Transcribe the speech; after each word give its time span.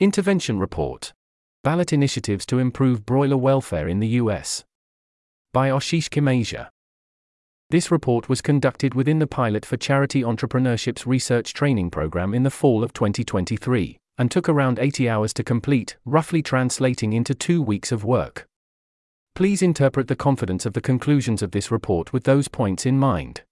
Intervention 0.00 0.60
Report 0.60 1.12
Ballot 1.64 1.92
Initiatives 1.92 2.46
to 2.46 2.60
Improve 2.60 3.04
Broiler 3.04 3.36
Welfare 3.36 3.88
in 3.88 3.98
the 3.98 4.06
U.S. 4.22 4.62
By 5.52 5.70
Aashish 5.70 6.08
Khimasia. 6.08 6.68
This 7.70 7.90
report 7.90 8.28
was 8.28 8.40
conducted 8.40 8.94
within 8.94 9.18
the 9.18 9.26
Pilot 9.26 9.66
for 9.66 9.76
Charity 9.76 10.22
Entrepreneurship's 10.22 11.04
research 11.04 11.52
training 11.52 11.90
program 11.90 12.32
in 12.32 12.44
the 12.44 12.50
fall 12.50 12.84
of 12.84 12.92
2023, 12.92 13.98
and 14.16 14.30
took 14.30 14.48
around 14.48 14.78
80 14.78 15.08
hours 15.08 15.32
to 15.32 15.42
complete, 15.42 15.96
roughly 16.04 16.42
translating 16.42 17.12
into 17.12 17.34
two 17.34 17.60
weeks 17.60 17.90
of 17.90 18.04
work. 18.04 18.46
Please 19.34 19.62
interpret 19.62 20.06
the 20.06 20.14
confidence 20.14 20.64
of 20.64 20.74
the 20.74 20.80
conclusions 20.80 21.42
of 21.42 21.50
this 21.50 21.72
report 21.72 22.12
with 22.12 22.22
those 22.22 22.46
points 22.46 22.86
in 22.86 23.00
mind. 23.00 23.42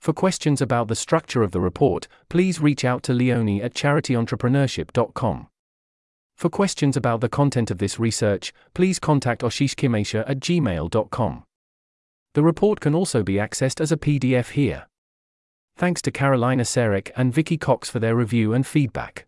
For 0.00 0.12
questions 0.12 0.60
about 0.60 0.86
the 0.86 0.94
structure 0.94 1.42
of 1.42 1.50
the 1.50 1.60
report, 1.60 2.06
please 2.28 2.60
reach 2.60 2.84
out 2.84 3.02
to 3.02 3.12
Leonie 3.12 3.60
at 3.60 3.74
charityentrepreneurship.com. 3.74 5.48
For 6.36 6.50
questions 6.50 6.98
about 6.98 7.22
the 7.22 7.30
content 7.30 7.70
of 7.70 7.78
this 7.78 7.98
research, 7.98 8.52
please 8.74 8.98
contact 8.98 9.40
aashishkhimasia 9.40 10.28
at 10.28 10.38
gmail.com. 10.38 11.44
The 12.34 12.42
report 12.42 12.80
can 12.80 12.94
also 12.94 13.22
be 13.22 13.34
accessed 13.34 13.80
as 13.80 13.90
a 13.90 13.96
PDF 13.96 14.50
here. 14.50 14.86
Thanks 15.78 16.02
to 16.02 16.10
Karolina 16.10 16.62
Sarek 16.62 17.10
and 17.16 17.32
Vicky 17.32 17.56
Cox 17.56 17.88
for 17.88 18.00
their 18.00 18.14
review 18.14 18.52
and 18.52 18.66
feedback. 18.66 19.26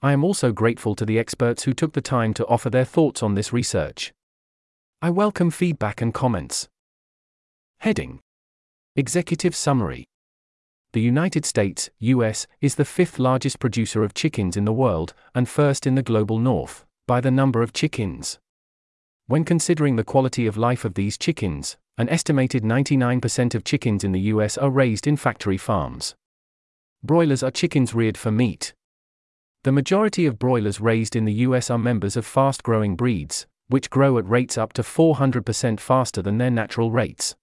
I 0.00 0.12
am 0.12 0.22
also 0.22 0.52
grateful 0.52 0.94
to 0.94 1.04
the 1.04 1.18
experts 1.18 1.64
who 1.64 1.72
took 1.72 1.92
the 1.92 2.00
time 2.00 2.34
to 2.34 2.46
offer 2.46 2.70
their 2.70 2.84
thoughts 2.84 3.22
on 3.22 3.34
this 3.34 3.52
research. 3.52 4.12
I 5.00 5.10
welcome 5.10 5.50
feedback 5.50 6.00
and 6.00 6.14
comments. 6.14 6.68
Heading 7.78 8.20
Executive 8.94 9.56
Summary 9.56 10.04
the 10.92 11.00
United 11.00 11.46
States, 11.46 11.88
US, 12.00 12.46
is 12.60 12.74
the 12.74 12.84
fifth 12.84 13.18
largest 13.18 13.58
producer 13.58 14.04
of 14.04 14.12
chickens 14.12 14.56
in 14.56 14.66
the 14.66 14.72
world, 14.72 15.14
and 15.34 15.48
first 15.48 15.86
in 15.86 15.94
the 15.94 16.02
global 16.02 16.38
north, 16.38 16.84
by 17.06 17.20
the 17.20 17.30
number 17.30 17.62
of 17.62 17.72
chickens. 17.72 18.38
When 19.26 19.44
considering 19.44 19.96
the 19.96 20.04
quality 20.04 20.46
of 20.46 20.58
life 20.58 20.84
of 20.84 20.94
these 20.94 21.16
chickens, 21.16 21.78
an 21.96 22.10
estimated 22.10 22.62
99% 22.62 23.54
of 23.54 23.64
chickens 23.64 24.04
in 24.04 24.12
the 24.12 24.20
US 24.32 24.58
are 24.58 24.68
raised 24.68 25.06
in 25.06 25.16
factory 25.16 25.56
farms. 25.56 26.14
Broilers 27.02 27.42
are 27.42 27.50
chickens 27.50 27.94
reared 27.94 28.18
for 28.18 28.30
meat. 28.30 28.74
The 29.64 29.72
majority 29.72 30.26
of 30.26 30.38
broilers 30.38 30.80
raised 30.80 31.16
in 31.16 31.24
the 31.24 31.46
US 31.46 31.70
are 31.70 31.78
members 31.78 32.16
of 32.16 32.26
fast 32.26 32.62
growing 32.62 32.96
breeds, 32.96 33.46
which 33.68 33.88
grow 33.88 34.18
at 34.18 34.28
rates 34.28 34.58
up 34.58 34.74
to 34.74 34.82
400% 34.82 35.80
faster 35.80 36.20
than 36.20 36.36
their 36.36 36.50
natural 36.50 36.90
rates. 36.90 37.34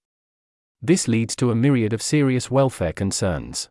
This 0.82 1.06
leads 1.06 1.36
to 1.36 1.50
a 1.50 1.54
myriad 1.54 1.92
of 1.92 2.00
serious 2.00 2.50
welfare 2.50 2.92
concerns. 2.92 3.68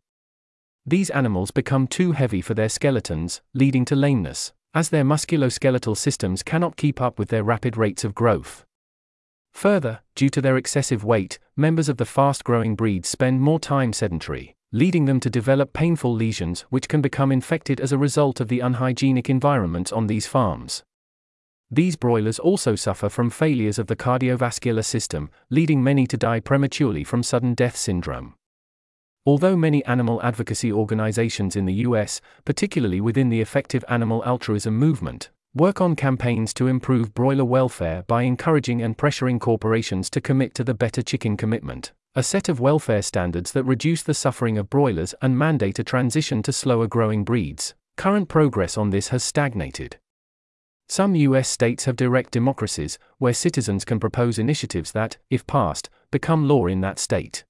These 0.86 1.10
animals 1.10 1.50
become 1.50 1.88
too 1.88 2.12
heavy 2.12 2.42
for 2.42 2.54
their 2.54 2.70
skeletons, 2.70 3.42
leading 3.54 3.84
to 3.86 3.96
lameness, 3.96 4.54
as 4.74 4.90
their 4.90 5.04
musculoskeletal 5.04 5.98
systems 5.98 6.44
cannot 6.44 6.78
keep 6.78 7.02
up 7.02 7.18
with 7.18 7.30
their 7.30 7.44
rapid 7.44 7.78
rates 7.78 8.04
of 8.04 8.14
growth. 8.14 8.64
Further, 9.54 10.02
due 10.14 10.30
to 10.30 10.42
their 10.42 10.58
excessive 10.58 11.04
weight, 11.04 11.40
members 11.56 11.90
of 11.90 11.98
the 11.98 12.06
fast 12.06 12.44
growing 12.44 12.76
breeds 12.76 13.10
spend 13.10 13.42
more 13.42 13.60
time 13.60 13.92
sedentary, 13.92 14.56
leading 14.72 15.06
them 15.06 15.20
to 15.20 15.30
develop 15.30 15.74
painful 15.74 16.14
lesions 16.14 16.62
which 16.70 16.88
can 16.88 17.02
become 17.02 17.32
infected 17.32 17.82
as 17.82 17.92
a 17.92 17.98
result 17.98 18.40
of 18.40 18.48
the 18.48 18.60
unhygienic 18.60 19.30
environment 19.30 19.92
on 19.92 20.06
these 20.06 20.28
farms. 20.28 20.84
These 21.72 21.98
broilers 21.98 22.40
also 22.40 22.76
suffer 22.76 23.10
from 23.10 23.30
failures 23.30 23.78
of 23.78 23.86
the 23.88 23.96
cardiovascular 23.96 24.84
system, 24.84 25.30
leading 25.52 25.84
many 25.84 26.08
to 26.08 26.18
die 26.18 26.40
prematurely 26.40 27.04
from 27.04 27.22
sudden 27.22 27.54
death 27.54 27.76
syndrome. 27.76 28.34
Although 29.24 29.56
many 29.56 29.86
animal 29.86 30.20
advocacy 30.24 30.72
organizations 30.72 31.56
in 31.56 31.66
the 31.66 31.86
US, 31.86 32.22
particularly 32.44 33.00
within 33.00 33.30
the 33.30 33.42
effective 33.42 33.86
animal 33.88 34.26
altruism 34.26 34.76
movement, 34.76 35.30
work 35.54 35.80
on 35.80 35.96
campaigns 35.96 36.56
to 36.56 36.66
improve 36.66 37.14
broiler 37.14 37.46
welfare 37.46 38.04
by 38.08 38.24
encouraging 38.24 38.82
and 38.82 38.98
pressuring 38.98 39.40
corporations 39.40 40.10
to 40.10 40.22
commit 40.22 40.56
to 40.56 40.64
the 40.64 40.74
Better 40.74 41.04
Chicken 41.04 41.38
Commitment, 41.38 41.92
a 42.16 42.24
set 42.24 42.50
of 42.50 42.60
welfare 42.60 43.04
standards 43.04 43.52
that 43.52 43.64
reduce 43.64 44.02
the 44.02 44.16
suffering 44.16 44.58
of 44.58 44.72
broilers 44.72 45.14
and 45.22 45.38
mandate 45.38 45.78
a 45.78 45.84
transition 45.84 46.42
to 46.42 46.52
slower 46.52 46.88
growing 46.88 47.24
breeds. 47.24 47.76
Current 47.98 48.28
progress 48.30 48.76
on 48.76 48.90
this 48.90 49.10
has 49.10 49.24
stagnated. 49.24 49.98
Some 50.92 51.14
US 51.14 51.48
states 51.48 51.86
have 51.86 51.96
direct 51.96 52.32
democracies, 52.32 52.98
where 53.20 53.32
citizens 53.32 53.86
can 53.86 54.00
propose 54.00 54.40
initiatives 54.40 54.92
that, 54.94 55.18
if 55.30 55.46
passed, 55.46 55.88
become 56.10 56.48
law 56.48 56.66
in 56.66 56.82
that 56.82 56.98
state. 56.98 57.46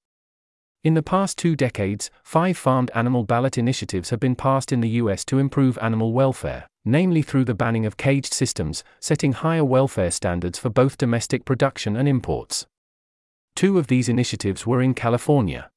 In 0.83 0.94
the 0.94 1.01
past 1.01 1.38
two 1.38 1.55
decades, 1.55 2.11
five 2.22 2.57
farmed 2.57 2.91
animal 2.94 3.23
ballot 3.23 3.57
initiatives 3.57 4.09
have 4.09 4.19
been 4.19 4.35
passed 4.35 4.73
in 4.73 4.81
the 4.81 4.89
US 5.01 5.23
to 5.25 5.39
improve 5.39 5.78
animal 5.81 6.11
welfare, 6.11 6.67
namely 6.83 7.22
through 7.22 7.45
the 7.45 7.53
banning 7.53 7.85
of 7.85 7.95
caged 7.95 8.33
systems, 8.33 8.83
setting 8.99 9.31
higher 9.31 9.63
welfare 9.63 10.11
standards 10.11 10.59
for 10.59 10.69
both 10.69 10.97
domestic 10.97 11.45
production 11.45 11.95
and 11.95 12.09
imports. 12.09 12.66
Two 13.55 13.79
of 13.79 13.88
these 13.88 14.09
initiatives 14.09 14.67
were 14.67 14.81
in 14.81 14.94
California. 14.94 15.69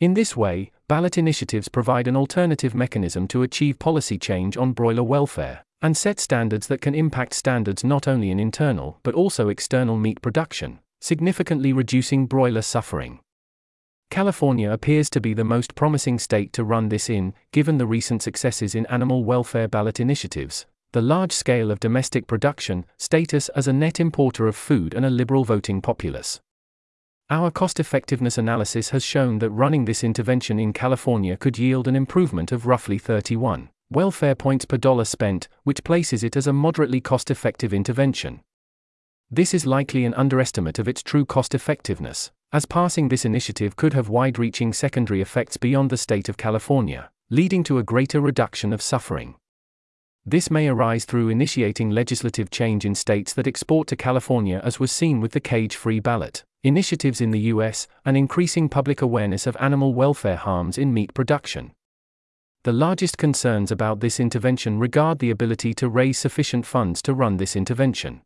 In 0.00 0.14
this 0.14 0.34
way, 0.34 0.70
ballot 0.88 1.18
initiatives 1.18 1.68
provide 1.68 2.08
an 2.08 2.16
alternative 2.16 2.74
mechanism 2.74 3.28
to 3.28 3.42
achieve 3.42 3.78
policy 3.78 4.16
change 4.16 4.56
on 4.56 4.72
broiler 4.72 5.02
welfare 5.02 5.62
and 5.82 5.96
set 5.96 6.20
standards 6.20 6.66
that 6.66 6.80
can 6.80 6.94
impact 6.94 7.34
standards 7.34 7.82
not 7.82 8.06
only 8.06 8.30
in 8.30 8.38
internal 8.38 8.98
but 9.02 9.14
also 9.14 9.48
external 9.48 9.96
meat 9.96 10.20
production, 10.20 10.78
significantly 11.00 11.72
reducing 11.72 12.26
broiler 12.26 12.62
suffering. 12.62 13.20
California 14.10 14.70
appears 14.70 15.08
to 15.08 15.20
be 15.20 15.34
the 15.34 15.44
most 15.44 15.74
promising 15.74 16.18
state 16.18 16.52
to 16.52 16.64
run 16.64 16.88
this 16.88 17.08
in, 17.08 17.32
given 17.52 17.78
the 17.78 17.86
recent 17.86 18.22
successes 18.22 18.74
in 18.74 18.84
animal 18.86 19.24
welfare 19.24 19.68
ballot 19.68 20.00
initiatives, 20.00 20.66
the 20.92 21.00
large 21.00 21.30
scale 21.30 21.70
of 21.70 21.78
domestic 21.78 22.26
production, 22.26 22.84
status 22.98 23.48
as 23.50 23.68
a 23.68 23.72
net 23.72 24.00
importer 24.00 24.48
of 24.48 24.56
food, 24.56 24.94
and 24.94 25.06
a 25.06 25.10
liberal 25.10 25.44
voting 25.44 25.80
populace. 25.80 26.40
Our 27.30 27.52
cost 27.52 27.78
effectiveness 27.78 28.36
analysis 28.36 28.90
has 28.90 29.04
shown 29.04 29.38
that 29.38 29.50
running 29.50 29.84
this 29.84 30.02
intervention 30.02 30.58
in 30.58 30.72
California 30.72 31.36
could 31.36 31.56
yield 31.56 31.86
an 31.86 31.94
improvement 31.94 32.50
of 32.50 32.66
roughly 32.66 32.98
31 32.98 33.70
welfare 33.90 34.36
points 34.36 34.64
per 34.64 34.76
dollar 34.76 35.04
spent, 35.04 35.48
which 35.64 35.82
places 35.82 36.22
it 36.22 36.36
as 36.36 36.46
a 36.46 36.52
moderately 36.52 37.00
cost 37.00 37.28
effective 37.28 37.74
intervention. 37.74 38.40
This 39.28 39.52
is 39.52 39.66
likely 39.66 40.04
an 40.04 40.14
underestimate 40.14 40.78
of 40.78 40.86
its 40.86 41.02
true 41.02 41.24
cost 41.24 41.54
effectiveness, 41.54 42.30
as 42.52 42.66
passing 42.66 43.08
this 43.08 43.24
initiative 43.24 43.74
could 43.74 43.92
have 43.92 44.08
wide 44.08 44.38
reaching 44.38 44.72
secondary 44.72 45.20
effects 45.20 45.56
beyond 45.56 45.90
the 45.90 45.96
state 45.96 46.28
of 46.28 46.36
California, 46.36 47.10
leading 47.30 47.64
to 47.64 47.78
a 47.78 47.82
greater 47.82 48.20
reduction 48.20 48.72
of 48.72 48.80
suffering. 48.80 49.34
This 50.24 50.50
may 50.50 50.68
arise 50.68 51.04
through 51.04 51.28
initiating 51.28 51.90
legislative 51.90 52.50
change 52.50 52.84
in 52.84 52.94
states 52.94 53.32
that 53.32 53.46
export 53.48 53.88
to 53.88 53.96
California, 53.96 54.60
as 54.62 54.78
was 54.78 54.92
seen 54.92 55.20
with 55.20 55.32
the 55.32 55.40
cage 55.40 55.74
free 55.74 55.98
ballot, 55.98 56.44
initiatives 56.62 57.20
in 57.20 57.32
the 57.32 57.40
US, 57.54 57.88
and 58.04 58.16
increasing 58.16 58.68
public 58.68 59.02
awareness 59.02 59.48
of 59.48 59.56
animal 59.58 59.94
welfare 59.94 60.36
harms 60.36 60.78
in 60.78 60.94
meat 60.94 61.12
production. 61.14 61.72
The 62.62 62.72
largest 62.72 63.16
concerns 63.16 63.72
about 63.72 64.00
this 64.00 64.20
intervention 64.20 64.78
regard 64.78 65.18
the 65.18 65.30
ability 65.30 65.72
to 65.74 65.88
raise 65.88 66.18
sufficient 66.18 66.66
funds 66.66 67.00
to 67.02 67.14
run 67.14 67.38
this 67.38 67.56
intervention. 67.56 68.20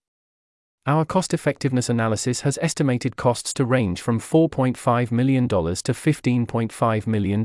Our 0.86 1.04
cost 1.04 1.32
effectiveness 1.32 1.88
analysis 1.88 2.40
has 2.40 2.58
estimated 2.60 3.14
costs 3.16 3.54
to 3.54 3.64
range 3.64 4.00
from 4.00 4.18
$4.5 4.18 5.12
million 5.12 5.46
to 5.46 5.56
$15.5 5.56 7.06
million. 7.06 7.44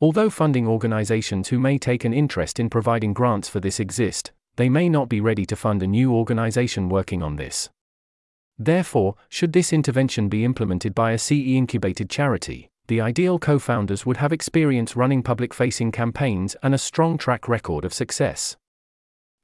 Although 0.00 0.28
funding 0.28 0.66
organizations 0.66 1.48
who 1.48 1.60
may 1.60 1.78
take 1.78 2.04
an 2.04 2.12
interest 2.12 2.58
in 2.58 2.68
providing 2.68 3.12
grants 3.12 3.48
for 3.48 3.60
this 3.60 3.78
exist, 3.78 4.32
they 4.56 4.68
may 4.68 4.88
not 4.88 5.08
be 5.08 5.20
ready 5.20 5.46
to 5.46 5.54
fund 5.54 5.84
a 5.84 5.86
new 5.86 6.12
organization 6.12 6.88
working 6.88 7.22
on 7.22 7.36
this. 7.36 7.70
Therefore, 8.58 9.14
should 9.28 9.52
this 9.52 9.72
intervention 9.72 10.28
be 10.28 10.44
implemented 10.44 10.96
by 10.96 11.12
a 11.12 11.18
CE 11.18 11.54
incubated 11.56 12.10
charity, 12.10 12.70
the 12.86 13.00
ideal 13.00 13.38
co 13.38 13.58
founders 13.58 14.04
would 14.04 14.18
have 14.18 14.32
experience 14.32 14.96
running 14.96 15.22
public 15.22 15.54
facing 15.54 15.90
campaigns 15.90 16.56
and 16.62 16.74
a 16.74 16.78
strong 16.78 17.16
track 17.16 17.48
record 17.48 17.84
of 17.84 17.94
success. 17.94 18.56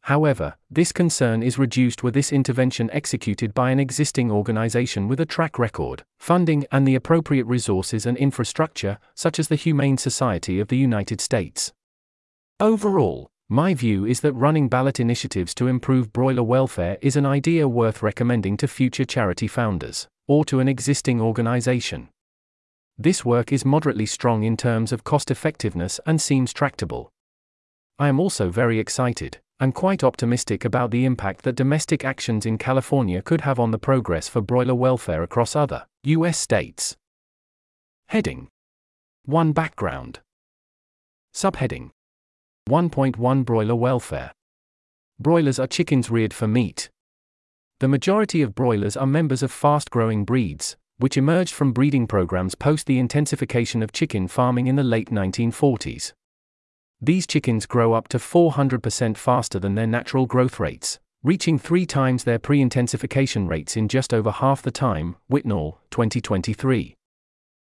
However, 0.02 0.56
this 0.70 0.92
concern 0.92 1.42
is 1.42 1.58
reduced 1.58 2.02
with 2.02 2.14
this 2.14 2.32
intervention 2.32 2.90
executed 2.90 3.52
by 3.52 3.70
an 3.70 3.81
existing 3.81 4.31
organization 4.31 5.08
with 5.08 5.20
a 5.20 5.26
track 5.26 5.58
record, 5.58 6.04
funding, 6.19 6.64
and 6.72 6.87
the 6.87 6.94
appropriate 6.94 7.46
resources 7.46 8.06
and 8.06 8.16
infrastructure, 8.16 8.98
such 9.14 9.38
as 9.38 9.48
the 9.48 9.56
Humane 9.56 9.98
Society 9.98 10.58
of 10.58 10.69
the 10.69 10.78
United 10.78 11.20
States. 11.20 11.72
Overall, 12.58 13.31
my 13.48 13.75
view 13.75 14.06
is 14.06 14.20
that 14.20 14.32
running 14.32 14.69
ballot 14.69 15.00
initiatives 15.00 15.54
to 15.56 15.66
improve 15.66 16.12
broiler 16.12 16.43
welfare 16.43 16.98
is 17.02 17.16
an 17.16 17.26
idea 17.26 17.69
worth 17.69 18.02
recommending 18.02 18.56
to 18.58 18.69
future 18.69 19.04
charity 19.04 19.48
founders, 19.48 20.08
or 20.28 20.44
to 20.44 20.60
an 20.60 20.69
existing 20.69 21.20
organization. 21.20 22.08
This 23.02 23.25
work 23.25 23.50
is 23.50 23.64
moderately 23.64 24.05
strong 24.05 24.43
in 24.43 24.58
terms 24.58 24.93
of 24.93 25.05
cost 25.05 25.31
effectiveness 25.31 26.00
and 26.05 26.20
seems 26.20 26.52
tractable. 26.52 27.11
I 27.99 28.08
am 28.08 28.20
also 28.20 28.50
very 28.50 28.79
excited, 28.79 29.38
and 29.58 29.75
quite 29.75 30.05
optimistic 30.05 30.67
about 30.67 30.91
the 30.91 31.06
impact 31.06 31.41
that 31.44 31.56
domestic 31.56 32.05
actions 32.05 32.44
in 32.44 32.58
California 32.58 33.23
could 33.23 33.41
have 33.41 33.58
on 33.58 33.70
the 33.70 33.79
progress 33.79 34.29
for 34.29 34.43
broiler 34.43 34.75
welfare 34.75 35.23
across 35.23 35.56
other 35.56 35.87
U.S. 36.05 36.37
states. 36.38 36.94
Heading 38.08 38.49
1 39.25 39.53
Background 39.53 40.20
Subheading 41.35 41.93
1.1 42.69 43.44
Broiler 43.46 43.76
welfare. 43.76 44.32
Broilers 45.19 45.58
are 45.58 45.67
chickens 45.67 46.11
reared 46.11 46.35
for 46.35 46.46
meat. 46.46 46.91
The 47.79 47.88
majority 47.88 48.43
of 48.43 48.55
broilers 48.55 48.94
are 48.94 49.06
members 49.06 49.43
of 49.43 49.50
fast 49.50 49.91
growing 49.91 50.26
breeds, 50.26 50.76
which 51.00 51.17
emerged 51.17 51.55
from 51.55 51.73
breeding 51.73 52.06
programs 52.06 52.55
post 52.55 52.87
the 52.87 52.99
intensification 52.99 53.82
of 53.82 53.91
chicken 53.91 54.29
farming 54.29 54.67
in 54.67 54.76
the 54.76 54.85
late 54.85 55.11
1940s. 55.11 56.12
These 57.00 57.26
chickens 57.26 57.64
grow 57.64 57.94
up 57.94 58.08
to 58.08 58.19
400% 58.19 59.17
faster 59.17 59.58
than 59.58 59.75
their 59.75 59.87
natural 59.87 60.26
growth 60.26 60.61
rates, 60.61 60.99
reaching 61.23 61.58
three 61.58 61.87
times 61.87 62.25
their 62.25 62.38
pre 62.38 62.61
intensification 62.61 63.49
rates 63.49 63.76
in 63.76 63.88
just 63.88 64.12
over 64.12 64.31
half 64.31 64.61
the 64.61 64.70
time. 64.70 65.17
Whitnall, 65.31 65.79
2023. 65.91 66.94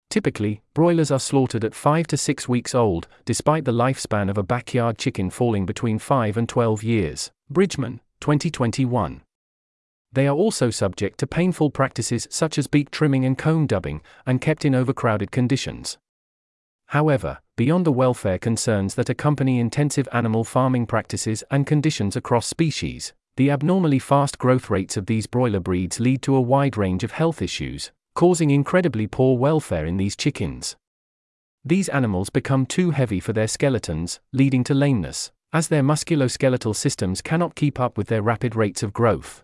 Typically, 0.09 0.61
broilers 0.73 1.11
are 1.11 1.19
slaughtered 1.19 1.65
at 1.65 1.75
5 1.75 2.07
to 2.07 2.15
6 2.15 2.47
weeks 2.47 2.73
old, 2.73 3.09
despite 3.25 3.65
the 3.65 3.73
lifespan 3.73 4.29
of 4.29 4.37
a 4.37 4.43
backyard 4.43 4.97
chicken 4.97 5.29
falling 5.29 5.65
between 5.65 5.99
5 5.99 6.37
and 6.37 6.47
12 6.47 6.81
years. 6.81 7.31
Bridgman, 7.49 7.99
2021. 8.21 9.21
They 10.13 10.27
are 10.27 10.35
also 10.35 10.69
subject 10.69 11.19
to 11.19 11.27
painful 11.27 11.71
practices 11.71 12.27
such 12.29 12.57
as 12.57 12.67
beak 12.67 12.91
trimming 12.91 13.25
and 13.25 13.37
comb 13.37 13.67
dubbing, 13.67 14.01
and 14.25 14.41
kept 14.41 14.65
in 14.65 14.73
overcrowded 14.73 15.31
conditions. 15.31 15.97
However, 16.87 17.39
beyond 17.57 17.85
the 17.85 17.91
welfare 17.91 18.37
concerns 18.39 18.95
that 18.95 19.09
accompany 19.09 19.59
intensive 19.59 20.07
animal 20.13 20.43
farming 20.43 20.85
practices 20.85 21.43
and 21.51 21.67
conditions 21.67 22.15
across 22.15 22.47
species, 22.47 23.13
the 23.35 23.51
abnormally 23.51 23.99
fast 23.99 24.37
growth 24.39 24.69
rates 24.69 24.97
of 24.97 25.05
these 25.05 25.27
broiler 25.27 25.59
breeds 25.59 25.99
lead 25.99 26.21
to 26.23 26.35
a 26.35 26.41
wide 26.41 26.77
range 26.77 27.03
of 27.03 27.11
health 27.11 27.41
issues, 27.41 27.91
causing 28.15 28.49
incredibly 28.49 29.05
poor 29.05 29.37
welfare 29.37 29.85
in 29.85 29.97
these 29.97 30.15
chickens. 30.15 30.75
These 31.63 31.89
animals 31.89 32.29
become 32.29 32.65
too 32.65 32.91
heavy 32.91 33.19
for 33.19 33.33
their 33.33 33.47
skeletons, 33.47 34.21
leading 34.31 34.63
to 34.63 34.73
lameness, 34.73 35.31
as 35.51 35.67
their 35.67 35.83
musculoskeletal 35.83 36.75
systems 36.75 37.21
cannot 37.21 37.55
keep 37.55 37.79
up 37.79 37.97
with 37.97 38.07
their 38.07 38.21
rapid 38.21 38.55
rates 38.55 38.81
of 38.81 38.93
growth. 38.93 39.43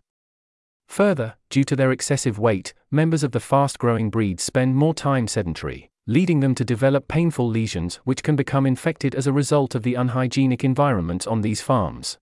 Further, 0.93 1.37
due 1.49 1.63
to 1.63 1.75
their 1.75 1.91
excessive 1.91 2.37
weight, 2.37 2.71
members 2.91 3.23
of 3.23 3.31
the 3.31 3.39
fast 3.39 3.79
growing 3.79 4.11
breeds 4.11 4.43
spend 4.43 4.75
more 4.75 4.93
time 4.93 5.27
sedentary, 5.27 5.89
leading 6.05 6.39
them 6.39 6.53
to 6.53 6.63
develop 6.63 7.07
painful 7.07 7.49
lesions 7.49 7.95
which 8.03 8.21
can 8.21 8.35
become 8.35 8.67
infected 8.67 9.15
as 9.15 9.25
a 9.25 9.33
result 9.33 9.73
of 9.73 9.81
the 9.81 9.95
unhygienic 9.95 10.63
environment 10.63 11.25
on 11.25 11.41
these 11.41 11.63
farms. 11.63 12.19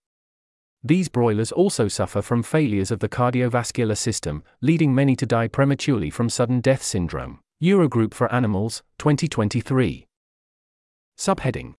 These 0.81 1.09
broilers 1.09 1.51
also 1.51 1.89
suffer 1.89 2.21
from 2.21 2.44
failures 2.44 2.91
of 2.91 3.01
the 3.01 3.09
cardiovascular 3.09 3.97
system, 3.97 4.41
leading 4.62 4.95
many 4.95 5.18
to 5.18 5.25
die 5.25 5.50
prematurely 5.50 6.09
from 6.09 6.29
sudden 6.29 6.62
death 6.62 6.81
syndrome. 6.81 7.41
Eurogroup 7.62 8.13
for 8.13 8.33
Animals, 8.33 8.83
2023. 9.00 10.06
Subheading 11.18 11.73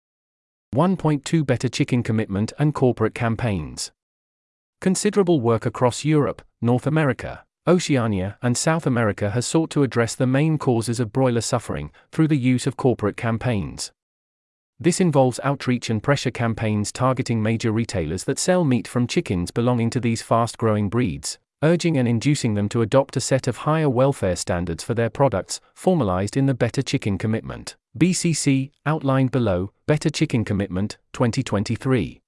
1.2 0.75 1.43
Better 1.43 1.69
Chicken 1.69 2.03
Commitment 2.03 2.53
and 2.59 2.75
Corporate 2.75 3.15
Campaigns. 3.15 3.91
Considerable 4.79 5.39
work 5.39 5.65
across 5.65 6.05
Europe, 6.05 6.43
North 6.63 6.87
America, 6.87 7.43
Oceania, 7.67 8.37
and 8.41 8.57
South 8.57 8.87
America 8.87 9.31
has 9.31 9.45
sought 9.45 9.69
to 9.71 9.83
address 9.83 10.15
the 10.15 10.25
main 10.25 10.57
causes 10.57 10.97
of 11.01 11.11
broiler 11.11 11.41
suffering 11.41 11.91
through 12.13 12.29
the 12.29 12.37
use 12.37 12.65
of 12.65 12.77
corporate 12.77 13.17
campaigns. 13.17 13.91
This 14.79 15.01
involves 15.01 15.41
outreach 15.43 15.89
and 15.89 16.01
pressure 16.01 16.31
campaigns 16.31 16.93
targeting 16.93 17.43
major 17.43 17.73
retailers 17.73 18.23
that 18.23 18.39
sell 18.39 18.63
meat 18.63 18.87
from 18.87 19.07
chickens 19.07 19.51
belonging 19.51 19.89
to 19.89 19.99
these 19.99 20.21
fast 20.21 20.57
growing 20.57 20.87
breeds, 20.87 21.37
urging 21.61 21.97
and 21.97 22.07
inducing 22.07 22.53
them 22.53 22.69
to 22.69 22.81
adopt 22.81 23.17
a 23.17 23.21
set 23.21 23.45
of 23.45 23.57
higher 23.57 23.89
welfare 23.89 24.37
standards 24.37 24.85
for 24.85 24.93
their 24.93 25.09
products, 25.09 25.59
formalized 25.75 26.37
in 26.37 26.45
the 26.45 26.53
Better 26.53 26.81
Chicken 26.81 27.17
Commitment. 27.17 27.75
BCC, 27.97 28.71
outlined 28.85 29.31
below, 29.31 29.73
Better 29.85 30.09
Chicken 30.09 30.45
Commitment, 30.45 30.97
2023. 31.11 32.22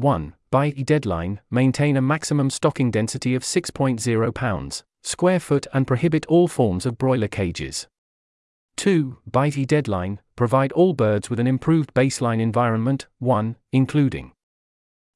1. 0.00 0.34
By 0.50 0.70
deadline, 0.70 1.40
maintain 1.50 1.96
a 1.96 2.00
maximum 2.00 2.48
stocking 2.48 2.90
density 2.90 3.34
of 3.34 3.42
6.0 3.42 4.34
pounds 4.34 4.82
square 5.02 5.40
foot 5.40 5.66
and 5.72 5.86
prohibit 5.86 6.26
all 6.26 6.48
forms 6.48 6.84
of 6.86 6.98
broiler 6.98 7.28
cages. 7.28 7.86
2. 8.76 9.18
By 9.30 9.50
deadline, 9.50 10.20
provide 10.36 10.72
all 10.72 10.94
birds 10.94 11.28
with 11.28 11.38
an 11.40 11.46
improved 11.46 11.92
baseline 11.94 12.40
environment, 12.40 13.06
1, 13.18 13.56
including 13.72 14.32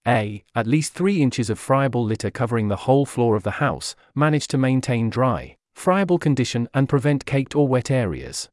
a. 0.06 0.44
At 0.54 0.66
least 0.66 0.92
3 0.92 1.22
inches 1.22 1.48
of 1.48 1.58
friable 1.58 2.04
litter 2.04 2.30
covering 2.30 2.68
the 2.68 2.84
whole 2.84 3.06
floor 3.06 3.36
of 3.36 3.42
the 3.42 3.52
house, 3.52 3.96
manage 4.14 4.46
to 4.48 4.58
maintain 4.58 5.08
dry, 5.08 5.56
friable 5.74 6.18
condition 6.18 6.68
and 6.74 6.88
prevent 6.88 7.24
caked 7.24 7.56
or 7.56 7.66
wet 7.66 7.90
areas. 7.90 8.48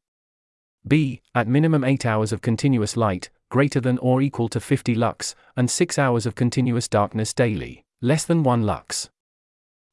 b. 0.86 1.20
At 1.34 1.46
minimum 1.46 1.84
8 1.84 2.06
hours 2.06 2.32
of 2.32 2.40
continuous 2.40 2.96
light, 2.96 3.28
greater 3.52 3.82
than 3.82 3.98
or 3.98 4.22
equal 4.22 4.48
to 4.48 4.58
50 4.58 4.94
lux, 4.94 5.34
and 5.58 5.70
6 5.70 5.98
hours 5.98 6.24
of 6.24 6.34
continuous 6.34 6.88
darkness 6.88 7.34
daily, 7.34 7.84
less 8.00 8.24
than 8.24 8.42
1 8.42 8.62
lux. 8.62 9.10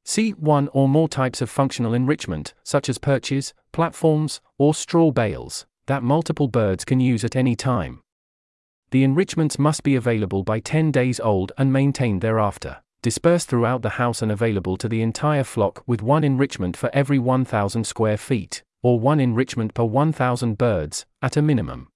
See 0.06 0.32
One 0.32 0.70
or 0.70 0.88
more 0.88 1.10
types 1.10 1.42
of 1.42 1.50
functional 1.50 1.94
enrichment, 1.94 2.54
such 2.64 2.88
as 2.88 2.98
perches, 2.98 3.54
platforms, 3.74 4.40
or 4.58 4.74
straw 4.74 5.12
bales, 5.12 5.66
that 5.88 6.04
multiple 6.04 6.48
birds 6.48 6.86
can 6.86 7.02
use 7.02 7.26
at 7.26 7.36
any 7.36 7.54
time. 7.54 8.02
The 8.92 9.04
enrichments 9.04 9.60
must 9.60 9.84
be 9.84 9.98
available 9.98 10.44
by 10.44 10.62
10 10.62 10.90
days 10.92 11.20
old 11.20 11.52
and 11.58 11.74
maintained 11.74 12.22
thereafter, 12.22 12.78
dispersed 13.02 13.50
throughout 13.50 13.82
the 13.82 13.98
house 14.02 14.22
and 14.22 14.32
available 14.32 14.78
to 14.78 14.88
the 14.88 15.02
entire 15.02 15.44
flock 15.44 15.84
with 15.86 16.02
one 16.02 16.24
enrichment 16.24 16.78
for 16.78 16.90
every 16.94 17.20
1,000 17.20 17.84
square 17.84 18.18
feet, 18.18 18.64
or 18.82 19.02
one 19.02 19.20
enrichment 19.20 19.74
per 19.74 19.84
1,000 19.84 20.58
birds, 20.58 21.06
at 21.22 21.36
a 21.36 21.42
minimum. 21.42 21.90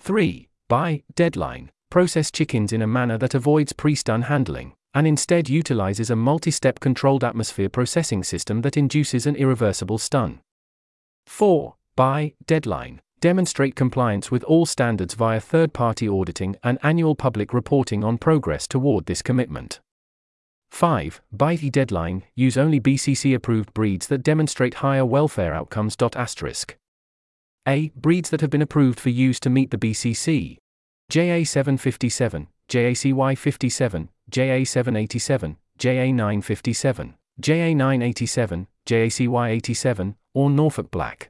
3. 0.00 0.48
By 0.72 1.02
deadline, 1.14 1.70
process 1.90 2.30
chickens 2.30 2.72
in 2.72 2.80
a 2.80 2.86
manner 2.86 3.18
that 3.18 3.34
avoids 3.34 3.74
pre 3.74 3.94
stun 3.94 4.22
handling, 4.22 4.72
and 4.94 5.06
instead 5.06 5.50
utilizes 5.50 6.08
a 6.08 6.16
multi 6.16 6.50
step 6.50 6.80
controlled 6.80 7.22
atmosphere 7.22 7.68
processing 7.68 8.24
system 8.24 8.62
that 8.62 8.78
induces 8.78 9.26
an 9.26 9.36
irreversible 9.36 9.98
stun. 9.98 10.40
4. 11.26 11.74
By 11.94 12.32
deadline, 12.46 13.02
demonstrate 13.20 13.76
compliance 13.76 14.30
with 14.30 14.42
all 14.44 14.64
standards 14.64 15.12
via 15.12 15.40
third 15.40 15.74
party 15.74 16.08
auditing 16.08 16.56
and 16.64 16.78
annual 16.82 17.14
public 17.14 17.52
reporting 17.52 18.02
on 18.02 18.16
progress 18.16 18.66
toward 18.66 19.04
this 19.04 19.20
commitment. 19.20 19.78
5. 20.70 21.20
By 21.30 21.56
the 21.56 21.68
deadline, 21.68 22.22
use 22.34 22.56
only 22.56 22.80
BCC 22.80 23.34
approved 23.34 23.74
breeds 23.74 24.06
that 24.06 24.22
demonstrate 24.22 24.80
higher 24.80 25.04
welfare 25.04 25.52
outcomes. 25.52 25.98
Asterisk. 26.16 26.78
A. 27.68 27.90
Breeds 27.94 28.30
that 28.30 28.40
have 28.40 28.50
been 28.50 28.62
approved 28.62 28.98
for 28.98 29.10
use 29.10 29.38
to 29.38 29.50
meet 29.50 29.70
the 29.70 29.78
BCC, 29.78 30.56
JA757, 31.12 32.46
JACY57, 32.70 34.08
JA787, 34.30 35.56
JA957, 35.78 37.14
JA987, 37.38 38.66
JACY87, 38.86 40.14
or 40.32 40.48
Norfolk 40.48 40.90
Black. 40.90 41.28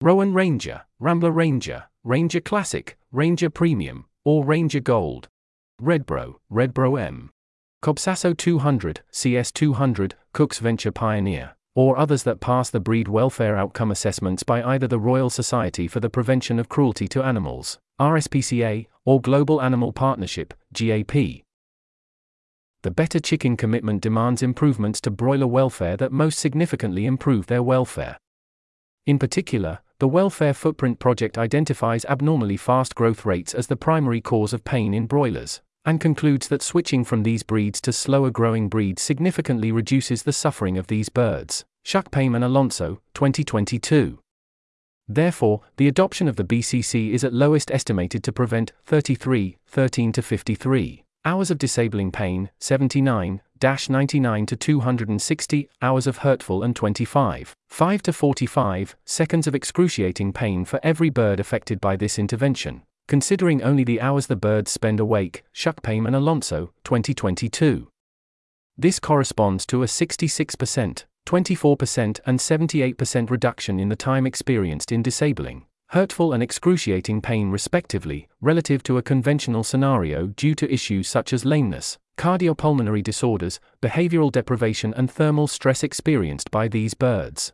Rowan 0.00 0.32
Ranger, 0.32 0.82
Rambler 1.00 1.32
Ranger, 1.32 1.86
Ranger 2.04 2.38
Classic, 2.38 2.96
Ranger 3.10 3.50
Premium, 3.50 4.04
or 4.24 4.44
Ranger 4.44 4.78
Gold. 4.78 5.26
Redbro, 5.82 6.36
Redbro 6.48 7.00
M. 7.04 7.30
Cobb 7.82 7.98
Sasso 7.98 8.34
200, 8.34 9.00
CS200, 9.10 10.12
Cook's 10.32 10.60
Venture 10.60 10.92
Pioneer, 10.92 11.56
or 11.74 11.98
others 11.98 12.22
that 12.22 12.38
pass 12.38 12.70
the 12.70 12.78
breed 12.78 13.08
welfare 13.08 13.56
outcome 13.56 13.90
assessments 13.90 14.44
by 14.44 14.62
either 14.62 14.86
the 14.86 15.00
Royal 15.00 15.28
Society 15.28 15.88
for 15.88 15.98
the 15.98 16.08
Prevention 16.08 16.60
of 16.60 16.68
Cruelty 16.68 17.08
to 17.08 17.24
Animals, 17.24 17.80
RSPCA, 18.00 18.86
or 19.04 19.20
Global 19.20 19.62
Animal 19.62 19.92
Partnership, 19.92 20.52
GAP. 20.72 21.12
The 22.82 22.90
Better 22.90 23.20
Chicken 23.20 23.56
Commitment 23.56 24.02
demands 24.02 24.42
improvements 24.42 25.00
to 25.02 25.10
broiler 25.10 25.46
welfare 25.46 25.96
that 25.98 26.10
most 26.10 26.38
significantly 26.38 27.06
improve 27.06 27.46
their 27.46 27.62
welfare. 27.62 28.18
In 29.06 29.18
particular, 29.18 29.78
the 30.00 30.08
Welfare 30.08 30.52
Footprint 30.52 30.98
Project 30.98 31.38
identifies 31.38 32.04
abnormally 32.06 32.56
fast 32.56 32.96
growth 32.96 33.24
rates 33.24 33.54
as 33.54 33.68
the 33.68 33.76
primary 33.76 34.20
cause 34.20 34.52
of 34.52 34.64
pain 34.64 34.92
in 34.92 35.06
broilers, 35.06 35.62
and 35.84 36.00
concludes 36.00 36.48
that 36.48 36.62
switching 36.62 37.04
from 37.04 37.22
these 37.22 37.44
breeds 37.44 37.80
to 37.82 37.92
slower 37.92 38.30
growing 38.30 38.68
breeds 38.68 39.02
significantly 39.02 39.70
reduces 39.70 40.24
the 40.24 40.32
suffering 40.32 40.76
of 40.76 40.88
these 40.88 41.08
birds. 41.08 41.64
Schuck-Paim 41.86 42.34
and 42.34 42.42
Alonso, 42.42 43.00
2022. 43.14 44.18
Therefore, 45.08 45.60
the 45.76 45.88
adoption 45.88 46.28
of 46.28 46.36
the 46.36 46.44
BCC 46.44 47.10
is 47.10 47.24
at 47.24 47.32
lowest 47.32 47.70
estimated 47.70 48.24
to 48.24 48.32
prevent 48.32 48.72
33, 48.84 49.58
13 49.66 50.12
to 50.12 50.22
53 50.22 51.04
hours 51.24 51.50
of 51.50 51.58
disabling 51.58 52.12
pain, 52.12 52.50
79, 52.60 53.40
99 53.88 54.46
to 54.46 54.56
260 54.56 55.68
hours 55.80 56.06
of 56.06 56.18
hurtful 56.18 56.62
and 56.62 56.76
25, 56.76 57.56
5 57.68 58.02
to 58.02 58.12
45 58.12 58.96
seconds 59.06 59.46
of 59.46 59.54
excruciating 59.54 60.32
pain 60.32 60.64
for 60.64 60.78
every 60.82 61.08
bird 61.08 61.40
affected 61.40 61.80
by 61.80 61.96
this 61.96 62.18
intervention, 62.18 62.82
considering 63.08 63.62
only 63.62 63.84
the 63.84 64.00
hours 64.00 64.26
the 64.26 64.36
birds 64.36 64.70
spend 64.70 65.00
awake. 65.00 65.44
Schuck-Paim 65.54 66.04
and 66.06 66.14
Alonso, 66.14 66.72
2022. 66.84 67.88
This 68.76 68.98
corresponds 68.98 69.64
to 69.66 69.82
a 69.82 69.86
66%, 69.86 71.04
24% 71.26 72.20
and 72.26 72.38
78% 72.38 73.30
reduction 73.30 73.80
in 73.80 73.88
the 73.88 73.96
time 73.96 74.26
experienced 74.26 74.92
in 74.92 75.02
disabling, 75.02 75.64
hurtful 75.88 76.32
and 76.32 76.42
excruciating 76.42 77.20
pain 77.20 77.50
respectively, 77.50 78.28
relative 78.40 78.82
to 78.82 78.98
a 78.98 79.02
conventional 79.02 79.64
scenario 79.64 80.26
due 80.28 80.54
to 80.54 80.72
issues 80.72 81.08
such 81.08 81.32
as 81.32 81.44
lameness, 81.44 81.98
cardiopulmonary 82.16 83.02
disorders, 83.02 83.60
behavioral 83.82 84.30
deprivation, 84.30 84.92
and 84.94 85.10
thermal 85.10 85.46
stress 85.46 85.82
experienced 85.82 86.50
by 86.50 86.68
these 86.68 86.94
birds. 86.94 87.52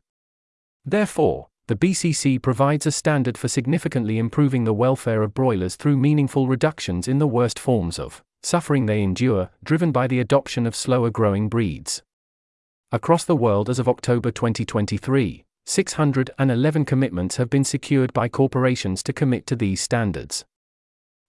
Therefore, 0.85 1.49
the 1.67 1.77
BCC 1.77 2.43
provides 2.43 2.85
a 2.87 2.91
standard 2.91 3.39
for 3.39 3.47
significantly 3.47 4.19
improving 4.19 4.65
the 4.65 4.73
welfare 4.73 5.23
of 5.23 5.35
broilers 5.35 5.77
through 5.77 5.97
meaningful 5.97 6.49
reductions 6.49 7.07
in 7.07 7.19
the 7.19 7.29
worst 7.29 7.59
forms 7.59 7.99
of 7.99 8.23
suffering 8.43 8.87
they 8.87 9.03
endure, 9.03 9.51
driven 9.63 9.93
by 9.93 10.07
the 10.07 10.19
adoption 10.19 10.67
of 10.67 10.75
slower 10.75 11.11
growing 11.11 11.49
breeds. 11.49 12.03
Across 12.93 13.27
the 13.27 13.37
world 13.37 13.71
as 13.71 13.79
of 13.79 13.89
October 13.89 14.33
2023, 14.33 15.45
611 15.65 16.85
commitments 16.85 17.37
have 17.37 17.49
been 17.49 17.63
secured 17.63 18.13
by 18.13 18.29
corporations 18.29 19.05
to 19.05 19.13
commit 19.13 19.47
to 19.47 19.55
these 19.55 19.81
standards. 19.81 20.45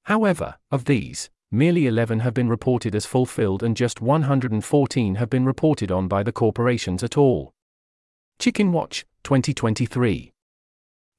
However, 0.05 0.55
of 0.71 0.85
these, 0.85 1.29
merely 1.51 1.85
11 1.85 2.21
have 2.21 2.33
been 2.33 2.49
reported 2.49 2.95
as 2.95 3.05
fulfilled 3.05 3.61
and 3.61 3.77
just 3.77 4.01
114 4.01 5.15
have 5.15 5.29
been 5.29 5.45
reported 5.45 5.91
on 5.91 6.07
by 6.07 6.23
the 6.23 6.31
corporations 6.31 7.03
at 7.03 7.15
all. 7.15 7.53
Chicken 8.39 8.71
Watch, 8.71 9.05
2023. 9.23 10.31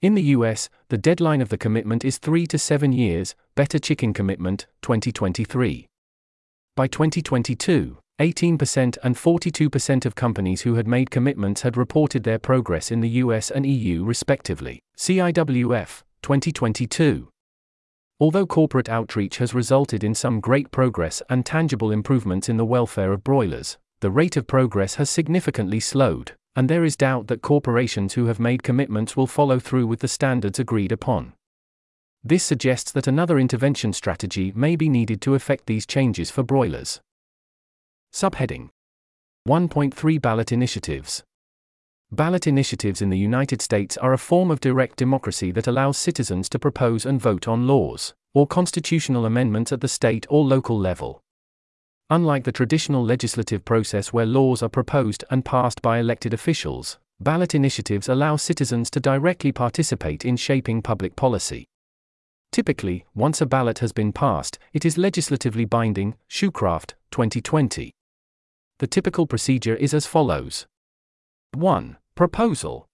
In 0.01 0.15
the 0.15 0.23
US, 0.23 0.69
the 0.89 0.99
deadline 0.99 1.41
of 1.41 1.51
the 1.51 1.57
commitment 1.57 2.05
is 2.05 2.19
3 2.19 2.49
to 2.49 2.59
7 2.59 2.91
years, 2.91 3.37
Better 3.55 3.79
Chicken 3.79 4.13
Commitment, 4.13 4.67
2023. 4.83 5.87
By 6.75 6.89
2022, 6.89 7.99
18% 8.21 8.99
and 9.03 9.17
42% 9.17 10.07
of 10.07 10.15
companies 10.15 10.63
who 10.63 10.75
had 10.75 10.87
made 10.87 11.11
commitments 11.11 11.63
had 11.63 11.77
reported 11.77 12.25
their 12.25 12.39
progress 12.39 12.91
in 12.91 13.01
the 13.01 13.09
US 13.09 13.51
and 13.51 13.67
EU 13.67 14.05
respectively. 14.05 14.81
CIWF 14.97 16.03
2022. 16.23 17.29
Although 18.21 18.47
corporate 18.47 18.89
outreach 18.89 19.39
has 19.39 19.55
resulted 19.55 20.05
in 20.05 20.15
some 20.15 20.41
great 20.41 20.71
progress 20.71 21.23
and 21.29 21.45
tangible 21.45 21.91
improvements 21.91 22.49
in 22.49 22.57
the 22.57 22.65
welfare 22.65 23.13
of 23.13 23.25
broilers, 23.25 23.79
the 24.01 24.11
rate 24.11 24.37
of 24.37 24.47
progress 24.47 24.95
has 24.97 25.11
significantly 25.11 25.81
slowed, 25.81 26.33
and 26.55 26.69
there 26.69 26.85
is 26.85 26.97
doubt 26.97 27.27
that 27.27 27.43
corporations 27.43 28.15
who 28.15 28.27
have 28.27 28.39
made 28.39 28.63
commitments 28.63 29.17
will 29.17 29.27
follow 29.27 29.59
through 29.59 29.87
with 29.87 30.01
the 30.01 30.09
standards 30.09 30.59
agreed 30.59 30.93
upon. 30.93 31.33
This 32.23 32.45
suggests 32.45 32.93
that 32.93 33.09
another 33.09 33.39
intervention 33.39 33.93
strategy 33.93 34.53
may 34.55 34.77
be 34.77 34.89
needed 34.89 35.21
to 35.23 35.35
effect 35.35 35.67
these 35.67 35.87
changes 35.87 36.31
for 36.31 36.45
broilers. 36.45 37.01
Subheading 38.15 38.69
1.3 39.49 40.21
Ballot 40.21 40.53
Initiatives 40.53 41.23
Ballot 42.11 42.47
initiatives 42.47 43.01
in 43.01 43.09
the 43.09 43.17
United 43.17 43.63
States 43.63 43.97
are 43.97 44.13
a 44.13 44.19
form 44.19 44.51
of 44.51 44.61
direct 44.61 44.99
democracy 44.99 45.51
that 45.53 45.67
allows 45.67 45.97
citizens 45.97 46.51
to 46.51 46.59
propose 46.59 47.07
and 47.07 47.19
vote 47.19 47.49
on 47.49 47.67
laws, 47.67 48.13
or 48.35 48.47
constitutional 48.47 49.25
amendments 49.25 49.73
at 49.73 49.81
the 49.81 49.89
state 49.89 50.27
or 50.29 50.45
local 50.45 50.79
level. 50.79 51.23
Unlike 52.11 52.45
the 52.45 52.53
traditional 52.53 53.03
legislative 53.03 53.65
process 53.65 54.13
where 54.13 54.27
laws 54.27 54.63
are 54.63 54.69
proposed 54.69 55.25
and 55.31 55.43
passed 55.43 55.81
by 55.81 55.99
elected 55.99 56.35
officials, 56.35 56.99
ballot 57.19 57.55
initiatives 57.55 58.11
allow 58.11 58.37
citizens 58.37 58.91
to 58.91 59.01
directly 59.01 59.53
participate 59.53 60.27
in 60.27 60.37
shaping 60.37 60.83
public 60.83 61.17
policy. 61.17 61.65
Typically, 62.53 63.07
once 63.15 63.41
a 63.41 63.47
ballot 63.47 63.79
has 63.79 63.93
been 63.93 64.13
passed, 64.13 64.59
it 64.75 64.85
is 64.85 64.99
legislatively 64.99 65.65
binding. 65.65 66.15
Shoecraft, 66.29 66.93
2020. 67.11 67.95
The 68.83 68.89
typical 68.89 69.29
procedure 69.29 69.77
is 69.77 69.95
as 69.95 70.07
follows 70.07 70.67
1. 71.55 71.99
Proposal 72.17 72.89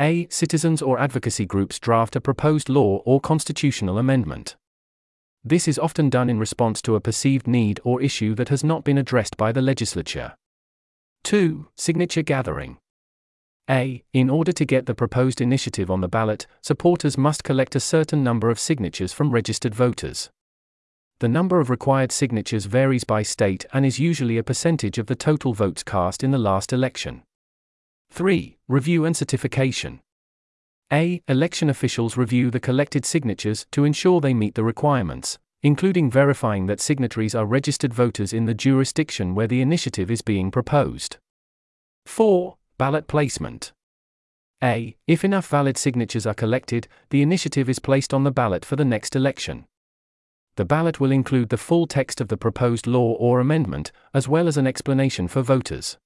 A. 0.00 0.26
Citizens 0.30 0.82
or 0.82 0.98
advocacy 0.98 1.46
groups 1.46 1.78
draft 1.78 2.16
a 2.16 2.20
proposed 2.20 2.68
law 2.68 3.02
or 3.04 3.20
constitutional 3.20 3.98
amendment. 3.98 4.56
This 5.44 5.68
is 5.68 5.78
often 5.78 6.10
done 6.10 6.28
in 6.28 6.40
response 6.40 6.82
to 6.82 6.96
a 6.96 7.00
perceived 7.00 7.46
need 7.46 7.78
or 7.84 8.02
issue 8.02 8.34
that 8.34 8.48
has 8.48 8.64
not 8.64 8.82
been 8.82 8.98
addressed 8.98 9.36
by 9.36 9.52
the 9.52 9.62
legislature. 9.62 10.34
2. 11.22 11.68
Signature 11.76 12.22
gathering. 12.22 12.78
A. 13.70 14.02
In 14.12 14.28
order 14.28 14.50
to 14.50 14.64
get 14.64 14.86
the 14.86 14.94
proposed 14.96 15.40
initiative 15.40 15.88
on 15.88 16.00
the 16.00 16.08
ballot, 16.08 16.48
supporters 16.62 17.16
must 17.16 17.44
collect 17.44 17.76
a 17.76 17.86
certain 17.94 18.24
number 18.24 18.50
of 18.50 18.58
signatures 18.58 19.12
from 19.12 19.30
registered 19.30 19.72
voters. 19.72 20.30
The 21.18 21.28
number 21.28 21.60
of 21.60 21.70
required 21.70 22.12
signatures 22.12 22.66
varies 22.66 23.04
by 23.04 23.22
state 23.22 23.64
and 23.72 23.86
is 23.86 23.98
usually 23.98 24.36
a 24.36 24.42
percentage 24.42 24.98
of 24.98 25.06
the 25.06 25.14
total 25.14 25.54
votes 25.54 25.82
cast 25.82 26.22
in 26.22 26.30
the 26.30 26.36
last 26.36 26.74
election. 26.74 27.22
3. 28.10 28.58
Review 28.68 29.06
and 29.06 29.16
certification. 29.16 30.00
A. 30.92 31.22
Election 31.26 31.70
officials 31.70 32.18
review 32.18 32.50
the 32.50 32.60
collected 32.60 33.06
signatures 33.06 33.66
to 33.72 33.84
ensure 33.84 34.20
they 34.20 34.34
meet 34.34 34.56
the 34.56 34.62
requirements, 34.62 35.38
including 35.62 36.10
verifying 36.10 36.66
that 36.66 36.82
signatories 36.82 37.34
are 37.34 37.46
registered 37.46 37.94
voters 37.94 38.34
in 38.34 38.44
the 38.44 38.52
jurisdiction 38.52 39.34
where 39.34 39.46
the 39.48 39.62
initiative 39.62 40.10
is 40.10 40.20
being 40.20 40.50
proposed. 40.50 41.16
4. 42.04 42.58
Ballot 42.76 43.08
placement. 43.08 43.72
A. 44.62 44.96
If 45.06 45.24
enough 45.24 45.48
valid 45.48 45.78
signatures 45.78 46.26
are 46.26 46.34
collected, 46.34 46.88
the 47.08 47.22
initiative 47.22 47.70
is 47.70 47.78
placed 47.78 48.12
on 48.12 48.24
the 48.24 48.30
ballot 48.30 48.66
for 48.66 48.76
the 48.76 48.84
next 48.84 49.16
election 49.16 49.64
the 50.56 50.64
ballot 50.64 51.00
will 51.00 51.12
include 51.12 51.50
the 51.50 51.56
full 51.56 51.86
text 51.86 52.20
of 52.20 52.28
the 52.28 52.36
proposed 52.36 52.86
law 52.86 53.12
or 53.14 53.40
amendment, 53.40 53.92
as 54.12 54.26
well 54.28 54.48
as 54.48 54.56
an 54.56 54.66
explanation 54.66 55.28
for 55.28 55.42
voters. 55.42 55.98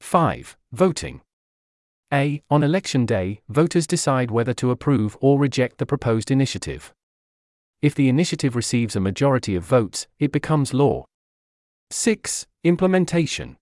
5. 0.00 0.56
Voting. 0.72 1.22
A. 2.12 2.42
On 2.50 2.62
election 2.62 3.06
day, 3.06 3.40
voters 3.48 3.86
decide 3.86 4.30
whether 4.30 4.52
to 4.54 4.70
approve 4.70 5.16
or 5.20 5.38
reject 5.38 5.78
the 5.78 5.86
proposed 5.86 6.30
initiative. 6.30 6.92
If 7.80 7.94
the 7.94 8.10
initiative 8.10 8.54
receives 8.54 8.94
a 8.94 9.00
majority 9.00 9.56
of 9.56 9.64
votes, 9.64 10.06
it 10.18 10.30
becomes 10.30 10.74
law. 10.74 11.06
6. 11.90 12.46
Implementation. 12.64 13.56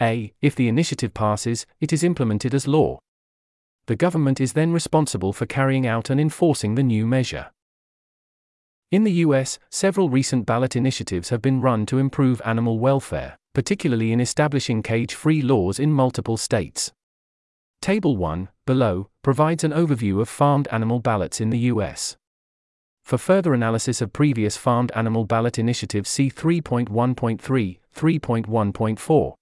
A. 0.00 0.32
If 0.40 0.54
the 0.54 0.68
initiative 0.68 1.12
passes, 1.14 1.66
it 1.80 1.92
is 1.92 2.04
implemented 2.04 2.54
as 2.54 2.68
law. 2.68 2.98
The 3.86 3.96
government 3.96 4.40
is 4.40 4.52
then 4.52 4.72
responsible 4.72 5.32
for 5.32 5.46
carrying 5.46 5.86
out 5.86 6.10
and 6.10 6.20
enforcing 6.20 6.76
the 6.76 6.82
new 6.82 7.06
measure. 7.06 7.50
In 8.92 9.02
the 9.02 9.12
US, 9.12 9.58
several 9.68 10.10
recent 10.10 10.46
ballot 10.46 10.76
initiatives 10.76 11.30
have 11.30 11.42
been 11.42 11.60
run 11.60 11.86
to 11.86 11.98
improve 11.98 12.40
animal 12.44 12.78
welfare, 12.78 13.36
particularly 13.52 14.12
in 14.12 14.20
establishing 14.20 14.80
cage 14.80 15.12
free 15.12 15.42
laws 15.42 15.80
in 15.80 15.92
multiple 15.92 16.36
states. 16.36 16.92
Table 17.82 18.16
1, 18.16 18.48
below, 18.64 19.10
provides 19.22 19.64
an 19.64 19.72
overview 19.72 20.20
of 20.20 20.28
farmed 20.28 20.68
animal 20.70 21.00
ballots 21.00 21.40
in 21.40 21.50
the 21.50 21.58
US. 21.70 22.16
For 23.04 23.18
further 23.18 23.54
analysis 23.54 24.00
of 24.00 24.12
previous 24.12 24.56
farmed 24.56 24.92
animal 24.94 25.24
ballot 25.24 25.58
initiatives, 25.58 26.08
see 26.08 26.30
3.1.3, 26.30 27.78
3.1.4. 27.94 29.34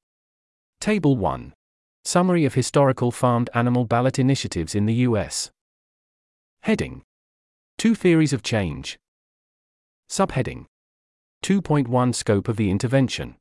Table 0.81 1.17
1. 1.17 1.55
Summary 2.03 2.45
of 2.47 2.55
historical 2.55 3.11
farmed 3.11 3.51
animal 3.55 3.85
ballot 3.85 4.19
initiatives 4.19 4.75
in 4.75 4.87
the 4.87 4.95
US. 5.09 5.51
Heading 6.63 7.03
Two 7.77 7.95
theories 7.95 8.33
of 8.33 8.43
change. 8.43 8.99
Subheading 10.11 10.67
2.1 11.43 12.15
Scope 12.15 12.49
of 12.49 12.57
the 12.57 12.71
intervention. 12.71 13.37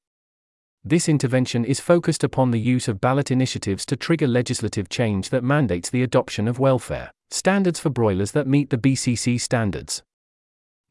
This 0.84 1.08
intervention 1.08 1.64
is 1.64 1.80
focused 1.80 2.24
upon 2.24 2.52
the 2.52 2.60
use 2.60 2.88
of 2.88 3.00
ballot 3.00 3.32
initiatives 3.32 3.86
to 3.86 3.96
trigger 3.96 4.28
legislative 4.28 4.90
change 4.90 5.30
that 5.30 5.44
mandates 5.44 5.90
the 5.90 6.04
adoption 6.04 6.48
of 6.48 6.60
welfare 6.60 7.12
standards 7.30 7.80
for 7.80 7.90
broilers 7.90 8.32
that 8.32 8.48
meet 8.48 8.70
the 8.70 8.78
BCC 8.78 9.40
standards. 9.40 10.04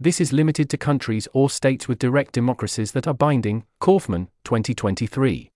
This 0.00 0.20
is 0.20 0.32
limited 0.32 0.68
to 0.70 0.76
countries 0.76 1.28
or 1.32 1.48
states 1.48 1.86
with 1.86 1.98
direct 1.98 2.32
democracies 2.32 2.92
that 2.92 3.06
are 3.06 3.14
binding. 3.14 3.64
Kaufman, 3.78 4.28
2023. 4.44 5.50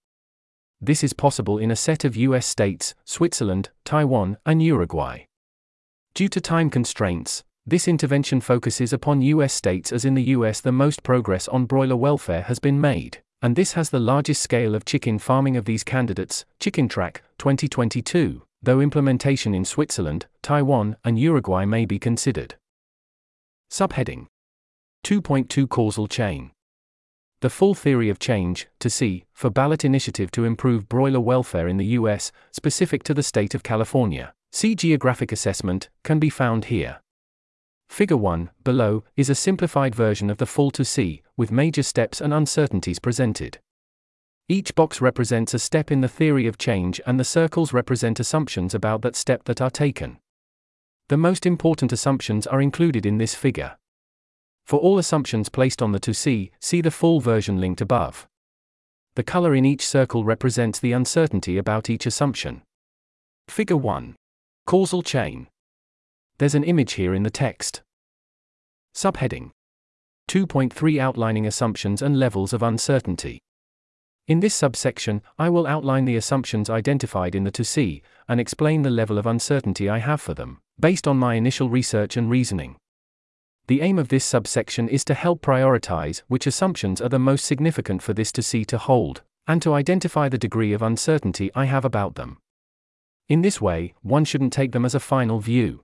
This 0.81 1.03
is 1.03 1.13
possible 1.13 1.59
in 1.59 1.71
a 1.71 1.77
set 1.77 2.05
of 2.05 2.17
US 2.17 2.47
states, 2.47 2.95
Switzerland, 3.05 3.71
Taiwan, 3.85 4.37
and 4.45 4.63
Uruguay. 4.63 5.25
Due 6.15 6.29
to 6.29 6.41
time 6.41 6.71
constraints, 6.71 7.43
this 7.67 7.89
intervention 7.89 8.41
focuses 8.41 8.93
upon 8.93 9.23
US 9.23 9.53
states 9.53 9.93
as 9.93 10.05
in 10.05 10.15
the 10.15 10.23
US 10.35 10.61
the 10.61 10.71
most 10.71 11.03
progress 11.03 11.49
on 11.49 11.65
broiler 11.65 11.97
welfare 11.97 12.43
has 12.43 12.61
been 12.61 12.81
made, 12.81 13.21
and 13.43 13.57
this 13.57 13.73
has 13.73 13.91
the 13.91 13.99
largest 13.99 14.41
scale 14.41 14.75
of 14.75 14.85
chicken 14.85 15.19
farming 15.19 15.57
of 15.57 15.65
these 15.65 15.83
candidates, 15.83 16.45
ChickenTrack 16.61 17.17
2022, 17.39 18.43
though 18.63 18.81
implementation 18.81 19.53
in 19.53 19.65
Switzerland, 19.65 20.27
Taiwan, 20.43 20.97
and 21.05 21.19
Uruguay 21.19 21.65
may 21.65 21.85
be 21.85 21.99
considered. 21.99 22.55
Subheading 23.71 24.27
2.2 25.05 25.69
Causal 25.69 26.07
Chain 26.07 26.53
the 27.43 27.51
full 27.51 27.75
theory 27.75 28.09
of 28.09 28.19
change, 28.19 28.67
ToC, 28.81 29.25
for 29.35 29.51
ballot 29.51 29.85
initiative 29.85 30.31
to 30.31 30.45
improve 30.45 30.89
broiler 30.89 31.21
welfare 31.21 31.69
in 31.69 31.77
the 31.77 31.93
U.S., 31.99 32.33
specific 32.51 33.03
to 33.05 33.13
the 33.13 33.23
state 33.23 33.55
of 33.55 33.63
California. 33.63 34.33
See 34.53 34.75
geographic 34.75 35.33
assessment, 35.33 35.91
can 36.03 36.19
be 36.19 36.31
found 36.31 36.67
here. 36.67 37.01
Figure 37.89 38.17
1, 38.17 38.51
below, 38.63 39.05
is 39.17 39.31
a 39.31 39.35
simplified 39.35 39.95
version 39.95 40.29
of 40.29 40.39
the 40.39 40.47
fall 40.47 40.71
ToC, 40.71 41.23
with 41.37 41.51
major 41.51 41.83
steps 41.83 42.21
and 42.21 42.35
uncertainties 42.35 42.99
presented. 42.99 43.59
Each 44.49 44.75
box 44.75 45.01
represents 45.01 45.55
a 45.55 45.59
step 45.59 45.91
in 45.91 46.03
the 46.03 46.09
theory 46.09 46.47
of 46.47 46.59
change 46.59 47.01
and 47.07 47.19
the 47.19 47.25
circles 47.25 47.73
represent 47.73 48.21
assumptions 48.21 48.75
about 48.75 49.03
that 49.03 49.17
step 49.17 49.45
that 49.45 49.61
are 49.61 49.71
taken. 49.71 50.19
The 51.09 51.17
most 51.17 51.47
important 51.47 51.93
assumptions 51.93 52.47
are 52.47 52.61
included 52.61 53.07
in 53.07 53.19
this 53.19 53.35
figure. 53.35 53.77
For 54.65 54.79
all 54.79 54.99
assumptions 54.99 55.49
placed 55.49 55.81
on 55.81 55.93
the 55.93 56.01
ToC, 56.01 56.51
see 56.61 56.81
the 56.81 56.91
full 56.91 57.21
version 57.21 57.61
linked 57.61 57.81
above. 57.81 58.27
The 59.15 59.23
color 59.23 59.55
in 59.55 59.65
each 59.65 59.87
circle 59.87 60.25
represents 60.25 60.79
the 60.79 60.93
uncertainty 60.93 61.57
about 61.57 61.89
each 61.89 62.07
assumption. 62.07 62.63
Figure 63.49 63.77
1. 63.77 64.17
Causal 64.67 65.03
chain. 65.03 65.47
There's 66.39 66.55
an 66.55 66.65
image 66.65 66.95
here 66.95 67.15
in 67.15 67.23
the 67.23 67.31
text. 67.31 67.83
Subheading 68.95 69.53
2.3 70.29 71.01
Outlining 71.01 71.47
assumptions 71.47 72.03
and 72.03 72.19
levels 72.19 72.53
of 72.53 72.63
uncertainty. 72.63 73.41
In 74.29 74.41
this 74.41 74.55
subsection, 74.55 75.23
I 75.39 75.49
will 75.49 75.67
outline 75.67 76.05
the 76.05 76.17
assumptions 76.17 76.69
identified 76.69 77.35
in 77.35 77.45
the 77.45 77.53
ToC 77.53 78.03
and 78.29 78.39
explain 78.39 78.83
the 78.83 78.91
level 78.91 79.17
of 79.17 79.27
uncertainty 79.27 79.89
I 79.89 79.99
have 79.99 80.21
for 80.21 80.35
them, 80.35 80.61
based 80.79 81.09
on 81.09 81.17
my 81.17 81.37
initial 81.37 81.71
research 81.71 82.19
and 82.19 82.29
reasoning. 82.29 82.77
The 83.69 83.81
aim 83.81 83.99
of 83.99 84.09
this 84.09 84.25
subsection 84.25 84.89
is 84.91 85.07
to 85.07 85.15
help 85.15 85.41
prioritize 85.41 86.23
which 86.29 86.47
assumptions 86.47 87.01
are 87.01 87.09
the 87.09 87.19
most 87.19 87.47
significant 87.47 88.03
for 88.03 88.13
this 88.13 88.31
ToC 88.31 88.67
to 88.67 88.79
hold, 88.79 89.23
and 89.47 89.63
to 89.63 89.73
identify 89.73 90.29
the 90.29 90.39
degree 90.39 90.75
of 90.75 90.83
uncertainty 90.83 91.51
I 91.55 91.65
have 91.65 91.87
about 91.87 92.17
them. 92.17 92.39
In 93.29 93.41
this 93.41 93.61
way, 93.61 93.95
one 94.03 94.27
shouldn't 94.27 94.53
take 94.53 94.73
them 94.73 94.85
as 94.85 94.95
a 94.95 95.01
final 95.01 95.41
view. 95.41 95.81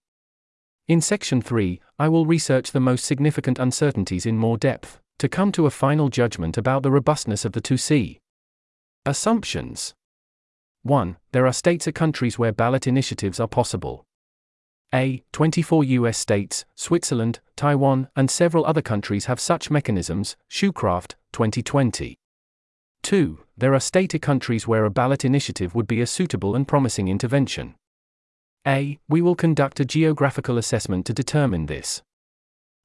In 0.89 1.01
section 1.01 1.41
3, 1.41 1.81
I 1.99 2.09
will 2.09 2.27
research 2.27 2.73
the 2.73 2.81
most 2.81 3.05
significant 3.05 3.61
uncertainties 3.61 4.27
in 4.27 4.37
more 4.37 4.59
depth, 4.59 5.01
to 5.19 5.29
come 5.29 5.53
to 5.53 5.67
a 5.67 5.71
final 5.71 6.09
judgment 6.09 6.59
about 6.59 6.83
the 6.83 6.91
robustness 6.91 7.45
of 7.45 7.53
the 7.53 7.61
ToC. 7.61 8.19
Assumptions 9.07 9.95
1. 10.83 11.17
There 11.31 11.47
are 11.47 11.53
states 11.53 11.87
or 11.87 11.93
countries 11.93 12.39
where 12.39 12.51
ballot 12.51 12.89
initiatives 12.89 13.39
are 13.39 13.47
possible. 13.47 14.05
A. 14.93 15.23
24 15.31 15.85
US 15.85 16.19
states, 16.19 16.65
Switzerland, 16.75 17.39
Taiwan, 17.55 18.09
and 18.17 18.29
several 18.29 18.67
other 18.67 18.83
countries 18.83 19.27
have 19.27 19.39
such 19.39 19.71
mechanisms, 19.71 20.37
Shoecraft, 20.51 21.15
2020. 21.33 22.19
2. 23.03 23.39
There 23.57 23.75
are 23.75 23.81
state 23.81 24.15
or 24.17 24.19
countries 24.19 24.67
where 24.67 24.85
a 24.85 24.91
ballot 24.91 25.25
initiative 25.25 25.77
would 25.77 25.87
be 25.87 26.01
a 26.01 26.07
suitable 26.07 26.57
and 26.57 26.67
promising 26.67 27.07
intervention. 27.07 27.77
A. 28.67 28.99
We 29.09 29.21
will 29.21 29.35
conduct 29.35 29.81
a 29.81 29.85
geographical 29.85 30.57
assessment 30.57 31.05
to 31.07 31.13
determine 31.13 31.67
this. 31.67 32.03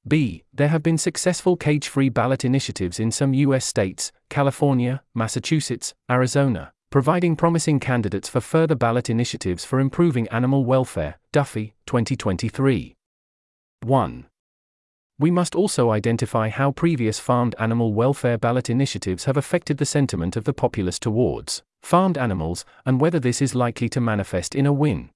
B. 0.08 0.44
There 0.54 0.70
have 0.70 0.82
been 0.82 0.98
successful 0.98 1.56
cage 1.56 1.88
free 1.88 2.10
ballot 2.10 2.44
initiatives 2.44 3.00
in 3.00 3.12
some 3.12 3.34
U.S. 3.34 3.66
states, 3.66 4.12
California, 4.30 5.04
Massachusetts, 5.14 5.94
Arizona, 6.10 6.72
providing 6.90 7.36
promising 7.36 7.80
candidates 7.80 8.30
for 8.30 8.40
further 8.40 8.76
ballot 8.76 9.10
initiatives 9.10 9.66
for 9.66 9.80
improving 9.80 10.28
animal 10.30 10.66
welfare. 10.66 11.20
Duffy, 11.32 11.76
2023. 11.86 12.96
1. 13.84 14.26
We 15.20 15.32
must 15.32 15.56
also 15.56 15.92
identify 15.92 16.50
how 16.50 16.72
previous 16.72 17.20
farmed 17.20 17.56
animal 17.60 17.94
welfare 17.94 18.38
ballot 18.38 18.70
initiatives 18.70 19.26
have 19.26 19.38
affected 19.38 19.78
the 19.78 19.86
sentiment 19.86 20.36
of 20.36 20.46
the 20.46 20.54
populace 20.54 21.00
towards 21.00 21.62
farmed 21.84 22.18
animals, 22.18 22.66
and 22.86 23.00
whether 23.00 23.20
this 23.20 23.42
is 23.42 23.54
likely 23.56 23.90
to 23.90 24.02
manifest 24.02 24.56
in 24.56 24.66
a 24.66 24.74
win. 24.74 25.10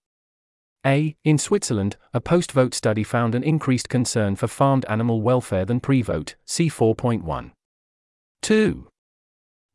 A. 0.86 1.16
In 1.24 1.38
Switzerland, 1.38 1.96
a 2.12 2.20
post 2.20 2.52
vote 2.52 2.74
study 2.74 3.04
found 3.04 3.36
an 3.36 3.44
increased 3.44 3.88
concern 3.88 4.36
for 4.36 4.48
farmed 4.48 4.86
animal 4.90 5.22
welfare 5.22 5.64
than 5.64 5.80
pre 5.80 6.02
vote, 6.02 6.36
see 6.46 6.70
4.1. 6.70 7.52
2. 8.42 8.88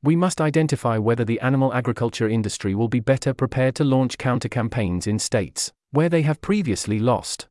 We 0.02 0.16
must 0.16 0.40
identify 0.40 0.98
whether 0.98 1.25
the 1.25 1.40
animal 1.40 1.72
agriculture 1.72 2.28
industry 2.28 2.75
will 2.75 2.88
be 2.88 3.00
better 3.00 3.32
prepared 3.32 3.76
to 3.76 3.84
launch 3.84 4.18
counter 4.18 4.48
campaigns 4.48 5.06
in 5.06 5.18
states 5.18 5.72
where 5.92 6.08
they 6.08 6.22
have 6.22 6.40
previously 6.40 6.98
lost. 6.98 7.46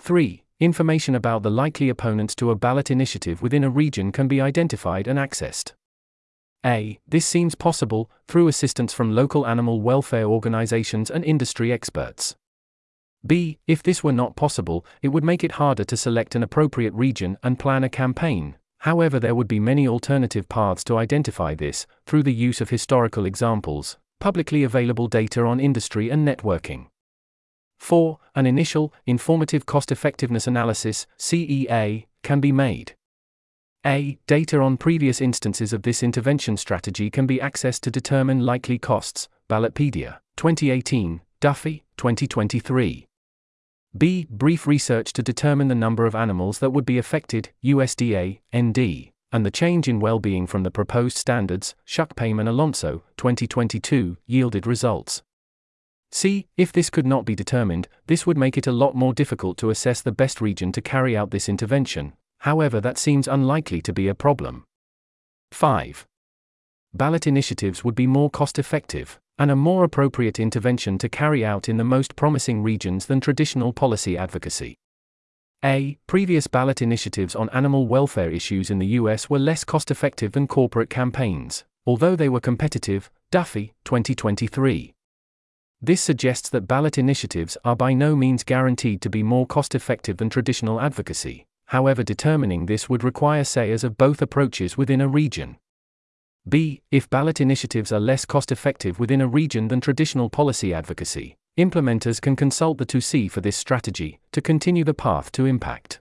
3. 0.00 0.44
Information 0.60 1.14
about 1.14 1.42
the 1.42 1.50
likely 1.50 1.88
opponents 1.88 2.34
to 2.34 2.50
a 2.50 2.54
ballot 2.54 2.90
initiative 2.90 3.42
within 3.42 3.64
a 3.64 3.70
region 3.70 4.12
can 4.12 4.28
be 4.28 4.40
identified 4.40 5.08
and 5.08 5.18
accessed. 5.18 5.72
A. 6.66 6.98
This 7.06 7.24
seems 7.24 7.54
possible 7.54 8.10
through 8.26 8.48
assistance 8.48 8.92
from 8.92 9.14
local 9.14 9.46
animal 9.46 9.80
welfare 9.80 10.26
organizations 10.26 11.10
and 11.10 11.24
industry 11.24 11.72
experts. 11.72 12.36
B. 13.28 13.58
If 13.68 13.82
this 13.84 14.02
were 14.02 14.12
not 14.12 14.34
possible, 14.34 14.84
it 15.02 15.08
would 15.08 15.22
make 15.22 15.44
it 15.44 15.52
harder 15.52 15.84
to 15.84 15.96
select 15.96 16.34
an 16.34 16.42
appropriate 16.42 16.94
region 16.94 17.38
and 17.44 17.58
plan 17.58 17.84
a 17.84 17.88
campaign. 17.88 18.56
However, 18.78 19.20
there 19.20 19.34
would 19.34 19.48
be 19.48 19.60
many 19.60 19.86
alternative 19.86 20.48
paths 20.48 20.82
to 20.84 20.96
identify 20.96 21.54
this, 21.54 21.86
through 22.06 22.22
the 22.22 22.32
use 22.32 22.60
of 22.60 22.70
historical 22.70 23.26
examples, 23.26 23.98
publicly 24.18 24.64
available 24.64 25.08
data 25.08 25.44
on 25.44 25.60
industry 25.60 26.10
and 26.10 26.26
networking. 26.26 26.86
4. 27.78 28.18
An 28.34 28.46
initial, 28.46 28.92
informative 29.06 29.66
cost 29.66 29.92
effectiveness 29.92 30.46
analysis, 30.46 31.06
CEA, 31.18 32.06
can 32.22 32.40
be 32.40 32.52
made. 32.52 32.94
A. 33.86 34.18
Data 34.26 34.60
on 34.60 34.76
previous 34.76 35.20
instances 35.20 35.72
of 35.72 35.82
this 35.82 36.02
intervention 36.02 36.56
strategy 36.56 37.10
can 37.10 37.26
be 37.26 37.38
accessed 37.38 37.80
to 37.80 37.90
determine 37.90 38.40
likely 38.40 38.78
costs, 38.78 39.28
Ballotpedia, 39.48 40.18
2018, 40.36 41.20
Duffy, 41.40 41.84
2023. 41.96 43.07
B. 43.96 44.26
Brief 44.28 44.66
research 44.66 45.14
to 45.14 45.22
determine 45.22 45.68
the 45.68 45.74
number 45.74 46.04
of 46.04 46.14
animals 46.14 46.58
that 46.58 46.70
would 46.70 46.84
be 46.84 46.98
affected, 46.98 47.50
USDA, 47.64 48.40
ND, 48.54 49.12
and 49.32 49.46
the 49.46 49.50
change 49.50 49.88
in 49.88 49.98
well 49.98 50.18
being 50.18 50.46
from 50.46 50.62
the 50.62 50.70
proposed 50.70 51.16
standards, 51.16 51.74
Schuck-Paim 51.86 52.38
and 52.38 52.48
Alonso, 52.48 53.02
2022, 53.16 54.18
yielded 54.26 54.66
results. 54.66 55.22
C. 56.12 56.46
If 56.56 56.70
this 56.70 56.90
could 56.90 57.06
not 57.06 57.24
be 57.24 57.34
determined, 57.34 57.88
this 58.06 58.26
would 58.26 58.36
make 58.36 58.58
it 58.58 58.66
a 58.66 58.72
lot 58.72 58.94
more 58.94 59.14
difficult 59.14 59.56
to 59.58 59.70
assess 59.70 60.02
the 60.02 60.12
best 60.12 60.40
region 60.40 60.70
to 60.72 60.82
carry 60.82 61.16
out 61.16 61.30
this 61.30 61.48
intervention, 61.48 62.12
however, 62.40 62.80
that 62.80 62.98
seems 62.98 63.26
unlikely 63.26 63.80
to 63.82 63.92
be 63.92 64.08
a 64.08 64.14
problem. 64.14 64.64
5. 65.52 66.06
Ballot 66.92 67.26
initiatives 67.26 67.84
would 67.84 67.94
be 67.94 68.06
more 68.06 68.30
cost 68.30 68.58
effective 68.58 69.18
and 69.38 69.50
a 69.50 69.56
more 69.56 69.84
appropriate 69.84 70.40
intervention 70.40 70.98
to 70.98 71.08
carry 71.08 71.44
out 71.44 71.68
in 71.68 71.76
the 71.76 71.84
most 71.84 72.16
promising 72.16 72.62
regions 72.62 73.06
than 73.06 73.20
traditional 73.20 73.72
policy 73.72 74.16
advocacy. 74.18 74.76
A. 75.64 75.98
Previous 76.06 76.46
ballot 76.46 76.80
initiatives 76.80 77.34
on 77.34 77.48
animal 77.50 77.88
welfare 77.88 78.30
issues 78.30 78.70
in 78.70 78.78
the 78.78 78.86
US 78.98 79.28
were 79.28 79.38
less 79.38 79.64
cost 79.64 79.90
effective 79.90 80.32
than 80.32 80.46
corporate 80.46 80.88
campaigns, 80.88 81.64
although 81.84 82.14
they 82.14 82.28
were 82.28 82.40
competitive. 82.40 83.10
Duffy, 83.30 83.74
2023. 83.84 84.94
This 85.82 86.00
suggests 86.00 86.48
that 86.50 86.66
ballot 86.66 86.96
initiatives 86.96 87.56
are 87.64 87.76
by 87.76 87.92
no 87.92 88.16
means 88.16 88.42
guaranteed 88.42 89.00
to 89.02 89.10
be 89.10 89.22
more 89.22 89.46
cost 89.46 89.74
effective 89.74 90.16
than 90.16 90.30
traditional 90.30 90.80
advocacy, 90.80 91.46
however, 91.66 92.02
determining 92.02 92.66
this 92.66 92.88
would 92.88 93.04
require 93.04 93.44
CEAs 93.44 93.84
of 93.84 93.98
both 93.98 94.22
approaches 94.22 94.76
within 94.76 95.00
a 95.00 95.08
region. 95.08 95.56
B. 96.48 96.80
If 96.90 97.10
ballot 97.10 97.40
initiatives 97.40 97.92
are 97.92 98.00
less 98.00 98.24
cost 98.24 98.50
effective 98.50 98.98
within 98.98 99.20
a 99.20 99.28
region 99.28 99.68
than 99.68 99.80
traditional 99.80 100.30
policy 100.30 100.72
advocacy, 100.72 101.36
implementers 101.58 102.20
can 102.20 102.36
consult 102.36 102.78
the 102.78 102.86
ToC 102.86 103.30
for 103.30 103.40
this 103.40 103.56
strategy 103.56 104.20
to 104.32 104.40
continue 104.40 104.84
the 104.84 104.94
path 104.94 105.30
to 105.32 105.44
impact. 105.44 106.00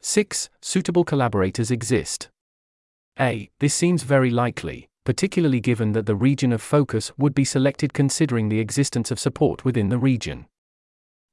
6. 0.00 0.50
Suitable 0.60 1.04
collaborators 1.04 1.70
exist. 1.70 2.28
A. 3.20 3.50
This 3.60 3.74
seems 3.74 4.02
very 4.02 4.30
likely, 4.30 4.88
particularly 5.04 5.60
given 5.60 5.92
that 5.92 6.06
the 6.06 6.16
region 6.16 6.52
of 6.52 6.60
focus 6.62 7.12
would 7.16 7.34
be 7.34 7.44
selected 7.44 7.92
considering 7.92 8.48
the 8.48 8.58
existence 8.58 9.10
of 9.10 9.20
support 9.20 9.64
within 9.64 9.90
the 9.90 9.98
region. 9.98 10.46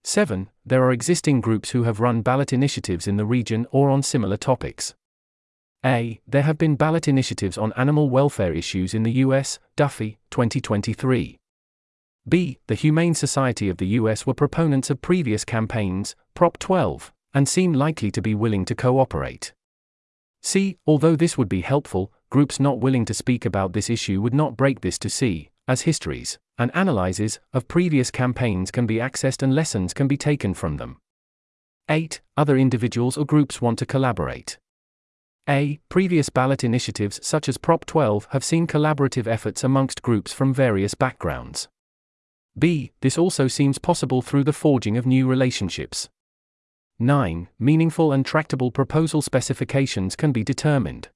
7. 0.03 0.49
There 0.65 0.83
are 0.83 0.91
existing 0.91 1.41
groups 1.41 1.71
who 1.71 1.83
have 1.83 1.99
run 1.99 2.21
ballot 2.21 2.53
initiatives 2.53 3.07
in 3.07 3.17
the 3.17 3.25
region 3.25 3.65
or 3.71 3.89
on 3.89 4.03
similar 4.03 4.37
topics. 4.37 4.93
A. 5.85 6.19
There 6.27 6.41
have 6.41 6.57
been 6.57 6.75
ballot 6.75 7.07
initiatives 7.07 7.57
on 7.57 7.71
animal 7.77 8.09
welfare 8.09 8.53
issues 8.53 8.93
in 8.93 9.03
the 9.03 9.23
US, 9.23 9.59
Duffy, 9.77 10.17
2023. 10.29 11.39
B. 12.27 12.59
The 12.67 12.75
Humane 12.75 13.15
Society 13.15 13.69
of 13.69 13.77
the 13.77 13.87
US 13.87 14.27
were 14.27 14.33
proponents 14.33 14.89
of 14.89 15.01
previous 15.01 15.45
campaigns, 15.45 16.17
Prop 16.33 16.59
12, 16.59 17.13
and 17.33 17.47
seem 17.47 17.71
likely 17.71 18.11
to 18.11 18.21
be 18.21 18.35
willing 18.35 18.65
to 18.65 18.75
cooperate. 18.75 19.53
C. 20.41 20.77
Although 20.85 21.15
this 21.15 21.37
would 21.37 21.47
be 21.47 21.61
helpful, 21.61 22.11
groups 22.29 22.59
not 22.59 22.79
willing 22.79 23.05
to 23.05 23.13
speak 23.13 23.45
about 23.45 23.71
this 23.71 23.89
issue 23.89 24.21
would 24.21 24.33
not 24.33 24.57
break 24.57 24.81
this 24.81 24.97
ToC, 24.97 25.49
as 25.65 25.81
histories 25.83 26.37
and 26.57 26.71
analyses 26.73 27.39
of 27.53 27.69
previous 27.69 28.11
campaigns 28.11 28.69
can 28.69 28.85
be 28.85 28.95
accessed 28.95 29.41
and 29.41 29.55
lessons 29.55 29.93
can 29.93 30.09
be 30.09 30.17
taken 30.17 30.53
from 30.53 30.75
them. 30.75 30.99
8. 31.87 32.19
Other 32.35 32.57
individuals 32.57 33.17
or 33.17 33.25
groups 33.25 33.61
want 33.61 33.79
to 33.79 33.85
collaborate. 33.85 34.57
A. 35.49 35.79
Previous 35.89 36.29
ballot 36.29 36.63
initiatives 36.63 37.19
such 37.23 37.49
as 37.49 37.57
Prop 37.57 37.83
12 37.83 38.27
have 38.33 38.43
seen 38.43 38.67
collaborative 38.67 39.25
efforts 39.25 39.63
amongst 39.63 40.03
groups 40.03 40.31
from 40.31 40.53
various 40.53 40.93
backgrounds. 40.93 41.67
B. 42.57 42.91
This 43.01 43.17
also 43.17 43.47
seems 43.47 43.79
possible 43.79 44.21
through 44.21 44.43
the 44.43 44.53
forging 44.53 44.95
of 44.95 45.07
new 45.07 45.25
relationships. 45.25 46.07
9. 46.99 47.47
Meaningful 47.57 48.11
and 48.11 48.23
tractable 48.23 48.69
proposal 48.69 49.23
specifications 49.23 50.15
can 50.15 50.31
be 50.31 50.43
determined. 50.43 51.09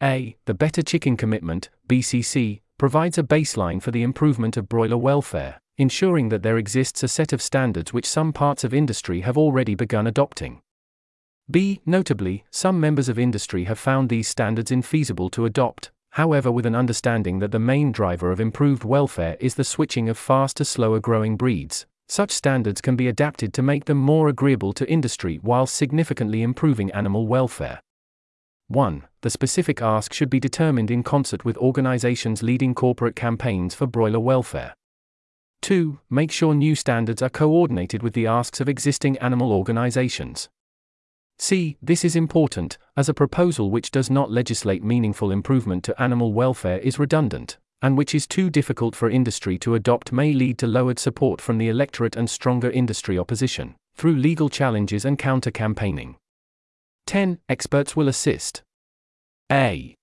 A. 0.00 0.36
The 0.44 0.54
Better 0.54 0.82
Chicken 0.82 1.16
Commitment, 1.16 1.70
BCC, 1.88 2.60
provides 2.78 3.18
a 3.18 3.24
baseline 3.24 3.82
for 3.82 3.90
the 3.90 4.04
improvement 4.04 4.56
of 4.56 4.68
broiler 4.68 4.96
welfare, 4.96 5.60
ensuring 5.76 6.28
that 6.28 6.44
there 6.44 6.58
exists 6.58 7.02
a 7.02 7.08
set 7.08 7.32
of 7.32 7.42
standards 7.42 7.92
which 7.92 8.08
some 8.08 8.32
parts 8.32 8.62
of 8.62 8.72
industry 8.72 9.22
have 9.22 9.36
already 9.36 9.74
begun 9.74 10.06
adopting. 10.06 10.60
B. 11.50 11.80
Notably, 11.84 12.44
some 12.50 12.78
members 12.78 13.08
of 13.08 13.18
industry 13.18 13.64
have 13.64 13.78
found 13.78 14.08
these 14.08 14.28
standards 14.28 14.70
infeasible 14.70 15.30
to 15.32 15.46
adopt, 15.46 15.90
however, 16.10 16.52
with 16.52 16.66
an 16.66 16.76
understanding 16.76 17.40
that 17.40 17.50
the 17.50 17.58
main 17.58 17.90
driver 17.90 18.30
of 18.30 18.40
improved 18.40 18.84
welfare 18.84 19.36
is 19.40 19.56
the 19.56 19.64
switching 19.64 20.08
of 20.08 20.16
fast 20.16 20.58
to 20.58 20.64
slower 20.64 21.00
growing 21.00 21.36
breeds. 21.36 21.86
Such 22.08 22.30
standards 22.30 22.80
can 22.80 22.94
be 22.94 23.08
adapted 23.08 23.52
to 23.54 23.62
make 23.62 23.86
them 23.86 23.98
more 23.98 24.28
agreeable 24.28 24.72
to 24.74 24.90
industry 24.90 25.38
while 25.42 25.66
significantly 25.66 26.42
improving 26.42 26.90
animal 26.92 27.26
welfare. 27.26 27.80
1. 28.68 29.04
The 29.22 29.30
specific 29.30 29.82
ask 29.82 30.12
should 30.12 30.30
be 30.30 30.38
determined 30.38 30.90
in 30.90 31.02
concert 31.02 31.44
with 31.44 31.56
organizations 31.56 32.42
leading 32.42 32.74
corporate 32.74 33.16
campaigns 33.16 33.74
for 33.74 33.86
broiler 33.86 34.20
welfare. 34.20 34.74
2. 35.62 35.98
Make 36.08 36.30
sure 36.30 36.54
new 36.54 36.74
standards 36.74 37.22
are 37.22 37.28
coordinated 37.28 38.02
with 38.02 38.12
the 38.14 38.26
asks 38.26 38.60
of 38.60 38.68
existing 38.68 39.18
animal 39.18 39.52
organizations. 39.52 40.48
C. 41.42 41.78
This 41.80 42.04
is 42.04 42.16
important, 42.16 42.76
as 42.98 43.08
a 43.08 43.14
proposal 43.14 43.70
which 43.70 43.90
does 43.90 44.10
not 44.10 44.30
legislate 44.30 44.84
meaningful 44.84 45.32
improvement 45.32 45.82
to 45.84 45.98
animal 46.00 46.34
welfare 46.34 46.78
is 46.80 46.98
redundant, 46.98 47.56
and 47.80 47.96
which 47.96 48.14
is 48.14 48.26
too 48.26 48.50
difficult 48.50 48.94
for 48.94 49.08
industry 49.08 49.56
to 49.60 49.74
adopt 49.74 50.12
may 50.12 50.34
lead 50.34 50.58
to 50.58 50.66
lowered 50.66 50.98
support 50.98 51.40
from 51.40 51.56
the 51.56 51.70
electorate 51.70 52.14
and 52.14 52.28
stronger 52.28 52.70
industry 52.70 53.18
opposition, 53.18 53.74
through 53.96 54.16
legal 54.16 54.50
challenges 54.50 55.06
and 55.06 55.18
counter 55.18 55.50
campaigning. 55.50 56.14
10. 57.06 57.38
Experts 57.48 57.96
will 57.96 58.08
assist. 58.08 58.62
A. 59.50 59.94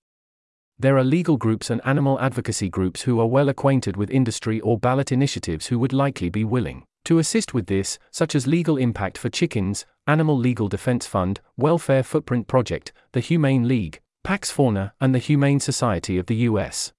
There 0.76 0.98
are 0.98 1.04
legal 1.04 1.36
groups 1.36 1.70
and 1.70 1.80
animal 1.84 2.18
advocacy 2.18 2.68
groups 2.68 3.02
who 3.02 3.20
are 3.20 3.28
well 3.28 3.48
acquainted 3.48 3.96
with 3.96 4.10
industry 4.10 4.60
or 4.60 4.76
ballot 4.76 5.12
initiatives 5.12 5.68
who 5.68 5.78
would 5.78 5.92
likely 5.92 6.30
be 6.30 6.42
willing 6.42 6.82
to 7.08 7.18
assist 7.18 7.54
with 7.54 7.68
this, 7.68 7.98
such 8.10 8.34
as 8.34 8.46
Legal 8.46 8.76
Impact 8.76 9.16
for 9.16 9.30
Chickens, 9.30 9.86
Animal 10.06 10.36
Legal 10.36 10.68
Defense 10.68 11.06
Fund, 11.06 11.40
Welfare 11.56 12.02
Footprint 12.02 12.48
Project, 12.48 12.92
the 13.12 13.20
Humane 13.20 13.66
League, 13.66 14.00
Pax 14.24 14.50
Fauna, 14.50 14.92
and 15.00 15.14
the 15.14 15.18
Humane 15.18 15.58
Society 15.58 16.18
of 16.18 16.26
the 16.26 16.36
U.S. 16.50 16.92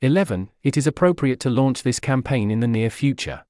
11. 0.00 0.48
It 0.62 0.78
is 0.78 0.86
appropriate 0.86 1.40
to 1.40 1.50
launch 1.50 1.82
this 1.82 2.00
campaign 2.00 2.50
in 2.50 2.60
the 2.60 2.66
near 2.66 2.88
future. 2.88 3.44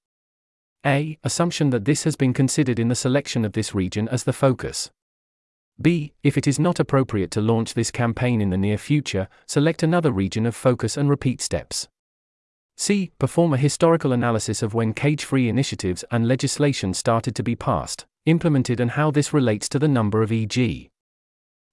A. 0.84 1.16
Assumption 1.22 1.70
that 1.70 1.84
this 1.84 2.02
has 2.02 2.16
been 2.16 2.32
considered 2.32 2.80
in 2.80 2.88
the 2.88 2.96
selection 2.96 3.44
of 3.44 3.52
this 3.52 3.72
region 3.72 4.08
as 4.08 4.24
the 4.24 4.32
focus. 4.32 4.90
B. 5.80 6.12
If 6.24 6.36
it 6.36 6.48
is 6.48 6.58
not 6.58 6.80
appropriate 6.80 7.30
to 7.32 7.40
launch 7.40 7.74
this 7.74 7.92
campaign 7.92 8.40
in 8.40 8.50
the 8.50 8.56
near 8.56 8.78
future, 8.78 9.28
select 9.46 9.84
another 9.84 10.10
region 10.10 10.44
of 10.44 10.56
focus 10.56 10.96
and 10.96 11.08
repeat 11.08 11.40
steps. 11.40 11.86
C. 12.80 13.10
Perform 13.18 13.52
a 13.52 13.56
historical 13.56 14.12
analysis 14.12 14.62
of 14.62 14.72
when 14.72 14.94
cage 14.94 15.24
free 15.24 15.48
initiatives 15.48 16.04
and 16.12 16.28
legislation 16.28 16.94
started 16.94 17.34
to 17.34 17.42
be 17.42 17.56
passed, 17.56 18.06
implemented, 18.24 18.78
and 18.78 18.92
how 18.92 19.10
this 19.10 19.32
relates 19.32 19.68
to 19.70 19.80
the 19.80 19.88
number 19.88 20.22
of 20.22 20.30
e.g. 20.30 20.88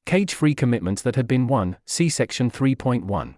cage 0.07 0.33
free 0.33 0.55
commitments 0.55 1.03
that 1.03 1.15
had 1.15 1.27
been 1.27 1.45
won. 1.45 1.77
See 1.85 2.09
Section 2.09 2.49
3.1. 2.49 3.35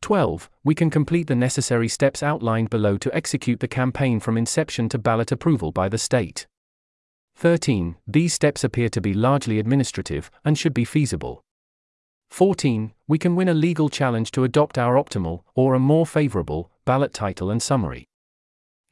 12. 0.00 0.50
We 0.64 0.74
can 0.74 0.88
complete 0.88 1.26
the 1.26 1.36
necessary 1.36 1.88
steps 1.88 2.22
outlined 2.22 2.70
below 2.70 2.96
to 2.96 3.14
execute 3.14 3.60
the 3.60 3.68
campaign 3.68 4.18
from 4.18 4.38
inception 4.38 4.88
to 4.88 4.98
ballot 4.98 5.30
approval 5.30 5.72
by 5.72 5.90
the 5.90 5.98
state. 5.98 6.46
13. 7.36 7.96
These 8.06 8.32
steps 8.32 8.64
appear 8.64 8.88
to 8.88 9.02
be 9.02 9.12
largely 9.12 9.58
administrative 9.58 10.30
and 10.46 10.56
should 10.56 10.72
be 10.72 10.86
feasible. 10.86 11.42
14. 12.30 12.92
We 13.06 13.18
can 13.18 13.36
win 13.36 13.48
a 13.48 13.54
legal 13.54 13.88
challenge 13.88 14.30
to 14.32 14.44
adopt 14.44 14.78
our 14.78 14.94
optimal, 14.94 15.42
or 15.54 15.74
a 15.74 15.80
more 15.80 16.06
favorable, 16.06 16.70
ballot 16.84 17.12
title 17.12 17.50
and 17.50 17.62
summary. 17.62 18.06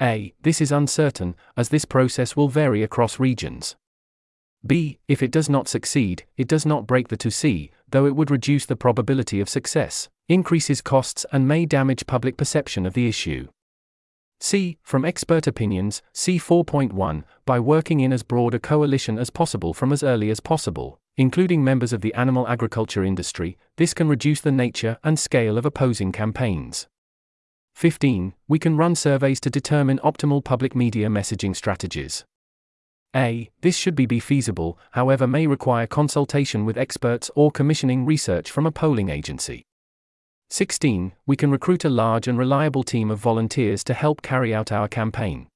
A. 0.03 0.35
This 0.43 0.61
is 0.61 0.71
uncertain, 0.71 1.35
as 1.57 1.71
this 1.71 1.85
process 1.85 2.37
will 2.37 2.49
vary 2.49 2.83
across 2.83 3.19
regions. 3.19 3.77
B. 4.67 4.99
If 5.07 5.23
it 5.23 5.31
does 5.31 5.49
not 5.49 5.69
succeed, 5.69 6.25
it 6.37 6.49
does 6.49 6.67
not 6.67 6.87
break 6.87 7.09
the 7.09 7.17
ToC, 7.17 7.71
though 7.89 8.07
it 8.07 8.17
would 8.17 8.31
reduce 8.31 8.67
the 8.67 8.77
probability 8.77 9.41
of 9.41 9.49
success, 9.49 10.09
increases 10.29 10.81
costs, 10.81 11.25
and 11.33 11.49
may 11.49 11.65
damage 11.65 12.07
public 12.07 12.37
perception 12.37 12.87
of 12.87 12.95
the 12.95 13.09
issue. 13.09 13.49
C. 14.41 14.79
From 14.83 15.05
expert 15.05 15.47
opinions, 15.47 16.03
C 16.13 16.39
4.1, 16.39 17.25
by 17.47 17.59
working 17.59 18.01
in 18.01 18.13
as 18.13 18.23
broad 18.23 18.55
a 18.55 18.59
coalition 18.59 19.19
as 19.19 19.31
possible 19.31 19.73
from 19.73 19.93
as 19.93 20.03
early 20.03 20.31
as 20.31 20.41
possible, 20.41 21.01
including 21.19 21.63
members 21.63 21.93
of 21.93 22.01
the 22.01 22.15
animal 22.15 22.49
agriculture 22.49 23.05
industry, 23.05 23.59
this 23.77 23.93
can 23.93 24.09
reduce 24.09 24.41
the 24.41 24.53
nature 24.53 24.97
and 25.03 25.19
scale 25.19 25.59
of 25.59 25.67
opposing 25.67 26.13
campaigns. 26.13 26.87
15. 27.75 28.35
We 28.47 28.59
can 28.59 28.77
run 28.77 28.95
surveys 28.95 29.41
to 29.41 29.51
determine 29.51 29.99
optimal 29.99 30.43
public 30.43 30.75
media 30.75 31.09
messaging 31.09 31.55
strategies. 31.55 32.25
A. 33.17 33.51
This 33.63 33.77
should 33.77 33.95
be, 33.95 34.07
be 34.07 34.21
feasible, 34.21 34.79
however, 34.93 35.27
may 35.27 35.47
require 35.47 35.87
consultation 35.87 36.65
with 36.65 36.79
experts 36.79 37.31
or 37.35 37.51
commissioning 37.51 38.07
research 38.07 38.51
from 38.51 38.65
a 38.65 38.73
polling 38.73 39.09
agency. 39.09 39.65
16. 40.51 41.13
We 41.27 41.37
can 41.37 41.51
recruit 41.51 41.85
a 41.85 41.91
large 41.91 42.29
and 42.29 42.39
reliable 42.39 42.85
team 42.85 43.11
of 43.11 43.19
volunteers 43.19 43.83
to 43.85 43.95
help 43.95 44.23
carry 44.23 44.55
out 44.55 44.71
our 44.71 44.89
campaign. 44.89 45.49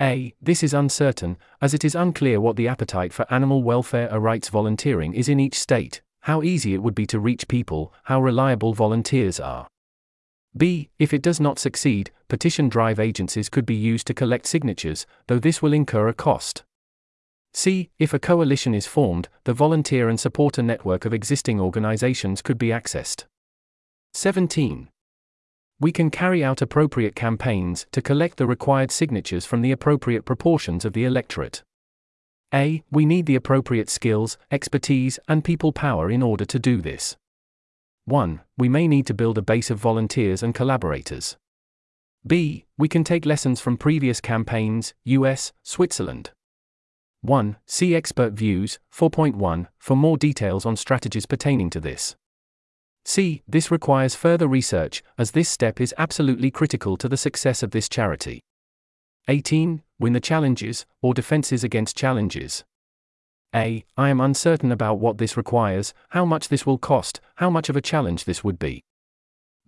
A. 0.00 0.34
This 0.40 0.62
is 0.62 0.72
uncertain, 0.72 1.36
as 1.60 1.74
it 1.74 1.84
is 1.84 1.94
unclear 1.94 2.40
what 2.40 2.56
the 2.56 2.68
appetite 2.68 3.12
for 3.12 3.30
animal 3.30 3.62
welfare 3.62 4.10
or 4.10 4.18
rights 4.18 4.48
volunteering 4.48 5.12
is 5.12 5.28
in 5.28 5.38
each 5.38 5.58
state, 5.58 6.00
how 6.20 6.42
easy 6.42 6.72
it 6.72 6.82
would 6.82 6.94
be 6.94 7.06
to 7.06 7.20
reach 7.20 7.48
people, 7.48 7.92
how 8.04 8.22
reliable 8.22 8.72
volunteers 8.72 9.38
are. 9.38 9.68
B. 10.56 10.88
If 10.98 11.12
it 11.12 11.22
does 11.22 11.38
not 11.38 11.58
succeed, 11.58 12.10
petition 12.28 12.70
drive 12.70 12.98
agencies 12.98 13.50
could 13.50 13.66
be 13.66 13.74
used 13.74 14.06
to 14.06 14.14
collect 14.14 14.46
signatures, 14.46 15.06
though 15.26 15.38
this 15.38 15.60
will 15.60 15.74
incur 15.74 16.08
a 16.08 16.14
cost. 16.14 16.64
C. 17.52 17.90
If 17.98 18.14
a 18.14 18.18
coalition 18.18 18.74
is 18.74 18.86
formed, 18.86 19.28
the 19.44 19.52
volunteer 19.52 20.08
and 20.08 20.18
supporter 20.18 20.62
network 20.62 21.04
of 21.04 21.12
existing 21.12 21.60
organizations 21.60 22.40
could 22.40 22.58
be 22.58 22.68
accessed. 22.68 23.24
17 24.14 24.88
we 25.80 25.90
can 25.90 26.10
carry 26.10 26.44
out 26.44 26.60
appropriate 26.60 27.16
campaigns 27.16 27.86
to 27.90 28.02
collect 28.02 28.36
the 28.36 28.46
required 28.46 28.90
signatures 28.90 29.46
from 29.46 29.62
the 29.62 29.72
appropriate 29.72 30.26
proportions 30.26 30.84
of 30.84 30.92
the 30.92 31.04
electorate. 31.04 31.62
A. 32.52 32.82
We 32.90 33.06
need 33.06 33.26
the 33.26 33.36
appropriate 33.36 33.88
skills, 33.88 34.36
expertise, 34.50 35.18
and 35.26 35.42
people 35.42 35.72
power 35.72 36.10
in 36.10 36.22
order 36.22 36.44
to 36.44 36.58
do 36.58 36.82
this. 36.82 37.16
1. 38.04 38.40
We 38.58 38.68
may 38.68 38.88
need 38.88 39.06
to 39.06 39.14
build 39.14 39.38
a 39.38 39.42
base 39.42 39.70
of 39.70 39.78
volunteers 39.78 40.42
and 40.42 40.54
collaborators. 40.54 41.36
B. 42.26 42.66
We 42.76 42.88
can 42.88 43.04
take 43.04 43.24
lessons 43.24 43.60
from 43.60 43.78
previous 43.78 44.20
campaigns, 44.20 44.92
US, 45.04 45.52
Switzerland. 45.62 46.32
1. 47.22 47.56
See 47.66 47.94
Expert 47.94 48.32
Views, 48.34 48.78
4.1, 48.92 49.68
for 49.78 49.96
more 49.96 50.18
details 50.18 50.66
on 50.66 50.76
strategies 50.76 51.26
pertaining 51.26 51.70
to 51.70 51.80
this. 51.80 52.16
C. 53.04 53.42
This 53.48 53.70
requires 53.70 54.14
further 54.14 54.46
research, 54.46 55.02
as 55.16 55.30
this 55.30 55.48
step 55.48 55.80
is 55.80 55.94
absolutely 55.98 56.50
critical 56.50 56.96
to 56.96 57.08
the 57.08 57.16
success 57.16 57.62
of 57.62 57.70
this 57.70 57.88
charity. 57.88 58.40
18. 59.28 59.82
Win 59.98 60.12
the 60.12 60.20
challenges, 60.20 60.86
or 61.02 61.14
defenses 61.14 61.64
against 61.64 61.96
challenges. 61.96 62.64
A. 63.54 63.84
I 63.96 64.08
am 64.10 64.20
uncertain 64.20 64.70
about 64.70 64.98
what 64.98 65.18
this 65.18 65.36
requires, 65.36 65.92
how 66.10 66.24
much 66.24 66.48
this 66.48 66.64
will 66.64 66.78
cost, 66.78 67.20
how 67.36 67.50
much 67.50 67.68
of 67.68 67.76
a 67.76 67.80
challenge 67.80 68.24
this 68.24 68.44
would 68.44 68.58
be. 68.58 68.84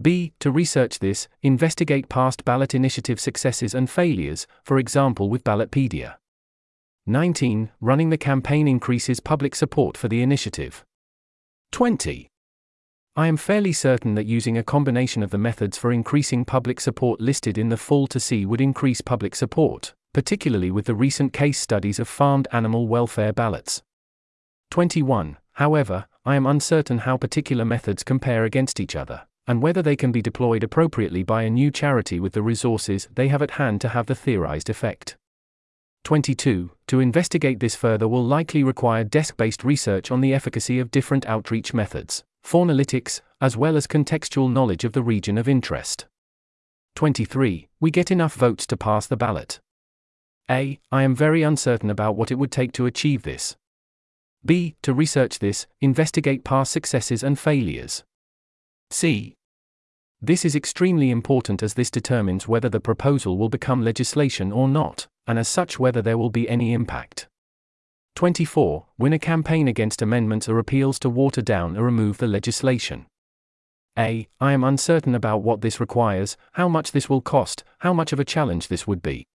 B. 0.00 0.32
To 0.40 0.50
research 0.50 0.98
this, 1.00 1.28
investigate 1.42 2.08
past 2.08 2.44
ballot 2.44 2.74
initiative 2.74 3.20
successes 3.20 3.74
and 3.74 3.90
failures, 3.90 4.46
for 4.62 4.78
example 4.78 5.28
with 5.28 5.44
Ballotpedia. 5.44 6.16
19. 7.06 7.70
Running 7.80 8.10
the 8.10 8.18
campaign 8.18 8.68
increases 8.68 9.20
public 9.20 9.54
support 9.54 9.96
for 9.96 10.08
the 10.08 10.22
initiative. 10.22 10.84
20. 11.72 12.31
I 13.14 13.26
am 13.26 13.36
fairly 13.36 13.74
certain 13.74 14.14
that 14.14 14.24
using 14.24 14.56
a 14.56 14.62
combination 14.62 15.22
of 15.22 15.28
the 15.28 15.36
methods 15.36 15.76
for 15.76 15.92
increasing 15.92 16.46
public 16.46 16.80
support 16.80 17.20
listed 17.20 17.58
in 17.58 17.68
the 17.68 17.76
fall 17.76 18.08
ToC 18.08 18.46
would 18.46 18.62
increase 18.62 19.02
public 19.02 19.34
support, 19.34 19.92
particularly 20.14 20.70
with 20.70 20.86
the 20.86 20.94
recent 20.94 21.34
case 21.34 21.60
studies 21.60 21.98
of 21.98 22.08
farmed 22.08 22.48
animal 22.52 22.88
welfare 22.88 23.34
ballots. 23.34 23.82
21. 24.70 25.36
However, 25.52 26.06
I 26.24 26.36
am 26.36 26.46
uncertain 26.46 26.98
how 26.98 27.18
particular 27.18 27.66
methods 27.66 28.02
compare 28.02 28.44
against 28.44 28.80
each 28.80 28.96
other, 28.96 29.26
and 29.46 29.60
whether 29.60 29.82
they 29.82 29.94
can 29.94 30.10
be 30.10 30.22
deployed 30.22 30.64
appropriately 30.64 31.22
by 31.22 31.42
a 31.42 31.50
new 31.50 31.70
charity 31.70 32.18
with 32.18 32.32
the 32.32 32.40
resources 32.40 33.10
they 33.14 33.28
have 33.28 33.42
at 33.42 33.52
hand 33.52 33.82
to 33.82 33.90
have 33.90 34.06
the 34.06 34.14
theorized 34.14 34.70
effect. 34.70 35.18
22. 36.04 36.70
To 36.86 37.00
investigate 37.00 37.60
this 37.60 37.76
further 37.76 38.08
will 38.08 38.24
likely 38.24 38.64
require 38.64 39.04
desk 39.04 39.36
based 39.36 39.64
research 39.64 40.10
on 40.10 40.22
the 40.22 40.32
efficacy 40.32 40.78
of 40.78 40.90
different 40.90 41.26
outreach 41.26 41.74
methods 41.74 42.24
faunalytics, 42.44 43.20
as 43.40 43.56
well 43.56 43.76
as 43.76 43.86
contextual 43.86 44.52
knowledge 44.52 44.84
of 44.84 44.92
the 44.92 45.02
region 45.02 45.38
of 45.38 45.48
interest. 45.48 46.06
23. 46.94 47.68
We 47.80 47.90
get 47.90 48.10
enough 48.10 48.34
votes 48.34 48.66
to 48.66 48.76
pass 48.76 49.06
the 49.06 49.16
ballot. 49.16 49.60
A. 50.50 50.78
I 50.90 51.02
am 51.02 51.14
very 51.14 51.42
uncertain 51.42 51.90
about 51.90 52.16
what 52.16 52.30
it 52.30 52.34
would 52.34 52.52
take 52.52 52.72
to 52.72 52.86
achieve 52.86 53.22
this. 53.22 53.56
B. 54.44 54.74
To 54.82 54.92
research 54.92 55.38
this, 55.38 55.66
investigate 55.80 56.44
past 56.44 56.72
successes 56.72 57.22
and 57.22 57.38
failures. 57.38 58.02
C. 58.90 59.34
This 60.20 60.44
is 60.44 60.54
extremely 60.54 61.10
important 61.10 61.62
as 61.62 61.74
this 61.74 61.90
determines 61.90 62.46
whether 62.46 62.68
the 62.68 62.80
proposal 62.80 63.38
will 63.38 63.48
become 63.48 63.82
legislation 63.82 64.52
or 64.52 64.68
not, 64.68 65.06
and 65.26 65.38
as 65.38 65.48
such 65.48 65.78
whether 65.78 66.02
there 66.02 66.18
will 66.18 66.30
be 66.30 66.48
any 66.48 66.72
impact. 66.72 67.28
24. 68.14 68.86
Win 68.98 69.12
a 69.12 69.18
campaign 69.18 69.68
against 69.68 70.02
amendments 70.02 70.48
or 70.48 70.58
appeals 70.58 70.98
to 71.00 71.10
water 71.10 71.42
down 71.42 71.76
or 71.76 71.82
remove 71.82 72.18
the 72.18 72.26
legislation. 72.26 73.06
A. 73.98 74.26
I 74.40 74.52
am 74.52 74.64
uncertain 74.64 75.14
about 75.14 75.42
what 75.42 75.60
this 75.60 75.80
requires, 75.80 76.36
how 76.52 76.68
much 76.68 76.92
this 76.92 77.10
will 77.10 77.20
cost, 77.20 77.62
how 77.80 77.92
much 77.92 78.12
of 78.12 78.20
a 78.20 78.24
challenge 78.24 78.68
this 78.68 78.86
would 78.86 79.02
be. 79.02 79.26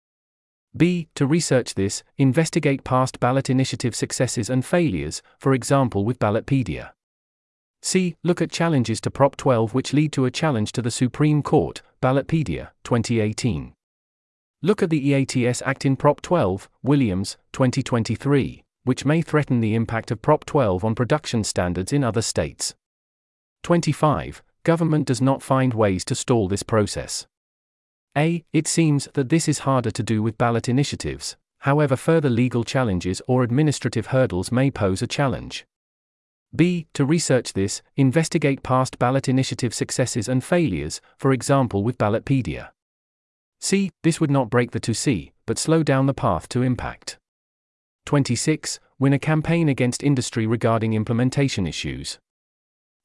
B. 0.77 1.09
To 1.15 1.27
research 1.27 1.75
this, 1.75 2.03
investigate 2.19 2.85
past 2.85 3.19
ballot 3.19 3.49
initiative 3.49 3.95
successes 3.95 4.51
and 4.51 4.65
failures, 4.65 5.23
for 5.39 5.53
example 5.53 6.05
with 6.05 6.19
Ballotpedia. 6.19 6.91
C. 7.83 8.17
Look 8.23 8.43
at 8.43 8.51
challenges 8.51 9.01
to 9.03 9.11
Prop 9.11 9.37
12 9.37 9.75
which 9.75 9.93
lead 9.93 10.13
to 10.13 10.25
a 10.25 10.31
challenge 10.31 10.73
to 10.73 10.83
the 10.83 10.91
Supreme 10.91 11.43
Court, 11.43 11.83
Ballotpedia, 12.03 12.71
2018. 12.85 13.75
Look 14.63 14.83
at 14.83 14.91
the 14.91 15.11
EATS 15.11 15.63
Act 15.65 15.85
in 15.85 15.97
Prop 15.97 16.21
12, 16.21 16.69
Williams, 16.83 17.37
2023, 17.53 18.65
which 18.87 19.05
may 19.05 19.21
threaten 19.21 19.59
the 19.59 19.75
impact 19.75 20.13
of 20.13 20.23
Prop 20.23 20.45
12 20.45 20.85
on 20.85 20.95
production 20.95 21.43
standards 21.43 21.93
in 21.93 22.05
other 22.05 22.23
states. 22.23 22.77
25. 23.65 24.45
Government 24.63 25.09
does 25.09 25.21
not 25.21 25.43
find 25.43 25.75
ways 25.75 26.05
to 26.05 26.15
stall 26.15 26.47
this 26.47 26.63
process. 26.63 27.27
A. 28.17 28.45
It 28.53 28.69
seems 28.69 29.09
that 29.15 29.29
this 29.29 29.49
is 29.49 29.61
harder 29.61 29.91
to 29.91 30.03
do 30.05 30.23
with 30.23 30.39
ballot 30.39 30.69
initiatives, 30.69 31.37
however, 31.59 31.97
further 31.97 32.31
legal 32.31 32.63
challenges 32.63 33.21
or 33.27 33.43
administrative 33.43 34.07
hurdles 34.07 34.53
may 34.53 34.71
pose 34.71 35.03
a 35.03 35.09
challenge. 35.09 35.67
B. 36.55 36.87
To 36.95 37.05
research 37.05 37.55
this, 37.55 37.83
investigate 37.97 38.63
past 38.63 39.01
ballot 39.01 39.29
initiative 39.29 39.75
successes 39.75 40.29
and 40.29 40.45
failures, 40.45 41.01
for 41.19 41.33
example 41.33 41.83
with 41.83 41.99
Ballotpedia. 41.99 42.71
C. 43.61 43.91
This 44.05 44.21
would 44.21 44.31
not 44.31 44.49
break 44.49 44.71
the 44.71 44.81
ToC, 44.81 45.33
but 45.45 45.59
slow 45.59 45.83
down 45.83 46.07
the 46.07 46.15
path 46.15 46.49
to 46.51 46.63
impact. 46.63 47.19
26. 48.07 48.81
Win 48.99 49.13
a 49.13 49.19
campaign 49.19 49.69
against 49.69 50.03
industry 50.03 50.47
regarding 50.47 50.95
implementation 50.95 51.67
issues. 51.67 52.19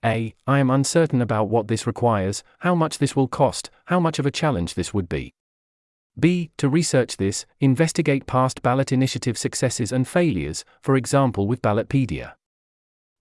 A. 0.06 0.34
I 0.48 0.60
am 0.60 0.70
uncertain 0.70 1.22
about 1.22 1.50
what 1.50 1.68
this 1.68 1.86
requires, 1.86 2.44
how 2.60 2.76
much 2.76 2.98
this 2.98 3.16
will 3.16 3.28
cost, 3.28 3.70
how 3.86 4.00
much 4.00 4.20
of 4.20 4.26
a 4.26 4.32
challenge 4.32 4.76
this 4.76 4.94
would 4.94 5.10
be. 5.10 5.34
B. 6.20 6.52
To 6.58 6.70
research 6.70 7.18
this, 7.18 7.46
investigate 7.60 8.26
past 8.26 8.62
ballot 8.62 8.92
initiative 8.92 9.38
successes 9.38 9.92
and 9.92 10.08
failures, 10.08 10.64
for 10.82 10.96
example 10.96 11.48
with 11.48 11.62
Ballotpedia. 11.62 12.34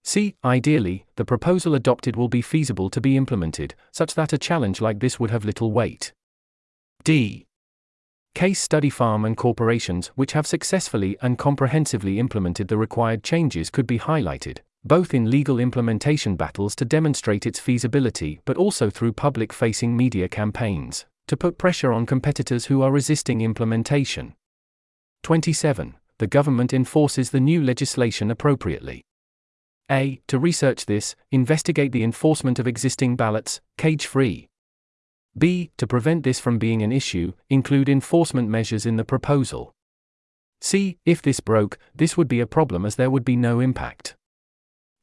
C. 0.03 0.35
Ideally, 0.43 1.05
the 1.15 1.25
proposal 1.25 1.75
adopted 1.75 2.15
will 2.15 2.29
be 2.29 2.41
feasible 2.41 2.89
to 2.89 3.01
be 3.01 3.17
implemented, 3.17 3.75
such 3.91 4.15
that 4.15 4.33
a 4.33 4.37
challenge 4.37 4.81
like 4.81 4.99
this 4.99 5.19
would 5.19 5.31
have 5.31 5.45
little 5.45 5.71
weight. 5.71 6.13
D. 7.03 7.45
Case 8.33 8.61
study 8.61 8.89
farm 8.89 9.25
and 9.25 9.35
corporations 9.35 10.07
which 10.15 10.31
have 10.31 10.47
successfully 10.47 11.17
and 11.21 11.37
comprehensively 11.37 12.17
implemented 12.17 12.67
the 12.67 12.77
required 12.77 13.23
changes 13.23 13.69
could 13.69 13.85
be 13.85 13.99
highlighted, 13.99 14.59
both 14.83 15.13
in 15.13 15.29
legal 15.29 15.59
implementation 15.59 16.35
battles 16.35 16.75
to 16.77 16.85
demonstrate 16.85 17.45
its 17.45 17.59
feasibility 17.59 18.39
but 18.45 18.57
also 18.57 18.89
through 18.89 19.13
public 19.13 19.51
facing 19.53 19.95
media 19.95 20.27
campaigns 20.27 21.05
to 21.27 21.37
put 21.37 21.57
pressure 21.57 21.93
on 21.93 22.05
competitors 22.05 22.65
who 22.65 22.81
are 22.81 22.91
resisting 22.91 23.41
implementation. 23.41 24.33
27. 25.23 25.95
The 26.17 26.27
government 26.27 26.73
enforces 26.73 27.29
the 27.29 27.39
new 27.39 27.63
legislation 27.63 28.31
appropriately. 28.31 29.03
A. 29.89 30.21
To 30.27 30.39
research 30.39 30.85
this, 30.85 31.15
investigate 31.31 31.91
the 31.91 32.03
enforcement 32.03 32.59
of 32.59 32.67
existing 32.67 33.15
ballots, 33.15 33.61
cage 33.77 34.05
free. 34.05 34.47
B. 35.37 35.71
To 35.77 35.87
prevent 35.87 36.23
this 36.23 36.39
from 36.39 36.57
being 36.57 36.81
an 36.81 36.91
issue, 36.91 37.33
include 37.49 37.87
enforcement 37.87 38.49
measures 38.49 38.85
in 38.85 38.97
the 38.97 39.05
proposal. 39.05 39.73
C. 40.59 40.97
If 41.05 41.21
this 41.21 41.39
broke, 41.39 41.77
this 41.95 42.17
would 42.17 42.27
be 42.27 42.39
a 42.39 42.47
problem 42.47 42.85
as 42.85 42.95
there 42.95 43.09
would 43.09 43.25
be 43.25 43.35
no 43.35 43.59
impact. 43.59 44.15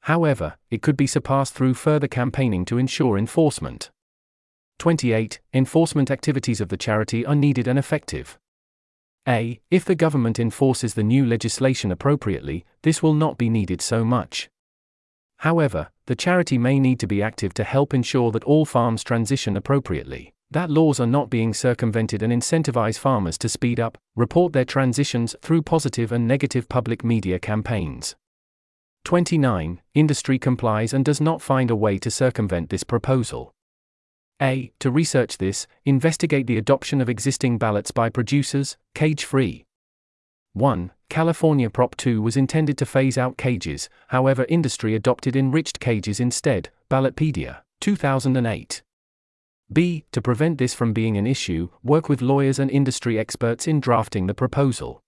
However, 0.03 0.57
it 0.71 0.83
could 0.83 0.97
be 0.97 1.07
surpassed 1.07 1.55
through 1.55 1.75
further 1.75 2.09
campaigning 2.09 2.65
to 2.67 2.79
ensure 2.79 3.19
enforcement. 3.19 3.91
28. 4.79 5.41
Enforcement 5.53 6.11
activities 6.11 6.61
of 6.61 6.69
the 6.69 6.77
charity 6.77 7.27
are 7.27 7.35
needed 7.35 7.67
and 7.67 7.79
effective. 7.79 8.39
A. 9.27 9.61
If 9.71 9.85
the 9.85 9.97
government 9.97 10.39
enforces 10.39 10.95
the 10.95 11.03
new 11.03 11.27
legislation 11.27 11.91
appropriately, 11.91 12.65
this 12.83 13.03
will 13.03 13.15
not 13.15 13.37
be 13.37 13.51
needed 13.51 13.83
so 13.83 14.05
much. 14.05 14.49
However, 15.39 15.91
the 16.07 16.17
charity 16.17 16.59
may 16.59 16.81
need 16.81 16.99
to 17.01 17.07
be 17.07 17.23
active 17.23 17.55
to 17.55 17.65
help 17.65 17.95
ensure 17.95 18.33
that 18.33 18.45
all 18.45 18.65
farms 18.65 19.05
transition 19.05 19.57
appropriately, 19.57 20.33
that 20.51 20.71
laws 20.71 20.99
are 20.99 21.07
not 21.07 21.31
being 21.31 21.55
circumvented 21.55 22.23
and 22.23 22.33
incentivize 22.33 22.99
farmers 22.99 23.39
to 23.39 23.49
speed 23.49 23.79
up, 23.79 23.99
report 24.17 24.53
their 24.53 24.65
transitions 24.65 25.37
through 25.43 25.63
positive 25.63 26.11
and 26.11 26.27
negative 26.27 26.69
public 26.69 27.05
media 27.05 27.39
campaigns. 27.39 28.17
29. 29.05 29.81
Industry 29.95 30.39
complies 30.39 30.93
and 30.93 31.05
does 31.05 31.21
not 31.21 31.41
find 31.41 31.71
a 31.71 31.77
way 31.77 31.99
to 31.99 32.11
circumvent 32.11 32.71
this 32.71 32.85
proposal. 32.85 33.53
A. 34.43 34.73
To 34.81 34.91
research 34.91 35.39
this, 35.39 35.67
investigate 35.85 36.47
the 36.47 36.59
adoption 36.59 37.01
of 37.01 37.09
existing 37.09 37.59
ballots 37.59 37.91
by 37.91 38.09
producers, 38.09 38.77
cage 38.95 39.25
free. 39.25 39.65
1. 40.59 40.93
California 41.09 41.71
Prop 41.71 41.97
2 41.97 42.21
was 42.21 42.37
intended 42.37 42.77
to 42.79 42.87
phase 42.87 43.17
out 43.17 43.39
cages, 43.39 43.89
however, 44.09 44.45
industry 44.49 44.95
adopted 44.95 45.35
enriched 45.37 45.81
cages 45.81 46.21
instead. 46.21 46.71
Ballotpedia, 46.91 47.63
2008. 47.81 48.83
B. 49.73 50.05
To 50.13 50.23
prevent 50.23 50.59
this 50.59 50.75
from 50.75 50.93
being 50.93 51.17
an 51.17 51.27
issue, 51.27 51.69
work 51.83 52.09
with 52.09 52.23
lawyers 52.23 52.59
and 52.59 52.71
industry 52.71 53.19
experts 53.19 53.67
in 53.67 53.81
drafting 53.81 54.27
the 54.27 54.35
proposal. 54.35 55.03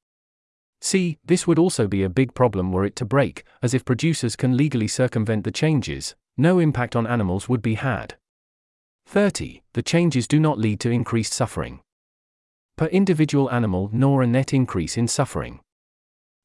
C. 0.80 1.18
This 1.24 1.46
would 1.46 1.58
also 1.58 1.86
be 1.86 2.02
a 2.02 2.08
big 2.08 2.34
problem 2.34 2.72
were 2.72 2.84
it 2.84 2.96
to 2.96 3.04
break, 3.04 3.44
as 3.62 3.74
if 3.74 3.84
producers 3.84 4.36
can 4.36 4.56
legally 4.56 4.88
circumvent 4.88 5.44
the 5.44 5.50
changes, 5.50 6.14
no 6.36 6.58
impact 6.58 6.96
on 6.96 7.06
animals 7.06 7.48
would 7.48 7.60
be 7.60 7.74
had. 7.74 8.16
30. 9.06 9.62
The 9.74 9.82
changes 9.82 10.26
do 10.26 10.38
not 10.38 10.58
lead 10.58 10.80
to 10.80 10.90
increased 10.90 11.32
suffering. 11.32 11.80
Per 12.76 12.86
individual 12.86 13.50
animal 13.50 13.90
nor 13.92 14.22
a 14.22 14.26
net 14.26 14.54
increase 14.54 14.96
in 14.96 15.08
suffering. 15.08 15.60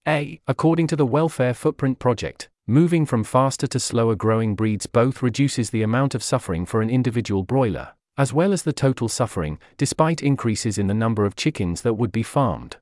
A. 0.08 0.40
According 0.48 0.86
to 0.88 0.96
the 0.96 1.06
Welfare 1.06 1.56
Footprint 1.56 1.98
Project, 1.98 2.50
moving 2.68 3.08
from 3.08 3.24
faster 3.24 3.66
to 3.66 3.80
slower 3.80 4.16
growing 4.16 4.54
breeds 4.54 4.86
both 4.86 5.24
reduces 5.24 5.72
the 5.72 5.82
amount 5.82 6.14
of 6.14 6.22
suffering 6.22 6.64
for 6.64 6.82
an 6.82 6.92
individual 6.92 7.42
broiler, 7.42 7.94
as 8.16 8.32
well 8.32 8.54
as 8.54 8.62
the 8.62 8.74
total 8.74 9.10
suffering, 9.10 9.58
despite 9.78 10.22
increases 10.22 10.78
in 10.78 10.86
the 10.86 10.94
number 10.94 11.26
of 11.26 11.36
chickens 11.36 11.82
that 11.82 11.96
would 11.96 12.12
be 12.12 12.22
farmed. 12.22 12.78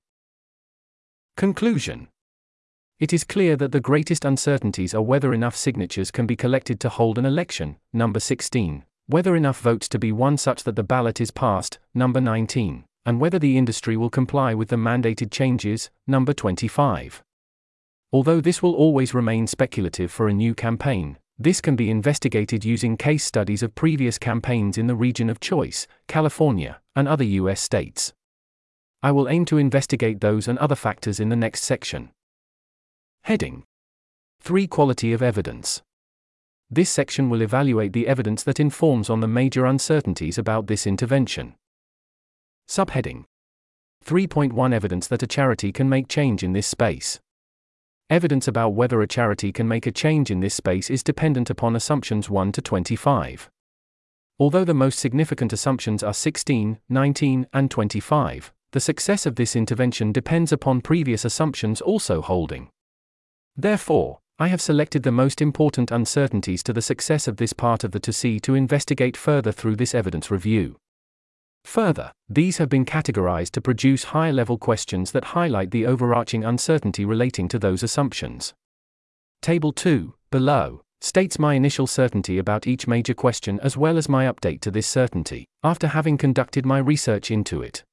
Conclusion 1.37 2.09
It 2.99 3.13
is 3.13 3.23
clear 3.23 3.55
that 3.55 3.71
the 3.71 3.79
greatest 3.79 4.25
uncertainties 4.25 4.93
are 4.93 5.01
whether 5.01 5.33
enough 5.33 5.55
signatures 5.55 6.11
can 6.11 6.27
be 6.27 6.35
collected 6.35 6.79
to 6.81 6.89
hold 6.89 7.17
an 7.17 7.25
election, 7.25 7.77
number 7.93 8.19
16, 8.19 8.83
whether 9.07 9.33
enough 9.33 9.61
votes 9.61 9.87
to 9.89 9.97
be 9.97 10.11
won 10.11 10.37
such 10.37 10.63
that 10.63 10.75
the 10.75 10.83
ballot 10.83 11.21
is 11.21 11.31
passed, 11.31 11.79
number 11.93 12.19
19 12.19 12.83
and 13.05 13.19
whether 13.19 13.39
the 13.39 13.57
industry 13.57 13.97
will 13.97 14.09
comply 14.09 14.53
with 14.53 14.69
the 14.69 14.75
mandated 14.75 15.31
changes, 15.31 15.89
number 16.07 16.33
25. 16.33 17.23
Although 18.11 18.41
this 18.41 18.61
will 18.61 18.73
always 18.73 19.13
remain 19.13 19.47
speculative 19.47 20.11
for 20.11 20.27
a 20.27 20.33
new 20.33 20.53
campaign, 20.53 21.17
this 21.39 21.61
can 21.61 21.75
be 21.75 21.89
investigated 21.89 22.63
using 22.63 22.95
case 22.95 23.23
studies 23.23 23.63
of 23.63 23.73
previous 23.73 24.19
campaigns 24.19 24.77
in 24.77 24.87
the 24.87 24.95
region 24.95 25.29
of 25.29 25.39
choice, 25.39 25.87
California, 26.07 26.79
and 26.95 27.07
other 27.07 27.23
US 27.23 27.59
states. 27.59 28.13
I 29.01 29.11
will 29.11 29.27
aim 29.27 29.45
to 29.45 29.57
investigate 29.57 30.21
those 30.21 30.47
and 30.47 30.57
other 30.59 30.75
factors 30.75 31.19
in 31.19 31.29
the 31.29 31.35
next 31.35 31.63
section. 31.63 32.11
Heading 33.23 33.63
3 34.41 34.67
Quality 34.67 35.11
of 35.11 35.21
Evidence. 35.23 35.81
This 36.69 36.89
section 36.89 37.29
will 37.29 37.41
evaluate 37.41 37.93
the 37.93 38.07
evidence 38.07 38.43
that 38.43 38.59
informs 38.59 39.09
on 39.09 39.19
the 39.19 39.27
major 39.27 39.65
uncertainties 39.65 40.37
about 40.37 40.67
this 40.67 40.85
intervention. 40.85 41.55
Subheading 42.67 43.25
3.1 44.05 44.73
Evidence 44.73 45.07
that 45.07 45.23
a 45.23 45.27
charity 45.27 45.71
can 45.71 45.87
make 45.87 46.07
change 46.07 46.43
in 46.43 46.53
this 46.53 46.67
space. 46.67 47.19
Evidence 48.09 48.47
about 48.47 48.73
whether 48.73 49.01
a 49.01 49.07
charity 49.07 49.51
can 49.51 49.67
make 49.67 49.87
a 49.87 49.91
change 49.91 50.29
in 50.29 50.39
this 50.39 50.53
space 50.53 50.89
is 50.89 51.03
dependent 51.03 51.49
upon 51.49 51.75
assumptions 51.75 52.29
1 52.29 52.51
to 52.51 52.61
25. 52.61 53.49
Although 54.39 54.65
the 54.65 54.73
most 54.73 54.99
significant 54.99 55.53
assumptions 55.53 56.03
are 56.03 56.13
16, 56.13 56.79
19, 56.89 57.47
and 57.53 57.71
25, 57.71 58.53
the 58.71 58.79
success 58.79 59.25
of 59.25 59.35
this 59.35 59.55
intervention 59.55 60.11
depends 60.11 60.51
upon 60.51 60.81
previous 60.81 61.23
assumptions 61.23 61.79
also 61.79 62.21
holding. 62.21 62.69
Therefore, 63.55 64.19
I 64.39 64.47
have 64.47 64.61
selected 64.61 65.03
the 65.03 65.11
most 65.11 65.41
important 65.41 65.91
uncertainties 65.91 66.63
to 66.63 66.73
the 66.73 66.81
success 66.81 67.27
of 67.27 67.37
this 67.37 67.53
part 67.53 67.83
of 67.83 67.91
the 67.91 67.99
ToC 67.99 68.41
to 68.41 68.55
investigate 68.55 69.15
further 69.15 69.51
through 69.51 69.75
this 69.75 69.93
evidence 69.93 70.31
review. 70.31 70.75
Further, 71.65 72.11
these 72.29 72.57
have 72.57 72.69
been 72.69 72.85
categorized 72.85 73.51
to 73.51 73.61
produce 73.61 74.05
higher 74.05 74.33
level 74.33 74.57
questions 74.57 75.11
that 75.11 75.23
highlight 75.23 75.71
the 75.71 75.85
overarching 75.85 76.43
uncertainty 76.43 77.05
relating 77.05 77.47
to 77.47 77.59
those 77.59 77.83
assumptions. 77.83 78.53
Table 79.41 79.73
2, 79.73 80.13
below, 80.31 80.81
states 81.01 81.37
my 81.37 81.53
initial 81.53 81.85
certainty 81.85 82.37
about 82.37 82.65
each 82.65 82.87
major 82.87 83.13
question 83.13 83.59
as 83.59 83.75
well 83.75 83.97
as 83.97 84.07
my 84.07 84.25
update 84.25 84.61
to 84.61 84.71
this 84.71 84.87
certainty, 84.87 85.45
after 85.63 85.87
having 85.87 86.17
conducted 86.17 86.65
my 86.65 86.77
research 86.77 87.29
into 87.29 87.61
it. 87.61 87.83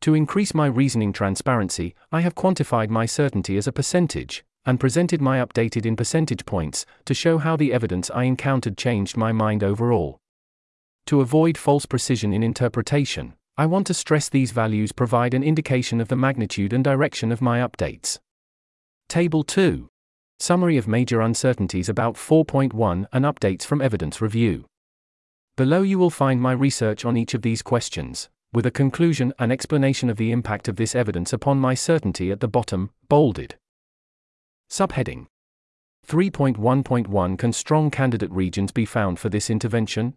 To 0.00 0.14
increase 0.14 0.54
my 0.54 0.66
reasoning 0.66 1.12
transparency, 1.12 1.94
I 2.10 2.22
have 2.22 2.34
quantified 2.34 2.88
my 2.88 3.06
certainty 3.06 3.56
as 3.56 3.66
a 3.66 3.72
percentage, 3.72 4.44
and 4.64 4.80
presented 4.80 5.20
my 5.20 5.44
updated 5.44 5.84
in 5.84 5.94
percentage 5.94 6.46
points, 6.46 6.86
to 7.04 7.14
show 7.14 7.38
how 7.38 7.56
the 7.56 7.72
evidence 7.72 8.10
I 8.10 8.24
encountered 8.24 8.78
changed 8.78 9.16
my 9.16 9.32
mind 9.32 9.62
overall. 9.62 10.18
To 11.06 11.20
avoid 11.20 11.58
false 11.58 11.86
precision 11.86 12.32
in 12.32 12.42
interpretation, 12.42 13.34
I 13.56 13.66
want 13.66 13.86
to 13.88 13.94
stress 13.94 14.28
these 14.28 14.50
values 14.50 14.92
provide 14.92 15.34
an 15.34 15.42
indication 15.42 16.00
of 16.00 16.08
the 16.08 16.16
magnitude 16.16 16.72
and 16.72 16.82
direction 16.82 17.30
of 17.30 17.42
my 17.42 17.58
updates. 17.58 18.18
Table 19.08 19.44
2 19.44 19.88
Summary 20.38 20.76
of 20.76 20.88
major 20.88 21.20
uncertainties 21.20 21.88
about 21.88 22.14
4.1 22.14 23.06
and 23.12 23.24
updates 23.24 23.64
from 23.64 23.82
evidence 23.82 24.20
review. 24.20 24.64
Below 25.56 25.82
you 25.82 25.98
will 25.98 26.10
find 26.10 26.40
my 26.40 26.52
research 26.52 27.04
on 27.04 27.16
each 27.16 27.34
of 27.34 27.42
these 27.42 27.62
questions, 27.62 28.30
with 28.52 28.64
a 28.64 28.70
conclusion 28.70 29.32
and 29.38 29.52
explanation 29.52 30.08
of 30.08 30.16
the 30.16 30.32
impact 30.32 30.66
of 30.66 30.76
this 30.76 30.94
evidence 30.94 31.32
upon 31.32 31.58
my 31.58 31.74
certainty 31.74 32.30
at 32.30 32.40
the 32.40 32.48
bottom, 32.48 32.90
bolded. 33.08 33.56
Subheading 34.70 35.26
3.1.1 36.08 37.38
Can 37.38 37.52
strong 37.52 37.90
candidate 37.90 38.30
regions 38.32 38.72
be 38.72 38.84
found 38.86 39.18
for 39.18 39.28
this 39.28 39.50
intervention? 39.50 40.14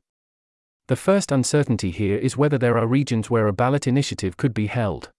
The 0.88 0.96
first 0.96 1.32
uncertainty 1.32 1.92
here 1.92 2.18
is 2.18 2.38
whether 2.38 2.58
there 2.58 2.78
are 2.78 2.88
regions 2.88 3.30
where 3.30 3.48
a 3.48 3.54
ballot 3.54 3.88
initiative 3.88 4.38
could 4.38 4.54
be 4.54 4.68
held. 4.68 5.10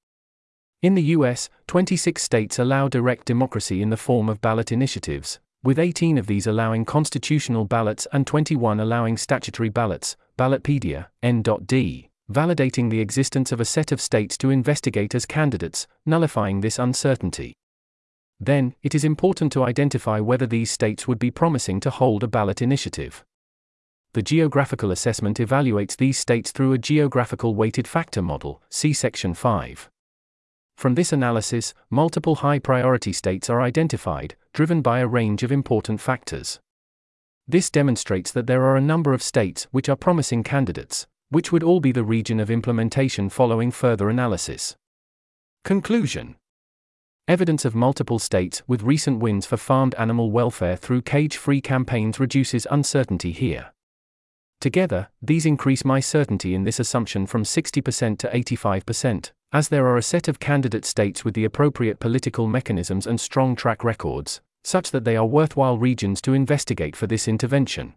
In 0.83 0.95
the 0.95 1.03
US, 1.17 1.49
26 1.67 2.23
states 2.23 2.59
allow 2.59 2.89
direct 2.89 3.27
democracy 3.27 3.83
in 3.83 3.91
the 3.91 3.97
form 3.97 4.29
of 4.29 4.41
ballot 4.41 4.71
initiatives, 4.71 5.41
with 5.63 5.79
18 5.79 6.19
of 6.19 6.27
these 6.27 6.47
allowing 6.47 6.85
constitutional 6.85 7.65
ballots 7.65 8.07
and 8.13 8.27
21 8.27 8.79
allowing 8.79 9.17
statutory 9.17 9.69
ballots, 9.69 10.17
Ballotpedia, 10.39 11.07
N.D 11.23 12.11
validating 12.31 12.91
the 12.91 13.01
existence 13.01 13.53
of 13.53 13.61
a 13.61 13.65
set 13.65 13.93
of 13.93 14.01
states 14.01 14.37
to 14.39 14.51
investigate 14.51 15.15
as 15.15 15.27
candidates, 15.27 15.87
nullifying 16.05 16.61
this 16.61 16.79
uncertainty. 16.79 17.55
Then, 18.41 18.75
it 18.83 18.95
is 18.95 19.05
important 19.05 19.53
to 19.53 19.65
identify 19.65 20.21
whether 20.21 20.47
these 20.47 20.71
states 20.71 21.07
would 21.07 21.19
be 21.19 21.31
promising 21.31 21.81
to 21.81 21.91
hold 21.91 22.23
a 22.23 22.29
ballot 22.29 22.61
initiative. 22.61 23.25
The 24.17 24.23
geographical 24.23 24.93
assessment 24.93 25.37
evaluates 25.37 25.95
these 25.95 26.17
states 26.17 26.51
through 26.51 26.73
a 26.73 26.79
geographical 26.79 27.55
weighted 27.55 27.87
factor 27.87 28.23
model, 28.23 28.63
see 28.71 28.95
Section 28.95 29.35
5. 29.35 29.91
From 30.75 30.95
this 30.95 31.13
analysis, 31.13 31.75
multiple 31.91 32.37
high 32.37 32.59
priority 32.59 33.13
states 33.13 33.51
are 33.51 33.61
identified, 33.61 34.35
driven 34.55 34.81
by 34.81 35.01
a 35.01 35.07
range 35.07 35.43
of 35.43 35.53
important 35.53 36.01
factors. 36.01 36.61
This 37.47 37.69
demonstrates 37.69 38.33
that 38.33 38.47
there 38.47 38.63
are 38.63 38.75
a 38.75 38.81
number 38.81 39.13
of 39.13 39.23
states 39.23 39.65
which 39.71 39.91
are 39.91 39.97
promising 39.97 40.43
candidates, 40.43 41.07
which 41.29 41.53
would 41.53 41.63
all 41.63 41.81
be 41.81 41.93
the 41.93 42.03
region 42.03 42.41
of 42.41 42.51
implementation 42.51 43.29
following 43.29 43.71
further 43.71 44.09
analysis. 44.09 44.77
Conclusion 45.63 46.37
Evidence 47.29 47.67
of 47.67 47.75
multiple 47.75 48.19
states 48.19 48.63
with 48.67 48.83
recent 48.83 49.19
wins 49.19 49.45
for 49.45 49.59
farmed 49.59 49.95
animal 49.97 50.31
welfare 50.31 50.77
through 50.77 51.03
cage 51.03 51.37
free 51.37 51.61
campaigns 51.61 52.19
reduces 52.19 52.67
uncertainty 52.71 53.33
here. 53.33 53.73
Together, 54.61 55.09
these 55.21 55.47
increase 55.47 55.85
my 55.85 56.01
certainty 56.01 56.55
in 56.55 56.65
this 56.65 56.81
assumption 56.81 57.27
from 57.27 57.45
60% 57.45 58.19
to 58.19 58.29
85%, 58.29 59.33
as 59.53 59.69
there 59.69 59.87
are 59.87 59.97
a 59.97 60.03
set 60.03 60.29
of 60.29 60.41
candidate 60.41 60.85
states 60.85 61.25
with 61.25 61.35
the 61.35 61.45
appropriate 61.45 62.01
political 62.01 62.47
mechanisms 62.47 63.07
and 63.07 63.21
strong 63.21 63.55
track 63.55 63.85
records, 63.85 64.41
such 64.65 64.91
that 64.91 65.05
they 65.05 65.17
are 65.17 65.27
worthwhile 65.27 65.79
regions 65.79 66.21
to 66.23 66.33
investigate 66.33 66.97
for 66.97 67.07
this 67.07 67.29
intervention. 67.29 67.95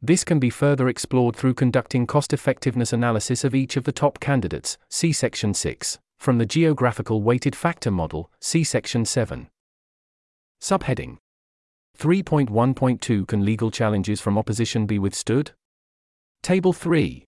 This 0.00 0.24
can 0.24 0.38
be 0.38 0.50
further 0.50 0.88
explored 0.88 1.34
through 1.36 1.54
conducting 1.54 2.06
cost 2.06 2.32
effectiveness 2.32 2.92
analysis 2.92 3.44
of 3.44 3.54
each 3.54 3.76
of 3.76 3.84
the 3.84 3.92
top 3.92 4.20
candidates, 4.20 4.78
see 4.88 5.12
Section 5.12 5.54
6, 5.54 5.98
from 6.18 6.38
the 6.38 6.46
Geographical 6.46 7.22
Weighted 7.22 7.56
Factor 7.56 7.90
Model, 7.90 8.30
see 8.40 8.64
Section 8.64 9.04
7. 9.04 9.48
Subheading 10.60 11.18
3.1.2 11.98 13.26
Can 13.26 13.44
legal 13.44 13.70
challenges 13.70 14.20
from 14.20 14.38
opposition 14.38 14.86
be 14.86 14.98
withstood? 14.98 15.52
Table 16.44 16.74
3. 16.74 17.24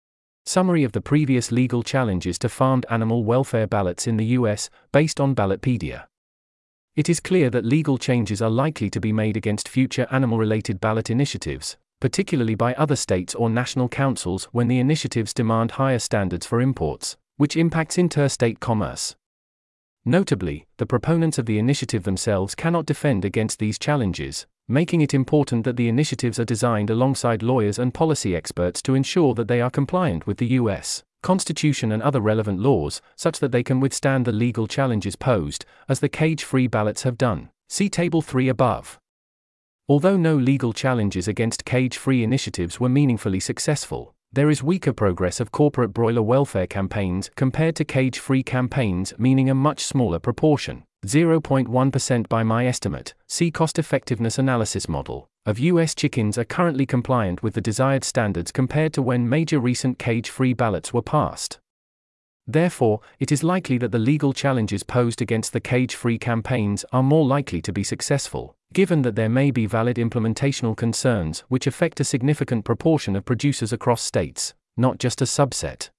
Summary 0.44 0.82
of 0.82 0.90
the 0.90 1.00
previous 1.00 1.52
legal 1.52 1.84
challenges 1.84 2.36
to 2.40 2.48
farmed 2.48 2.84
animal 2.90 3.22
welfare 3.22 3.68
ballots 3.68 4.08
in 4.08 4.16
the 4.16 4.24
US, 4.38 4.70
based 4.90 5.20
on 5.20 5.36
Ballotpedia. 5.36 6.06
It 6.96 7.08
is 7.08 7.20
clear 7.20 7.48
that 7.50 7.64
legal 7.64 7.96
changes 7.96 8.42
are 8.42 8.50
likely 8.50 8.90
to 8.90 8.98
be 8.98 9.12
made 9.12 9.36
against 9.36 9.68
future 9.68 10.08
animal 10.10 10.36
related 10.36 10.80
ballot 10.80 11.10
initiatives, 11.10 11.76
particularly 12.00 12.56
by 12.56 12.74
other 12.74 12.96
states 12.96 13.36
or 13.36 13.48
national 13.48 13.88
councils 13.88 14.46
when 14.50 14.66
the 14.66 14.80
initiatives 14.80 15.32
demand 15.32 15.70
higher 15.70 16.00
standards 16.00 16.44
for 16.44 16.60
imports, 16.60 17.16
which 17.36 17.56
impacts 17.56 17.96
interstate 17.96 18.58
commerce. 18.58 19.14
Notably, 20.04 20.66
the 20.78 20.86
proponents 20.86 21.38
of 21.38 21.46
the 21.46 21.60
initiative 21.60 22.02
themselves 22.02 22.56
cannot 22.56 22.84
defend 22.84 23.24
against 23.24 23.60
these 23.60 23.78
challenges, 23.78 24.48
making 24.68 25.02
it 25.02 25.12
important 25.12 25.64
that 25.64 25.76
the 25.76 25.88
initiatives 25.88 26.38
are 26.38 26.44
designed 26.44 26.88
alongside 26.88 27.42
lawyers 27.42 27.78
and 27.78 27.92
policy 27.92 28.34
experts 28.34 28.80
to 28.80 28.94
ensure 28.94 29.34
that 29.34 29.46
they 29.46 29.60
are 29.60 29.70
compliant 29.70 30.26
with 30.26 30.38
the 30.38 30.46
U.S. 30.60 31.02
Constitution 31.22 31.92
and 31.92 32.02
other 32.02 32.20
relevant 32.20 32.60
laws, 32.60 33.02
such 33.16 33.40
that 33.40 33.52
they 33.52 33.62
can 33.62 33.80
withstand 33.80 34.24
the 34.24 34.32
legal 34.32 34.66
challenges 34.66 35.16
posed, 35.16 35.64
as 35.88 36.00
the 36.00 36.08
cage 36.08 36.44
free 36.44 36.66
ballots 36.66 37.02
have 37.02 37.18
done. 37.18 37.50
See 37.68 37.88
Table 37.88 38.22
3 38.22 38.48
above. 38.48 38.98
Although 39.86 40.16
no 40.16 40.36
legal 40.36 40.72
challenges 40.72 41.28
against 41.28 41.66
cage 41.66 41.98
free 41.98 42.22
initiatives 42.22 42.80
were 42.80 42.88
meaningfully 42.88 43.40
successful, 43.40 44.14
there 44.32 44.50
is 44.50 44.62
weaker 44.62 44.92
progress 44.92 45.40
of 45.40 45.52
corporate 45.52 45.92
broiler 45.92 46.22
welfare 46.22 46.66
campaigns 46.66 47.30
compared 47.36 47.76
to 47.76 47.84
cage 47.84 48.18
free 48.18 48.42
campaigns, 48.42 49.12
meaning 49.18 49.48
a 49.48 49.54
much 49.54 49.84
smaller 49.84 50.18
proportion. 50.18 50.84
0.1% 51.06 52.28
by 52.28 52.42
my 52.42 52.66
estimate, 52.66 53.14
see 53.26 53.50
cost 53.50 53.78
effectiveness 53.78 54.38
analysis 54.38 54.88
model, 54.88 55.28
of 55.46 55.58
US 55.58 55.94
chickens 55.94 56.38
are 56.38 56.44
currently 56.44 56.86
compliant 56.86 57.42
with 57.42 57.54
the 57.54 57.60
desired 57.60 58.04
standards 58.04 58.50
compared 58.50 58.92
to 58.94 59.02
when 59.02 59.28
major 59.28 59.58
recent 59.58 59.98
cage 59.98 60.30
free 60.30 60.52
ballots 60.52 60.92
were 60.92 61.02
passed. 61.02 61.60
Therefore, 62.46 63.00
it 63.18 63.32
is 63.32 63.42
likely 63.42 63.78
that 63.78 63.92
the 63.92 63.98
legal 63.98 64.32
challenges 64.32 64.82
posed 64.82 65.22
against 65.22 65.52
the 65.52 65.60
cage 65.60 65.94
free 65.94 66.18
campaigns 66.18 66.84
are 66.92 67.02
more 67.02 67.24
likely 67.24 67.62
to 67.62 67.72
be 67.72 67.82
successful, 67.82 68.54
given 68.72 69.02
that 69.02 69.16
there 69.16 69.30
may 69.30 69.50
be 69.50 69.66
valid 69.66 69.96
implementational 69.96 70.76
concerns 70.76 71.40
which 71.48 71.66
affect 71.66 72.00
a 72.00 72.04
significant 72.04 72.64
proportion 72.64 73.16
of 73.16 73.24
producers 73.24 73.72
across 73.72 74.02
states, 74.02 74.52
not 74.76 74.98
just 74.98 75.22
a 75.22 75.24
subset. 75.24 75.90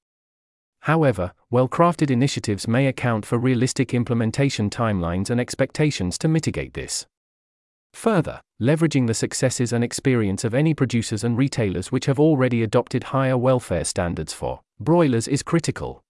However, 0.85 1.33
well 1.49 1.67
crafted 1.67 2.11
initiatives 2.11 2.67
may 2.67 2.85
account 2.85 3.25
for 3.25 3.39
realistic 3.39 3.91
implementation 3.91 4.69
timelines 4.69 5.31
and 5.31 5.41
expectations 5.41 6.15
to 6.19 6.27
mitigate 6.27 6.75
this. 6.75 7.07
Further, 7.93 8.39
leveraging 8.61 9.07
the 9.07 9.15
successes 9.15 9.73
and 9.73 9.83
experience 9.83 10.43
of 10.43 10.53
any 10.53 10.75
producers 10.75 11.23
and 11.23 11.35
retailers 11.35 11.91
which 11.91 12.05
have 12.05 12.19
already 12.19 12.61
adopted 12.61 13.05
higher 13.05 13.35
welfare 13.35 13.83
standards 13.83 14.31
for 14.31 14.59
broilers 14.79 15.27
is 15.27 15.41
critical. 15.41 16.03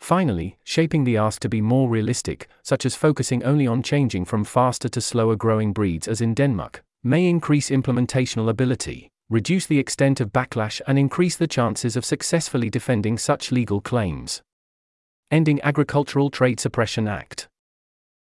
Finally, 0.00 0.58
shaping 0.64 1.04
the 1.04 1.16
ask 1.16 1.40
to 1.42 1.48
be 1.48 1.60
more 1.60 1.88
realistic, 1.88 2.48
such 2.64 2.84
as 2.84 2.96
focusing 2.96 3.44
only 3.44 3.68
on 3.68 3.80
changing 3.80 4.24
from 4.24 4.42
faster 4.42 4.88
to 4.88 5.00
slower 5.00 5.36
growing 5.36 5.72
breeds 5.72 6.08
as 6.08 6.20
in 6.20 6.34
Denmark, 6.34 6.82
may 7.04 7.28
increase 7.28 7.70
implementational 7.70 8.48
ability, 8.48 9.12
reduce 9.30 9.66
the 9.66 9.78
extent 9.78 10.20
of 10.20 10.32
backlash, 10.32 10.80
and 10.86 10.98
increase 10.98 11.36
the 11.36 11.46
chances 11.46 11.96
of 11.96 12.04
successfully 12.04 12.70
defending 12.70 13.16
such 13.18 13.50
legal 13.50 13.80
claims. 13.80 14.42
Ending 15.30 15.60
Agricultural 15.62 16.30
Trade 16.30 16.60
Suppression 16.60 17.08
Act. 17.08 17.48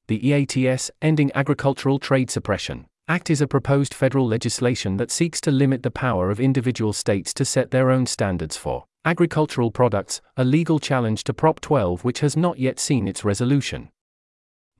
The 0.06 0.20
EATS, 0.20 0.90
Ending 1.02 1.32
Agricultural 1.34 1.98
Trade 1.98 2.30
Suppression 2.30 2.86
Act 3.08 3.28
is 3.28 3.40
a 3.40 3.46
proposed 3.46 3.92
federal 3.92 4.26
legislation 4.26 4.96
that 4.96 5.10
seeks 5.10 5.40
to 5.42 5.50
limit 5.50 5.82
the 5.82 5.90
power 5.90 6.30
of 6.30 6.40
individual 6.40 6.92
states 6.92 7.34
to 7.34 7.44
set 7.44 7.70
their 7.70 7.90
own 7.90 8.06
standards 8.06 8.56
for 8.56 8.84
Agricultural 9.04 9.70
Products, 9.70 10.22
a 10.38 10.44
legal 10.44 10.78
challenge 10.78 11.24
to 11.24 11.34
Prop 11.34 11.60
12 11.60 12.04
which 12.04 12.20
has 12.20 12.36
not 12.36 12.58
yet 12.58 12.80
seen 12.80 13.06
its 13.06 13.22
resolution. 13.22 13.90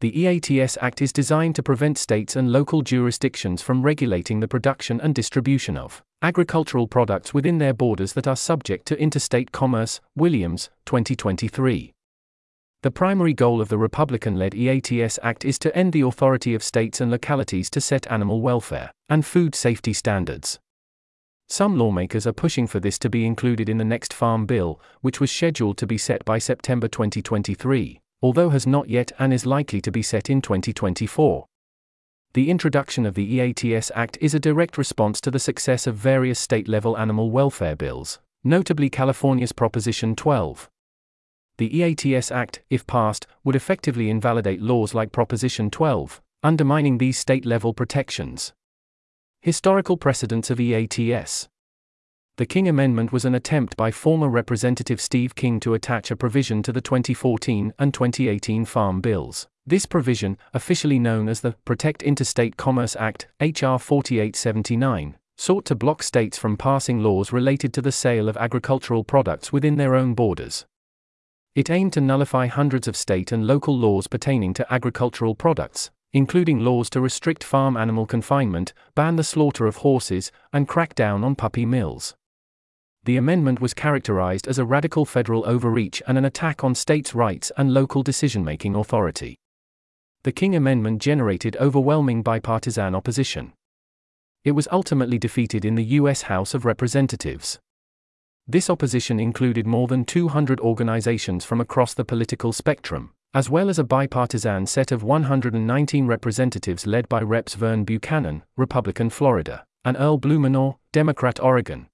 The 0.01 0.11
EATS 0.21 0.77
Act 0.81 1.01
is 1.01 1.13
designed 1.13 1.55
to 1.55 1.63
prevent 1.63 1.97
states 1.99 2.37
and 2.37 2.53
local 2.53 2.83
jurisdictions 2.83 3.63
from 3.63 3.83
regulating 3.83 4.41
the 4.41 4.49
production 4.49 5.01
and 5.01 5.15
distribution 5.15 5.77
of 5.77 6.03
agricultural 6.21 6.89
products 6.89 7.33
within 7.33 7.59
their 7.59 7.73
borders 7.73 8.13
that 8.15 8.27
are 8.27 8.37
subject 8.37 8.87
to 8.87 8.99
interstate 9.01 9.53
commerce. 9.53 10.01
Williams, 10.17 10.69
2023. 10.87 11.93
The 12.83 12.91
primary 12.91 13.33
goal 13.33 13.63
of 13.63 13.69
the 13.71 13.79
Republican 13.79 14.37
led 14.37 14.55
EATS 14.55 15.19
Act 15.23 15.45
is 15.45 15.59
to 15.61 15.75
end 15.75 15.95
the 15.95 16.03
authority 16.03 16.55
of 16.55 16.63
states 16.63 17.01
and 17.01 17.11
localities 17.11 17.71
to 17.71 17.81
set 17.81 18.11
animal 18.11 18.43
welfare 18.43 18.91
and 19.09 19.25
food 19.25 19.55
safety 19.55 19.95
standards. 19.95 20.59
Some 21.49 21.79
lawmakers 21.79 22.27
are 22.27 22.33
pushing 22.35 22.67
for 22.67 22.81
this 22.81 22.99
to 22.99 23.09
be 23.09 23.25
included 23.25 23.71
in 23.71 23.79
the 23.79 23.85
next 23.85 24.13
Farm 24.13 24.45
Bill, 24.45 24.81
which 25.01 25.21
was 25.21 25.31
scheduled 25.31 25.79
to 25.79 25.87
be 25.87 25.97
set 25.97 26.25
by 26.27 26.39
September 26.39 26.89
2023, 26.89 28.01
although 28.25 28.49
has 28.49 28.67
not 28.67 28.89
yet 28.89 29.13
and 29.19 29.35
is 29.35 29.45
likely 29.45 29.83
to 29.83 29.93
be 29.93 30.01
set 30.01 30.31
in 30.31 30.41
2024. 30.41 31.45
The 32.33 32.49
introduction 32.49 33.05
of 33.05 33.15
the 33.15 33.39
EATS 33.39 33.91
Act 33.95 34.17
is 34.19 34.33
a 34.33 34.41
direct 34.41 34.79
response 34.79 35.21
to 35.21 35.31
the 35.31 35.39
success 35.39 35.87
of 35.87 35.97
various 35.97 36.41
state 36.41 36.67
level 36.67 36.97
animal 36.97 37.31
welfare 37.31 37.77
bills, 37.77 38.21
notably 38.43 38.89
California's 38.89 39.53
Proposition 39.53 40.17
12. 40.17 40.71
The 41.59 41.69
EATS 41.69 42.33
Act, 42.33 42.63
if 42.71 42.87
passed, 42.87 43.27
would 43.45 43.57
effectively 43.57 44.09
invalidate 44.09 44.63
laws 44.63 44.95
like 44.95 45.13
Proposition 45.13 45.71
12, 45.71 46.23
undermining 46.43 46.97
these 46.97 47.19
state 47.19 47.45
level 47.45 47.75
protections. 47.75 48.55
Historical 49.43 49.99
precedents 49.99 50.49
of 50.49 50.59
EATS 50.59 51.49
The 52.37 52.47
King 52.47 52.67
Amendment 52.67 53.13
was 53.13 53.25
an 53.25 53.37
attempt 53.37 53.77
by 53.77 53.93
former 53.93 54.29
Representative 54.29 55.01
Steve 55.01 55.37
King 55.37 55.61
to 55.61 55.75
attach 55.75 56.11
a 56.11 56.17
provision 56.17 56.65
to 56.65 56.73
the 56.73 56.81
2014 56.81 57.73
and 57.79 57.95
2018 57.95 58.65
Farm 58.65 59.01
Bills. 59.01 59.47
This 59.65 59.87
provision, 59.87 60.37
officially 60.53 60.99
known 60.99 61.29
as 61.29 61.43
the 61.43 61.55
Protect 61.65 62.03
Interstate 62.03 62.57
Commerce 62.57 62.97
Act, 62.97 63.29
H.R. 63.39 63.79
4879, 63.79 65.17
sought 65.37 65.65
to 65.67 65.77
block 65.77 66.03
states 66.03 66.37
from 66.37 66.57
passing 66.57 67.01
laws 67.05 67.33
related 67.33 67.73
to 67.75 67.81
the 67.81 67.93
sale 67.93 68.29
of 68.29 68.37
agricultural 68.37 69.05
products 69.05 69.53
within 69.53 69.77
their 69.77 69.95
own 69.95 70.15
borders. 70.15 70.67
It 71.55 71.71
aimed 71.71 71.93
to 71.93 72.01
nullify 72.01 72.49
hundreds 72.49 72.89
of 72.89 72.97
state 72.97 73.31
and 73.31 73.47
local 73.47 73.79
laws 73.79 74.09
pertaining 74.09 74.55
to 74.55 74.75
agricultural 74.75 75.37
products, 75.37 75.93
including 76.13 76.59
laws 76.59 76.91
to 76.91 77.01
restrict 77.01 77.45
farm 77.45 77.77
animal 77.77 78.07
confinement, 78.07 78.73
ban 78.97 79.15
the 79.15 79.23
slaughter 79.23 79.69
of 79.69 79.77
horses, 79.77 80.33
and 80.53 80.67
crack 80.67 80.97
down 80.97 81.23
on 81.23 81.37
puppy 81.37 81.65
mills. 81.65 82.17
The 83.05 83.17
amendment 83.17 83.61
was 83.61 83.75
characterized 83.75 84.49
as 84.49 84.59
a 84.59 84.65
radical 84.65 85.05
federal 85.05 85.47
overreach 85.47 86.03
and 86.07 86.19
an 86.19 86.25
attack 86.25 86.65
on 86.65 86.75
states' 86.75 87.15
rights 87.15 87.53
and 87.57 87.73
local 87.73 88.03
decision 88.03 88.45
making 88.45 88.75
authority 88.75 89.39
the 90.25 90.33
King 90.33 90.57
Amendment 90.57 91.03
generated 91.03 91.55
overwhelming 91.61 92.23
bipartisan 92.23 92.95
opposition. 92.95 93.53
It 94.43 94.53
was 94.53 94.67
ultimately 94.73 95.19
defeated 95.19 95.67
in 95.67 95.75
the 95.75 95.85
U.S. 96.01 96.23
House 96.23 96.55
of 96.55 96.65
Representatives. 96.65 97.59
This 98.49 98.71
opposition 98.71 99.21
included 99.21 99.67
more 99.67 99.87
than 99.87 100.07
200 100.07 100.61
organizations 100.61 101.45
from 101.45 101.61
across 101.61 101.93
the 101.93 102.07
political 102.07 102.55
spectrum, 102.55 103.13
as 103.35 103.51
well 103.51 103.69
as 103.69 103.79
a 103.79 103.85
bipartisan 103.85 104.65
set 104.65 104.93
of 104.93 105.03
119 105.03 106.07
representatives 106.07 106.87
led 106.87 107.07
by 107.11 107.21
Reps. 107.21 107.55
Vern 107.55 107.85
Buchanan, 107.85 108.45
Republican 108.57 109.11
Florida, 109.11 109.67
and 109.85 109.95
Earl 109.99 110.19
Blumenauer, 110.19 110.77
Democrat 110.91 111.39
Oregon. 111.39 111.89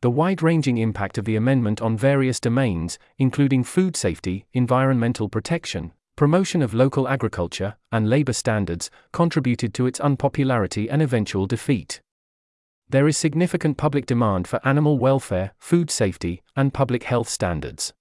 The 0.00 0.10
wide 0.10 0.42
ranging 0.42 0.78
impact 0.78 1.18
of 1.18 1.24
the 1.24 1.34
amendment 1.34 1.82
on 1.82 1.96
various 1.96 2.38
domains, 2.38 3.00
including 3.18 3.64
food 3.64 3.96
safety, 3.96 4.46
environmental 4.52 5.28
protection, 5.28 5.92
promotion 6.14 6.62
of 6.62 6.72
local 6.72 7.08
agriculture, 7.08 7.74
and 7.90 8.08
labor 8.08 8.32
standards, 8.32 8.90
contributed 9.12 9.74
to 9.74 9.86
its 9.86 9.98
unpopularity 9.98 10.88
and 10.88 11.02
eventual 11.02 11.46
defeat. 11.46 12.00
There 12.88 13.08
is 13.08 13.18
significant 13.18 13.76
public 13.76 14.06
demand 14.06 14.46
for 14.46 14.60
animal 14.64 15.00
welfare, 15.00 15.50
food 15.58 15.90
safety, 15.90 16.42
and 16.54 16.72
public 16.72 17.02
health 17.02 17.28
standards. 17.28 17.92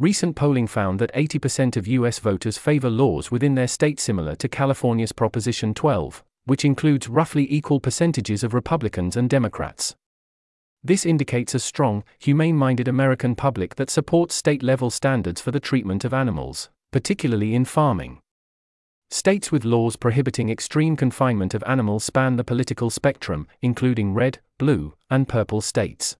Recent 0.00 0.34
polling 0.34 0.66
found 0.66 0.98
that 0.98 1.14
80% 1.14 1.76
of 1.76 1.86
U.S. 1.86 2.18
voters 2.18 2.58
favor 2.58 2.90
laws 2.90 3.30
within 3.30 3.54
their 3.54 3.68
state 3.68 4.00
similar 4.00 4.34
to 4.34 4.48
California's 4.48 5.12
Proposition 5.12 5.74
12, 5.74 6.24
which 6.46 6.64
includes 6.64 7.08
roughly 7.08 7.46
equal 7.52 7.78
percentages 7.78 8.42
of 8.42 8.52
Republicans 8.52 9.16
and 9.16 9.30
Democrats. 9.30 9.94
This 10.84 11.06
indicates 11.06 11.54
a 11.54 11.58
strong, 11.58 12.04
humane 12.18 12.56
minded 12.56 12.88
American 12.88 13.34
public 13.34 13.76
that 13.76 13.90
supports 13.90 14.34
state 14.34 14.62
level 14.62 14.90
standards 14.90 15.40
for 15.40 15.50
the 15.50 15.60
treatment 15.60 16.04
of 16.04 16.12
animals 16.12 16.68
particularly 16.94 17.56
in 17.56 17.64
farming. 17.64 18.20
States 19.10 19.50
with 19.50 19.64
laws 19.64 19.96
prohibiting 19.96 20.48
extreme 20.48 20.94
confinement 20.94 21.52
of 21.52 21.64
animals 21.66 22.04
span 22.04 22.36
the 22.36 22.44
political 22.44 22.88
spectrum, 22.88 23.48
including 23.60 24.14
red, 24.14 24.38
blue, 24.58 24.94
and 25.10 25.26
purple 25.26 25.60
states. 25.60 26.16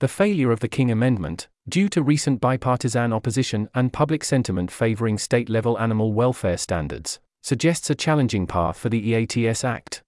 The 0.00 0.06
failure 0.06 0.52
of 0.52 0.60
the 0.60 0.68
King 0.68 0.90
Amendment, 0.90 1.48
due 1.66 1.88
to 1.88 2.02
recent 2.02 2.38
bipartisan 2.38 3.14
opposition 3.14 3.70
and 3.74 3.90
public 3.90 4.22
sentiment 4.22 4.70
favoring 4.70 5.16
state 5.16 5.48
level 5.48 5.78
animal 5.78 6.12
welfare 6.12 6.58
standards, 6.58 7.18
suggests 7.42 7.88
a 7.88 7.94
challenging 7.94 8.46
path 8.46 8.76
for 8.76 8.90
the 8.90 9.00
EATS 9.00 9.64
Act. 9.64 10.02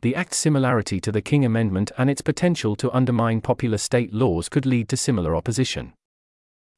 The 0.00 0.14
Act's 0.14 0.36
similarity 0.36 1.00
to 1.00 1.10
the 1.10 1.20
King 1.20 1.44
Amendment 1.44 1.90
and 1.98 2.08
its 2.08 2.22
potential 2.22 2.76
to 2.76 2.92
undermine 2.92 3.40
popular 3.40 3.78
state 3.78 4.14
laws 4.14 4.48
could 4.48 4.64
lead 4.64 4.88
to 4.90 4.96
similar 4.96 5.34
opposition. 5.34 5.92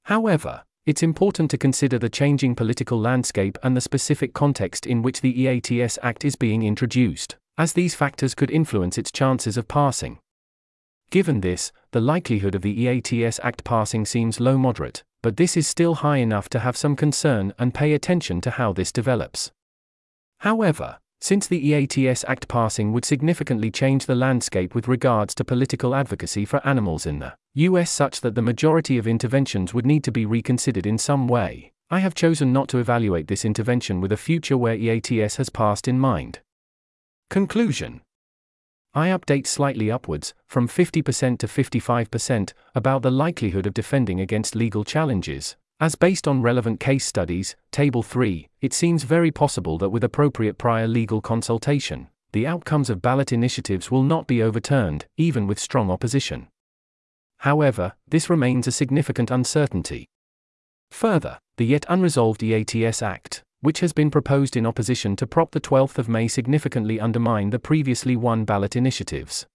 However, 0.04 0.64
it's 0.86 1.02
important 1.02 1.50
to 1.50 1.58
consider 1.58 1.98
the 1.98 2.08
changing 2.08 2.54
political 2.54 2.98
landscape 2.98 3.58
and 3.62 3.76
the 3.76 3.82
specific 3.82 4.32
context 4.32 4.86
in 4.86 5.02
which 5.02 5.20
the 5.20 5.34
EATS 5.34 5.98
Act 6.02 6.24
is 6.24 6.34
being 6.34 6.62
introduced, 6.62 7.36
as 7.58 7.74
these 7.74 7.94
factors 7.94 8.34
could 8.34 8.50
influence 8.50 8.96
its 8.96 9.12
chances 9.12 9.58
of 9.58 9.68
passing. 9.68 10.18
Given 11.10 11.42
this, 11.42 11.72
the 11.90 12.00
likelihood 12.00 12.54
of 12.54 12.62
the 12.62 12.86
EATS 12.86 13.38
Act 13.42 13.64
passing 13.64 14.06
seems 14.06 14.40
low 14.40 14.56
moderate, 14.56 15.02
but 15.22 15.36
this 15.36 15.58
is 15.58 15.68
still 15.68 15.96
high 15.96 16.16
enough 16.16 16.48
to 16.48 16.60
have 16.60 16.76
some 16.76 16.96
concern 16.96 17.52
and 17.58 17.74
pay 17.74 17.92
attention 17.92 18.40
to 18.40 18.52
how 18.52 18.72
this 18.72 18.90
develops. 18.90 19.50
However, 20.38 20.98
since 21.20 21.46
the 21.46 21.60
EATS 21.60 22.24
Act 22.26 22.48
passing 22.48 22.92
would 22.92 23.04
significantly 23.04 23.70
change 23.70 24.06
the 24.06 24.14
landscape 24.14 24.74
with 24.74 24.88
regards 24.88 25.34
to 25.34 25.44
political 25.44 25.94
advocacy 25.94 26.44
for 26.44 26.66
animals 26.66 27.06
in 27.06 27.18
the 27.18 27.34
US 27.54 27.90
such 27.90 28.20
that 28.22 28.34
the 28.34 28.42
majority 28.42 28.96
of 28.96 29.06
interventions 29.06 29.74
would 29.74 29.86
need 29.86 30.02
to 30.04 30.12
be 30.12 30.24
reconsidered 30.24 30.86
in 30.86 30.98
some 30.98 31.28
way, 31.28 31.72
I 31.90 31.98
have 31.98 32.14
chosen 32.14 32.52
not 32.52 32.68
to 32.68 32.78
evaluate 32.78 33.26
this 33.26 33.44
intervention 33.44 34.00
with 34.00 34.12
a 34.12 34.16
future 34.16 34.56
where 34.56 34.76
EATS 34.76 35.36
has 35.36 35.50
passed 35.50 35.88
in 35.88 35.98
mind. 35.98 36.40
Conclusion. 37.28 38.00
I 38.94 39.08
update 39.08 39.46
slightly 39.46 39.90
upwards, 39.90 40.34
from 40.48 40.68
50% 40.68 41.38
to 41.38 41.46
55%, 41.46 42.52
about 42.74 43.02
the 43.02 43.10
likelihood 43.10 43.66
of 43.66 43.74
defending 43.74 44.20
against 44.20 44.56
legal 44.56 44.84
challenges, 44.84 45.56
as 45.80 45.94
based 45.94 46.28
on 46.28 46.42
relevant 46.42 46.78
case 46.78 47.06
studies, 47.06 47.56
Table 47.72 48.02
3, 48.02 48.48
it 48.60 48.74
seems 48.74 49.04
very 49.04 49.30
possible 49.30 49.78
that 49.78 49.88
with 49.88 50.04
appropriate 50.04 50.58
prior 50.58 50.86
legal 50.86 51.22
consultation, 51.22 52.08
the 52.32 52.46
outcomes 52.46 52.90
of 52.90 53.00
ballot 53.00 53.32
initiatives 53.32 53.90
will 53.90 54.02
not 54.02 54.26
be 54.26 54.42
overturned, 54.42 55.06
even 55.16 55.46
with 55.46 55.58
strong 55.58 55.90
opposition. 55.90 56.48
However, 57.38 57.94
this 58.06 58.28
remains 58.28 58.66
a 58.66 58.72
significant 58.72 59.30
uncertainty. 59.30 60.06
Further, 60.90 61.38
the 61.56 61.64
yet 61.64 61.86
unresolved 61.88 62.42
EATS 62.42 63.02
Act, 63.02 63.42
which 63.62 63.80
has 63.80 63.94
been 63.94 64.10
proposed 64.10 64.56
in 64.56 64.66
opposition 64.66 65.16
to 65.16 65.26
Prop 65.26 65.52
the 65.52 65.60
12th 65.60 65.96
of 65.96 66.08
May 66.08 66.28
significantly 66.28 67.00
undermine 67.00 67.50
the 67.50 67.58
previously 67.58 68.16
won 68.16 68.44
ballot 68.44 68.76
initiatives. 68.76 69.46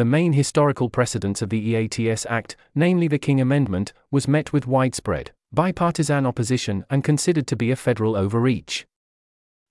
The 0.00 0.06
main 0.06 0.32
historical 0.32 0.88
precedents 0.88 1.42
of 1.42 1.50
the 1.50 1.60
EATS 1.60 2.24
Act, 2.30 2.56
namely 2.74 3.06
the 3.06 3.18
King 3.18 3.38
Amendment, 3.38 3.92
was 4.10 4.26
met 4.26 4.50
with 4.50 4.66
widespread, 4.66 5.32
bipartisan 5.52 6.24
opposition 6.24 6.86
and 6.88 7.04
considered 7.04 7.46
to 7.48 7.54
be 7.54 7.70
a 7.70 7.76
federal 7.76 8.16
overreach. 8.16 8.86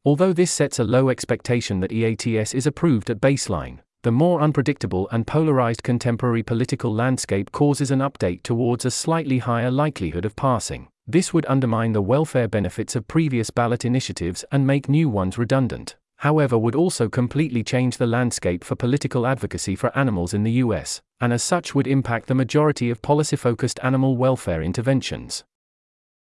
Although 0.05 0.31
this 0.31 0.51
sets 0.51 0.77
a 0.77 0.83
low 0.83 1.09
expectation 1.09 1.79
that 1.79 1.91
EATS 1.91 2.53
is 2.53 2.67
approved 2.67 3.09
at 3.09 3.19
baseline, 3.19 3.79
the 4.03 4.11
more 4.11 4.39
unpredictable 4.39 5.09
and 5.11 5.25
polarized 5.25 5.81
contemporary 5.81 6.43
political 6.43 6.93
landscape 6.93 7.51
causes 7.51 7.89
an 7.89 7.97
update 7.97 8.43
towards 8.43 8.85
a 8.85 8.91
slightly 8.91 9.39
higher 9.39 9.71
likelihood 9.71 10.25
of 10.25 10.35
passing. 10.35 10.89
This 11.07 11.33
would 11.33 11.47
undermine 11.47 11.93
the 11.93 12.03
welfare 12.03 12.47
benefits 12.47 12.95
of 12.95 13.07
previous 13.07 13.49
ballot 13.49 13.83
initiatives 13.83 14.45
and 14.51 14.67
make 14.67 14.87
new 14.87 15.09
ones 15.09 15.39
redundant 15.39 15.95
however, 16.19 16.57
would 16.57 16.75
also 16.75 17.07
completely 17.07 17.63
change 17.63 17.97
the 17.97 18.07
landscape 18.07 18.63
for 18.63 18.75
political 18.75 19.25
advocacy 19.25 19.75
for 19.75 19.97
animals 19.97 20.33
in 20.33 20.43
the 20.43 20.59
US, 20.63 21.01
and 21.21 21.31
as 21.31 21.41
such 21.41 21.73
would 21.73 21.87
impact 21.87 22.27
the 22.27 22.35
majority 22.35 22.89
of 22.89 23.01
policy 23.01 23.37
focused 23.37 23.79
animal 23.83 24.17
welfare 24.17 24.61
interventions. 24.61 25.45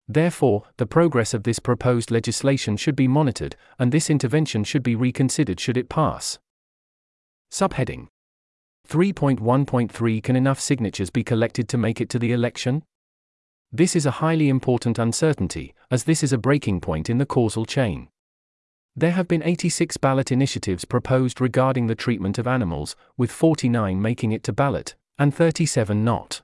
Therefore, 0.07 0.63
the 0.77 0.85
progress 0.85 1.33
of 1.33 1.43
this 1.43 1.59
proposed 1.59 2.11
legislation 2.11 2.75
should 2.75 2.95
be 2.95 3.07
monitored, 3.07 3.55
and 3.79 3.91
this 3.91 4.09
intervention 4.09 4.65
should 4.65 4.83
be 4.83 4.95
reconsidered 4.95 5.59
should 5.61 5.77
it 5.77 5.89
pass. 5.89 6.39
Subheading 7.49 8.07
3.1.3 8.87 10.21
Can 10.21 10.35
enough 10.35 10.59
signatures 10.59 11.09
be 11.09 11.23
collected 11.23 11.69
to 11.69 11.77
make 11.77 12.01
it 12.01 12.09
to 12.09 12.19
the 12.19 12.33
election? 12.33 12.83
This 13.71 13.95
is 13.95 14.05
a 14.05 14.19
highly 14.19 14.49
important 14.49 14.99
uncertainty, 14.99 15.73
as 15.89 16.03
this 16.03 16.21
is 16.21 16.33
a 16.33 16.37
breaking 16.37 16.81
point 16.81 17.09
in 17.09 17.17
the 17.17 17.25
causal 17.25 17.65
chain. 17.65 18.09
There 18.97 19.11
have 19.11 19.27
been 19.27 19.43
86 19.43 19.97
ballot 19.97 20.31
initiatives 20.31 20.85
proposed 20.85 21.41
regarding 21.41 21.87
the 21.87 21.95
treatment 21.95 22.37
of 22.37 22.47
animals, 22.47 22.95
with 23.17 23.29
49 23.29 24.01
making 24.01 24.31
it 24.31 24.41
to 24.43 24.53
ballot, 24.53 24.95
and 25.19 25.35
37 25.35 26.05
not. 26.05 26.41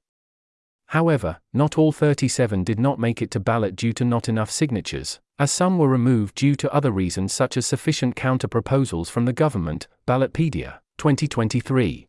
However, 0.87 1.37
not 1.53 1.77
all 1.77 1.93
37 1.93 2.65
did 2.65 2.77
not 2.77 2.99
make 2.99 3.21
it 3.21 3.31
to 3.31 3.39
ballot 3.39 3.77
due 3.77 3.93
to 3.93 4.03
not 4.03 4.27
enough 4.27 4.51
signatures, 4.51 5.21
as 5.39 5.49
some 5.49 5.77
were 5.77 5.87
removed 5.87 6.35
due 6.35 6.55
to 6.55 6.73
other 6.73 6.91
reasons 6.91 7.31
such 7.31 7.55
as 7.55 7.65
sufficient 7.65 8.17
counter 8.17 8.49
proposals 8.49 9.09
from 9.09 9.23
the 9.23 9.31
government, 9.31 9.87
Ballotpedia, 10.05 10.79
2023. 10.97 12.05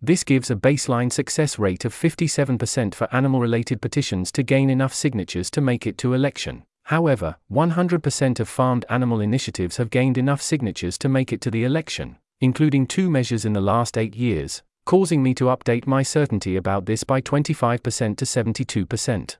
This 0.00 0.22
gives 0.22 0.52
a 0.52 0.54
baseline 0.54 1.12
success 1.12 1.58
rate 1.58 1.84
of 1.84 1.92
57% 1.92 2.94
for 2.94 3.12
animal 3.12 3.40
related 3.40 3.82
petitions 3.82 4.30
to 4.30 4.44
gain 4.44 4.70
enough 4.70 4.94
signatures 4.94 5.50
to 5.50 5.60
make 5.60 5.84
it 5.84 5.98
to 5.98 6.14
election. 6.14 6.62
However, 6.88 7.36
100% 7.52 8.40
of 8.40 8.48
farmed 8.48 8.86
animal 8.88 9.20
initiatives 9.20 9.76
have 9.76 9.90
gained 9.90 10.16
enough 10.16 10.40
signatures 10.40 10.96
to 10.98 11.08
make 11.10 11.34
it 11.34 11.42
to 11.42 11.50
the 11.50 11.64
election, 11.64 12.16
including 12.40 12.86
two 12.86 13.10
measures 13.10 13.44
in 13.44 13.52
the 13.52 13.60
last 13.60 13.98
eight 13.98 14.16
years, 14.16 14.62
causing 14.86 15.22
me 15.22 15.34
to 15.34 15.52
update 15.52 15.86
my 15.86 16.02
certainty 16.02 16.56
about 16.56 16.86
this 16.86 17.04
by 17.04 17.20
25% 17.20 18.16
to 18.16 18.24
72%. 18.24 19.36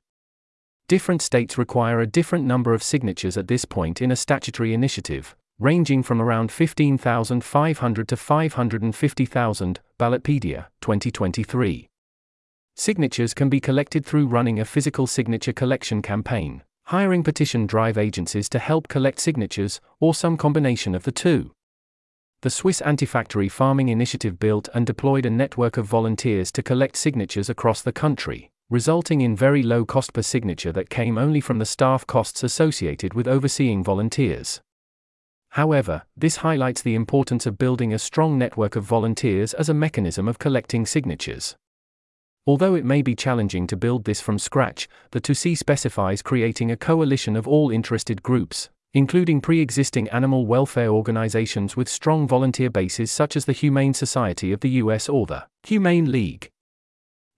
Different 0.88 1.22
states 1.22 1.56
require 1.56 2.00
a 2.00 2.06
different 2.06 2.44
number 2.44 2.74
of 2.74 2.82
signatures 2.82 3.38
at 3.38 3.48
this 3.48 3.64
point 3.64 4.02
in 4.02 4.12
a 4.12 4.16
statutory 4.16 4.74
initiative, 4.74 5.34
ranging 5.58 6.02
from 6.02 6.20
around 6.20 6.52
15,500 6.52 8.08
to 8.08 8.16
550,000, 8.18 9.80
Ballotpedia, 9.98 10.66
2023. 10.82 11.88
Signatures 12.76 13.32
can 13.32 13.48
be 13.48 13.58
collected 13.58 14.04
through 14.04 14.26
running 14.26 14.60
a 14.60 14.66
physical 14.66 15.06
signature 15.06 15.54
collection 15.54 16.02
campaign, 16.02 16.62
hiring 16.88 17.22
petition 17.22 17.66
drive 17.66 17.98
agencies 17.98 18.48
to 18.48 18.58
help 18.58 18.88
collect 18.88 19.20
signatures, 19.20 19.78
or 20.00 20.14
some 20.14 20.38
combination 20.38 20.94
of 20.94 21.02
the 21.02 21.12
two. 21.12 21.52
The 22.40 22.48
Swiss 22.48 22.80
Anti-Factory 22.80 23.50
Farming 23.50 23.90
Initiative 23.90 24.38
built 24.38 24.70
and 24.72 24.86
deployed 24.86 25.26
a 25.26 25.30
network 25.30 25.76
of 25.76 25.84
volunteers 25.84 26.50
to 26.52 26.62
collect 26.62 26.96
signatures 26.96 27.50
across 27.50 27.82
the 27.82 27.92
country, 27.92 28.50
resulting 28.70 29.20
in 29.20 29.36
very 29.36 29.62
low 29.62 29.84
cost 29.84 30.14
per 30.14 30.22
signature 30.22 30.72
that 30.72 30.88
came 30.88 31.18
only 31.18 31.42
from 31.42 31.58
the 31.58 31.66
staff 31.66 32.06
costs 32.06 32.42
associated 32.42 33.12
with 33.12 33.28
overseeing 33.28 33.84
volunteers. 33.84 34.62
However, 35.50 36.04
this 36.16 36.36
highlights 36.36 36.80
the 36.80 36.94
importance 36.94 37.44
of 37.44 37.58
building 37.58 37.92
a 37.92 37.98
strong 37.98 38.38
network 38.38 38.76
of 38.76 38.84
volunteers 38.84 39.52
as 39.52 39.68
a 39.68 39.74
mechanism 39.74 40.26
of 40.26 40.38
collecting 40.38 40.86
signatures. 40.86 41.54
Although 42.48 42.76
it 42.76 42.84
may 42.86 43.02
be 43.02 43.14
challenging 43.14 43.66
to 43.66 43.76
build 43.76 44.04
this 44.04 44.22
from 44.22 44.38
scratch, 44.38 44.88
the 45.10 45.20
ToC 45.20 45.54
specifies 45.54 46.22
creating 46.22 46.70
a 46.70 46.78
coalition 46.78 47.36
of 47.36 47.46
all 47.46 47.70
interested 47.70 48.22
groups, 48.22 48.70
including 48.94 49.42
pre 49.42 49.60
existing 49.60 50.08
animal 50.08 50.46
welfare 50.46 50.88
organizations 50.88 51.76
with 51.76 51.90
strong 51.90 52.26
volunteer 52.26 52.70
bases 52.70 53.12
such 53.12 53.36
as 53.36 53.44
the 53.44 53.52
Humane 53.52 53.92
Society 53.92 54.50
of 54.50 54.60
the 54.60 54.70
US 54.82 55.10
or 55.10 55.26
the 55.26 55.46
Humane 55.64 56.10
League. 56.10 56.48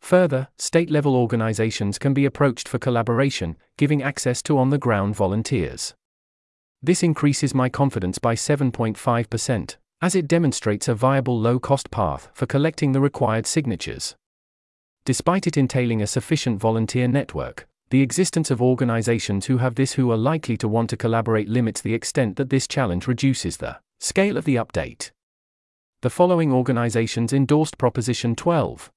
Further, 0.01 0.47
state 0.59 0.93
level 0.93 1.17
organizations 1.17 1.99
can 1.99 2.15
be 2.15 2.25
approached 2.25 2.69
for 2.69 2.79
collaboration, 2.79 3.57
giving 3.77 4.05
access 4.05 4.41
to 4.43 4.59
on 4.59 4.71
the 4.71 4.79
ground 4.79 5.17
volunteers. 5.17 5.93
This 6.81 7.03
increases 7.03 7.53
my 7.53 7.69
confidence 7.69 8.19
by 8.19 8.37
7.5%, 8.37 9.77
as 10.01 10.15
it 10.15 10.29
demonstrates 10.29 10.87
a 10.87 10.95
viable 10.95 11.37
low 11.37 11.59
cost 11.59 11.91
path 11.91 12.29
for 12.33 12.47
collecting 12.47 12.93
the 12.93 13.01
required 13.01 13.49
signatures. 13.49 14.15
Despite 15.11 15.49
it 15.49 15.57
entailing 15.57 16.01
a 16.01 16.07
sufficient 16.07 16.61
volunteer 16.61 17.09
network, 17.09 17.67
the 17.89 18.01
existence 18.01 18.49
of 18.49 18.63
organizations 18.63 19.47
who 19.47 19.59
have 19.59 19.75
this 19.75 19.95
who 19.95 20.09
are 20.13 20.17
likely 20.17 20.57
to 20.59 20.69
want 20.69 20.89
to 20.91 20.97
collaborate 20.97 21.49
limits 21.49 21.81
the 21.81 21.95
extent 21.95 22.37
that 22.37 22.49
this 22.49 22.69
challenge 22.69 23.09
reduces 23.09 23.57
the 23.57 23.81
scale 23.99 24.37
of 24.37 24.45
the 24.45 24.55
update. 24.55 25.11
The 26.03 26.11
following 26.11 26.53
organizations 26.53 27.33
endorsed 27.33 27.77
Proposition 27.77 28.37
12 28.37 28.89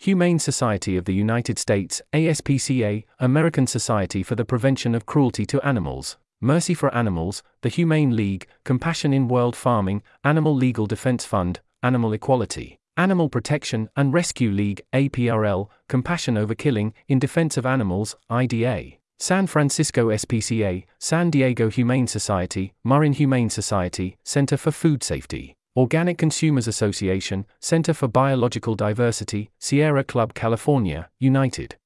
Humane 0.00 0.40
Society 0.40 0.96
of 0.96 1.04
the 1.04 1.14
United 1.14 1.60
States, 1.60 2.02
ASPCA, 2.12 3.04
American 3.20 3.68
Society 3.68 4.24
for 4.24 4.34
the 4.34 4.44
Prevention 4.44 4.96
of 4.96 5.06
Cruelty 5.06 5.46
to 5.46 5.64
Animals, 5.64 6.16
Mercy 6.40 6.74
for 6.74 6.92
Animals, 6.92 7.44
the 7.60 7.68
Humane 7.68 8.16
League, 8.16 8.48
Compassion 8.64 9.12
in 9.12 9.28
World 9.28 9.54
Farming, 9.54 10.02
Animal 10.24 10.56
Legal 10.56 10.88
Defense 10.88 11.24
Fund, 11.24 11.60
Animal 11.84 12.12
Equality. 12.14 12.79
Animal 13.00 13.30
Protection 13.30 13.88
and 13.96 14.12
Rescue 14.12 14.50
League, 14.50 14.82
APRL, 14.92 15.68
Compassion 15.88 16.36
Over 16.36 16.54
Killing, 16.54 16.92
in 17.08 17.18
Defense 17.18 17.56
of 17.56 17.64
Animals, 17.64 18.14
IDA. 18.28 18.98
San 19.18 19.46
Francisco 19.46 20.10
SPCA, 20.10 20.84
San 20.98 21.30
Diego 21.30 21.70
Humane 21.70 22.06
Society, 22.06 22.74
Marin 22.84 23.14
Humane 23.14 23.48
Society, 23.48 24.18
Center 24.22 24.58
for 24.58 24.70
Food 24.70 25.02
Safety. 25.02 25.54
Organic 25.74 26.18
Consumers 26.18 26.68
Association, 26.68 27.46
Center 27.58 27.94
for 27.94 28.06
Biological 28.06 28.74
Diversity, 28.74 29.50
Sierra 29.58 30.04
Club 30.04 30.34
California, 30.34 31.08
United. 31.18 31.76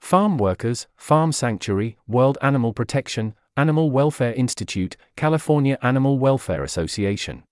Farm 0.00 0.36
Workers, 0.36 0.88
Farm 0.96 1.30
Sanctuary, 1.30 1.96
World 2.08 2.38
Animal 2.42 2.72
Protection, 2.72 3.36
Animal 3.56 3.92
Welfare 3.92 4.34
Institute, 4.34 4.96
California 5.14 5.78
Animal 5.80 6.18
Welfare 6.18 6.64
Association. 6.64 7.44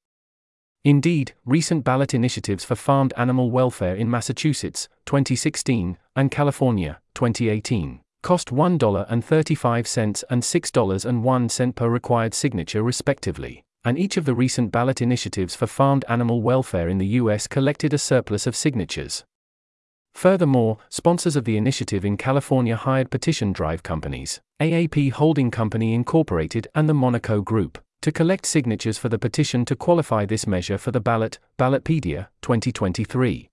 Indeed, 0.83 1.33
recent 1.45 1.83
ballot 1.83 2.13
initiatives 2.13 2.63
for 2.63 2.75
farmed 2.75 3.13
animal 3.17 3.51
welfare 3.51 3.95
in 3.95 4.09
Massachusetts, 4.09 4.87
2016, 5.05 5.97
and 6.15 6.31
California, 6.31 6.99
2018, 7.15 8.01
cost 8.25 8.49
$1.35 8.49 10.23
and 10.31 10.41
$6.01 10.41 11.75
per 11.75 11.87
required 11.87 12.33
signature 12.33 12.81
respectively, 12.81 13.63
and 13.83 13.99
each 13.99 14.17
of 14.17 14.25
the 14.25 14.33
recent 14.33 14.71
ballot 14.71 14.99
initiatives 14.99 15.55
for 15.55 15.67
farmed 15.67 16.03
animal 16.09 16.41
welfare 16.41 16.89
in 16.89 16.97
the 16.97 17.19
U.S. 17.21 17.45
collected 17.45 17.93
a 17.93 17.99
surplus 17.99 18.47
of 18.47 18.55
signatures. 18.55 19.23
Furthermore, 20.15 20.79
sponsors 20.89 21.35
of 21.35 21.45
the 21.45 21.55
initiative 21.55 22.03
in 22.03 22.17
California 22.17 22.75
hired 22.75 23.11
petition 23.11 23.53
drive 23.53 23.83
companies, 23.83 24.41
AAP 24.59 25.11
Holding 25.11 25.51
Company 25.51 25.93
Incorporated 25.93 26.67
and 26.73 26.89
the 26.89 26.95
Monaco 26.95 27.41
Group, 27.41 27.77
to 28.01 28.11
collect 28.11 28.47
signatures 28.47 28.97
for 28.97 29.07
the 29.07 29.19
petition 29.19 29.65
to 29.65 29.75
qualify 29.75 30.25
this 30.25 30.47
measure 30.47 30.79
for 30.79 30.89
the 30.89 30.99
ballot, 30.99 31.37
Ballotpedia, 31.59 32.29
2023. 32.41 33.49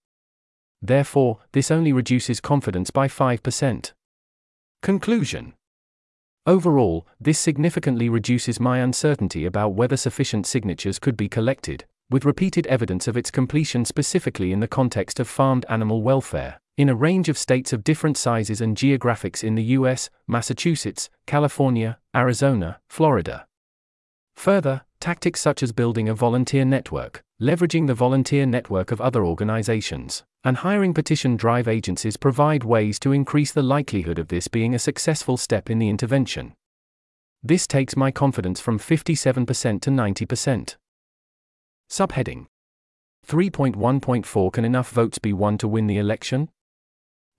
Therefore, 0.84 1.39
this 1.52 1.72
only 1.72 1.91
reduces 1.91 2.39
confidence 2.39 2.91
by 2.91 3.08
5%. 3.08 3.93
Conclusion 4.84 5.54
Overall, 6.45 7.08
this 7.20 7.39
significantly 7.39 8.08
reduces 8.08 8.60
my 8.60 8.78
uncertainty 8.78 9.48
about 9.48 9.74
whether 9.74 9.98
sufficient 9.98 10.45
signatures 10.45 11.00
could 11.00 11.18
be 11.18 11.28
collected, 11.28 11.86
with 12.12 12.24
repeated 12.24 12.68
evidence 12.68 13.08
of 13.08 13.18
its 13.18 13.32
completion 13.32 13.84
specifically 13.84 14.52
in 14.52 14.60
the 14.60 14.68
context 14.68 15.20
of 15.20 15.28
farmed 15.28 15.66
animal 15.70 16.04
welfare, 16.04 16.60
in 16.78 16.90
a 16.90 16.96
range 16.96 17.28
of 17.28 17.40
states 17.40 17.74
of 17.74 17.84
different 17.84 18.16
sizes 18.16 18.62
and 18.62 18.78
geographics 18.78 19.44
in 19.44 19.56
the 19.56 19.64
US, 19.64 20.12
Massachusetts, 20.28 21.10
California, 21.26 21.98
Arizona, 22.16 22.80
Florida. 22.88 23.48
Further, 24.36 24.84
tactics 25.00 25.42
such 25.42 25.64
as 25.64 25.72
building 25.72 26.08
a 26.08 26.14
volunteer 26.14 26.64
network, 26.64 27.24
leveraging 27.42 27.88
the 27.88 27.96
volunteer 27.96 28.46
network 28.46 28.92
of 28.92 29.02
other 29.02 29.26
organizations, 29.26 30.24
and 30.44 30.58
hiring 30.58 30.94
petition 30.94 31.36
drive 31.36 31.68
agencies 31.68 32.16
provide 32.16 32.64
ways 32.64 33.00
to 33.00 33.12
increase 33.12 33.52
the 33.52 33.64
likelihood 33.64 34.20
of 34.20 34.28
this 34.28 34.48
being 34.48 34.76
a 34.76 34.80
successful 34.80 35.36
step 35.36 35.72
in 35.72 35.80
the 35.80 35.90
intervention. 35.90 36.54
This 37.42 37.66
takes 37.66 37.96
my 37.96 38.12
confidence 38.12 38.60
from 38.60 38.78
57% 38.78 39.82
to 39.82 39.90
90%. 39.90 40.76
Subheading 41.90 42.46
3.1.4 43.28 44.54
Can 44.54 44.64
enough 44.64 44.92
votes 44.92 45.18
be 45.18 45.34
won 45.34 45.58
to 45.58 45.68
win 45.68 45.88
the 45.88 45.98
election? 45.98 46.50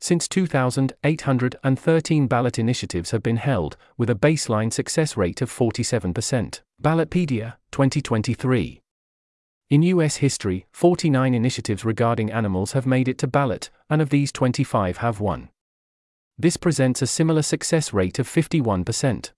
Since 0.00 0.28
2000, 0.28 0.92
813 1.02 2.26
ballot 2.28 2.58
initiatives 2.58 3.10
have 3.10 3.22
been 3.22 3.36
held, 3.36 3.76
with 3.96 4.08
a 4.08 4.14
baseline 4.14 4.72
success 4.72 5.16
rate 5.16 5.42
of 5.42 5.50
47%. 5.50 6.60
Ballotpedia, 6.80 7.54
2023. 7.72 8.80
In 9.70 9.82
U.S. 9.82 10.16
history, 10.16 10.66
49 10.72 11.34
initiatives 11.34 11.84
regarding 11.84 12.30
animals 12.30 12.72
have 12.72 12.86
made 12.86 13.08
it 13.08 13.18
to 13.18 13.26
ballot, 13.26 13.70
and 13.90 14.00
of 14.00 14.10
these 14.10 14.32
25 14.32 14.98
have 14.98 15.20
won. 15.20 15.50
This 16.38 16.56
presents 16.56 17.02
a 17.02 17.06
similar 17.06 17.42
success 17.42 17.92
rate 17.92 18.20
of 18.20 18.28
51%. 18.28 19.32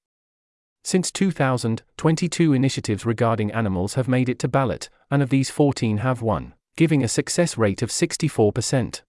Since 0.84 1.10
2000, 1.10 1.82
22 1.96 2.52
initiatives 2.52 3.06
regarding 3.06 3.50
animals 3.50 3.94
have 3.94 4.08
made 4.08 4.28
it 4.28 4.38
to 4.40 4.48
ballot, 4.48 4.90
and 5.10 5.22
of 5.22 5.30
these 5.30 5.50
14 5.50 5.98
have 5.98 6.20
won, 6.20 6.54
giving 6.76 7.02
a 7.02 7.08
success 7.08 7.56
rate 7.56 7.82
of 7.82 7.88
64%. 7.88 9.02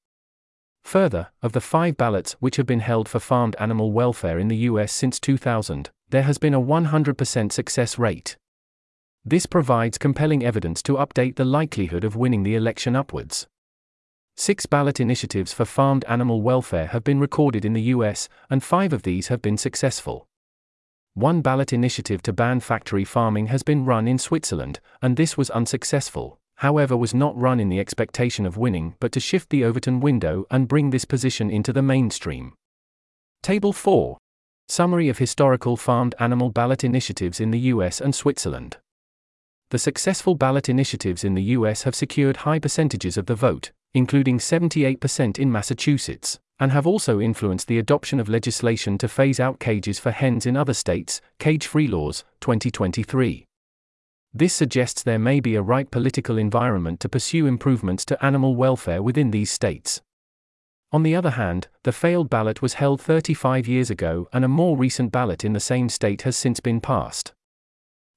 Further, 0.83 1.29
of 1.41 1.53
the 1.53 1.61
five 1.61 1.95
ballots 1.95 2.33
which 2.39 2.57
have 2.57 2.65
been 2.65 2.81
held 2.81 3.07
for 3.07 3.19
farmed 3.19 3.55
animal 3.59 3.91
welfare 3.91 4.37
in 4.37 4.47
the 4.49 4.57
US 4.57 4.91
since 4.91 5.19
2000, 5.19 5.89
there 6.09 6.23
has 6.23 6.37
been 6.37 6.53
a 6.53 6.61
100% 6.61 7.51
success 7.51 7.97
rate. 7.97 8.35
This 9.23 9.45
provides 9.45 9.97
compelling 9.97 10.43
evidence 10.43 10.81
to 10.83 10.97
update 10.97 11.35
the 11.35 11.45
likelihood 11.45 12.03
of 12.03 12.15
winning 12.15 12.43
the 12.43 12.55
election 12.55 12.95
upwards. 12.95 13.47
Six 14.35 14.65
ballot 14.65 14.99
initiatives 14.99 15.53
for 15.53 15.65
farmed 15.65 16.03
animal 16.09 16.41
welfare 16.41 16.87
have 16.87 17.03
been 17.03 17.19
recorded 17.19 17.63
in 17.63 17.73
the 17.73 17.93
US, 17.93 18.27
and 18.49 18.63
five 18.63 18.91
of 18.91 19.03
these 19.03 19.27
have 19.27 19.41
been 19.41 19.57
successful. 19.57 20.27
One 21.13 21.41
ballot 21.41 21.71
initiative 21.71 22.21
to 22.23 22.33
ban 22.33 22.59
factory 22.59 23.05
farming 23.05 23.47
has 23.47 23.63
been 23.63 23.85
run 23.85 24.07
in 24.07 24.17
Switzerland, 24.17 24.79
and 25.01 25.15
this 25.15 25.37
was 25.37 25.49
unsuccessful 25.51 26.40
however, 26.61 26.95
was 26.95 27.11
not 27.11 27.35
run 27.35 27.59
in 27.59 27.69
the 27.69 27.79
expectation 27.79 28.45
of 28.45 28.55
winning 28.55 28.93
but 28.99 29.11
to 29.11 29.19
shift 29.19 29.49
the 29.49 29.63
Overton 29.63 29.99
window 29.99 30.45
and 30.51 30.67
bring 30.67 30.91
this 30.91 31.05
position 31.05 31.49
into 31.49 31.73
the 31.73 31.81
mainstream. 31.81 32.53
Table 33.41 33.73
4 33.73 34.15
Summary 34.69 35.09
of 35.09 35.17
historical 35.17 35.75
farmed 35.75 36.13
animal 36.19 36.51
ballot 36.51 36.83
initiatives 36.83 37.39
in 37.39 37.49
the 37.49 37.59
US 37.73 37.99
and 37.99 38.13
Switzerland. 38.13 38.77
The 39.71 39.79
successful 39.79 40.35
ballot 40.35 40.69
initiatives 40.69 41.23
in 41.23 41.33
the 41.33 41.57
US 41.57 41.81
have 41.81 41.95
secured 41.95 42.37
high 42.37 42.59
percentages 42.59 43.17
of 43.17 43.25
the 43.25 43.35
vote, 43.35 43.71
including 43.95 44.37
78% 44.37 45.39
in 45.39 45.51
Massachusetts, 45.51 46.39
and 46.59 46.71
have 46.71 46.85
also 46.85 47.19
influenced 47.19 47.67
the 47.67 47.79
adoption 47.79 48.19
of 48.19 48.29
legislation 48.29 48.99
to 48.99 49.07
phase 49.07 49.39
out 49.39 49.59
cages 49.59 49.97
for 49.97 50.11
hens 50.11 50.45
in 50.45 50.55
other 50.55 50.75
states, 50.75 51.21
Cage 51.39 51.65
Free 51.65 51.87
Laws, 51.87 52.23
2023. 52.39 53.47
This 54.33 54.53
suggests 54.53 55.03
there 55.03 55.19
may 55.19 55.41
be 55.41 55.55
a 55.55 55.61
right 55.61 55.89
political 55.91 56.37
environment 56.37 57.01
to 57.01 57.09
pursue 57.09 57.47
improvements 57.47 58.05
to 58.05 58.25
animal 58.25 58.55
welfare 58.55 59.03
within 59.03 59.31
these 59.31 59.51
states. 59.51 60.01
On 60.93 61.03
the 61.03 61.15
other 61.15 61.31
hand, 61.31 61.67
the 61.83 61.91
failed 61.91 62.29
ballot 62.29 62.61
was 62.61 62.75
held 62.75 63.01
35 63.01 63.67
years 63.67 63.89
ago 63.89 64.27
and 64.31 64.45
a 64.45 64.49
more 64.49 64.77
recent 64.77 65.11
ballot 65.11 65.43
in 65.43 65.53
the 65.53 65.59
same 65.59 65.89
state 65.89 66.21
has 66.21 66.35
since 66.35 66.59
been 66.59 66.79
passed. 66.79 67.33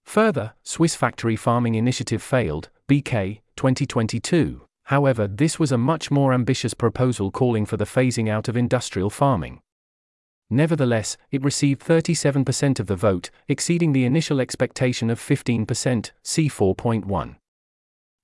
Further, 0.04 0.54
Swiss 0.62 0.94
Factory 0.94 1.36
Farming 1.36 1.74
Initiative 1.74 2.22
failed, 2.22 2.68
BK, 2.88 3.40
2022. 3.56 4.66
However, 4.84 5.26
this 5.26 5.58
was 5.58 5.72
a 5.72 5.78
much 5.78 6.10
more 6.10 6.32
ambitious 6.32 6.74
proposal 6.74 7.30
calling 7.30 7.64
for 7.64 7.76
the 7.76 7.86
phasing 7.86 8.28
out 8.28 8.48
of 8.48 8.56
industrial 8.56 9.10
farming. 9.10 9.60
Nevertheless, 10.55 11.16
it 11.32 11.42
received 11.42 11.82
37% 11.82 12.78
of 12.78 12.86
the 12.86 12.94
vote, 12.94 13.30
exceeding 13.48 13.90
the 13.92 14.05
initial 14.05 14.40
expectation 14.40 15.11
of 15.11 15.18
15%, 15.18 16.12
c 16.22 16.48
4.1. 16.48 17.34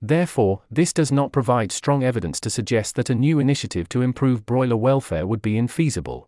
Therefore, 0.00 0.62
this 0.70 0.92
does 0.92 1.10
not 1.10 1.32
provide 1.32 1.72
strong 1.72 2.04
evidence 2.04 2.38
to 2.38 2.48
suggest 2.48 2.94
that 2.94 3.10
a 3.10 3.16
new 3.16 3.40
initiative 3.40 3.88
to 3.88 4.02
improve 4.02 4.46
broiler 4.46 4.76
welfare 4.76 5.26
would 5.26 5.42
be 5.42 5.54
infeasible. 5.54 6.26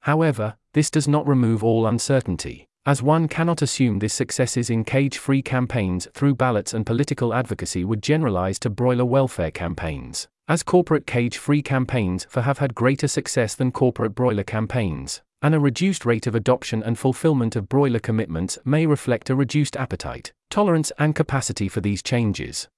However, 0.00 0.56
this 0.74 0.90
does 0.90 1.08
not 1.08 1.26
remove 1.26 1.64
all 1.64 1.86
uncertainty, 1.86 2.68
as 2.84 3.02
one 3.02 3.26
cannot 3.26 3.62
assume 3.62 4.00
this 4.00 4.12
successes 4.12 4.68
in 4.68 4.84
cage 4.84 5.16
free 5.16 5.40
campaigns 5.40 6.06
through 6.12 6.34
ballots 6.34 6.74
and 6.74 6.84
political 6.84 7.32
advocacy 7.32 7.86
would 7.86 8.02
generalize 8.02 8.58
to 8.58 8.68
broiler 8.68 9.06
welfare 9.06 9.50
campaigns 9.50 10.28
as 10.48 10.62
corporate 10.62 11.06
cage 11.06 11.38
free 11.38 11.60
campaigns 11.60 12.24
for 12.28 12.42
have 12.42 12.58
had 12.58 12.74
greater 12.74 13.08
success 13.08 13.54
than 13.54 13.72
corporate 13.72 14.14
broiler 14.14 14.44
campaigns, 14.44 15.20
and 15.42 15.54
a 15.54 15.60
reduced 15.60 16.06
rate 16.06 16.26
of 16.26 16.34
adoption 16.34 16.82
and 16.82 16.98
fulfillment 16.98 17.56
of 17.56 17.68
broiler 17.68 17.98
commitments 17.98 18.58
may 18.64 18.86
reflect 18.86 19.28
a 19.28 19.34
reduced 19.34 19.76
appetite, 19.76 20.32
tolerance, 20.48 20.92
and 20.98 21.16
capacity 21.16 21.68
for 21.68 21.80
these 21.80 22.02
changes. 22.02 22.68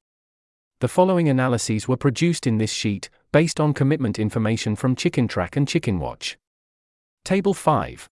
The 0.81 0.89
following 0.89 1.29
analyses 1.29 1.87
were 1.87 1.97
produced 1.97 2.47
in 2.47 2.59
this 2.59 2.73
sheet, 2.73 3.11
based 3.33 3.61
on 3.61 3.75
commitment 3.75 4.19
information 4.19 4.75
from 4.75 4.97
Chicken 4.97 5.29
Track 5.29 5.57
and 5.57 5.69
Chicken 5.69 5.99
Watch. 5.99 6.39
Table 7.25 7.53
5 7.53 8.09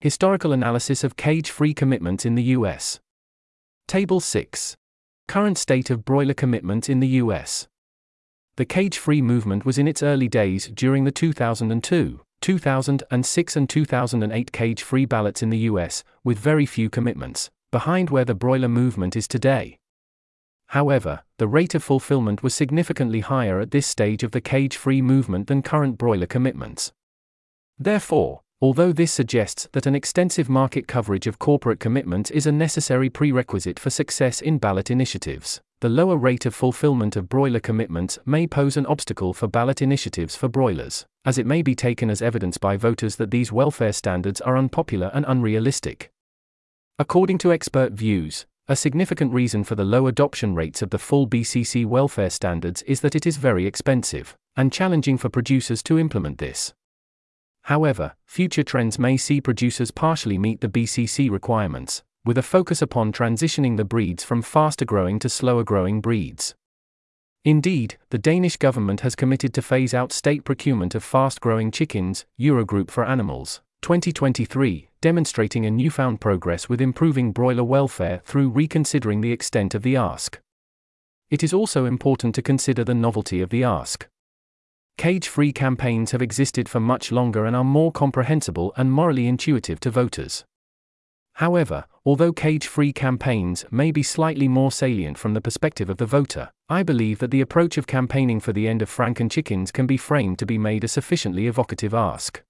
Historical 0.00 0.52
analysis 0.52 1.02
of 1.02 1.16
cage 1.16 1.50
free 1.50 1.74
commitments 1.74 2.24
in 2.24 2.36
the 2.36 2.42
US. 2.54 3.00
Table 3.88 4.20
6 4.20 4.76
Current 5.26 5.58
state 5.58 5.90
of 5.90 6.04
broiler 6.04 6.34
commitment 6.34 6.88
in 6.88 7.00
the 7.00 7.08
US. 7.08 7.66
The 8.60 8.66
cage 8.66 8.98
free 8.98 9.22
movement 9.22 9.64
was 9.64 9.78
in 9.78 9.88
its 9.88 10.02
early 10.02 10.28
days 10.28 10.66
during 10.74 11.04
the 11.04 11.10
2002, 11.10 12.20
2006, 12.42 13.56
and 13.56 13.70
2008 13.70 14.52
cage 14.52 14.82
free 14.82 15.06
ballots 15.06 15.42
in 15.42 15.48
the 15.48 15.64
US, 15.70 16.04
with 16.24 16.38
very 16.38 16.66
few 16.66 16.90
commitments, 16.90 17.48
behind 17.72 18.10
where 18.10 18.26
the 18.26 18.34
broiler 18.34 18.68
movement 18.68 19.16
is 19.16 19.26
today. 19.26 19.78
However, 20.66 21.22
the 21.38 21.48
rate 21.48 21.74
of 21.74 21.82
fulfillment 21.82 22.42
was 22.42 22.54
significantly 22.54 23.20
higher 23.20 23.60
at 23.60 23.70
this 23.70 23.86
stage 23.86 24.22
of 24.22 24.32
the 24.32 24.42
cage 24.42 24.76
free 24.76 25.00
movement 25.00 25.46
than 25.46 25.62
current 25.62 25.96
broiler 25.96 26.26
commitments. 26.26 26.92
Therefore, 27.78 28.42
although 28.60 28.92
this 28.92 29.10
suggests 29.10 29.70
that 29.72 29.86
an 29.86 29.94
extensive 29.94 30.50
market 30.50 30.86
coverage 30.86 31.26
of 31.26 31.38
corporate 31.38 31.80
commitments 31.80 32.30
is 32.30 32.44
a 32.44 32.52
necessary 32.52 33.08
prerequisite 33.08 33.78
for 33.78 33.88
success 33.88 34.42
in 34.42 34.58
ballot 34.58 34.90
initiatives, 34.90 35.62
the 35.80 35.88
lower 35.88 36.16
rate 36.16 36.44
of 36.44 36.54
fulfillment 36.54 37.16
of 37.16 37.30
broiler 37.30 37.58
commitments 37.58 38.18
may 38.26 38.46
pose 38.46 38.76
an 38.76 38.84
obstacle 38.84 39.32
for 39.32 39.48
ballot 39.48 39.80
initiatives 39.80 40.36
for 40.36 40.46
broilers, 40.46 41.06
as 41.24 41.38
it 41.38 41.46
may 41.46 41.62
be 41.62 41.74
taken 41.74 42.10
as 42.10 42.20
evidence 42.20 42.58
by 42.58 42.76
voters 42.76 43.16
that 43.16 43.30
these 43.30 43.50
welfare 43.50 43.92
standards 43.92 44.42
are 44.42 44.58
unpopular 44.58 45.10
and 45.14 45.24
unrealistic. 45.26 46.10
According 46.98 47.38
to 47.38 47.52
expert 47.52 47.92
views, 47.92 48.44
a 48.68 48.76
significant 48.76 49.32
reason 49.32 49.64
for 49.64 49.74
the 49.74 49.84
low 49.84 50.06
adoption 50.06 50.54
rates 50.54 50.82
of 50.82 50.90
the 50.90 50.98
full 50.98 51.26
BCC 51.26 51.86
welfare 51.86 52.28
standards 52.28 52.82
is 52.82 53.00
that 53.00 53.14
it 53.14 53.26
is 53.26 53.38
very 53.38 53.66
expensive 53.66 54.36
and 54.56 54.72
challenging 54.72 55.16
for 55.16 55.30
producers 55.30 55.82
to 55.84 55.98
implement 55.98 56.36
this. 56.38 56.74
However, 57.62 58.16
future 58.26 58.62
trends 58.62 58.98
may 58.98 59.16
see 59.16 59.40
producers 59.40 59.90
partially 59.90 60.36
meet 60.36 60.60
the 60.60 60.68
BCC 60.68 61.30
requirements, 61.30 62.02
with 62.24 62.36
a 62.36 62.42
focus 62.42 62.82
upon 62.82 63.12
transitioning 63.12 63.76
the 63.76 63.84
breeds 63.84 64.22
from 64.22 64.42
faster 64.42 64.84
growing 64.84 65.18
to 65.18 65.28
slower 65.28 65.64
growing 65.64 66.00
breeds. 66.00 66.54
Indeed, 67.44 67.96
the 68.10 68.18
Danish 68.18 68.58
government 68.58 69.00
has 69.00 69.16
committed 69.16 69.54
to 69.54 69.62
phase 69.62 69.94
out 69.94 70.12
state 70.12 70.44
procurement 70.44 70.94
of 70.94 71.02
fast 71.02 71.40
growing 71.40 71.70
chickens, 71.70 72.26
Eurogroup 72.38 72.90
for 72.90 73.04
Animals, 73.04 73.62
2023, 73.80 74.90
demonstrating 75.00 75.64
a 75.64 75.70
newfound 75.70 76.20
progress 76.20 76.68
with 76.68 76.82
improving 76.82 77.32
broiler 77.32 77.64
welfare 77.64 78.20
through 78.26 78.50
reconsidering 78.50 79.22
the 79.22 79.32
extent 79.32 79.74
of 79.74 79.82
the 79.82 79.96
ask. 79.96 80.38
It 81.30 81.42
is 81.42 81.54
also 81.54 81.86
important 81.86 82.34
to 82.34 82.42
consider 82.42 82.84
the 82.84 82.94
novelty 82.94 83.40
of 83.40 83.48
the 83.48 83.64
ask. 83.64 84.06
Cage 84.98 85.28
free 85.28 85.50
campaigns 85.50 86.10
have 86.10 86.20
existed 86.20 86.68
for 86.68 86.78
much 86.78 87.10
longer 87.10 87.46
and 87.46 87.56
are 87.56 87.64
more 87.64 87.90
comprehensible 87.90 88.74
and 88.76 88.92
morally 88.92 89.26
intuitive 89.26 89.80
to 89.80 89.90
voters. 89.90 90.44
However, 91.40 91.86
although 92.04 92.34
cage 92.34 92.66
free 92.66 92.92
campaigns 92.92 93.64
may 93.70 93.92
be 93.92 94.02
slightly 94.02 94.46
more 94.46 94.70
salient 94.70 95.16
from 95.16 95.32
the 95.32 95.40
perspective 95.40 95.88
of 95.88 95.96
the 95.96 96.04
voter, 96.04 96.50
I 96.68 96.82
believe 96.82 97.18
that 97.20 97.30
the 97.30 97.40
approach 97.40 97.78
of 97.78 97.86
campaigning 97.86 98.40
for 98.40 98.52
the 98.52 98.68
end 98.68 98.82
of 98.82 98.90
Franken 98.90 99.30
chickens 99.30 99.72
can 99.72 99.86
be 99.86 99.96
framed 99.96 100.38
to 100.40 100.44
be 100.44 100.58
made 100.58 100.84
a 100.84 100.88
sufficiently 100.88 101.46
evocative 101.46 101.94
ask. 101.94 102.42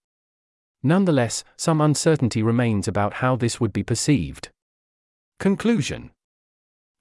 Nonetheless, 0.82 1.45
some 1.57 1.80
uncertainty 1.80 2.43
remains 2.43 2.88
about 2.88 3.14
how 3.22 3.36
this 3.36 3.61
would 3.61 3.72
be 3.72 3.84
perceived. 3.84 4.49
Conclusion 5.38 6.11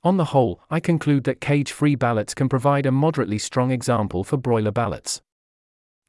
On 0.04 0.18
the 0.18 0.26
whole, 0.26 0.62
I 0.70 0.80
conclude 0.80 1.24
that 1.24 1.42
cage 1.42 1.72
free 1.72 1.96
ballots 1.96 2.36
can 2.36 2.50
provide 2.50 2.86
a 2.86 2.92
moderately 2.92 3.40
strong 3.40 3.72
example 3.72 4.24
for 4.24 4.38
broiler 4.38 4.72
ballots. 4.72 5.24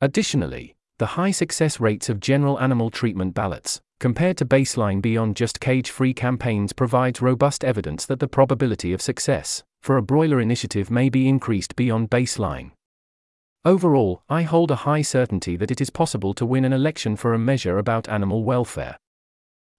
Additionally, 0.03 0.77
the 0.99 1.17
high 1.17 1.31
success 1.31 1.81
rates 1.81 2.11
of 2.11 2.21
general 2.21 2.61
animal 2.61 2.91
treatment 2.91 3.33
ballots, 3.33 3.81
compared 4.01 4.37
to 4.39 4.45
baseline 4.45 5.01
beyond 5.01 5.37
just 5.37 5.61
cage 5.61 5.91
free 5.91 6.13
campaigns, 6.15 6.73
provides 6.73 7.23
robust 7.23 7.63
evidence 7.63 8.07
that 8.07 8.19
the 8.19 8.27
probability 8.27 8.93
of 8.93 9.03
success 9.03 9.63
for 9.83 9.97
a 9.97 10.03
broiler 10.03 10.41
initiative 10.41 10.91
may 10.91 11.09
be 11.09 11.29
increased 11.29 11.77
beyond 11.77 12.11
baseline. 12.11 12.73
Overall, 13.65 14.23
I 14.29 14.43
hold 14.43 14.71
a 14.71 14.87
high 14.87 15.03
certainty 15.03 15.55
that 15.57 15.71
it 15.71 15.83
is 15.83 15.91
possible 15.91 16.33
to 16.35 16.47
win 16.47 16.65
an 16.65 16.73
election 16.73 17.15
for 17.15 17.35
a 17.35 17.39
measure 17.39 17.77
about 17.77 18.09
animal 18.09 18.43
welfare. 18.43 18.97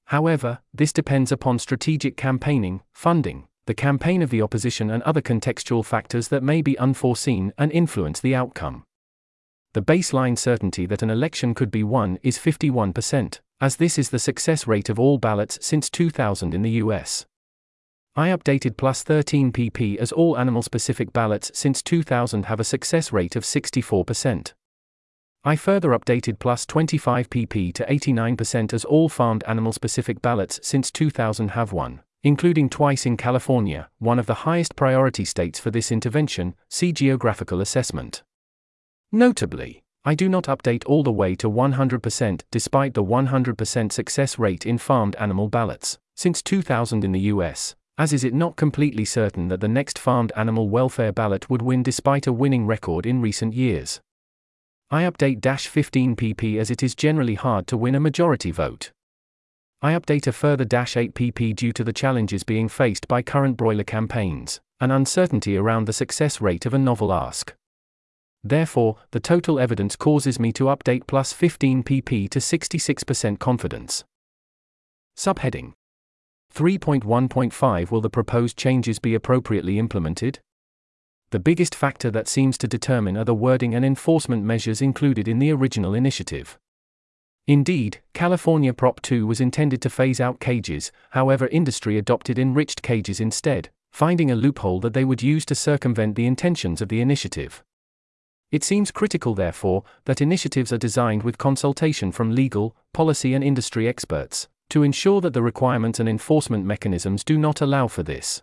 However, 0.05 0.59
this 0.71 0.93
depends 0.93 1.31
upon 1.31 1.57
strategic 1.57 2.15
campaigning, 2.15 2.81
funding, 2.93 3.47
the 3.65 3.73
campaign 3.73 4.21
of 4.21 4.29
the 4.29 4.41
opposition, 4.41 4.91
and 4.91 5.01
other 5.03 5.21
contextual 5.21 5.83
factors 5.83 6.27
that 6.27 6.43
may 6.43 6.61
be 6.61 6.77
unforeseen 6.77 7.53
and 7.57 7.71
influence 7.71 8.19
the 8.19 8.35
outcome. 8.35 8.83
The 9.73 9.81
baseline 9.81 10.37
certainty 10.37 10.85
that 10.87 11.01
an 11.01 11.09
election 11.09 11.53
could 11.53 11.71
be 11.71 11.81
won 11.83 12.19
is 12.23 12.37
51%, 12.37 13.39
as 13.61 13.77
this 13.77 13.97
is 13.97 14.09
the 14.09 14.19
success 14.19 14.67
rate 14.67 14.89
of 14.89 14.99
all 14.99 15.17
ballots 15.17 15.57
since 15.61 15.89
2000 15.89 16.53
in 16.53 16.61
the 16.61 16.71
US. 16.71 17.25
I 18.13 18.27
updated 18.29 18.75
plus 18.75 19.03
13 19.03 19.53
pp 19.53 19.95
as 19.95 20.11
all 20.11 20.37
animal 20.37 20.61
specific 20.61 21.13
ballots 21.13 21.51
since 21.53 21.81
2000 21.81 22.47
have 22.47 22.59
a 22.59 22.65
success 22.65 23.13
rate 23.13 23.37
of 23.37 23.43
64%. 23.43 24.51
I 25.45 25.55
further 25.55 25.91
updated 25.91 26.39
plus 26.39 26.65
25 26.65 27.29
pp 27.29 27.73
to 27.75 27.85
89% 27.85 28.73
as 28.73 28.83
all 28.83 29.07
farmed 29.07 29.45
animal 29.47 29.71
specific 29.71 30.21
ballots 30.21 30.59
since 30.61 30.91
2000 30.91 31.51
have 31.51 31.71
one, 31.71 32.01
including 32.23 32.69
twice 32.69 33.05
in 33.05 33.15
California, 33.15 33.89
won 34.01 34.19
of 34.19 34.25
the 34.25 34.43
highest 34.43 34.75
priority 34.75 35.23
states 35.23 35.61
for 35.61 35.71
this 35.71 35.93
intervention, 35.93 36.55
see 36.67 36.91
geographical 36.91 37.61
assessment. 37.61 38.21
Notably, 39.11 39.83
I 40.05 40.15
do 40.15 40.29
not 40.29 40.45
update 40.45 40.83
all 40.85 41.03
the 41.03 41.11
way 41.11 41.35
to 41.35 41.49
100% 41.49 42.41
despite 42.49 42.93
the 42.93 43.03
100% 43.03 43.91
success 43.91 44.39
rate 44.39 44.65
in 44.65 44.77
farmed 44.77 45.17
animal 45.17 45.49
ballots, 45.49 45.99
since 46.15 46.41
2000 46.41 47.03
in 47.03 47.11
the 47.11 47.19
US, 47.31 47.75
as 47.97 48.13
is 48.13 48.23
it 48.23 48.33
not 48.33 48.55
completely 48.55 49.03
certain 49.03 49.49
that 49.49 49.59
the 49.59 49.67
next 49.67 49.99
farmed 49.99 50.31
animal 50.35 50.69
welfare 50.69 51.11
ballot 51.11 51.49
would 51.49 51.61
win 51.61 51.83
despite 51.83 52.25
a 52.25 52.33
winning 52.33 52.65
record 52.65 53.05
in 53.05 53.21
recent 53.21 53.53
years. 53.53 53.99
I 54.89 55.03
update 55.03 55.67
15 55.67 56.15
pp 56.15 56.57
as 56.57 56.71
it 56.71 56.81
is 56.81 56.95
generally 56.95 57.35
hard 57.35 57.67
to 57.67 57.77
win 57.77 57.95
a 57.95 57.99
majority 57.99 58.51
vote. 58.51 58.91
I 59.81 59.93
update 59.93 60.27
a 60.27 60.31
further 60.31 60.63
8 60.63 61.13
pp 61.13 61.55
due 61.55 61.73
to 61.73 61.83
the 61.83 61.93
challenges 61.93 62.43
being 62.43 62.69
faced 62.69 63.07
by 63.07 63.21
current 63.21 63.57
broiler 63.57 63.83
campaigns, 63.83 64.61
and 64.79 64.91
uncertainty 64.91 65.57
around 65.57 65.85
the 65.85 65.93
success 65.93 66.39
rate 66.39 66.65
of 66.65 66.73
a 66.73 66.79
novel 66.79 67.11
ask. 67.11 67.53
Therefore, 68.43 68.97
the 69.11 69.19
total 69.19 69.59
evidence 69.59 69.95
causes 69.95 70.39
me 70.39 70.51
to 70.53 70.65
update 70.65 71.07
plus 71.07 71.33
15 71.33 71.83
pp 71.83 72.29
to 72.29 72.39
66% 72.39 73.39
confidence. 73.39 74.03
Subheading 75.17 75.73
3.1.5 76.53 77.91
Will 77.91 78.01
the 78.01 78.09
proposed 78.09 78.57
changes 78.57 78.99
be 78.99 79.13
appropriately 79.15 79.77
implemented? 79.77 80.39
the 81.31 81.39
biggest 81.39 81.73
factor 81.73 82.11
that 82.11 82.27
seems 82.27 82.57
to 82.57 82.67
determine 82.67 83.15
are 83.15 83.23
the 83.23 83.33
wording 83.33 83.73
and 83.73 83.85
enforcement 83.85 84.43
measures 84.43 84.81
included 84.81 85.29
in 85.29 85.39
the 85.39 85.49
original 85.49 85.93
initiative. 85.93 86.59
Indeed, 87.47 88.01
California 88.13 88.73
Prop 88.73 89.01
2 89.01 89.25
was 89.25 89.39
intended 89.39 89.81
to 89.81 89.89
phase 89.89 90.19
out 90.19 90.41
cages, 90.41 90.91
however, 91.11 91.47
industry 91.47 91.97
adopted 91.97 92.37
enriched 92.37 92.81
cages 92.81 93.21
instead, 93.21 93.69
finding 93.93 94.29
a 94.29 94.35
loophole 94.35 94.81
that 94.81 94.93
they 94.93 95.05
would 95.05 95.23
use 95.23 95.45
to 95.45 95.55
circumvent 95.55 96.15
the 96.15 96.27
intentions 96.27 96.81
of 96.81 96.89
the 96.89 96.99
initiative. 96.99 97.63
It 98.51 98.63
seems 98.65 98.91
critical, 98.91 99.33
therefore, 99.33 99.83
that 100.05 100.21
initiatives 100.21 100.73
are 100.73 100.77
designed 100.77 101.23
with 101.23 101.37
consultation 101.37 102.11
from 102.11 102.35
legal, 102.35 102.75
policy, 102.93 103.33
and 103.33 103.43
industry 103.43 103.87
experts, 103.87 104.49
to 104.69 104.83
ensure 104.83 105.21
that 105.21 105.33
the 105.33 105.41
requirements 105.41 105.99
and 105.99 106.09
enforcement 106.09 106.65
mechanisms 106.65 107.23
do 107.23 107.37
not 107.37 107.61
allow 107.61 107.87
for 107.87 108.03
this. 108.03 108.41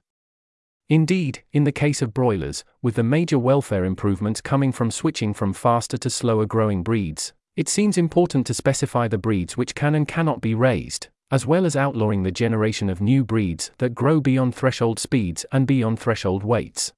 Indeed, 0.89 1.43
in 1.53 1.65
the 1.65 1.73
case 1.73 2.01
of 2.01 2.15
broilers, 2.15 2.65
with 2.81 2.95
the 2.95 3.03
major 3.03 3.39
welfare 3.39 3.85
improvements 3.85 4.41
coming 4.41 4.73
from 4.73 4.91
switching 4.91 5.35
from 5.35 5.53
faster 5.53 5.99
to 5.99 6.09
slower 6.09 6.47
growing 6.47 6.83
breeds, 6.83 7.35
it 7.57 7.69
seems 7.69 7.99
important 7.99 8.47
to 8.47 8.55
specify 8.55 9.09
the 9.09 9.19
breeds 9.19 9.59
which 9.59 9.75
can 9.75 9.95
and 9.95 10.09
cannot 10.09 10.41
be 10.41 10.55
raised, 10.55 11.09
as 11.31 11.45
well 11.45 11.67
as 11.67 11.77
outlawing 11.77 12.23
the 12.23 12.31
generation 12.31 12.89
of 12.89 13.03
new 13.03 13.23
breeds 13.23 13.71
that 13.77 13.95
grow 13.95 14.21
beyond 14.21 14.55
threshold 14.55 14.99
speeds 14.99 15.45
and 15.53 15.67
beyond 15.67 15.99
threshold 15.99 16.43
weights. 16.43 16.95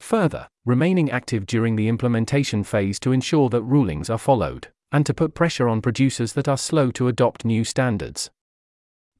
Further, 0.00 0.48
remaining 0.64 1.10
active 1.10 1.46
during 1.46 1.76
the 1.76 1.88
implementation 1.88 2.64
phase 2.64 2.98
to 3.00 3.12
ensure 3.12 3.48
that 3.50 3.62
rulings 3.62 4.08
are 4.08 4.18
followed, 4.18 4.68
and 4.92 5.04
to 5.06 5.14
put 5.14 5.34
pressure 5.34 5.68
on 5.68 5.82
producers 5.82 6.32
that 6.32 6.48
are 6.48 6.56
slow 6.56 6.90
to 6.92 7.08
adopt 7.08 7.44
new 7.44 7.64
standards. 7.64 8.30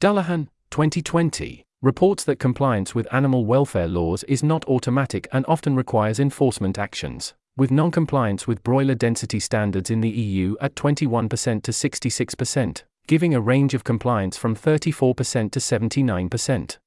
Dullahan, 0.00 0.48
2020 0.70 1.64
reports 1.80 2.24
that 2.24 2.40
compliance 2.40 2.94
with 2.94 3.12
animal 3.12 3.44
welfare 3.44 3.86
laws 3.86 4.24
is 4.24 4.42
not 4.42 4.64
automatic 4.64 5.28
and 5.32 5.44
often 5.46 5.76
requires 5.76 6.18
enforcement 6.18 6.76
actions, 6.76 7.34
with 7.56 7.70
non-compliance 7.70 8.46
with 8.46 8.64
broiler 8.64 8.94
density 8.94 9.38
standards 9.38 9.90
in 9.90 10.00
the 10.00 10.08
EU 10.08 10.56
at 10.60 10.74
21% 10.74 11.62
to 11.62 11.70
66%, 11.70 12.82
giving 13.06 13.34
a 13.34 13.40
range 13.40 13.74
of 13.74 13.84
compliance 13.84 14.36
from 14.36 14.56
34% 14.56 15.52
to 15.52 15.60
79%. 15.60 16.78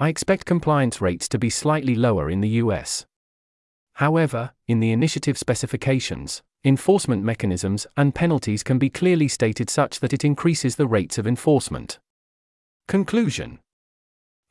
I 0.00 0.08
expect 0.08 0.44
compliance 0.44 1.00
rates 1.00 1.28
to 1.30 1.38
be 1.38 1.50
slightly 1.50 1.96
lower 1.96 2.30
in 2.30 2.40
the 2.40 2.60
US. 2.62 3.04
However, 3.94 4.52
in 4.68 4.78
the 4.78 4.92
initiative 4.92 5.36
specifications, 5.36 6.42
enforcement 6.64 7.24
mechanisms 7.24 7.84
and 7.96 8.14
penalties 8.14 8.62
can 8.62 8.78
be 8.78 8.90
clearly 8.90 9.26
stated 9.26 9.68
such 9.68 9.98
that 9.98 10.12
it 10.12 10.24
increases 10.24 10.76
the 10.76 10.86
rates 10.86 11.18
of 11.18 11.26
enforcement. 11.26 11.98
Conclusion 12.86 13.58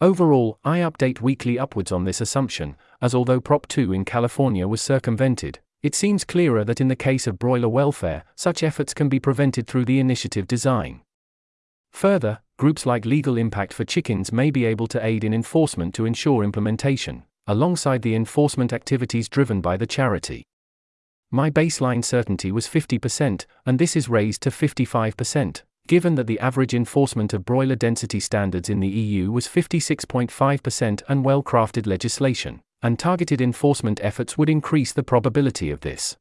Overall, 0.02 0.60
I 0.66 0.80
update 0.80 1.22
weakly 1.22 1.58
upwards 1.58 1.94
on 1.94 2.04
this 2.04 2.20
assumption, 2.20 2.76
as 3.02 3.16
although 3.16 3.40
Prop 3.40 3.68
2 3.70 3.94
in 3.94 4.04
California 4.04 4.68
was 4.68 4.82
circumvented, 4.82 5.60
it 5.82 5.96
seems 5.96 6.26
clearer 6.26 6.66
that 6.66 6.82
in 6.82 6.90
the 6.90 6.96
case 6.96 7.26
of 7.26 7.40
broiler 7.40 7.70
welfare, 7.70 8.26
such 8.36 8.64
efforts 8.64 8.94
can 8.94 9.08
be 9.08 9.20
prevented 9.20 9.66
through 9.66 9.86
the 9.86 10.00
initiative 10.00 10.46
design. 10.46 11.02
Further, 11.92 12.42
groups 12.58 12.88
like 12.88 13.06
Legal 13.06 13.38
Impact 13.38 13.72
for 13.72 13.86
Chickens 13.86 14.32
may 14.32 14.50
be 14.50 14.66
able 14.66 14.88
to 14.88 15.06
aid 15.06 15.24
in 15.24 15.34
enforcement 15.34 15.94
to 15.94 16.06
ensure 16.06 16.44
implementation, 16.44 17.24
alongside 17.46 18.02
the 18.02 18.16
enforcement 18.16 18.74
activities 18.74 19.30
driven 19.30 19.62
by 19.62 19.78
the 19.78 19.86
charity. 19.86 20.44
My 21.30 21.52
baseline 21.52 22.04
certainty 22.04 22.52
was 22.52 22.68
50%, 22.68 23.46
and 23.66 23.78
this 23.78 23.96
is 23.96 24.10
raised 24.10 24.42
to 24.42 24.50
55%, 24.50 25.62
given 25.86 26.16
that 26.16 26.26
the 26.26 26.40
average 26.40 26.74
enforcement 26.74 27.32
of 27.32 27.46
broiler 27.46 27.76
density 27.76 28.20
standards 28.20 28.70
in 28.70 28.80
the 28.80 28.88
EU 28.88 29.32
was 29.32 29.48
56.5% 29.48 31.02
and 31.08 31.24
well 31.24 31.44
crafted 31.44 31.86
legislation, 31.86 32.62
and 32.82 32.98
targeted 32.98 33.40
enforcement 33.40 34.00
efforts 34.02 34.38
would 34.38 34.50
increase 34.50 34.94
the 34.94 35.04
probability 35.04 35.70
of 35.70 35.82
this. 35.82 36.18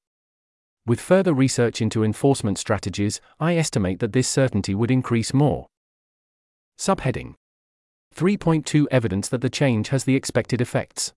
With 0.86 1.00
further 1.00 1.32
research 1.32 1.80
into 1.80 2.04
enforcement 2.04 2.58
strategies, 2.58 3.20
I 3.40 3.56
estimate 3.56 4.00
that 4.00 4.12
this 4.12 4.28
certainty 4.28 4.74
would 4.74 4.90
increase 4.90 5.32
more. 5.32 5.66
Subheading 6.78 7.34
3.2 8.14 8.86
Evidence 8.90 9.28
that 9.28 9.40
the 9.40 9.50
change 9.50 9.88
has 9.88 10.04
the 10.04 10.14
expected 10.14 10.60
effects. 10.60 11.12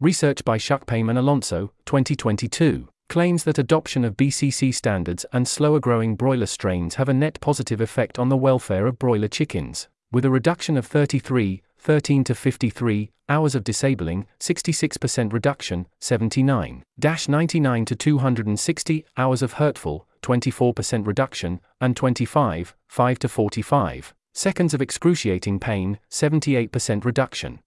Research 0.00 0.44
by 0.44 0.58
Schuck-Paim 0.58 1.08
and 1.08 1.18
Alonso, 1.18 1.72
2022 1.86 2.88
claims 3.08 3.44
that 3.44 3.58
adoption 3.58 4.04
of 4.04 4.16
BCC 4.16 4.74
standards 4.74 5.24
and 5.32 5.46
slower 5.46 5.78
growing 5.78 6.16
broiler 6.16 6.46
strains 6.46 6.96
have 6.96 7.08
a 7.08 7.14
net 7.14 7.40
positive 7.40 7.80
effect 7.80 8.18
on 8.18 8.28
the 8.28 8.36
welfare 8.36 8.86
of 8.86 8.98
broiler 8.98 9.28
chickens, 9.28 9.88
with 10.10 10.24
a 10.24 10.30
reduction 10.30 10.76
of 10.76 10.86
33, 10.86 11.62
13 11.78 12.24
to 12.24 12.34
53 12.34 13.10
hours 13.28 13.54
of 13.54 13.64
disabling, 13.64 14.26
66% 14.40 15.32
reduction, 15.32 15.86
79 16.00 16.82
99 17.28 17.84
to 17.84 17.94
260 17.94 19.04
hours 19.16 19.42
of 19.42 19.54
hurtful, 19.54 20.08
24% 20.22 21.06
reduction, 21.06 21.60
and 21.80 21.96
25 21.96 22.74
5 22.88 23.18
to 23.20 23.28
45 23.28 24.14
seconds 24.34 24.74
of 24.74 24.82
excruciating 24.82 25.60
pain, 25.60 25.98
78% 26.10 27.04
reduction. 27.04 27.60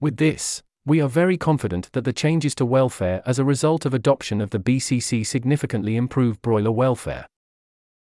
With 0.00 0.16
this, 0.16 0.62
we 0.86 1.00
are 1.00 1.08
very 1.08 1.36
confident 1.36 1.92
that 1.92 2.04
the 2.04 2.12
changes 2.12 2.54
to 2.56 2.66
welfare 2.66 3.22
as 3.24 3.38
a 3.38 3.44
result 3.44 3.86
of 3.86 3.94
adoption 3.94 4.40
of 4.40 4.50
the 4.50 4.58
BCC 4.58 5.24
significantly 5.26 5.96
improve 5.96 6.42
broiler 6.42 6.72
welfare. 6.72 7.26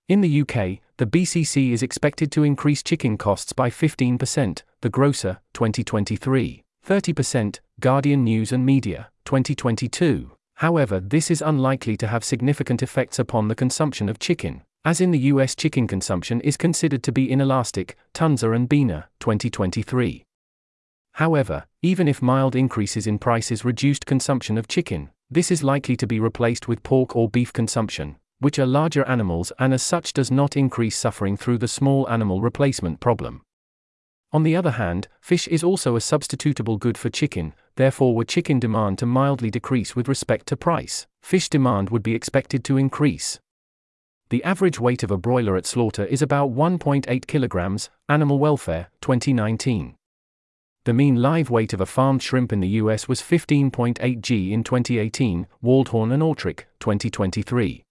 In 0.10 0.22
the 0.22 0.42
UK, 0.42 0.80
the 0.98 1.06
BCC 1.06 1.72
is 1.72 1.84
expected 1.84 2.32
to 2.32 2.44
increase 2.44 2.82
chicken 2.82 3.18
costs 3.18 3.54
by 3.54 3.70
15%, 3.70 4.64
The 4.82 4.90
Grocer, 4.90 5.40
2023, 5.54 6.64
30%, 6.86 7.60
Guardian 7.80 8.24
News 8.24 8.52
and 8.52 8.66
Media, 8.66 9.10
2022. 9.26 10.32
However, 10.56 11.00
this 11.00 11.30
is 11.30 11.42
unlikely 11.42 11.98
to 11.98 12.08
have 12.08 12.24
significant 12.24 12.82
effects 12.82 13.20
upon 13.20 13.48
the 13.48 13.56
consumption 13.56 14.10
of 14.10 14.18
chicken, 14.18 14.64
as 14.88 15.02
in 15.02 15.12
the 15.12 15.28
US 15.34 15.54
chicken 15.54 15.86
consumption 15.86 16.40
is 16.40 16.56
considered 16.56 17.04
to 17.04 17.12
be 17.12 17.30
inelastic, 17.30 17.98
Tunza 18.14 18.56
and 18.56 18.70
Bina, 18.70 19.10
2023. 19.20 20.24
However, 21.12 21.66
even 21.82 22.08
if 22.08 22.22
mild 22.22 22.56
increases 22.56 23.06
in 23.06 23.20
prices 23.20 23.66
reduced 23.66 24.06
consumption 24.06 24.58
of 24.58 24.70
chicken, 24.70 25.10
This 25.30 25.52
is 25.52 25.62
likely 25.62 25.98
to 25.98 26.08
be 26.08 26.22
replaced 26.22 26.70
with 26.70 26.84
pork 26.84 27.14
or 27.14 27.30
beef 27.30 27.52
consumption, 27.52 28.16
which 28.40 28.58
are 28.58 28.66
larger 28.66 29.04
animals 29.04 29.52
and 29.60 29.74
as 29.74 29.84
such 29.84 30.14
does 30.14 30.32
not 30.32 30.56
increase 30.56 30.96
suffering 30.96 31.36
through 31.36 31.58
the 31.58 31.68
small 31.68 32.10
animal 32.10 32.40
replacement 32.40 33.02
problem. 33.02 33.42
On 34.32 34.44
the 34.44 34.56
other 34.56 34.72
hand, 34.72 35.10
fish 35.20 35.50
is 35.50 35.66
also 35.66 35.98
a 35.98 36.00
substitutable 36.00 36.80
good 36.80 36.98
for 36.98 37.10
chicken, 37.10 37.54
therefore, 37.76 38.16
were 38.16 38.24
chicken 38.24 38.58
demand 38.58 39.00
to 39.00 39.06
mildly 39.06 39.50
decrease 39.50 39.98
with 39.98 40.08
respect 40.08 40.48
to 40.48 40.56
price, 40.56 41.08
fish 41.22 41.50
demand 41.50 41.90
would 41.90 42.04
be 42.04 42.16
expected 42.16 42.64
to 42.64 42.78
increase. 42.78 43.42
The 44.30 44.44
average 44.44 44.78
weight 44.78 45.04
of 45.04 45.12
a 45.12 45.18
broiler 45.18 45.56
at 45.56 45.66
slaughter 45.66 46.04
is 46.04 46.22
about 46.22 46.54
1.8 46.54 47.28
kilograms, 47.28 47.90
Animal 48.10 48.40
Welfare, 48.40 48.90
2019. 49.00 49.96
The 50.84 50.94
mean 50.94 51.22
live 51.22 51.50
weight 51.50 51.72
of 51.72 51.80
a 51.80 51.86
farmed 51.86 52.22
shrimp 52.22 52.52
in 52.52 52.60
the 52.60 52.68
US 52.82 53.08
was 53.08 53.22
15.8 53.22 54.22
g 54.22 54.52
in 54.52 54.66
2018, 54.66 55.48
Waldhorn 55.64 56.12
and 56.12 56.22
Autric, 56.22 56.66
2023. 56.82 57.86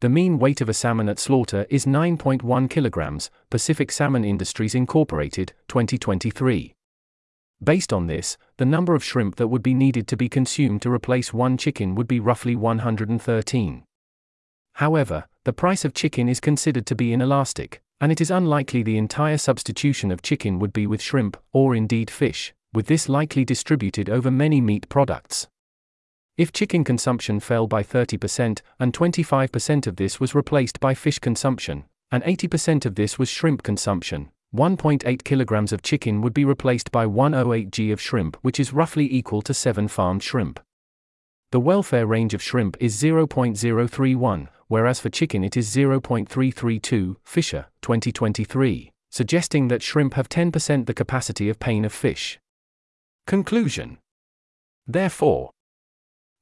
The 0.00 0.08
mean 0.08 0.40
weight 0.40 0.60
of 0.60 0.68
a 0.68 0.74
salmon 0.74 1.08
at 1.08 1.20
slaughter 1.20 1.66
is 1.70 1.86
9.1 1.86 2.68
kilograms, 2.68 3.30
Pacific 3.48 3.92
Salmon 3.92 4.24
Industries 4.24 4.74
Incorporated, 4.74 5.52
2023. 5.68 6.74
Based 7.62 7.92
on 7.92 8.08
this, 8.08 8.36
the 8.56 8.66
number 8.66 8.96
of 8.96 9.04
shrimp 9.04 9.36
that 9.36 9.48
would 9.48 9.62
be 9.62 9.72
needed 9.72 10.08
to 10.08 10.16
be 10.16 10.28
consumed 10.28 10.82
to 10.82 10.90
replace 10.90 11.32
one 11.32 11.56
chicken 11.56 11.94
would 11.94 12.08
be 12.08 12.18
roughly 12.18 12.56
113. 12.56 13.84
However, 14.74 15.26
the 15.44 15.52
price 15.52 15.84
of 15.84 15.94
chicken 15.94 16.28
is 16.28 16.40
considered 16.40 16.86
to 16.86 16.94
be 16.94 17.12
inelastic, 17.12 17.80
and 18.00 18.10
it 18.10 18.20
is 18.20 18.30
unlikely 18.30 18.82
the 18.82 18.98
entire 18.98 19.38
substitution 19.38 20.10
of 20.10 20.22
chicken 20.22 20.58
would 20.58 20.72
be 20.72 20.86
with 20.86 21.00
shrimp, 21.00 21.36
or 21.52 21.74
indeed 21.74 22.10
fish, 22.10 22.52
with 22.72 22.86
this 22.86 23.08
likely 23.08 23.44
distributed 23.44 24.10
over 24.10 24.30
many 24.30 24.60
meat 24.60 24.88
products. 24.88 25.46
If 26.36 26.52
chicken 26.52 26.82
consumption 26.82 27.38
fell 27.38 27.68
by 27.68 27.84
30%, 27.84 28.60
and 28.80 28.92
25% 28.92 29.86
of 29.86 29.94
this 29.94 30.18
was 30.18 30.34
replaced 30.34 30.80
by 30.80 30.92
fish 30.94 31.20
consumption, 31.20 31.84
and 32.10 32.24
80% 32.24 32.84
of 32.84 32.96
this 32.96 33.16
was 33.16 33.28
shrimp 33.28 33.62
consumption, 33.62 34.30
1.8 34.52 35.22
kilograms 35.22 35.72
of 35.72 35.82
chicken 35.82 36.20
would 36.20 36.34
be 36.34 36.44
replaced 36.44 36.90
by 36.90 37.06
108 37.06 37.70
g 37.70 37.92
of 37.92 38.00
shrimp, 38.00 38.36
which 38.42 38.58
is 38.58 38.72
roughly 38.72 39.12
equal 39.12 39.42
to 39.42 39.54
7 39.54 39.86
farmed 39.86 40.22
shrimp. 40.22 40.58
The 41.52 41.60
welfare 41.60 42.06
range 42.06 42.34
of 42.34 42.42
shrimp 42.42 42.76
is 42.80 43.00
0.031, 43.00 44.48
whereas 44.68 45.00
for 45.00 45.10
chicken 45.10 45.44
it 45.44 45.56
is 45.56 45.74
0.332, 45.74 47.16
Fischer, 47.24 47.66
2023, 47.82 48.92
suggesting 49.10 49.68
that 49.68 49.82
shrimp 49.82 50.14
have 50.14 50.28
10% 50.28 50.86
the 50.86 50.94
capacity 50.94 51.48
of 51.48 51.58
pain 51.58 51.84
of 51.84 51.92
fish. 51.92 52.38
Conclusion 53.26 53.98
Therefore, 54.86 55.50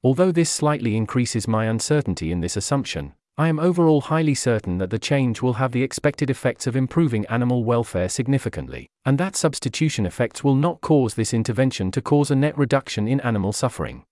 Although 0.05 0.33
this 0.33 0.51
slightly 0.51 0.97
increases 0.97 1.47
my 1.47 1.67
uncertainty 1.67 2.33
in 2.33 2.41
this 2.41 2.57
assumption, 2.57 3.15
I 3.39 3.49
am 3.49 3.61
overall 3.61 4.03
highly 4.03 4.35
certain 4.35 4.79
that 4.79 4.91
the 4.91 4.99
change 4.99 5.41
will 5.41 5.55
have 5.55 5.73
the 5.73 5.83
expected 5.83 6.29
effects 6.29 6.67
of 6.67 6.77
improving 6.77 7.25
animal 7.27 7.65
welfare 7.65 8.09
significantly, 8.09 8.89
and 9.05 9.17
that 9.19 9.37
substitution 9.37 10.05
effects 10.05 10.43
will 10.43 10.57
not 10.57 10.81
cause 10.81 11.15
this 11.15 11.33
intervention 11.33 11.91
to 11.93 12.03
cause 12.03 12.31
a 12.31 12.37
net 12.37 12.59
reduction 12.59 13.07
in 13.07 13.21
animal 13.21 13.53
suffering. 13.53 14.05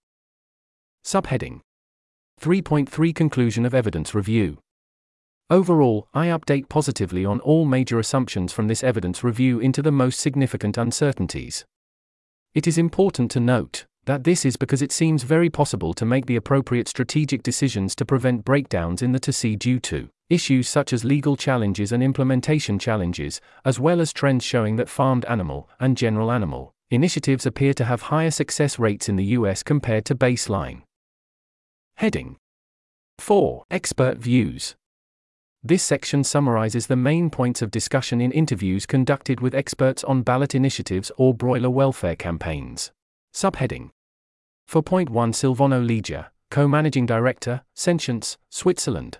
Subheading 1.04 1.60
3.3 2.40 3.14
Conclusion 3.14 3.66
of 3.66 3.74
Evidence 3.74 4.14
Review 4.14 4.56
Overall, 5.50 6.08
I 6.14 6.28
update 6.28 6.70
positively 6.70 7.22
on 7.22 7.38
all 7.40 7.66
major 7.66 7.98
assumptions 7.98 8.50
from 8.50 8.66
this 8.66 8.82
evidence 8.82 9.22
review 9.22 9.60
into 9.60 9.82
the 9.82 9.92
most 9.92 10.20
significant 10.20 10.78
uncertainties. 10.78 11.66
It 12.54 12.66
is 12.66 12.78
important 12.78 13.30
to 13.32 13.40
note 13.40 13.84
that 14.06 14.24
this 14.24 14.46
is 14.46 14.56
because 14.56 14.80
it 14.80 14.90
seems 14.90 15.22
very 15.22 15.50
possible 15.50 15.92
to 15.92 16.06
make 16.06 16.24
the 16.24 16.36
appropriate 16.36 16.88
strategic 16.88 17.42
decisions 17.42 17.94
to 17.96 18.06
prevent 18.06 18.46
breakdowns 18.46 19.02
in 19.02 19.12
the 19.12 19.20
ToC 19.20 19.58
due 19.58 19.78
to 19.80 20.08
issues 20.30 20.66
such 20.66 20.94
as 20.94 21.04
legal 21.04 21.36
challenges 21.36 21.92
and 21.92 22.02
implementation 22.02 22.78
challenges, 22.78 23.42
as 23.66 23.78
well 23.78 24.00
as 24.00 24.14
trends 24.14 24.46
showing 24.46 24.76
that 24.76 24.88
farmed 24.88 25.26
animal 25.26 25.68
and 25.78 25.94
general 25.94 26.32
animal 26.32 26.72
initiatives 26.90 27.44
appear 27.44 27.74
to 27.74 27.84
have 27.84 28.00
higher 28.00 28.30
success 28.30 28.78
rates 28.78 29.10
in 29.10 29.16
the 29.16 29.36
US 29.36 29.62
compared 29.62 30.06
to 30.06 30.14
baseline. 30.14 30.80
Heading 32.00 32.38
4. 33.18 33.64
Expert 33.70 34.16
Views 34.16 34.74
this 35.62 35.82
section 35.82 36.24
summarizes 36.24 36.86
the 36.86 36.96
main 36.96 37.28
points 37.28 37.60
of 37.60 37.70
discussion 37.70 38.22
in 38.22 38.32
interviews 38.32 38.86
conducted 38.86 39.40
with 39.40 39.54
experts 39.54 40.02
on 40.04 40.22
ballot 40.22 40.54
initiatives 40.54 41.12
or 41.18 41.34
broiler 41.34 41.68
welfare 41.68 42.16
campaigns. 42.16 42.90
Subheading 43.34 43.90
4.1 44.66 45.10
Silvano 45.10 45.86
Lieger, 45.86 46.28
co 46.50 46.66
managing 46.66 47.04
director, 47.04 47.64
Sentience, 47.74 48.38
Switzerland. 48.48 49.18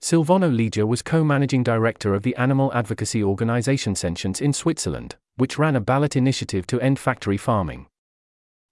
Silvano 0.00 0.50
Lieger 0.50 0.88
was 0.88 1.02
co 1.02 1.22
managing 1.22 1.62
director 1.62 2.14
of 2.14 2.22
the 2.22 2.34
animal 2.36 2.72
advocacy 2.72 3.22
organization 3.22 3.94
Sentience 3.94 4.40
in 4.40 4.54
Switzerland, 4.54 5.16
which 5.36 5.58
ran 5.58 5.76
a 5.76 5.80
ballot 5.80 6.16
initiative 6.16 6.66
to 6.68 6.80
end 6.80 6.98
factory 6.98 7.36
farming. 7.36 7.86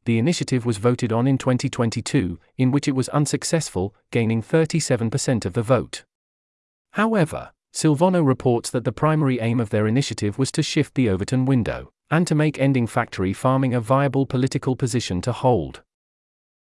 The 0.04 0.18
initiative 0.18 0.64
was 0.64 0.78
voted 0.78 1.12
on 1.12 1.26
in 1.26 1.36
2022, 1.38 2.38
in 2.56 2.70
which 2.70 2.88
it 2.88 2.94
was 2.94 3.08
unsuccessful, 3.10 3.94
gaining 4.10 4.42
37% 4.42 5.44
of 5.44 5.52
the 5.52 5.62
vote. 5.62 6.04
However, 6.92 7.52
Silvano 7.72 8.26
reports 8.26 8.70
that 8.70 8.84
the 8.84 8.92
primary 8.92 9.38
aim 9.40 9.60
of 9.60 9.70
their 9.70 9.86
initiative 9.86 10.38
was 10.38 10.50
to 10.52 10.62
shift 10.62 10.94
the 10.94 11.08
Overton 11.08 11.44
window 11.44 11.92
and 12.10 12.26
to 12.26 12.34
make 12.34 12.58
ending 12.58 12.86
factory 12.86 13.32
farming 13.32 13.74
a 13.74 13.80
viable 13.80 14.26
political 14.26 14.74
position 14.74 15.20
to 15.20 15.32
hold. 15.32 15.82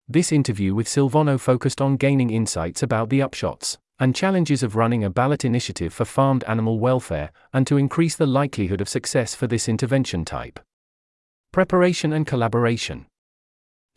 This 0.09 0.31
interview 0.31 0.73
with 0.73 0.87
Silvano 0.87 1.39
focused 1.39 1.81
on 1.81 1.97
gaining 1.97 2.29
insights 2.29 2.83
about 2.83 3.09
the 3.09 3.19
upshots 3.19 3.77
and 3.99 4.15
challenges 4.15 4.63
of 4.63 4.75
running 4.75 5.03
a 5.03 5.09
ballot 5.09 5.45
initiative 5.45 5.93
for 5.93 6.05
farmed 6.05 6.43
animal 6.45 6.79
welfare 6.79 7.31
and 7.53 7.65
to 7.67 7.77
increase 7.77 8.15
the 8.15 8.27
likelihood 8.27 8.81
of 8.81 8.89
success 8.89 9.33
for 9.33 9.47
this 9.47 9.69
intervention 9.69 10.25
type. 10.25 10.59
Preparation 11.51 12.13
and 12.13 12.27
collaboration. 12.27 13.05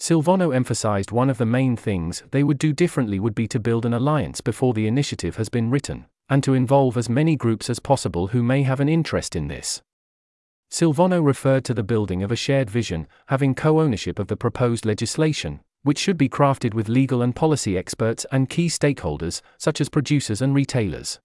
Silvano 0.01 0.55
emphasized 0.55 1.13
one 1.13 1.29
of 1.29 1.37
the 1.37 1.45
main 1.45 1.77
things 1.77 2.23
they 2.31 2.43
would 2.43 2.57
do 2.57 2.73
differently 2.73 3.21
would 3.21 3.35
be 3.35 3.47
to 3.47 3.61
build 3.61 3.85
an 3.85 3.93
alliance 3.93 4.41
before 4.41 4.73
the 4.73 4.87
initiative 4.87 5.37
has 5.37 5.51
been 5.51 5.71
written, 5.71 6.07
and 6.31 6.43
to 6.43 6.55
involve 6.55 6.97
as 6.97 7.11
many 7.11 7.37
groups 7.37 7.69
as 7.69 7.79
possible 7.79 8.29
who 8.29 8.43
may 8.43 8.63
have 8.63 8.81
an 8.81 8.89
interest 8.89 9.37
in 9.37 9.49
this. 9.49 9.83
Silvano 10.71 11.23
referred 11.23 11.67
to 11.67 11.75
the 11.75 11.83
building 11.83 12.23
of 12.23 12.33
a 12.33 12.37
shared 12.37 12.71
vision, 12.71 13.07
having 13.27 13.55
co 13.55 13.79
ownership 13.79 14.19
of 14.19 14.29
the 14.29 14.39
proposed 14.39 14.87
legislation, 14.87 15.61
which 15.83 15.99
should 15.99 16.17
be 16.17 16.31
crafted 16.31 16.73
with 16.73 16.89
legal 16.89 17.21
and 17.21 17.37
policy 17.37 17.77
experts 17.77 18.25
and 18.33 18.49
key 18.49 18.69
stakeholders, 18.69 19.43
such 19.59 19.83
as 19.83 19.91
producers 19.91 20.41
and 20.41 20.55
retailers. 20.55 21.21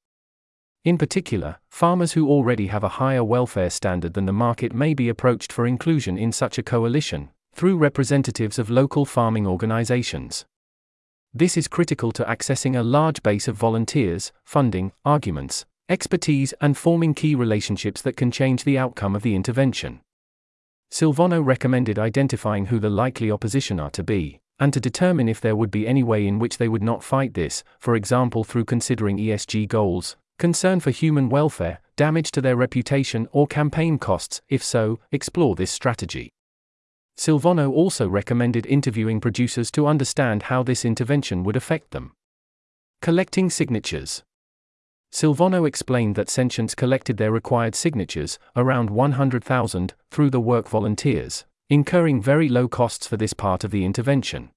In 0.83 0.97
particular, 0.97 1.59
farmers 1.69 2.11
who 2.11 2.27
already 2.27 2.67
have 2.67 2.83
a 2.83 2.99
higher 2.99 3.23
welfare 3.23 3.69
standard 3.69 4.15
than 4.15 4.25
the 4.25 4.33
market 4.33 4.73
may 4.73 4.93
be 4.93 5.07
approached 5.07 5.53
for 5.53 5.65
inclusion 5.65 6.17
in 6.17 6.33
such 6.33 6.57
a 6.57 6.63
coalition, 6.63 7.29
through 7.55 7.77
representatives 7.77 8.59
of 8.59 8.69
local 8.69 9.05
farming 9.05 9.47
organizations. 9.47 10.45
This 11.33 11.55
is 11.55 11.69
critical 11.69 12.11
to 12.11 12.25
accessing 12.25 12.77
a 12.77 12.83
large 12.83 13.23
base 13.23 13.47
of 13.47 13.55
volunteers, 13.55 14.33
funding, 14.43 14.91
arguments, 15.05 15.65
expertise, 15.87 16.53
and 16.59 16.77
forming 16.77 17.13
key 17.13 17.33
relationships 17.33 18.01
that 18.01 18.17
can 18.17 18.29
change 18.29 18.65
the 18.65 18.77
outcome 18.77 19.15
of 19.15 19.21
the 19.21 19.35
intervention. 19.35 20.01
Silvano 20.91 21.43
recommended 21.43 21.97
identifying 21.97 22.65
who 22.65 22.77
the 22.77 22.89
likely 22.89 23.31
opposition 23.31 23.79
are 23.79 23.89
to 23.91 24.03
be, 24.03 24.41
and 24.59 24.73
to 24.73 24.81
determine 24.81 25.29
if 25.29 25.39
there 25.39 25.55
would 25.55 25.71
be 25.71 25.87
any 25.87 26.03
way 26.03 26.27
in 26.27 26.39
which 26.39 26.57
they 26.57 26.67
would 26.67 26.83
not 26.83 27.05
fight 27.05 27.35
this, 27.35 27.63
for 27.79 27.95
example 27.95 28.43
through 28.43 28.65
considering 28.65 29.17
ESG 29.17 29.69
goals, 29.69 30.17
concern 30.39 30.81
for 30.81 30.91
human 30.91 31.29
welfare, 31.29 31.79
damage 31.95 32.31
to 32.31 32.41
their 32.41 32.57
reputation, 32.57 33.29
or 33.31 33.47
campaign 33.47 33.97
costs, 33.97 34.41
if 34.49 34.61
so, 34.61 34.99
explore 35.13 35.55
this 35.55 35.71
strategy. 35.71 36.33
Silvano 37.17 37.71
also 37.71 38.07
recommended 38.07 38.65
interviewing 38.65 39.21
producers 39.21 39.71
to 39.71 39.87
understand 39.87 40.43
how 40.43 40.63
this 40.63 40.83
intervention 40.83 41.43
would 41.43 41.55
affect 41.55 41.91
them. 41.91 42.11
Collecting 43.01 43.49
signatures. 43.49 44.23
Silvano 45.11 45.65
explained 45.65 46.15
that 46.15 46.29
Sentience 46.29 46.75
collected 46.75 47.17
their 47.17 47.31
required 47.31 47.73
signatures, 47.73 48.37
around 48.55 48.89
100,000, 48.89 49.93
through 50.11 50.29
the 50.29 50.41
work 50.41 50.67
volunteers, 50.67 51.45
incurring 51.69 52.21
very 52.21 52.49
low 52.49 52.67
costs 52.67 53.07
for 53.07 53.15
this 53.15 53.33
part 53.33 53.63
of 53.63 53.71
the 53.71 53.85
intervention. 53.85 54.49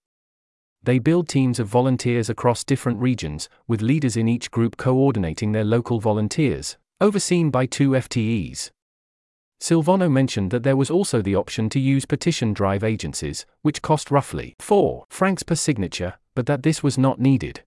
They 0.83 0.99
build 0.99 1.29
teams 1.29 1.61
of 1.61 1.69
volunteers 1.69 2.29
across 2.29 2.65
different 2.65 3.01
regions, 3.01 3.49
with 3.67 3.83
leaders 3.83 4.17
in 4.17 4.27
each 4.27 4.51
group 4.51 4.77
coordinating 4.77 5.53
their 5.53 5.65
local 5.65 6.01
volunteers, 6.01 6.77
overseen 7.01 7.51
by 7.51 7.67
two 7.67 7.91
FTEs. 7.91 8.71
Silvano 9.61 10.11
mentioned 10.11 10.51
that 10.53 10.63
there 10.63 10.77
was 10.77 10.91
also 10.91 11.21
the 11.21 11.35
option 11.35 11.69
to 11.71 11.81
use 11.81 12.05
petition 12.05 12.53
drive 12.53 12.85
agencies, 12.85 13.45
which 13.63 13.83
cost 13.83 14.11
roughly 14.11 14.55
4 14.61 15.05
francs 15.09 15.43
per 15.43 15.57
signature, 15.57 16.15
but 16.35 16.47
that 16.47 16.63
this 16.63 16.83
was 16.83 16.97
not 16.97 17.21
needed. 17.21 17.63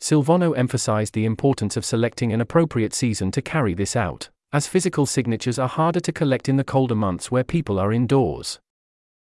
Silvano 0.00 0.56
emphasized 0.56 1.14
the 1.14 1.24
importance 1.24 1.76
of 1.76 1.84
selecting 1.84 2.32
an 2.32 2.40
appropriate 2.40 2.92
season 2.92 3.30
to 3.30 3.40
carry 3.40 3.72
this 3.72 3.94
out, 3.94 4.28
as 4.52 4.66
physical 4.66 5.06
signatures 5.06 5.58
are 5.58 5.68
harder 5.68 6.00
to 6.00 6.12
collect 6.12 6.48
in 6.48 6.56
the 6.56 6.64
colder 6.64 6.94
months 6.94 7.30
where 7.30 7.44
people 7.44 7.78
are 7.78 7.92
indoors. 7.92 8.58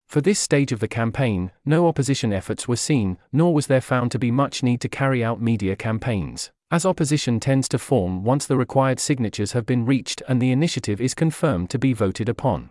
For 0.08 0.22
this 0.22 0.40
stage 0.40 0.72
of 0.72 0.80
the 0.80 0.88
campaign, 0.88 1.52
no 1.66 1.86
opposition 1.86 2.32
efforts 2.32 2.66
were 2.66 2.78
seen, 2.78 3.18
nor 3.34 3.54
was 3.54 3.68
there 3.68 3.82
found 3.82 4.12
to 4.12 4.20
be 4.20 4.32
much 4.32 4.64
need 4.64 4.80
to 4.82 4.90
carry 4.90 5.22
out 5.22 5.42
media 5.42 5.76
campaigns, 5.76 6.52
as 6.70 6.86
opposition 6.86 7.40
tends 7.40 7.70
to 7.70 7.78
form 7.78 8.24
once 8.24 8.46
the 8.46 8.58
required 8.58 9.00
signatures 9.00 9.54
have 9.54 9.66
been 9.66 9.86
reached 9.86 10.22
and 10.28 10.42
the 10.42 10.52
initiative 10.52 11.00
is 11.00 11.14
confirmed 11.14 11.70
to 11.70 11.80
be 11.80 11.94
voted 11.94 12.28
upon. 12.28 12.70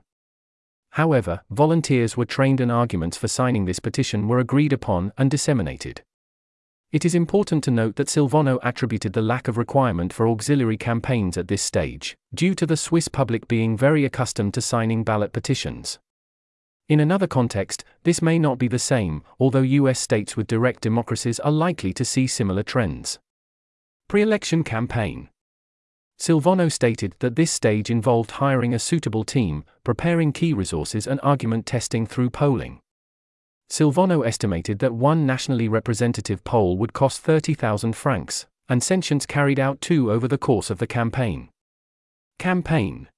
However, 0.91 1.43
volunteers 1.51 2.17
were 2.17 2.25
trained 2.25 2.61
and 2.61 2.71
arguments 2.71 3.17
for 3.17 3.29
signing 3.29 3.65
this 3.65 3.81
petition 3.81 4.29
were 4.29 4.39
agreed 4.39 4.73
upon 4.73 5.13
and 5.17 5.31
disseminated. 5.31 6.03
It 6.93 7.05
is 7.05 7.15
important 7.15 7.65
to 7.65 7.71
note 7.71 7.97
that 7.97 8.09
Silvano 8.09 8.59
attributed 8.63 9.13
the 9.13 9.23
lack 9.23 9.49
of 9.49 9.59
requirement 9.59 10.13
for 10.13 10.29
auxiliary 10.29 10.77
campaigns 10.77 11.37
at 11.37 11.49
this 11.49 11.61
stage, 11.61 12.17
due 12.35 12.55
to 12.55 12.65
the 12.65 12.77
Swiss 12.77 13.09
public 13.09 13.49
being 13.49 13.77
very 13.77 14.05
accustomed 14.05 14.55
to 14.55 14.61
signing 14.61 15.05
ballot 15.05 15.33
petitions. 15.33 15.99
In 16.89 17.01
another 17.01 17.27
context, 17.27 17.85
this 18.05 18.23
may 18.23 18.39
not 18.39 18.59
be 18.59 18.69
the 18.69 18.79
same, 18.79 19.23
although 19.41 19.63
US 19.63 19.99
states 19.99 20.37
with 20.37 20.47
direct 20.47 20.83
democracies 20.83 21.41
are 21.41 21.51
likely 21.51 21.93
to 21.93 22.05
see 22.05 22.27
similar 22.27 22.63
trends. 22.63 23.19
Pre 24.09 24.23
election 24.23 24.63
campaign 24.63 25.31
Silvano 26.17 26.71
stated 26.71 27.15
that 27.19 27.35
this 27.35 27.51
stage 27.51 27.91
involved 27.91 28.31
hiring 28.31 28.73
a 28.73 28.79
suitable 28.79 29.25
team, 29.25 29.65
preparing 29.83 30.33
key 30.33 30.53
resources, 30.53 31.09
and 31.09 31.19
argument 31.25 31.67
testing 31.67 32.07
through 32.07 32.31
polling. 32.31 32.79
Silvano 33.69 34.25
estimated 34.25 34.79
that 34.79 34.95
one 34.95 35.27
nationally 35.27 35.69
representative 35.69 36.45
poll 36.45 36.79
would 36.79 36.93
cost 36.93 37.21
30,000 37.23 37.95
francs, 37.97 38.47
and 38.69 38.81
Sentience 38.81 39.27
carried 39.27 39.59
out 39.59 39.81
two 39.81 40.13
over 40.13 40.29
the 40.29 40.39
course 40.39 40.71
of 40.71 40.79
the 40.79 40.87
campaign. 40.87 41.49
Campaign 42.39 43.09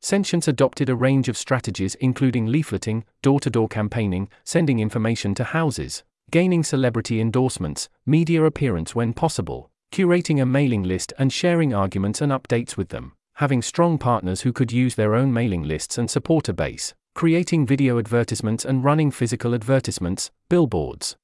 Sentience 0.00 0.48
adopted 0.48 0.88
a 0.88 0.96
range 0.96 1.28
of 1.28 1.36
strategies 1.36 1.96
including 1.96 2.46
leafleting, 2.46 3.04
door 3.20 3.40
to 3.40 3.50
door 3.50 3.68
campaigning, 3.68 4.30
sending 4.42 4.78
information 4.78 5.34
to 5.34 5.44
houses, 5.44 6.02
gaining 6.30 6.64
celebrity 6.64 7.20
endorsements, 7.20 7.90
media 8.06 8.42
appearance 8.44 8.94
when 8.94 9.12
possible, 9.12 9.70
curating 9.92 10.40
a 10.40 10.46
mailing 10.46 10.82
list 10.82 11.12
and 11.18 11.32
sharing 11.32 11.74
arguments 11.74 12.20
and 12.20 12.32
updates 12.32 12.76
with 12.76 12.88
them, 12.88 13.12
having 13.34 13.62
strong 13.62 13.98
partners 13.98 14.42
who 14.42 14.52
could 14.52 14.72
use 14.72 14.94
their 14.94 15.14
own 15.14 15.32
mailing 15.32 15.62
lists 15.62 15.98
and 15.98 16.10
supporter 16.10 16.52
base, 16.52 16.94
creating 17.14 17.66
video 17.66 17.98
advertisements 17.98 18.64
and 18.64 18.84
running 18.84 19.10
physical 19.10 19.54
advertisements, 19.54 20.30
billboards. 20.48 21.16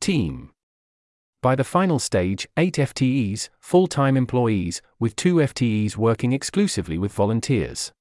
Team 0.00 0.50
by 1.44 1.54
the 1.54 1.62
final 1.62 1.98
stage, 1.98 2.48
8 2.56 2.72
FTEs, 2.76 3.50
full 3.60 3.86
time 3.86 4.16
employees, 4.16 4.80
with 4.98 5.14
2 5.14 5.34
FTEs 5.34 5.94
working 5.94 6.32
exclusively 6.32 6.96
with 6.96 7.12
volunteers. 7.12 7.92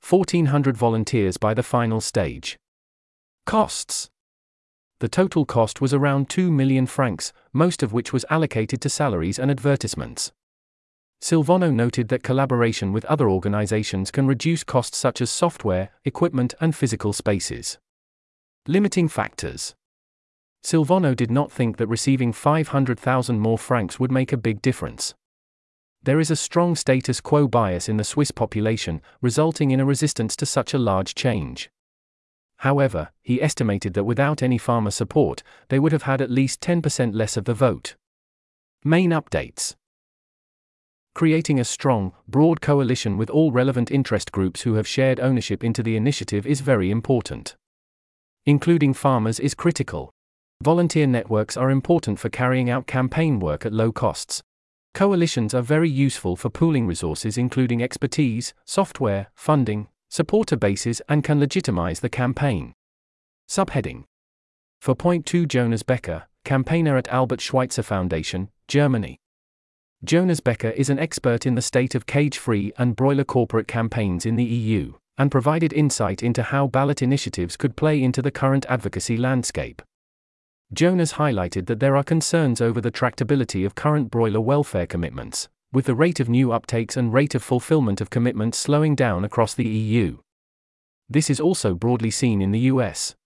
1,400 0.00 0.74
volunteers 0.74 1.36
by 1.36 1.52
the 1.52 1.62
final 1.62 2.00
stage. 2.00 2.56
Costs 3.44 4.08
the 5.04 5.08
total 5.08 5.44
cost 5.44 5.82
was 5.82 5.92
around 5.92 6.30
2 6.30 6.50
million 6.50 6.86
francs, 6.86 7.30
most 7.52 7.82
of 7.82 7.92
which 7.92 8.10
was 8.10 8.24
allocated 8.30 8.80
to 8.80 8.88
salaries 8.88 9.38
and 9.38 9.50
advertisements. 9.50 10.32
Silvano 11.20 11.70
noted 11.70 12.08
that 12.08 12.22
collaboration 12.22 12.90
with 12.90 13.04
other 13.04 13.28
organizations 13.28 14.10
can 14.10 14.26
reduce 14.26 14.64
costs 14.64 14.96
such 14.96 15.20
as 15.20 15.28
software, 15.28 15.90
equipment, 16.06 16.54
and 16.58 16.74
physical 16.74 17.12
spaces. 17.12 17.76
Limiting 18.66 19.08
factors 19.08 19.74
Silvano 20.64 21.14
did 21.14 21.30
not 21.30 21.52
think 21.52 21.76
that 21.76 21.86
receiving 21.86 22.32
500,000 22.32 23.38
more 23.38 23.58
francs 23.58 24.00
would 24.00 24.10
make 24.10 24.32
a 24.32 24.38
big 24.38 24.62
difference. 24.62 25.12
There 26.02 26.18
is 26.18 26.30
a 26.30 26.36
strong 26.36 26.76
status 26.76 27.20
quo 27.20 27.46
bias 27.46 27.90
in 27.90 27.98
the 27.98 28.04
Swiss 28.04 28.30
population, 28.30 29.02
resulting 29.20 29.70
in 29.70 29.80
a 29.80 29.84
resistance 29.84 30.34
to 30.36 30.46
such 30.46 30.72
a 30.72 30.78
large 30.78 31.14
change. 31.14 31.68
However, 32.64 33.10
he 33.20 33.42
estimated 33.42 33.92
that 33.92 34.04
without 34.04 34.42
any 34.42 34.56
farmer 34.56 34.90
support, 34.90 35.42
they 35.68 35.78
would 35.78 35.92
have 35.92 36.04
had 36.04 36.22
at 36.22 36.30
least 36.30 36.62
10% 36.62 37.14
less 37.14 37.36
of 37.36 37.44
the 37.44 37.52
vote. 37.52 37.94
Main 38.82 39.10
updates 39.10 39.74
Creating 41.14 41.60
a 41.60 41.64
strong, 41.64 42.12
broad 42.26 42.62
coalition 42.62 43.18
with 43.18 43.28
all 43.28 43.52
relevant 43.52 43.90
interest 43.90 44.32
groups 44.32 44.62
who 44.62 44.76
have 44.76 44.88
shared 44.88 45.20
ownership 45.20 45.62
into 45.62 45.82
the 45.82 45.94
initiative 45.94 46.46
is 46.46 46.62
very 46.62 46.90
important. 46.90 47.54
Including 48.46 48.94
farmers 48.94 49.38
is 49.38 49.54
critical. 49.54 50.10
Volunteer 50.62 51.06
networks 51.06 51.58
are 51.58 51.70
important 51.70 52.18
for 52.18 52.30
carrying 52.30 52.70
out 52.70 52.86
campaign 52.86 53.40
work 53.40 53.66
at 53.66 53.74
low 53.74 53.92
costs. 53.92 54.42
Coalitions 54.94 55.52
are 55.52 55.60
very 55.60 55.90
useful 55.90 56.34
for 56.34 56.48
pooling 56.48 56.86
resources, 56.86 57.36
including 57.36 57.82
expertise, 57.82 58.54
software, 58.64 59.26
funding, 59.34 59.88
supporter 60.14 60.54
bases, 60.54 61.02
and 61.08 61.24
can 61.24 61.40
legitimize 61.40 61.98
the 61.98 62.08
campaign. 62.08 62.72
Subheading 63.48 64.04
For 64.80 64.94
point 64.94 65.26
2 65.26 65.44
Jonas 65.44 65.82
Becker, 65.82 66.28
campaigner 66.44 66.96
at 66.96 67.08
Albert 67.08 67.40
Schweitzer 67.40 67.82
Foundation, 67.82 68.48
Germany. 68.68 69.18
Jonas 70.04 70.38
Becker 70.38 70.70
is 70.70 70.88
an 70.88 71.00
expert 71.00 71.46
in 71.46 71.56
the 71.56 71.62
state 71.62 71.96
of 71.96 72.06
cage 72.06 72.38
free 72.38 72.72
and 72.78 72.94
broiler 72.94 73.24
corporate 73.24 73.66
campaigns 73.66 74.24
in 74.24 74.36
the 74.36 74.44
EU, 74.44 74.92
and 75.18 75.32
provided 75.32 75.72
insight 75.72 76.22
into 76.22 76.44
how 76.44 76.68
ballot 76.68 77.02
initiatives 77.02 77.56
could 77.56 77.74
play 77.74 78.00
into 78.00 78.22
the 78.22 78.30
current 78.30 78.64
advocacy 78.68 79.16
landscape. 79.16 79.82
Jonas 80.72 81.14
highlighted 81.14 81.66
that 81.66 81.80
there 81.80 81.96
are 81.96 82.04
concerns 82.04 82.60
over 82.60 82.80
the 82.80 82.92
tractability 82.92 83.66
of 83.66 83.74
current 83.74 84.12
broiler 84.12 84.40
welfare 84.40 84.86
commitments, 84.86 85.48
with 85.74 85.86
the 85.86 85.94
rate 85.94 86.20
of 86.20 86.28
new 86.28 86.48
uptakes 86.48 86.96
and 86.96 87.12
rate 87.12 87.34
of 87.34 87.42
fulfillment 87.42 88.00
of 88.00 88.08
commitments 88.08 88.56
slowing 88.56 88.94
down 88.94 89.24
across 89.24 89.54
the 89.54 89.66
EU. 89.66 90.16
This 91.08 91.28
is 91.28 91.40
also 91.40 91.74
broadly 91.74 92.12
seen 92.12 92.40
in 92.40 92.52
the 92.52 92.70
US. 92.70 93.16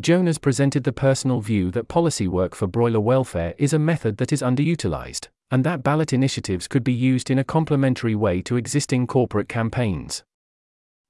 Jonas 0.00 0.36
presented 0.36 0.82
the 0.82 0.92
personal 0.92 1.40
view 1.40 1.70
that 1.70 1.86
policy 1.86 2.26
work 2.26 2.56
for 2.56 2.66
broiler 2.66 3.00
welfare 3.00 3.54
is 3.56 3.72
a 3.72 3.78
method 3.78 4.16
that 4.16 4.32
is 4.32 4.42
underutilized, 4.42 5.28
and 5.52 5.62
that 5.62 5.84
ballot 5.84 6.12
initiatives 6.12 6.66
could 6.66 6.82
be 6.82 6.92
used 6.92 7.30
in 7.30 7.38
a 7.38 7.44
complementary 7.44 8.16
way 8.16 8.42
to 8.42 8.56
existing 8.56 9.06
corporate 9.06 9.48
campaigns. 9.48 10.24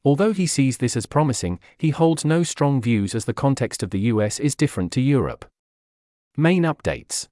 Although 0.05 0.33
he 0.33 0.47
sees 0.47 0.77
this 0.77 0.97
as 0.97 1.07
promising, 1.07 1.59
he 1.79 1.91
holds 1.91 2.25
no 2.25 2.43
strong 2.43 2.83
views 2.83 3.15
as 3.15 3.25
the 3.25 3.33
context 3.33 3.83
of 3.83 3.91
the 3.91 4.01
US 4.01 4.39
is 4.39 4.55
different 4.55 4.93
to 4.93 5.01
Europe. 5.01 5.47
Main 6.37 6.65
updates 6.65 7.29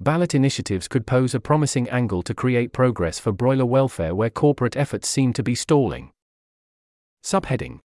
Ballot 0.00 0.34
initiatives 0.34 0.88
could 0.88 1.06
pose 1.06 1.34
a 1.34 1.40
promising 1.40 1.88
angle 1.88 2.22
to 2.22 2.34
create 2.34 2.72
progress 2.72 3.18
for 3.20 3.30
broiler 3.32 3.64
welfare 3.64 4.14
where 4.14 4.30
corporate 4.30 4.76
efforts 4.76 5.08
seem 5.08 5.32
to 5.32 5.42
be 5.42 5.54
stalling. 5.54 6.10
Subheading 7.24 7.78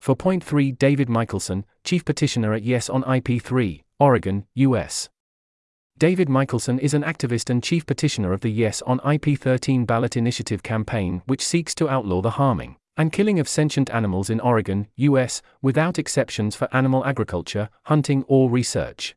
For 0.00 0.16
point 0.16 0.42
3 0.42 0.72
David 0.72 1.08
Michelson, 1.08 1.64
Chief 1.84 2.04
Petitioner 2.04 2.52
at 2.52 2.64
Yes 2.64 2.90
on 2.90 3.04
IP3, 3.04 3.82
Oregon, 4.00 4.46
US. 4.54 5.08
David 5.96 6.28
Michelson 6.28 6.78
is 6.78 6.94
an 6.94 7.02
activist 7.02 7.50
and 7.50 7.62
chief 7.62 7.86
petitioner 7.86 8.32
of 8.32 8.40
the 8.40 8.52
Yes 8.52 8.82
on 8.82 9.00
IP13 9.00 9.86
ballot 9.86 10.16
initiative 10.16 10.62
campaign, 10.62 11.22
which 11.26 11.44
seeks 11.44 11.74
to 11.76 11.88
outlaw 11.88 12.20
the 12.20 12.30
harming 12.30 12.76
and 12.96 13.12
killing 13.12 13.38
of 13.38 13.48
sentient 13.48 13.88
animals 13.90 14.28
in 14.28 14.40
Oregon, 14.40 14.88
US, 14.96 15.40
without 15.62 16.00
exceptions 16.00 16.56
for 16.56 16.68
animal 16.72 17.04
agriculture, 17.04 17.68
hunting, 17.84 18.24
or 18.26 18.50
research. 18.50 19.14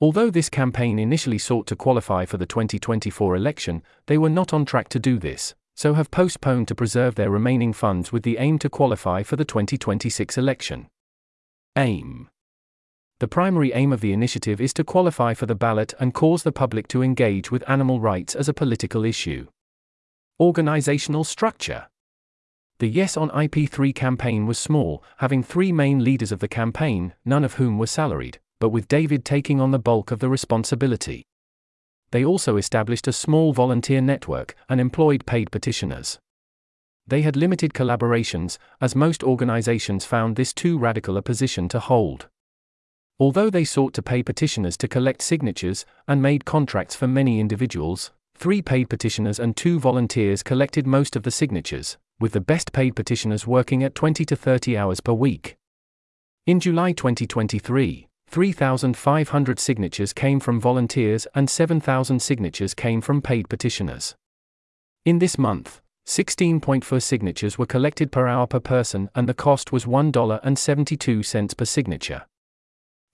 Although 0.00 0.30
this 0.30 0.50
campaign 0.50 0.98
initially 0.98 1.38
sought 1.38 1.66
to 1.68 1.76
qualify 1.76 2.24
for 2.24 2.36
the 2.36 2.46
2024 2.46 3.36
election, 3.36 3.82
they 4.06 4.18
were 4.18 4.28
not 4.28 4.52
on 4.52 4.64
track 4.64 4.88
to 4.90 4.98
do 4.98 5.18
this, 5.18 5.54
so 5.76 5.94
have 5.94 6.10
postponed 6.10 6.68
to 6.68 6.74
preserve 6.74 7.14
their 7.14 7.30
remaining 7.30 7.72
funds 7.72 8.12
with 8.12 8.24
the 8.24 8.38
aim 8.38 8.58
to 8.58 8.68
qualify 8.68 9.22
for 9.22 9.36
the 9.36 9.44
2026 9.44 10.36
election. 10.36 10.88
Aim 11.76 12.28
The 13.20 13.28
primary 13.28 13.72
aim 13.72 13.92
of 13.92 14.00
the 14.00 14.12
initiative 14.12 14.60
is 14.60 14.74
to 14.74 14.84
qualify 14.84 15.32
for 15.32 15.46
the 15.46 15.54
ballot 15.54 15.94
and 16.00 16.12
cause 16.12 16.42
the 16.42 16.52
public 16.52 16.88
to 16.88 17.02
engage 17.02 17.52
with 17.52 17.68
animal 17.70 18.00
rights 18.00 18.34
as 18.34 18.48
a 18.48 18.54
political 18.54 19.04
issue. 19.04 19.46
Organizational 20.40 21.22
structure 21.22 21.86
The 22.78 22.88
Yes 22.88 23.16
on 23.16 23.30
IP3 23.30 23.94
campaign 23.94 24.46
was 24.46 24.58
small, 24.58 25.04
having 25.18 25.44
three 25.44 25.70
main 25.70 26.02
leaders 26.02 26.32
of 26.32 26.40
the 26.40 26.48
campaign, 26.48 27.14
none 27.24 27.44
of 27.44 27.54
whom 27.54 27.78
were 27.78 27.86
salaried 27.86 28.40
but 28.64 28.70
with 28.70 28.88
David 28.88 29.26
taking 29.26 29.60
on 29.60 29.72
the 29.72 29.78
bulk 29.78 30.10
of 30.10 30.20
the 30.20 30.28
responsibility. 30.30 31.22
They 32.12 32.24
also 32.24 32.56
established 32.56 33.06
a 33.06 33.12
small 33.12 33.52
volunteer 33.52 34.00
network 34.00 34.54
and 34.70 34.80
employed 34.80 35.26
paid 35.26 35.50
petitioners. 35.50 36.18
They 37.06 37.20
had 37.20 37.36
limited 37.36 37.74
collaborations, 37.74 38.56
as 38.80 38.96
most 38.96 39.22
organizations 39.22 40.06
found 40.06 40.36
this 40.36 40.54
too 40.54 40.78
radical 40.78 41.18
a 41.18 41.20
position 41.20 41.68
to 41.68 41.78
hold. 41.78 42.28
Although 43.20 43.50
they 43.50 43.64
sought 43.64 43.92
to 43.92 44.02
pay 44.02 44.22
petitioners 44.22 44.78
to 44.78 44.88
collect 44.88 45.20
signatures 45.20 45.84
and 46.08 46.22
made 46.22 46.46
contracts 46.46 46.96
for 46.96 47.06
many 47.06 47.40
individuals, 47.40 48.12
three 48.34 48.62
paid 48.62 48.88
petitioners 48.88 49.38
and 49.38 49.54
two 49.54 49.78
volunteers 49.78 50.42
collected 50.42 50.86
most 50.86 51.16
of 51.16 51.22
the 51.22 51.30
signatures, 51.30 51.98
with 52.18 52.32
the 52.32 52.40
best 52.40 52.72
paid 52.72 52.96
petitioners 52.96 53.46
working 53.46 53.84
at 53.84 53.94
20 53.94 54.24
to 54.24 54.34
30 54.34 54.74
hours 54.78 55.00
per 55.00 55.12
week. 55.12 55.58
In 56.46 56.60
July 56.60 56.92
2023, 56.92 58.08
3,500 58.28 59.58
signatures 59.58 60.12
came 60.12 60.40
from 60.40 60.60
volunteers 60.60 61.26
and 61.34 61.48
7,000 61.48 62.20
signatures 62.20 62.74
came 62.74 63.00
from 63.00 63.22
paid 63.22 63.48
petitioners. 63.48 64.16
In 65.04 65.18
this 65.18 65.38
month, 65.38 65.80
16.4 66.06 67.02
signatures 67.02 67.56
were 67.56 67.64
collected 67.64 68.12
per 68.12 68.26
hour 68.26 68.46
per 68.46 68.60
person 68.60 69.08
and 69.14 69.28
the 69.28 69.34
cost 69.34 69.72
was 69.72 69.84
$1.72 69.84 71.56
per 71.56 71.64
signature. 71.64 72.26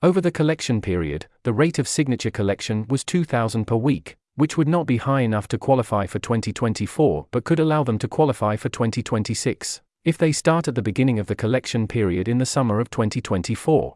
Over 0.02 0.20
the 0.20 0.30
collection 0.30 0.80
period, 0.80 1.26
the 1.42 1.52
rate 1.52 1.78
of 1.78 1.86
signature 1.86 2.30
collection 2.30 2.86
was 2.88 3.04
2,000 3.04 3.66
per 3.66 3.76
week, 3.76 4.16
which 4.34 4.56
would 4.56 4.68
not 4.68 4.86
be 4.86 4.96
high 4.96 5.20
enough 5.20 5.46
to 5.48 5.58
qualify 5.58 6.06
for 6.06 6.18
2024 6.18 7.26
but 7.30 7.44
could 7.44 7.61
allow 7.61 7.84
them 7.84 7.98
to 7.98 8.08
qualify 8.08 8.56
for 8.56 8.70
2026, 8.70 9.82
if 10.04 10.16
they 10.16 10.32
start 10.32 10.66
at 10.66 10.74
the 10.74 10.82
beginning 10.82 11.18
of 11.18 11.26
the 11.26 11.36
collection 11.36 11.86
period 11.86 12.26
in 12.26 12.38
the 12.38 12.46
summer 12.46 12.80
of 12.80 12.88
2024. 12.88 13.94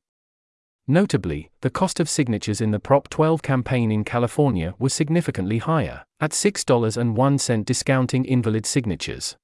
Notably, 0.87 1.51
the 1.62 1.70
cost 1.70 1.99
of 1.99 2.11
signatures 2.11 2.61
in 2.61 2.70
the 2.70 2.78
Prop 2.78 3.09
12 3.09 3.41
campaign 3.41 3.91
in 3.91 4.05
California 4.05 4.74
was 4.78 4.93
significantly 4.93 5.57
higher, 5.59 6.05
at 6.20 6.32
$6.01 6.32 7.64
discounting 7.64 8.26
invalid 8.26 8.66
signatures. 8.66 9.37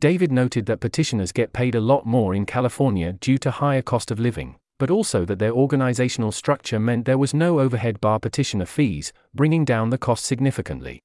David 0.00 0.32
noted 0.32 0.66
that 0.66 0.80
petitioners 0.80 1.30
get 1.30 1.52
paid 1.52 1.76
a 1.76 1.80
lot 1.80 2.06
more 2.06 2.34
in 2.34 2.44
California 2.44 3.12
due 3.12 3.38
to 3.38 3.52
higher 3.52 3.82
cost 3.82 4.10
of 4.10 4.18
living, 4.18 4.56
but 4.78 4.90
also 4.90 5.24
that 5.24 5.38
their 5.38 5.52
organizational 5.52 6.32
structure 6.32 6.80
meant 6.80 7.04
there 7.04 7.18
was 7.18 7.32
no 7.32 7.60
overhead 7.60 8.00
bar 8.00 8.18
petitioner 8.18 8.66
fees, 8.66 9.12
bringing 9.32 9.64
down 9.64 9.90
the 9.90 9.98
cost 9.98 10.24
significantly. 10.24 11.00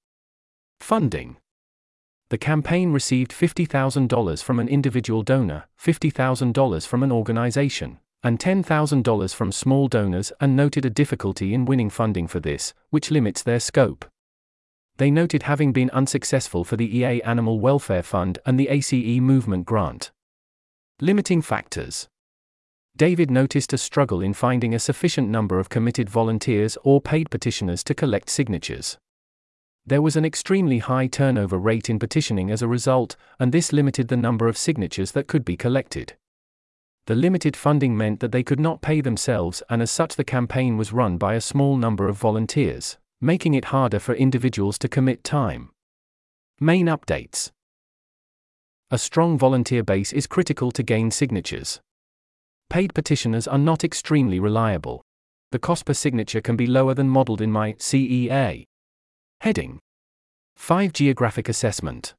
Funding 0.79 1.37
The 2.29 2.39
campaign 2.39 2.91
received 2.91 3.31
$50,000 3.31 4.43
from 4.43 4.59
an 4.59 4.67
individual 4.67 5.21
donor, 5.21 5.65
$50,000 5.79 6.87
from 6.87 7.03
an 7.03 7.11
organization, 7.11 7.99
and 8.23 8.39
$10,000 8.39 9.35
from 9.35 9.51
small 9.51 9.87
donors, 9.87 10.31
and 10.39 10.55
noted 10.55 10.85
a 10.85 10.89
difficulty 10.89 11.53
in 11.53 11.65
winning 11.65 11.89
funding 11.89 12.27
for 12.27 12.39
this, 12.39 12.73
which 12.89 13.11
limits 13.11 13.43
their 13.43 13.59
scope. 13.59 14.05
They 14.97 15.11
noted 15.11 15.43
having 15.43 15.73
been 15.73 15.89
unsuccessful 15.89 16.63
for 16.63 16.77
the 16.77 16.97
EA 16.97 17.21
Animal 17.23 17.59
Welfare 17.59 18.03
Fund 18.03 18.39
and 18.45 18.59
the 18.59 18.69
ACE 18.69 18.93
Movement 18.93 19.65
Grant. 19.65 20.11
Limiting 21.01 21.41
factors 21.41 22.07
David 22.95 23.31
noticed 23.31 23.73
a 23.73 23.77
struggle 23.79 24.21
in 24.21 24.33
finding 24.33 24.75
a 24.75 24.79
sufficient 24.79 25.27
number 25.27 25.59
of 25.59 25.67
committed 25.67 26.09
volunteers 26.09 26.77
or 26.83 27.01
paid 27.01 27.31
petitioners 27.31 27.83
to 27.85 27.95
collect 27.95 28.29
signatures. 28.29 28.97
There 29.83 30.01
was 30.01 30.15
an 30.15 30.25
extremely 30.25 30.77
high 30.77 31.07
turnover 31.07 31.57
rate 31.57 31.89
in 31.89 31.97
petitioning 31.97 32.51
as 32.51 32.61
a 32.61 32.67
result, 32.67 33.15
and 33.39 33.51
this 33.51 33.73
limited 33.73 34.09
the 34.09 34.15
number 34.15 34.47
of 34.47 34.57
signatures 34.57 35.11
that 35.13 35.27
could 35.27 35.43
be 35.43 35.57
collected. 35.57 36.13
The 37.05 37.15
limited 37.15 37.57
funding 37.57 37.97
meant 37.97 38.21
that 38.21 38.31
they 38.31 38.43
could 38.43 38.61
not 38.61 38.81
pay 38.81 39.01
themselves, 39.01 39.61
and 39.69 39.81
as 39.81 39.91
such, 39.91 40.15
the 40.15 40.23
campaign 40.23 40.77
was 40.77 40.93
run 40.93 41.17
by 41.17 41.33
a 41.33 41.41
small 41.41 41.75
number 41.75 42.07
of 42.07 42.17
volunteers, 42.17 42.97
making 43.19 43.53
it 43.55 43.65
harder 43.65 43.99
for 43.99 44.15
individuals 44.15 44.77
to 44.79 44.87
commit 44.87 45.23
time. 45.23 45.71
Main 46.61 46.85
updates 46.87 47.51
A 48.89 48.97
strong 48.97 49.37
volunteer 49.37 49.83
base 49.83 50.13
is 50.13 50.27
critical 50.27 50.71
to 50.71 50.81
gain 50.81 51.11
signatures. 51.11 51.81
Paid 52.69 52.93
petitioners 52.93 53.49
are 53.49 53.57
not 53.57 53.83
extremely 53.83 54.39
reliable. 54.39 55.03
The 55.51 55.59
cost 55.59 55.85
per 55.85 55.93
signature 55.93 56.41
can 56.41 56.55
be 56.55 56.67
lower 56.67 56.93
than 56.93 57.09
modeled 57.09 57.41
in 57.41 57.51
my 57.51 57.73
CEA. 57.73 58.63
Heading 59.41 59.79
5 60.55 60.93
Geographic 60.93 61.49
Assessment. 61.49 62.13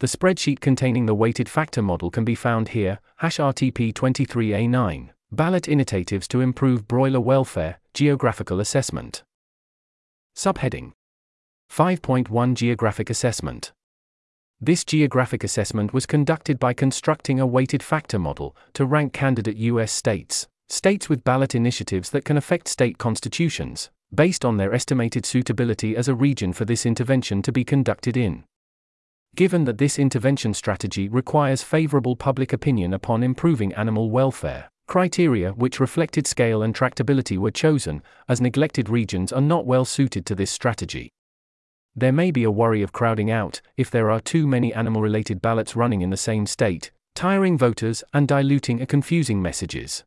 The 0.00 0.06
spreadsheet 0.06 0.60
containing 0.60 1.06
the 1.06 1.14
weighted 1.14 1.48
factor 1.48 1.82
model 1.82 2.08
can 2.08 2.24
be 2.24 2.36
found 2.36 2.68
here, 2.68 3.00
hash 3.16 3.38
RTP 3.38 3.92
23A9, 3.92 5.08
ballot 5.32 5.66
initiatives 5.66 6.28
to 6.28 6.40
improve 6.40 6.86
broiler 6.86 7.20
welfare, 7.20 7.80
geographical 7.94 8.60
assessment. 8.60 9.24
Subheading 10.36 10.92
5.1 11.68 12.54
Geographic 12.54 13.10
Assessment. 13.10 13.72
This 14.60 14.84
geographic 14.84 15.42
assessment 15.42 15.92
was 15.92 16.06
conducted 16.06 16.60
by 16.60 16.74
constructing 16.74 17.40
a 17.40 17.46
weighted 17.46 17.82
factor 17.82 18.20
model 18.20 18.56
to 18.74 18.86
rank 18.86 19.12
candidate 19.12 19.56
U.S. 19.56 19.90
states, 19.90 20.46
states 20.68 21.08
with 21.08 21.24
ballot 21.24 21.56
initiatives 21.56 22.10
that 22.10 22.24
can 22.24 22.36
affect 22.36 22.68
state 22.68 22.98
constitutions, 22.98 23.90
based 24.14 24.44
on 24.44 24.58
their 24.58 24.72
estimated 24.72 25.26
suitability 25.26 25.96
as 25.96 26.06
a 26.06 26.14
region 26.14 26.52
for 26.52 26.64
this 26.64 26.86
intervention 26.86 27.42
to 27.42 27.50
be 27.50 27.64
conducted 27.64 28.16
in. 28.16 28.44
Given 29.34 29.64
that 29.64 29.78
this 29.78 29.98
intervention 29.98 30.54
strategy 30.54 31.08
requires 31.08 31.62
favorable 31.62 32.16
public 32.16 32.52
opinion 32.52 32.92
upon 32.92 33.22
improving 33.22 33.72
animal 33.74 34.10
welfare, 34.10 34.70
criteria 34.88 35.52
which 35.52 35.78
reflected 35.78 36.26
scale 36.26 36.62
and 36.62 36.74
tractability 36.74 37.38
were 37.38 37.50
chosen, 37.50 38.02
as 38.28 38.40
neglected 38.40 38.88
regions 38.88 39.32
are 39.32 39.40
not 39.40 39.66
well 39.66 39.84
suited 39.84 40.26
to 40.26 40.34
this 40.34 40.50
strategy. 40.50 41.10
There 41.94 42.12
may 42.12 42.30
be 42.30 42.44
a 42.44 42.50
worry 42.50 42.82
of 42.82 42.92
crowding 42.92 43.30
out 43.30 43.60
if 43.76 43.90
there 43.90 44.10
are 44.10 44.20
too 44.20 44.46
many 44.46 44.72
animal 44.72 45.02
related 45.02 45.42
ballots 45.42 45.76
running 45.76 46.00
in 46.00 46.10
the 46.10 46.16
same 46.16 46.46
state, 46.46 46.90
tiring 47.14 47.58
voters 47.58 48.02
and 48.14 48.26
diluting 48.26 48.80
a 48.80 48.86
confusing 48.86 49.42
messages. 49.42 50.04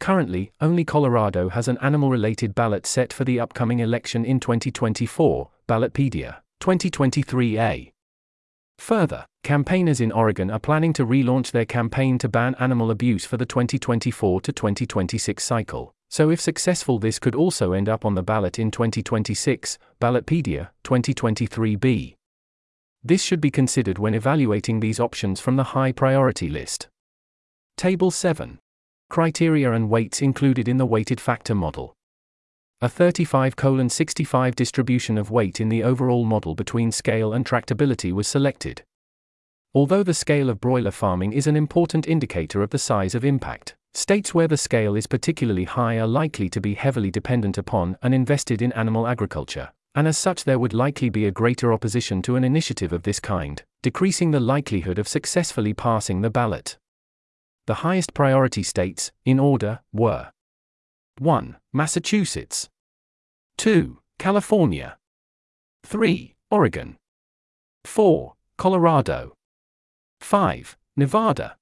Currently, 0.00 0.52
only 0.60 0.84
Colorado 0.84 1.50
has 1.50 1.68
an 1.68 1.78
animal 1.80 2.10
related 2.10 2.54
ballot 2.54 2.84
set 2.86 3.12
for 3.12 3.24
the 3.24 3.38
upcoming 3.38 3.78
election 3.78 4.24
in 4.24 4.40
2024, 4.40 5.50
Ballotpedia 5.68 6.40
2023A. 6.60 7.93
Further, 8.78 9.26
campaigners 9.42 10.00
in 10.00 10.12
Oregon 10.12 10.50
are 10.50 10.58
planning 10.58 10.92
to 10.94 11.06
relaunch 11.06 11.50
their 11.50 11.64
campaign 11.64 12.18
to 12.18 12.28
ban 12.28 12.54
animal 12.58 12.90
abuse 12.90 13.24
for 13.24 13.36
the 13.36 13.46
2024 13.46 14.40
to 14.42 14.52
2026 14.52 15.42
cycle. 15.42 15.94
So, 16.10 16.30
if 16.30 16.40
successful, 16.40 16.98
this 16.98 17.18
could 17.18 17.34
also 17.34 17.72
end 17.72 17.88
up 17.88 18.04
on 18.04 18.14
the 18.14 18.22
ballot 18.22 18.58
in 18.58 18.70
2026, 18.70 19.78
Ballotpedia 20.00 20.68
2023b. 20.84 22.14
This 23.02 23.22
should 23.22 23.40
be 23.40 23.50
considered 23.50 23.98
when 23.98 24.14
evaluating 24.14 24.80
these 24.80 25.00
options 25.00 25.40
from 25.40 25.56
the 25.56 25.74
high 25.74 25.92
priority 25.92 26.48
list. 26.48 26.88
Table 27.76 28.10
7. 28.10 28.58
Criteria 29.10 29.72
and 29.72 29.90
weights 29.90 30.22
included 30.22 30.68
in 30.68 30.76
the 30.76 30.86
weighted 30.86 31.20
factor 31.20 31.54
model. 31.54 31.94
A 32.80 32.88
35 32.88 33.54
65 33.88 34.56
distribution 34.56 35.18
of 35.18 35.30
weight 35.30 35.60
in 35.60 35.68
the 35.68 35.82
overall 35.82 36.24
model 36.24 36.54
between 36.54 36.92
scale 36.92 37.32
and 37.32 37.46
tractability 37.46 38.12
was 38.12 38.28
selected. 38.28 38.82
Although 39.72 40.02
the 40.02 40.14
scale 40.14 40.50
of 40.50 40.60
broiler 40.60 40.90
farming 40.90 41.32
is 41.32 41.46
an 41.46 41.56
important 41.56 42.06
indicator 42.06 42.62
of 42.62 42.70
the 42.70 42.78
size 42.78 43.14
of 43.14 43.24
impact, 43.24 43.76
States 43.96 44.34
where 44.34 44.48
the 44.48 44.56
scale 44.56 44.96
is 44.96 45.06
particularly 45.06 45.62
high 45.62 46.00
are 46.00 46.06
likely 46.08 46.48
to 46.48 46.60
be 46.60 46.74
heavily 46.74 47.12
dependent 47.12 47.56
upon 47.56 47.96
and 48.02 48.12
invested 48.12 48.60
in 48.60 48.72
animal 48.72 49.06
agriculture, 49.06 49.70
and 49.94 50.08
as 50.08 50.18
such, 50.18 50.42
there 50.42 50.58
would 50.58 50.74
likely 50.74 51.08
be 51.08 51.26
a 51.26 51.30
greater 51.30 51.72
opposition 51.72 52.20
to 52.20 52.34
an 52.34 52.42
initiative 52.42 52.92
of 52.92 53.04
this 53.04 53.20
kind, 53.20 53.62
decreasing 53.82 54.32
the 54.32 54.40
likelihood 54.40 54.98
of 54.98 55.06
successfully 55.06 55.72
passing 55.72 56.22
the 56.22 56.30
ballot. 56.30 56.76
The 57.68 57.74
highest 57.74 58.14
priority 58.14 58.64
states, 58.64 59.12
in 59.24 59.38
order, 59.38 59.78
were 59.92 60.32
1. 61.18 61.56
Massachusetts, 61.72 62.68
2. 63.58 63.98
California, 64.18 64.98
3. 65.84 66.34
Oregon, 66.50 66.96
4. 67.84 68.34
Colorado, 68.58 69.34
5. 70.20 70.76
Nevada, 70.96 71.56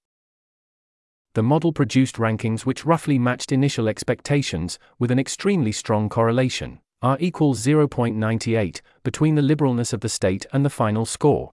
the 1.35 1.43
model 1.43 1.73
produced 1.73 2.17
rankings 2.17 2.67
which 2.67 2.85
roughly 2.85 3.19
matched 3.19 3.53
initial 3.53 3.89
expectations, 3.89 4.79
with 4.99 5.11
an 5.11 5.19
extremely 5.19 5.73
strong 5.73 6.09
correlation, 6.11 6.81
R 7.01 7.17
equals 7.21 7.65
0.98, 7.65 8.81
between 9.03 9.35
the 9.35 9.43
liberalness 9.43 9.95
of 9.95 10.01
the 10.01 10.11
state 10.11 10.45
and 10.53 10.65
the 10.65 10.71
final 10.71 11.07
score. 11.07 11.51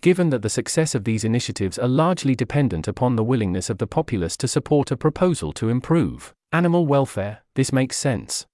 Given 0.00 0.30
that 0.30 0.42
the 0.42 0.50
success 0.50 0.94
of 0.94 1.04
these 1.04 1.24
initiatives 1.24 1.78
are 1.78 1.88
largely 1.88 2.34
dependent 2.36 2.86
upon 2.86 3.16
the 3.16 3.24
willingness 3.24 3.68
of 3.68 3.78
the 3.78 3.86
populace 3.86 4.36
to 4.36 4.46
support 4.46 4.90
a 4.90 4.96
proposal 4.96 5.52
to 5.54 5.70
improve 5.70 6.32
animal 6.54 6.86
welfare, 6.86 7.40
this 7.56 7.72
makes 7.72 7.96
sense. 7.96 8.46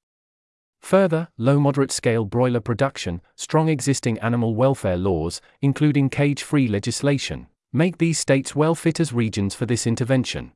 Further, 0.80 1.28
low 1.36 1.60
moderate 1.60 1.92
scale 1.92 2.24
broiler 2.24 2.60
production, 2.60 3.20
strong 3.36 3.68
existing 3.68 4.18
animal 4.20 4.54
welfare 4.54 4.96
laws, 4.96 5.42
including 5.60 6.08
cage 6.08 6.42
free 6.42 6.66
legislation, 6.66 7.46
make 7.74 7.98
these 7.98 8.18
states 8.18 8.56
well 8.56 8.74
fit 8.74 9.00
as 9.00 9.12
regions 9.12 9.54
for 9.54 9.66
this 9.66 9.86
intervention. 9.86 10.52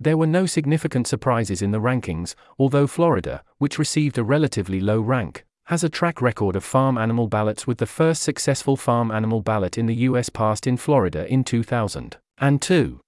There 0.00 0.16
were 0.16 0.26
no 0.26 0.46
significant 0.46 1.06
surprises 1.06 1.62
in 1.62 1.70
the 1.70 1.80
rankings, 1.80 2.34
although 2.58 2.88
Florida, 2.88 3.44
which 3.58 3.78
received 3.78 4.18
a 4.18 4.24
relatively 4.24 4.80
low 4.80 5.00
rank, 5.00 5.44
has 5.66 5.84
a 5.84 5.88
track 5.88 6.20
record 6.20 6.56
of 6.56 6.64
farm 6.64 6.98
animal 6.98 7.28
ballots 7.28 7.68
with 7.68 7.78
the 7.78 7.86
first 7.86 8.20
successful 8.24 8.76
farm 8.76 9.12
animal 9.12 9.42
ballot 9.42 9.78
in 9.78 9.86
the 9.86 10.02
U.S. 10.10 10.28
passed 10.28 10.66
in 10.66 10.76
Florida 10.76 11.24
in 11.32 11.44
2002. 11.44 13.00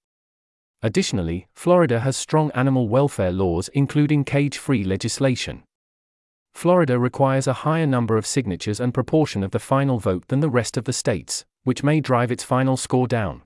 Additionally, 0.83 1.47
Florida 1.53 1.99
has 1.99 2.17
strong 2.17 2.51
animal 2.51 2.87
welfare 2.87 3.31
laws 3.31 3.69
including 3.73 4.23
cage 4.23 4.57
free 4.57 4.83
legislation. 4.83 5.63
Florida 6.53 6.97
requires 6.97 7.47
a 7.47 7.53
higher 7.53 7.85
number 7.85 8.17
of 8.17 8.25
signatures 8.25 8.79
and 8.79 8.93
proportion 8.93 9.43
of 9.43 9.51
the 9.51 9.59
final 9.59 9.99
vote 9.99 10.27
than 10.27 10.39
the 10.39 10.49
rest 10.49 10.77
of 10.77 10.85
the 10.85 10.93
states, 10.93 11.45
which 11.63 11.83
may 11.83 11.99
drive 11.99 12.31
its 12.31 12.43
final 12.43 12.75
score 12.75 13.07
down. 13.07 13.43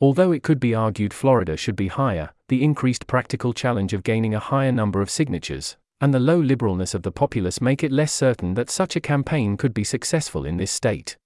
Although 0.00 0.32
it 0.32 0.42
could 0.42 0.60
be 0.60 0.74
argued 0.74 1.12
Florida 1.12 1.56
should 1.56 1.76
be 1.76 1.88
higher, 1.88 2.30
the 2.48 2.62
increased 2.62 3.06
practical 3.06 3.52
challenge 3.52 3.92
of 3.92 4.04
gaining 4.04 4.34
a 4.34 4.38
higher 4.40 4.72
number 4.72 5.00
of 5.00 5.10
signatures, 5.10 5.76
and 6.00 6.12
the 6.12 6.20
low 6.20 6.40
liberalness 6.40 6.94
of 6.94 7.02
the 7.02 7.12
populace 7.12 7.60
make 7.60 7.82
it 7.82 7.92
less 7.92 8.12
certain 8.12 8.54
that 8.54 8.70
such 8.70 8.94
a 8.94 9.00
campaign 9.00 9.56
could 9.56 9.74
be 9.74 9.84
successful 9.84 10.44
in 10.44 10.58
this 10.58 10.70
state. 10.70 11.16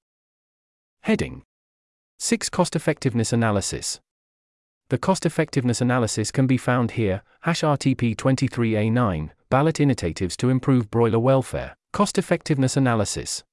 Heading 1.03 1.43
6 2.19 2.49
Cost 2.49 2.77
Effectiveness 2.77 3.33
Analysis. 3.33 4.01
The 4.91 4.99
cost 4.99 5.25
effectiveness 5.25 5.81
analysis 5.81 6.33
can 6.33 6.49
be 6.49 6.57
found 6.57 6.91
here, 6.91 7.23
hash 7.43 7.61
RTP 7.61 8.17
23A9, 8.17 9.31
ballot 9.49 9.79
initiatives 9.79 10.37
to 10.39 10.49
improve 10.51 10.91
broiler 10.91 11.21
welfare, 11.21 11.77
cost 11.93 12.19
effectiveness 12.19 12.77
analysis. 12.77 13.45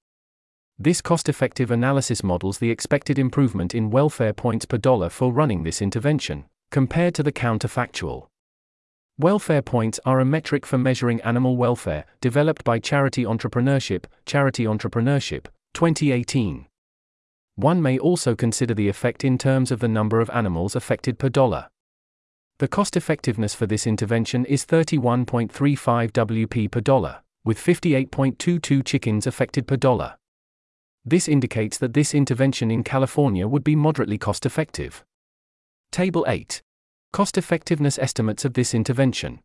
This 0.79 0.99
cost 0.99 1.29
effective 1.29 1.69
analysis 1.69 2.23
models 2.23 2.57
the 2.57 2.71
expected 2.71 3.19
improvement 3.19 3.75
in 3.75 3.91
welfare 3.91 4.33
points 4.33 4.65
per 4.65 4.79
dollar 4.79 5.09
for 5.09 5.31
running 5.31 5.61
this 5.61 5.79
intervention, 5.79 6.45
compared 6.71 7.13
to 7.13 7.21
the 7.21 7.31
counterfactual. 7.31 8.29
Welfare 9.19 9.61
points 9.61 9.99
are 10.07 10.19
a 10.19 10.25
metric 10.25 10.65
for 10.65 10.79
measuring 10.79 11.21
animal 11.21 11.55
welfare, 11.55 12.05
developed 12.19 12.63
by 12.63 12.79
Charity 12.79 13.25
Entrepreneurship, 13.25 14.05
Charity 14.25 14.65
Entrepreneurship, 14.65 15.45
2018. 15.75 16.65
One 17.57 17.81
may 17.81 17.97
also 17.97 18.35
consider 18.35 18.75
the 18.75 18.87
effect 18.87 19.25
in 19.25 19.39
terms 19.39 19.71
of 19.71 19.79
the 19.79 19.87
number 19.87 20.21
of 20.21 20.29
animals 20.29 20.75
affected 20.75 21.17
per 21.17 21.27
dollar. 21.27 21.69
The 22.59 22.67
cost 22.67 22.95
effectiveness 22.95 23.55
for 23.55 23.65
this 23.65 23.87
intervention 23.87 24.45
is 24.45 24.63
31.35 24.63 26.11
WP 26.11 26.69
per 26.69 26.81
dollar, 26.81 27.23
with 27.43 27.57
58.22 27.57 28.85
chickens 28.85 29.25
affected 29.25 29.65
per 29.65 29.75
dollar. 29.75 30.17
This 31.03 31.27
indicates 31.27 31.79
that 31.79 31.95
this 31.95 32.13
intervention 32.13 32.69
in 32.69 32.83
California 32.83 33.47
would 33.47 33.63
be 33.63 33.75
moderately 33.75 34.19
cost 34.19 34.45
effective. 34.45 35.03
Table 35.91 36.25
8 36.27 36.61
Cost 37.11 37.39
effectiveness 37.39 37.97
estimates 37.97 38.45
of 38.45 38.53
this 38.53 38.75
intervention. 38.75 39.39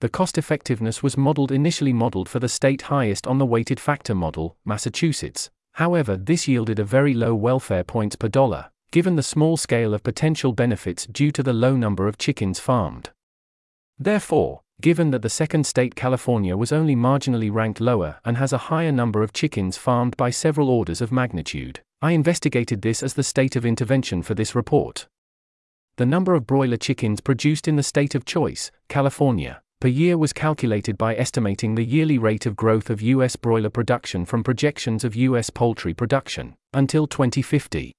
The 0.00 0.08
cost 0.08 0.38
effectiveness 0.38 1.02
was 1.02 1.16
modeled 1.16 1.50
initially 1.50 1.92
modeled 1.92 2.28
for 2.28 2.38
the 2.38 2.48
state 2.48 2.82
highest 2.82 3.26
on 3.26 3.38
the 3.38 3.46
weighted 3.46 3.80
factor 3.80 4.14
model, 4.14 4.56
Massachusetts. 4.64 5.50
However, 5.76 6.16
this 6.16 6.48
yielded 6.48 6.78
a 6.78 6.84
very 6.84 7.14
low 7.14 7.34
welfare 7.34 7.84
points 7.84 8.16
per 8.16 8.28
dollar, 8.28 8.70
given 8.90 9.16
the 9.16 9.22
small 9.22 9.56
scale 9.56 9.94
of 9.94 10.02
potential 10.02 10.52
benefits 10.52 11.06
due 11.06 11.30
to 11.32 11.42
the 11.42 11.52
low 11.52 11.76
number 11.76 12.08
of 12.08 12.18
chickens 12.18 12.58
farmed. 12.58 13.10
Therefore, 13.98 14.62
given 14.80 15.10
that 15.10 15.22
the 15.22 15.30
second 15.30 15.66
state 15.66 15.94
California 15.94 16.56
was 16.56 16.72
only 16.72 16.96
marginally 16.96 17.52
ranked 17.52 17.80
lower 17.80 18.16
and 18.24 18.36
has 18.36 18.52
a 18.52 18.68
higher 18.68 18.92
number 18.92 19.22
of 19.22 19.32
chickens 19.32 19.76
farmed 19.76 20.16
by 20.16 20.30
several 20.30 20.68
orders 20.68 21.00
of 21.00 21.12
magnitude, 21.12 21.80
I 22.02 22.12
investigated 22.12 22.82
this 22.82 23.02
as 23.02 23.14
the 23.14 23.22
state 23.22 23.56
of 23.56 23.66
intervention 23.66 24.22
for 24.22 24.34
this 24.34 24.54
report 24.54 25.06
the 25.96 26.06
number 26.06 26.34
of 26.34 26.46
broiler 26.46 26.76
chickens 26.76 27.22
produced 27.22 27.66
in 27.66 27.76
the 27.76 27.82
state 27.82 28.14
of 28.14 28.26
choice, 28.26 28.70
California, 28.88 29.62
per 29.80 29.88
year 29.88 30.16
was 30.16 30.32
calculated 30.32 30.96
by 30.96 31.14
estimating 31.16 31.74
the 31.74 31.84
yearly 31.84 32.18
rate 32.18 32.46
of 32.46 32.56
growth 32.56 32.90
of 32.90 33.02
U.S. 33.02 33.36
broiler 33.36 33.70
production 33.70 34.24
from 34.24 34.42
projections 34.42 35.04
of 35.04 35.14
U.S. 35.16 35.50
poultry 35.50 35.94
production 35.94 36.54
until 36.72 37.06
2050. 37.06 37.92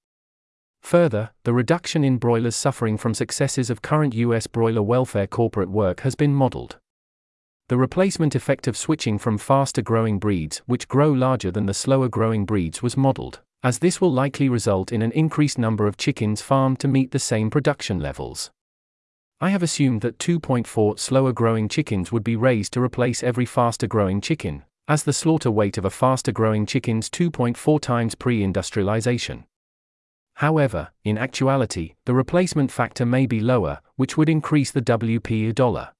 Further, 0.82 1.30
the 1.44 1.52
reduction 1.52 2.04
in 2.04 2.18
broilers 2.18 2.56
suffering 2.56 2.96
from 2.96 3.14
successes 3.14 3.70
of 3.70 3.82
current 3.82 4.14
U.S. 4.14 4.46
broiler 4.46 4.82
welfare 4.82 5.26
corporate 5.26 5.70
work 5.70 6.00
has 6.00 6.14
been 6.14 6.34
modeled. 6.34 6.78
The 7.68 7.76
replacement 7.76 8.34
effect 8.34 8.66
of 8.66 8.76
switching 8.76 9.18
from 9.18 9.38
faster 9.38 9.82
growing 9.82 10.18
breeds, 10.18 10.58
which 10.66 10.88
grow 10.88 11.10
larger 11.10 11.50
than 11.50 11.66
the 11.66 11.74
slower 11.74 12.08
growing 12.08 12.44
breeds, 12.44 12.82
was 12.82 12.96
modeled 12.96 13.40
as 13.62 13.80
this 13.80 14.00
will 14.00 14.12
likely 14.12 14.48
result 14.48 14.92
in 14.92 15.02
an 15.02 15.10
increased 15.12 15.58
number 15.58 15.86
of 15.88 15.96
chickens 15.96 16.40
farmed 16.40 16.78
to 16.78 16.86
meet 16.86 17.10
the 17.10 17.18
same 17.18 17.50
production 17.50 17.98
levels. 17.98 18.50
I 19.40 19.50
have 19.50 19.62
assumed 19.62 20.00
that 20.00 20.18
2.4 20.18 20.98
slower 20.98 21.32
growing 21.32 21.68
chickens 21.68 22.10
would 22.10 22.24
be 22.24 22.34
raised 22.34 22.72
to 22.72 22.82
replace 22.82 23.22
every 23.22 23.46
faster 23.46 23.86
growing 23.86 24.20
chicken, 24.20 24.64
as 24.88 25.04
the 25.04 25.12
slaughter 25.12 25.48
weight 25.48 25.78
of 25.78 25.84
a 25.84 25.90
faster 25.90 26.32
growing 26.32 26.66
chicken's 26.66 27.08
2.4 27.08 27.80
times 27.80 28.16
pre 28.16 28.42
industrialization. 28.42 29.44
However, 30.34 30.88
in 31.04 31.16
actuality, 31.16 31.94
the 32.04 32.14
replacement 32.14 32.72
factor 32.72 33.06
may 33.06 33.26
be 33.26 33.38
lower, 33.38 33.78
which 33.94 34.16
would 34.16 34.28
increase 34.28 34.72
the 34.72 34.82
WP 34.82 35.54
dollar. 35.54 35.90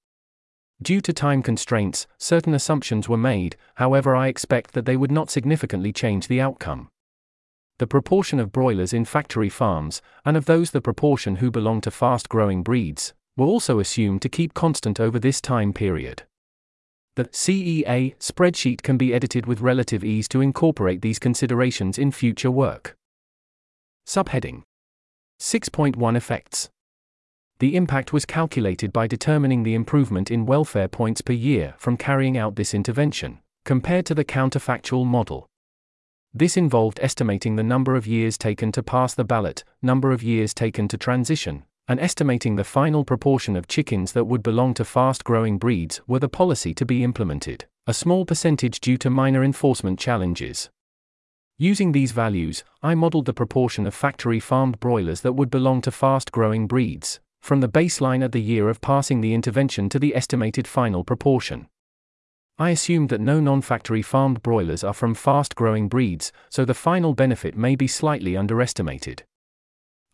Due 0.82 1.00
to 1.00 1.12
time 1.12 1.40
constraints, 1.40 2.08
certain 2.18 2.54
assumptions 2.54 3.08
were 3.08 3.16
made, 3.16 3.56
however, 3.76 4.16
I 4.16 4.26
expect 4.26 4.72
that 4.72 4.84
they 4.84 4.96
would 4.96 5.12
not 5.12 5.30
significantly 5.30 5.92
change 5.92 6.26
the 6.26 6.40
outcome 6.40 6.88
the 7.78 7.86
proportion 7.86 8.40
of 8.40 8.50
broilers 8.50 8.92
in 8.92 9.04
factory 9.04 9.48
farms, 9.48 10.02
and 10.24 10.36
of 10.36 10.46
those 10.46 10.72
the 10.72 10.80
proportion 10.80 11.36
who 11.36 11.48
belong 11.48 11.80
to 11.80 11.92
fast 11.92 12.28
growing 12.28 12.64
breeds, 12.64 13.14
were 13.38 13.46
also 13.46 13.78
assumed 13.78 14.20
to 14.20 14.28
keep 14.28 14.52
constant 14.52 14.98
over 14.98 15.18
this 15.18 15.40
time 15.40 15.72
period. 15.72 16.24
The 17.14 17.26
CEA 17.26 18.16
spreadsheet 18.18 18.82
can 18.82 18.98
be 18.98 19.14
edited 19.14 19.46
with 19.46 19.60
relative 19.60 20.04
ease 20.04 20.26
to 20.28 20.40
incorporate 20.40 21.02
these 21.02 21.20
considerations 21.20 21.98
in 21.98 22.10
future 22.10 22.50
work. 22.50 22.96
Subheading 24.06 24.62
6.1 25.40 26.16
Effects 26.16 26.68
The 27.60 27.76
impact 27.76 28.12
was 28.12 28.26
calculated 28.26 28.92
by 28.92 29.06
determining 29.06 29.62
the 29.62 29.74
improvement 29.74 30.32
in 30.32 30.44
welfare 30.44 30.88
points 30.88 31.20
per 31.20 31.32
year 31.32 31.74
from 31.78 31.96
carrying 31.96 32.36
out 32.36 32.56
this 32.56 32.74
intervention, 32.74 33.38
compared 33.64 34.04
to 34.06 34.14
the 34.14 34.24
counterfactual 34.24 35.06
model. 35.06 35.46
This 36.34 36.56
involved 36.56 36.98
estimating 37.00 37.54
the 37.54 37.62
number 37.62 37.94
of 37.94 38.06
years 38.06 38.36
taken 38.36 38.72
to 38.72 38.82
pass 38.82 39.14
the 39.14 39.24
ballot, 39.24 39.62
number 39.80 40.10
of 40.10 40.24
years 40.24 40.52
taken 40.52 40.88
to 40.88 40.98
transition, 40.98 41.64
and 41.88 41.98
estimating 41.98 42.56
the 42.56 42.64
final 42.64 43.02
proportion 43.02 43.56
of 43.56 43.66
chickens 43.66 44.12
that 44.12 44.26
would 44.26 44.42
belong 44.42 44.74
to 44.74 44.84
fast 44.84 45.24
growing 45.24 45.56
breeds 45.56 46.02
were 46.06 46.18
the 46.18 46.28
policy 46.28 46.74
to 46.74 46.84
be 46.84 47.02
implemented, 47.02 47.64
a 47.86 47.94
small 47.94 48.26
percentage 48.26 48.78
due 48.78 48.98
to 48.98 49.08
minor 49.08 49.42
enforcement 49.42 49.98
challenges. 49.98 50.68
Using 51.56 51.90
these 51.90 52.12
values, 52.12 52.62
I 52.82 52.94
modeled 52.94 53.24
the 53.24 53.32
proportion 53.32 53.86
of 53.86 53.94
factory 53.94 54.38
farmed 54.38 54.78
broilers 54.78 55.22
that 55.22 55.32
would 55.32 55.50
belong 55.50 55.80
to 55.82 55.90
fast 55.90 56.30
growing 56.30 56.66
breeds, 56.66 57.18
from 57.40 57.60
the 57.60 57.68
baseline 57.68 58.22
at 58.22 58.32
the 58.32 58.42
year 58.42 58.68
of 58.68 58.80
passing 58.80 59.22
the 59.22 59.34
intervention 59.34 59.88
to 59.88 59.98
the 59.98 60.14
estimated 60.14 60.68
final 60.68 61.02
proportion. 61.02 61.66
I 62.58 62.70
assumed 62.70 63.08
that 63.08 63.20
no 63.20 63.40
non 63.40 63.62
factory 63.62 64.02
farmed 64.02 64.42
broilers 64.42 64.84
are 64.84 64.92
from 64.92 65.14
fast 65.14 65.54
growing 65.54 65.88
breeds, 65.88 66.32
so 66.50 66.64
the 66.64 66.74
final 66.74 67.14
benefit 67.14 67.56
may 67.56 67.76
be 67.76 67.86
slightly 67.86 68.36
underestimated. 68.36 69.24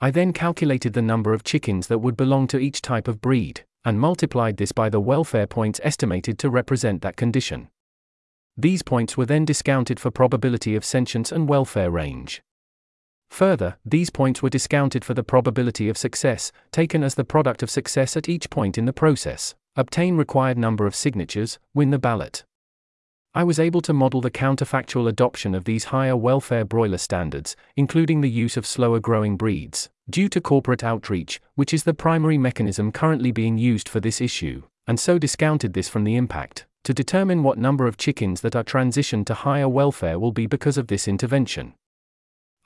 I 0.04 0.10
then 0.10 0.34
calculated 0.34 0.92
the 0.92 1.00
number 1.00 1.32
of 1.32 1.44
chickens 1.44 1.86
that 1.86 2.00
would 2.00 2.14
belong 2.14 2.46
to 2.48 2.58
each 2.58 2.82
type 2.82 3.08
of 3.08 3.22
breed, 3.22 3.64
and 3.86 3.98
multiplied 3.98 4.58
this 4.58 4.70
by 4.70 4.90
the 4.90 5.00
welfare 5.00 5.46
points 5.46 5.80
estimated 5.82 6.38
to 6.40 6.50
represent 6.50 7.00
that 7.00 7.16
condition. 7.16 7.70
These 8.54 8.82
points 8.82 9.16
were 9.16 9.24
then 9.24 9.46
discounted 9.46 9.98
for 9.98 10.10
probability 10.10 10.76
of 10.76 10.84
sentience 10.84 11.32
and 11.32 11.48
welfare 11.48 11.90
range. 11.90 12.42
Further, 13.30 13.78
these 13.82 14.10
points 14.10 14.42
were 14.42 14.50
discounted 14.50 15.06
for 15.06 15.14
the 15.14 15.24
probability 15.24 15.88
of 15.88 15.96
success, 15.96 16.52
taken 16.70 17.02
as 17.02 17.14
the 17.14 17.24
product 17.24 17.62
of 17.62 17.70
success 17.70 18.14
at 18.14 18.28
each 18.28 18.50
point 18.50 18.76
in 18.76 18.84
the 18.84 18.92
process 18.92 19.54
obtain 19.74 20.18
required 20.18 20.58
number 20.58 20.86
of 20.86 20.94
signatures, 20.94 21.58
win 21.72 21.88
the 21.88 21.98
ballot. 21.98 22.44
I 23.34 23.42
was 23.42 23.58
able 23.58 23.80
to 23.80 23.94
model 23.94 24.20
the 24.20 24.30
counterfactual 24.30 25.08
adoption 25.08 25.54
of 25.54 25.64
these 25.64 25.84
higher 25.84 26.14
welfare 26.14 26.66
broiler 26.66 26.98
standards, 26.98 27.56
including 27.74 28.20
the 28.20 28.30
use 28.30 28.58
of 28.58 28.66
slower 28.66 29.00
growing 29.00 29.36
breeds, 29.36 29.88
due 30.10 30.28
to 30.28 30.40
corporate 30.40 30.84
outreach, 30.84 31.40
which 31.54 31.72
is 31.72 31.84
the 31.84 31.94
primary 31.94 32.38
mechanism 32.38 32.92
currently 32.92 33.32
being 33.32 33.56
used 33.56 33.88
for 33.88 34.00
this 34.00 34.20
issue, 34.20 34.62
and 34.86 35.00
so 35.00 35.18
discounted 35.18 35.72
this 35.72 35.88
from 35.88 36.04
the 36.04 36.16
impact, 36.16 36.66
to 36.84 36.92
determine 36.92 37.42
what 37.42 37.58
number 37.58 37.86
of 37.86 37.96
chickens 37.96 38.42
that 38.42 38.54
are 38.54 38.64
transitioned 38.64 39.24
to 39.26 39.34
higher 39.34 39.68
welfare 39.68 40.18
will 40.18 40.32
be 40.32 40.46
because 40.46 40.76
of 40.76 40.88
this 40.88 41.08
intervention. 41.08 41.74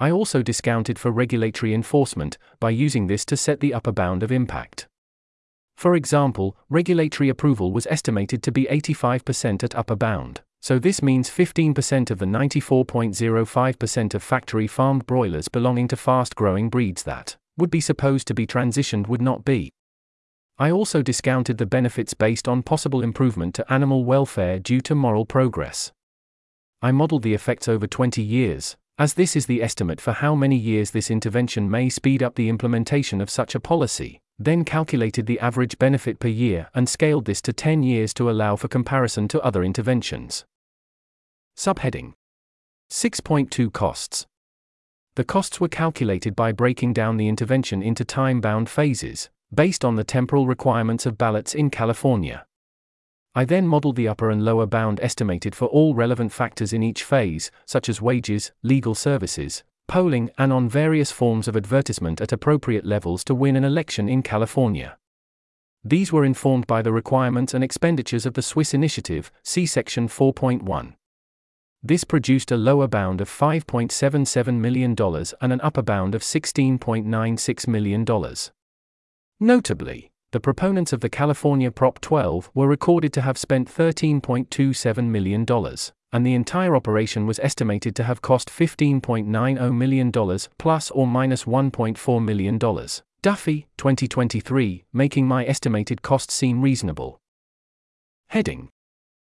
I 0.01 0.10
also 0.10 0.43
discounted 0.43 0.98
for 0.98 1.10
regulatory 1.10 1.74
enforcement, 1.74 2.39
by 2.60 2.70
using 2.70 3.06
this 3.06 3.24
to 3.27 3.36
set 3.36 3.60
the 3.60 3.74
upper 3.74 3.93
bound 3.93 4.23
of 4.23 4.32
impact. 4.32 4.86
For 5.77 5.94
example, 5.94 6.56
regulatory 6.69 7.28
approval 7.28 7.73
was 7.73 7.86
estimated 7.89 8.43
to 8.43 8.52
be 8.52 8.65
85% 8.65 9.62
at 9.62 9.77
upper 9.77 9.94
bound, 9.94 10.43
so 10.60 10.78
this 10.78 11.02
means 11.02 11.30
15% 11.30 12.10
of 12.10 12.18
the 12.18 12.26
94.05% 12.26 14.14
of 14.14 14.22
factory 14.22 14.66
farmed 14.66 15.06
broilers 15.06 15.48
belonging 15.48 15.89
to 15.89 15.97
fast 15.97 16.35
growing 16.35 16.68
breeds 16.68 17.02
that 17.05 17.36
would 17.56 17.70
be 17.70 17.80
supposed 17.80 18.26
to 18.26 18.35
be 18.35 18.47
transitioned 18.47 19.09
would 19.09 19.22
not 19.22 19.44
be. 19.44 19.72
I 20.59 20.70
also 20.70 21.02
discounted 21.02 21.59
the 21.59 21.66
benefits 21.66 22.14
based 22.14 22.48
on 22.48 22.62
possible 22.62 23.02
improvement 23.02 23.55
to 23.56 23.72
animal 23.72 24.05
welfare 24.05 24.59
due 24.59 24.80
to 24.82 24.94
moral 24.94 25.24
progress. 25.24 25.93
I 26.82 26.93
modeled 26.93 27.22
the 27.22 27.35
effects 27.35 27.68
over 27.68 27.86
20 27.86 28.22
years, 28.22 28.76
as 28.98 29.14
this 29.14 29.36
is 29.36 29.47
the 29.47 29.62
estimate 29.62 30.01
for 30.01 30.12
how 30.12 30.35
many 30.35 30.56
years 30.56 30.90
this 30.90 31.10
intervention 31.10 31.70
may 31.70 31.89
speed 31.89 32.22
up 32.22 32.35
the 32.35 32.48
implementation 32.48 33.20
of 33.20 33.30
such 33.30 33.55
a 33.55 33.60
policy 33.60 34.20
then 34.39 34.65
calculated 34.65 35.27
the 35.27 35.40
average 35.40 35.78
benefit 35.78 36.20
per 36.20 36.28
year 36.28 36.69
and 36.74 36.89
scaled 36.89 37.24
this 37.24 37.43
to 37.43 37.52
10 37.52 37.82
years 37.82 38.15
to 38.15 38.31
allow 38.31 38.55
for 38.55 38.69
comparison 38.69 39.27
to 39.28 39.40
other 39.43 39.65
interventions. 39.65 40.44
Subheading 41.56 42.12
6.2 42.90 43.73
Costs 43.73 44.27
The 45.16 45.24
costs 45.24 45.60
were 45.60 45.69
calculated 45.69 46.36
by 46.36 46.52
breaking 46.52 46.93
down 46.93 47.16
the 47.16 47.28
intervention 47.28 47.82
into 47.82 48.05
time 48.05 48.40
bound 48.40 48.70
phases, 48.70 49.28
based 49.52 49.85
on 49.85 49.97
the 49.97 50.05
temporal 50.05 50.47
requirements 50.47 51.05
of 51.05 51.19
ballots 51.19 51.55
in 51.55 51.69
California. 51.69 52.47
I 53.35 53.44
then 53.44 53.66
modeled 53.66 53.97
the 53.97 54.09
upper 54.09 54.31
and 54.31 54.44
lower 54.44 54.66
bound 54.66 55.01
estimated 55.01 55.55
for 55.55 55.66
all 55.66 55.94
relevant 55.94 56.32
factors 56.32 56.73
in 56.73 56.82
each 56.82 57.02
phase, 57.02 57.51
such 57.66 57.89
as 57.89 58.01
wages, 58.01 58.52
legal 58.62 58.94
services, 58.94 59.65
polling, 59.89 60.31
and 60.39 60.52
on 60.52 60.69
various 60.69 61.10
forms 61.10 61.48
of 61.48 61.56
advertisement 61.56 62.20
at 62.20 62.32
appropriate 62.32 62.86
levels 62.86 63.24
to 63.24 63.35
win 63.35 63.56
an 63.56 63.65
election 63.65 64.09
in 64.09 64.23
California. 64.23 64.97
These 65.82 66.12
were 66.12 66.24
informed 66.24 66.66
by 66.66 66.82
the 66.82 66.93
requirements 66.93 67.55
and 67.55 67.65
expenditures 67.65 68.27
of 68.27 68.35
the 68.35 68.43
Swiss 68.43 68.74
initiative, 68.74 69.32
see 69.43 69.66
section 69.66 70.06
4.1. 70.06 70.94
This 71.82 72.05
produced 72.05 72.51
a 72.51 72.56
lower 72.56 72.89
bound 72.89 73.20
of 73.20 73.31
$5.77 73.31 74.55
million 74.55 74.97
and 75.40 75.52
an 75.52 75.60
upper 75.62 75.82
bound 75.82 76.15
of 76.15 76.23
$16.96 76.23 77.69
million. 77.69 78.05
Notably, 79.40 80.10
the 80.32 80.40
proponents 80.40 80.93
of 80.93 81.01
the 81.01 81.09
California 81.09 81.70
Prop 81.70 82.01
12 82.01 82.51
were 82.52 82.69
recorded 82.69 83.12
to 83.15 83.23
have 83.23 83.39
spent 83.39 83.73
$13.27 83.73 85.05
million, 85.05 85.47
and 86.12 86.26
the 86.26 86.35
entire 86.35 86.74
operation 86.74 87.26
was 87.26 87.39
estimated 87.40 87.94
to 87.97 88.05
have 88.05 88.22
cost 88.22 88.48
$15.90 88.48 89.74
million 89.74 90.12
plus 90.59 90.90
or 90.90 91.06
minus 91.06 91.44
$1.4 91.44 92.24
million. 92.24 92.59
Duffy, 93.20 93.66
2023, 93.76 94.85
making 94.93 95.26
my 95.26 95.44
estimated 95.44 96.02
cost 96.02 96.30
seem 96.30 96.62
reasonable. 96.62 97.18
Heading 98.30 98.70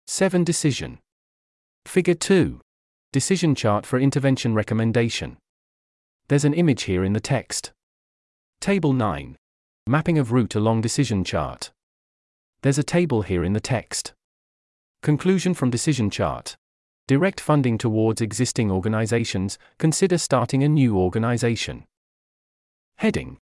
7 0.06 0.44
Decision. 0.44 0.98
Figure 1.86 2.14
2. 2.14 2.60
Decision 3.12 3.54
chart 3.54 3.86
for 3.86 3.98
intervention 3.98 4.54
recommendation. 4.54 5.38
There's 6.28 6.44
an 6.44 6.54
image 6.54 6.82
here 6.82 7.02
in 7.02 7.12
the 7.12 7.20
text. 7.20 7.72
Table 8.60 8.92
9. 8.92 9.36
Mapping 9.86 10.18
of 10.18 10.30
route 10.30 10.54
along 10.54 10.82
decision 10.82 11.24
chart. 11.24 11.72
There's 12.62 12.78
a 12.78 12.84
table 12.84 13.22
here 13.22 13.42
in 13.42 13.54
the 13.54 13.60
text. 13.60 14.12
Conclusion 15.02 15.54
from 15.54 15.70
decision 15.70 16.10
chart. 16.10 16.56
Direct 17.10 17.40
funding 17.40 17.76
towards 17.76 18.20
existing 18.20 18.70
organizations, 18.70 19.58
consider 19.78 20.16
starting 20.16 20.62
a 20.62 20.68
new 20.68 20.96
organization. 20.96 21.82
Heading 22.98 23.38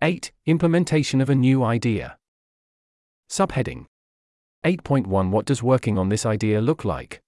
8. 0.00 0.32
Implementation 0.46 1.20
of 1.20 1.28
a 1.28 1.34
new 1.34 1.62
idea. 1.62 2.16
Subheading 3.28 3.84
8.1 4.64 5.28
What 5.28 5.44
does 5.44 5.62
working 5.62 5.98
on 5.98 6.08
this 6.08 6.24
idea 6.24 6.62
look 6.62 6.86
like? 6.86 7.20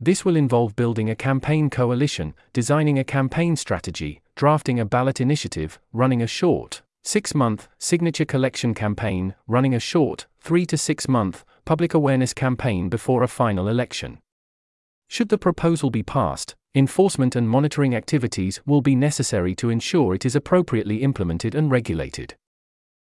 This 0.00 0.24
will 0.24 0.36
involve 0.36 0.74
building 0.74 1.10
a 1.10 1.14
campaign 1.14 1.68
coalition, 1.68 2.32
designing 2.54 2.98
a 2.98 3.04
campaign 3.04 3.56
strategy, 3.56 4.22
drafting 4.36 4.80
a 4.80 4.86
ballot 4.86 5.20
initiative, 5.20 5.78
running 5.92 6.22
a 6.22 6.26
short, 6.26 6.80
six 7.04 7.34
month 7.34 7.68
signature 7.76 8.24
collection 8.24 8.72
campaign, 8.72 9.34
running 9.46 9.74
a 9.74 9.80
short, 9.80 10.24
three 10.40 10.64
to 10.64 10.78
six 10.78 11.06
month 11.06 11.44
public 11.66 11.92
awareness 11.92 12.32
campaign 12.32 12.88
before 12.88 13.22
a 13.22 13.28
final 13.28 13.68
election. 13.68 14.18
Should 15.08 15.30
the 15.30 15.38
proposal 15.38 15.90
be 15.90 16.02
passed, 16.02 16.54
enforcement 16.74 17.34
and 17.34 17.48
monitoring 17.48 17.94
activities 17.94 18.60
will 18.66 18.82
be 18.82 18.94
necessary 18.94 19.54
to 19.56 19.70
ensure 19.70 20.14
it 20.14 20.26
is 20.26 20.36
appropriately 20.36 21.02
implemented 21.02 21.54
and 21.54 21.70
regulated. 21.70 22.36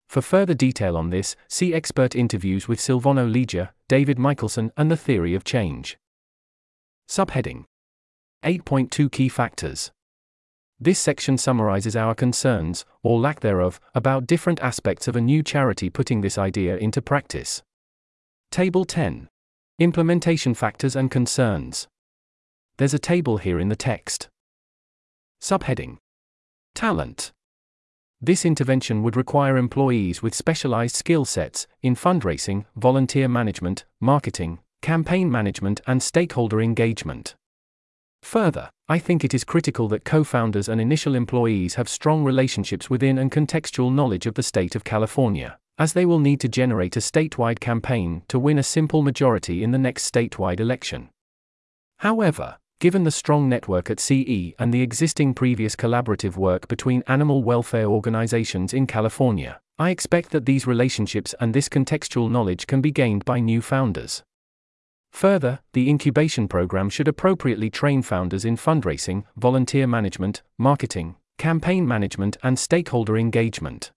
For 0.08 0.22
further 0.22 0.54
detail 0.54 0.96
on 0.96 1.10
this, 1.10 1.36
see 1.48 1.72
expert 1.72 2.16
interviews 2.16 2.66
with 2.66 2.80
Silvano 2.80 3.30
Lieger, 3.30 3.70
David 3.88 4.18
Michelson, 4.18 4.72
and 4.76 4.90
the 4.90 4.96
Theory 4.96 5.34
of 5.34 5.44
Change. 5.44 5.98
Subheading 7.08 7.64
8.2 8.42 9.12
Key 9.12 9.28
Factors. 9.28 9.92
This 10.80 10.98
section 10.98 11.38
summarizes 11.38 11.94
our 11.94 12.14
concerns, 12.14 12.84
or 13.02 13.20
lack 13.20 13.40
thereof, 13.40 13.78
about 13.94 14.26
different 14.26 14.60
aspects 14.60 15.06
of 15.06 15.14
a 15.14 15.20
new 15.20 15.42
charity 15.42 15.88
putting 15.88 16.22
this 16.22 16.36
idea 16.38 16.76
into 16.76 17.00
practice. 17.00 17.62
Table 18.50 18.84
10. 18.84 19.28
Implementation 19.78 20.52
Factors 20.52 20.94
and 20.94 21.10
Concerns. 21.10 21.88
There's 22.76 22.92
a 22.92 22.98
table 22.98 23.38
here 23.38 23.58
in 23.58 23.70
the 23.70 23.74
text. 23.74 24.28
Subheading 25.40 25.96
Talent. 26.74 27.32
This 28.20 28.44
intervention 28.44 29.02
would 29.02 29.16
require 29.16 29.56
employees 29.56 30.22
with 30.22 30.34
specialized 30.34 30.94
skill 30.94 31.24
sets 31.24 31.66
in 31.80 31.96
fundraising, 31.96 32.66
volunteer 32.76 33.28
management, 33.28 33.86
marketing, 33.98 34.58
campaign 34.82 35.30
management, 35.30 35.80
and 35.86 36.02
stakeholder 36.02 36.60
engagement. 36.60 37.34
Further, 38.22 38.68
I 38.90 38.98
think 38.98 39.24
it 39.24 39.32
is 39.32 39.42
critical 39.42 39.88
that 39.88 40.04
co 40.04 40.22
founders 40.22 40.68
and 40.68 40.82
initial 40.82 41.14
employees 41.14 41.76
have 41.76 41.88
strong 41.88 42.24
relationships 42.24 42.90
within 42.90 43.16
and 43.16 43.32
contextual 43.32 43.92
knowledge 43.92 44.26
of 44.26 44.34
the 44.34 44.42
state 44.42 44.76
of 44.76 44.84
California, 44.84 45.58
as 45.82 45.94
they 45.94 46.06
will 46.06 46.20
need 46.20 46.38
to 46.38 46.48
generate 46.48 46.96
a 46.96 47.00
statewide 47.00 47.58
campaign 47.58 48.22
to 48.28 48.38
win 48.38 48.56
a 48.56 48.62
simple 48.62 49.02
majority 49.02 49.64
in 49.64 49.72
the 49.72 49.78
next 49.78 50.08
statewide 50.12 50.60
election. 50.60 51.08
However, 51.98 52.58
Given 52.82 53.04
the 53.04 53.12
strong 53.12 53.48
network 53.48 53.90
at 53.90 54.00
CE 54.00 54.54
and 54.58 54.74
the 54.74 54.82
existing 54.82 55.34
previous 55.34 55.76
collaborative 55.76 56.36
work 56.36 56.66
between 56.66 57.04
animal 57.06 57.44
welfare 57.44 57.86
organizations 57.86 58.74
in 58.74 58.88
California, 58.88 59.60
I 59.78 59.90
expect 59.90 60.32
that 60.32 60.46
these 60.46 60.66
relationships 60.66 61.32
and 61.38 61.54
this 61.54 61.68
contextual 61.68 62.28
knowledge 62.28 62.66
can 62.66 62.80
be 62.80 62.90
gained 62.90 63.24
by 63.24 63.38
new 63.38 63.62
founders. 63.62 64.24
Further, 65.12 65.60
the 65.74 65.88
incubation 65.88 66.48
program 66.48 66.90
should 66.90 67.06
appropriately 67.06 67.70
train 67.70 68.02
founders 68.02 68.44
in 68.44 68.56
fundraising, 68.56 69.22
volunteer 69.36 69.86
management, 69.86 70.42
marketing, 70.58 71.14
campaign 71.38 71.86
management, 71.86 72.36
and 72.42 72.58
stakeholder 72.58 73.16
engagement. 73.16 73.92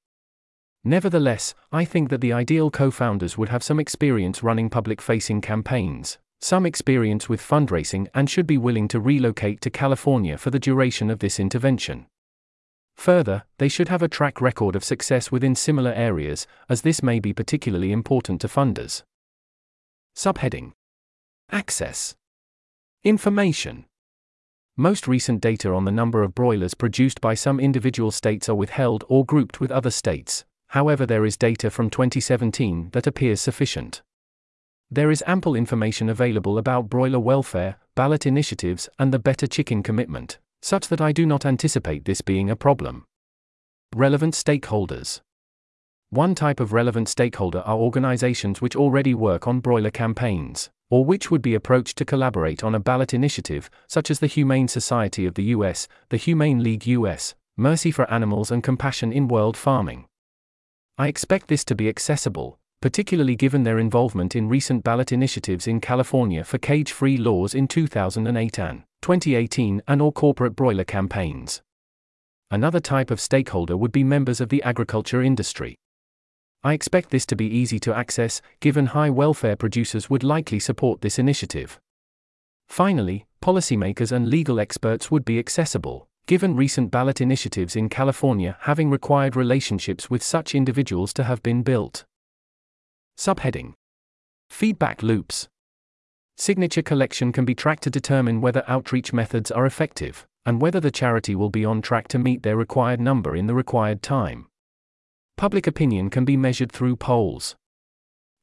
Nevertheless, 0.88 1.56
I 1.72 1.84
think 1.84 2.12
that 2.12 2.22
the 2.22 2.32
ideal 2.32 2.70
co 2.70 2.92
founders 2.92 3.40
would 3.40 3.50
have 3.50 3.64
some 3.64 3.80
experience 3.80 4.44
running 4.44 4.70
public 4.70 5.02
facing 5.02 5.42
campaigns, 5.42 6.20
some 6.40 6.64
experience 6.64 7.28
with 7.28 7.42
fundraising 7.42 8.08
and 8.14 8.30
should 8.30 8.46
be 8.46 8.60
willing 8.60 8.88
to 8.90 9.00
relocate 9.00 9.62
to 9.62 9.72
California 9.72 10.38
for 10.38 10.52
the 10.52 10.60
duration 10.60 11.10
of 11.10 11.20
this 11.20 11.40
intervention. 11.40 12.06
Further, 12.98 13.46
they 13.58 13.68
should 13.68 13.90
have 13.90 14.04
a 14.04 14.08
track 14.08 14.40
record 14.40 14.76
of 14.76 14.84
success 14.84 15.32
within 15.32 15.56
similar 15.56 15.92
areas, 15.92 16.46
as 16.70 16.84
this 16.84 17.02
may 17.02 17.20
be 17.20 17.34
particularly 17.34 17.92
important 17.92 18.40
to 18.42 18.48
funders. 18.48 19.02
Subheading 20.16 20.74
Access 21.52 22.16
Information 23.04 23.86
Most 24.78 25.08
recent 25.08 25.42
data 25.42 25.74
on 25.74 25.86
the 25.86 25.92
number 25.92 26.22
of 26.22 26.36
broilers 26.36 26.76
produced 26.76 27.22
by 27.22 27.34
some 27.34 27.60
individual 27.60 28.12
states 28.12 28.48
are 28.48 28.56
withheld 28.56 29.04
or 29.10 29.26
grouped 29.26 29.60
with 29.60 29.72
other 29.72 29.92
states, 29.92 30.46
however, 30.76 31.06
there 31.06 31.24
is 31.24 31.38
data 31.38 31.70
from 31.70 31.90
2017 31.90 32.90
that 32.92 33.08
appears 33.08 33.40
sufficient. 33.40 34.02
There 34.92 35.10
is 35.10 35.24
ample 35.26 35.56
information 35.56 36.10
available 36.10 36.58
about 36.58 36.90
broiler 36.90 37.18
welfare, 37.18 37.78
ballot 37.96 38.26
initiatives, 38.26 38.90
and 39.00 39.14
the 39.14 39.18
Better 39.18 39.48
Chicken 39.48 39.84
Commitment, 39.84 40.38
such 40.62 40.90
that 40.90 41.00
I 41.00 41.14
do 41.14 41.26
not 41.26 41.46
anticipate 41.46 42.04
this 42.04 42.20
being 42.20 42.50
a 42.50 42.58
problem. 42.58 43.06
Relevant 43.96 44.34
stakeholders. 44.34 45.22
One 46.10 46.36
type 46.36 46.60
of 46.60 46.74
relevant 46.74 47.08
stakeholder 47.08 47.60
are 47.60 47.78
organizations 47.78 48.62
which 48.62 48.76
already 48.76 49.14
work 49.14 49.48
on 49.48 49.62
broiler 49.62 49.92
campaigns, 49.92 50.70
or 50.90 51.06
which 51.06 51.32
would 51.32 51.42
be 51.42 51.56
approached 51.56 51.98
to 52.00 52.06
collaborate 52.06 52.66
on 52.66 52.76
a 52.76 52.82
ballot 52.82 53.14
initiative, 53.14 53.70
such 53.88 54.12
as 54.12 54.20
the 54.20 54.28
Humane 54.28 54.68
Society 54.68 55.26
of 55.26 55.36
the 55.36 55.56
US, 55.56 55.88
the 56.10 56.18
Humane 56.18 56.62
League 56.62 56.86
US, 56.86 57.34
Mercy 57.56 57.92
for 57.92 58.12
Animals, 58.12 58.52
and 58.52 58.62
Compassion 58.62 59.14
in 59.14 59.30
World 59.30 59.56
Farming. 59.56 60.08
I 60.98 61.08
expect 61.10 61.50
this 61.50 61.66
to 61.66 61.76
be 61.76 61.90
accessible, 61.90 62.58
particularly 62.82 63.36
given 63.36 63.64
their 63.64 63.80
involvement 63.80 64.34
in 64.34 64.48
recent 64.48 64.82
ballot 64.82 65.12
initiatives 65.12 65.68
in 65.68 65.82
California 65.82 66.46
for 66.46 66.58
cage 66.58 66.94
free 66.94 67.18
laws 67.18 67.54
in 67.54 67.68
2008 67.68 68.60
and 68.60 68.84
2018 69.02 69.82
and 69.90 70.02
or 70.02 70.14
corporate 70.14 70.56
broiler 70.56 70.86
campaigns. 70.86 71.62
Another 72.50 72.80
type 72.80 73.12
of 73.12 73.20
stakeholder 73.20 73.76
would 73.76 73.92
be 73.92 74.06
members 74.06 74.40
of 74.40 74.48
the 74.48 74.64
agriculture 74.64 75.22
industry. 75.22 75.76
I 76.64 76.72
expect 76.72 77.10
this 77.10 77.26
to 77.26 77.36
be 77.36 77.46
easy 77.46 77.78
to 77.80 77.94
access, 77.94 78.42
given 78.62 78.86
high 78.86 79.10
welfare 79.10 79.58
producers 79.58 80.10
would 80.10 80.24
likely 80.24 80.60
support 80.60 81.02
this 81.02 81.20
initiative. 81.20 81.78
Finally, 82.70 83.26
policymakers 83.42 84.14
and 84.14 84.30
legal 84.30 84.62
experts 84.62 85.12
would 85.12 85.26
be 85.26 85.40
accessible, 85.40 86.08
given 86.26 86.56
recent 86.56 86.90
ballot 86.90 87.22
initiatives 87.22 87.76
in 87.76 87.88
California 87.88 88.58
having 88.62 88.90
required 88.90 89.36
relationships 89.36 90.10
with 90.10 90.24
such 90.24 90.56
individuals 90.56 91.14
to 91.14 91.24
have 91.24 91.44
been 91.44 91.62
built. 91.62 92.04
Subheading 93.18 93.74
Feedback 94.50 95.04
loops. 95.04 95.48
Signature 96.38 96.82
collection 96.82 97.32
can 97.32 97.46
be 97.46 97.56
tracked 97.56 97.84
to 97.84 97.90
determine 97.90 98.42
whether 98.42 98.64
outreach 98.68 99.14
methods 99.14 99.52
are 99.52 99.66
effective, 99.66 100.26
and 100.46 100.62
whether 100.62 100.80
the 100.80 100.92
charity 100.92 101.36
will 101.36 101.50
be 101.50 101.64
on 101.64 101.82
track 101.82 102.08
to 102.10 102.20
meet 102.20 102.44
their 102.44 102.58
required 102.58 103.00
number 103.00 103.36
in 103.36 103.48
the 103.48 103.54
required 103.54 104.02
time. 104.02 104.48
Public 105.38 105.68
opinion 105.68 106.10
can 106.10 106.26
be 106.26 106.38
measured 106.38 106.72
through 106.72 106.96
polls. 106.96 107.56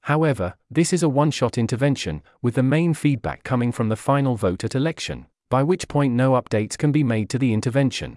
However, 0.02 0.54
this 0.70 0.92
is 0.92 1.02
a 1.02 1.08
one 1.08 1.30
shot 1.30 1.58
intervention, 1.58 2.22
with 2.40 2.54
the 2.54 2.62
main 2.62 2.94
feedback 2.94 3.44
coming 3.44 3.72
from 3.72 3.88
the 3.88 3.96
final 3.96 4.36
vote 4.36 4.64
at 4.64 4.74
election, 4.74 5.26
by 5.52 5.62
which 5.62 5.86
point 5.86 6.14
no 6.14 6.32
updates 6.32 6.78
can 6.78 6.92
be 6.92 7.04
made 7.04 7.28
to 7.28 7.38
the 7.38 7.52
intervention. 7.52 8.16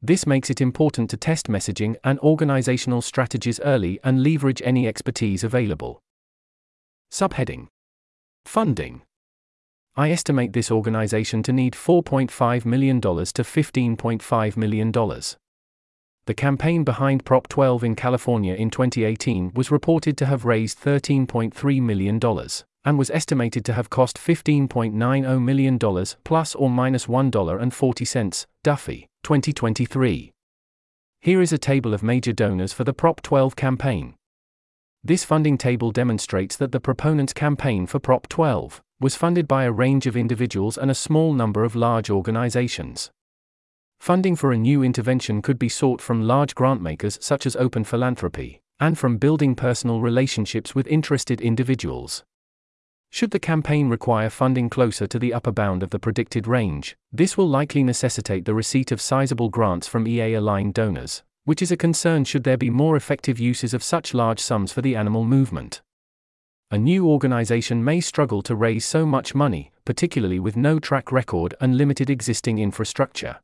This 0.00 0.28
makes 0.28 0.48
it 0.48 0.60
important 0.60 1.10
to 1.10 1.16
test 1.16 1.48
messaging 1.48 1.96
and 2.04 2.20
organizational 2.20 3.02
strategies 3.02 3.58
early 3.64 3.98
and 4.04 4.22
leverage 4.22 4.62
any 4.64 4.86
expertise 4.86 5.42
available. 5.42 5.98
Subheading 7.10 7.66
Funding 8.44 9.02
I 9.96 10.12
estimate 10.12 10.52
this 10.52 10.70
organization 10.70 11.42
to 11.42 11.52
need 11.52 11.72
$4.5 11.74 12.64
million 12.64 13.00
to 13.00 13.08
$15.5 13.08 14.56
million. 14.56 14.92
The 16.26 16.34
campaign 16.34 16.84
behind 16.84 17.24
Prop 17.24 17.48
12 17.48 17.82
in 17.82 17.96
California 17.96 18.54
in 18.54 18.70
2018 18.70 19.50
was 19.56 19.72
reported 19.72 20.16
to 20.18 20.26
have 20.26 20.44
raised 20.44 20.80
$13.3 20.80 21.82
million 21.82 22.20
and 22.86 22.96
was 22.96 23.10
estimated 23.10 23.64
to 23.64 23.72
have 23.72 23.90
cost 23.90 24.16
$15.90 24.16 25.42
million 25.42 25.78
plus 26.24 26.54
or 26.54 26.70
minus 26.70 27.06
1.40. 27.06 28.46
Duffy, 28.62 29.08
2023. 29.24 30.32
Here 31.20 31.42
is 31.42 31.52
a 31.52 31.58
table 31.58 31.92
of 31.92 32.04
major 32.04 32.32
donors 32.32 32.72
for 32.72 32.84
the 32.84 32.94
Prop 32.94 33.20
12 33.22 33.56
campaign. 33.56 34.14
This 35.02 35.24
funding 35.24 35.58
table 35.58 35.90
demonstrates 35.90 36.56
that 36.56 36.70
the 36.70 36.78
proponents' 36.78 37.32
campaign 37.32 37.86
for 37.86 37.98
Prop 37.98 38.28
12 38.28 38.80
was 39.00 39.16
funded 39.16 39.48
by 39.48 39.64
a 39.64 39.72
range 39.72 40.06
of 40.06 40.16
individuals 40.16 40.78
and 40.78 40.88
a 40.88 40.94
small 40.94 41.32
number 41.32 41.64
of 41.64 41.74
large 41.74 42.08
organizations. 42.08 43.10
Funding 43.98 44.36
for 44.36 44.52
a 44.52 44.58
new 44.58 44.84
intervention 44.84 45.42
could 45.42 45.58
be 45.58 45.68
sought 45.68 46.00
from 46.00 46.22
large 46.22 46.54
grantmakers 46.54 47.18
such 47.20 47.46
as 47.46 47.56
Open 47.56 47.82
Philanthropy, 47.82 48.60
and 48.78 48.96
from 48.96 49.16
building 49.16 49.56
personal 49.56 50.00
relationships 50.00 50.74
with 50.74 50.86
interested 50.86 51.40
individuals. 51.40 52.22
Should 53.10 53.30
the 53.30 53.38
campaign 53.38 53.88
require 53.88 54.28
funding 54.28 54.68
closer 54.68 55.06
to 55.06 55.18
the 55.18 55.32
upper 55.32 55.52
bound 55.52 55.82
of 55.82 55.90
the 55.90 55.98
predicted 55.98 56.46
range, 56.46 56.96
this 57.12 57.36
will 57.36 57.48
likely 57.48 57.82
necessitate 57.82 58.44
the 58.44 58.54
receipt 58.54 58.92
of 58.92 59.00
sizable 59.00 59.48
grants 59.48 59.86
from 59.86 60.06
EA 60.06 60.34
aligned 60.34 60.74
donors, 60.74 61.22
which 61.44 61.62
is 61.62 61.70
a 61.70 61.76
concern 61.76 62.24
should 62.24 62.44
there 62.44 62.56
be 62.56 62.70
more 62.70 62.96
effective 62.96 63.38
uses 63.38 63.72
of 63.72 63.82
such 63.82 64.12
large 64.12 64.40
sums 64.40 64.72
for 64.72 64.82
the 64.82 64.96
animal 64.96 65.24
movement. 65.24 65.80
A 66.70 66.76
new 66.76 67.08
organization 67.08 67.84
may 67.84 68.00
struggle 68.00 68.42
to 68.42 68.56
raise 68.56 68.84
so 68.84 69.06
much 69.06 69.36
money, 69.36 69.70
particularly 69.84 70.40
with 70.40 70.56
no 70.56 70.80
track 70.80 71.12
record 71.12 71.54
and 71.60 71.76
limited 71.76 72.10
existing 72.10 72.58
infrastructure. 72.58 73.38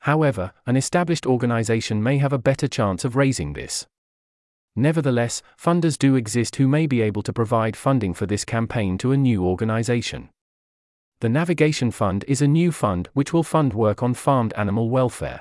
However, 0.00 0.52
an 0.66 0.76
established 0.76 1.26
organization 1.26 2.02
may 2.02 2.18
have 2.18 2.34
a 2.34 2.38
better 2.38 2.68
chance 2.68 3.04
of 3.06 3.16
raising 3.16 3.54
this. 3.54 3.86
Nevertheless, 4.76 5.42
funders 5.58 5.98
do 5.98 6.14
exist 6.14 6.56
who 6.56 6.68
may 6.68 6.86
be 6.86 7.00
able 7.00 7.22
to 7.22 7.32
provide 7.32 7.74
funding 7.74 8.12
for 8.12 8.26
this 8.26 8.44
campaign 8.44 8.98
to 8.98 9.10
a 9.12 9.16
new 9.16 9.42
organization. 9.44 10.28
The 11.20 11.30
Navigation 11.30 11.90
Fund 11.90 12.26
is 12.28 12.42
a 12.42 12.46
new 12.46 12.70
fund 12.70 13.08
which 13.14 13.32
will 13.32 13.42
fund 13.42 13.72
work 13.72 14.02
on 14.02 14.12
farmed 14.12 14.52
animal 14.52 14.90
welfare. 14.90 15.40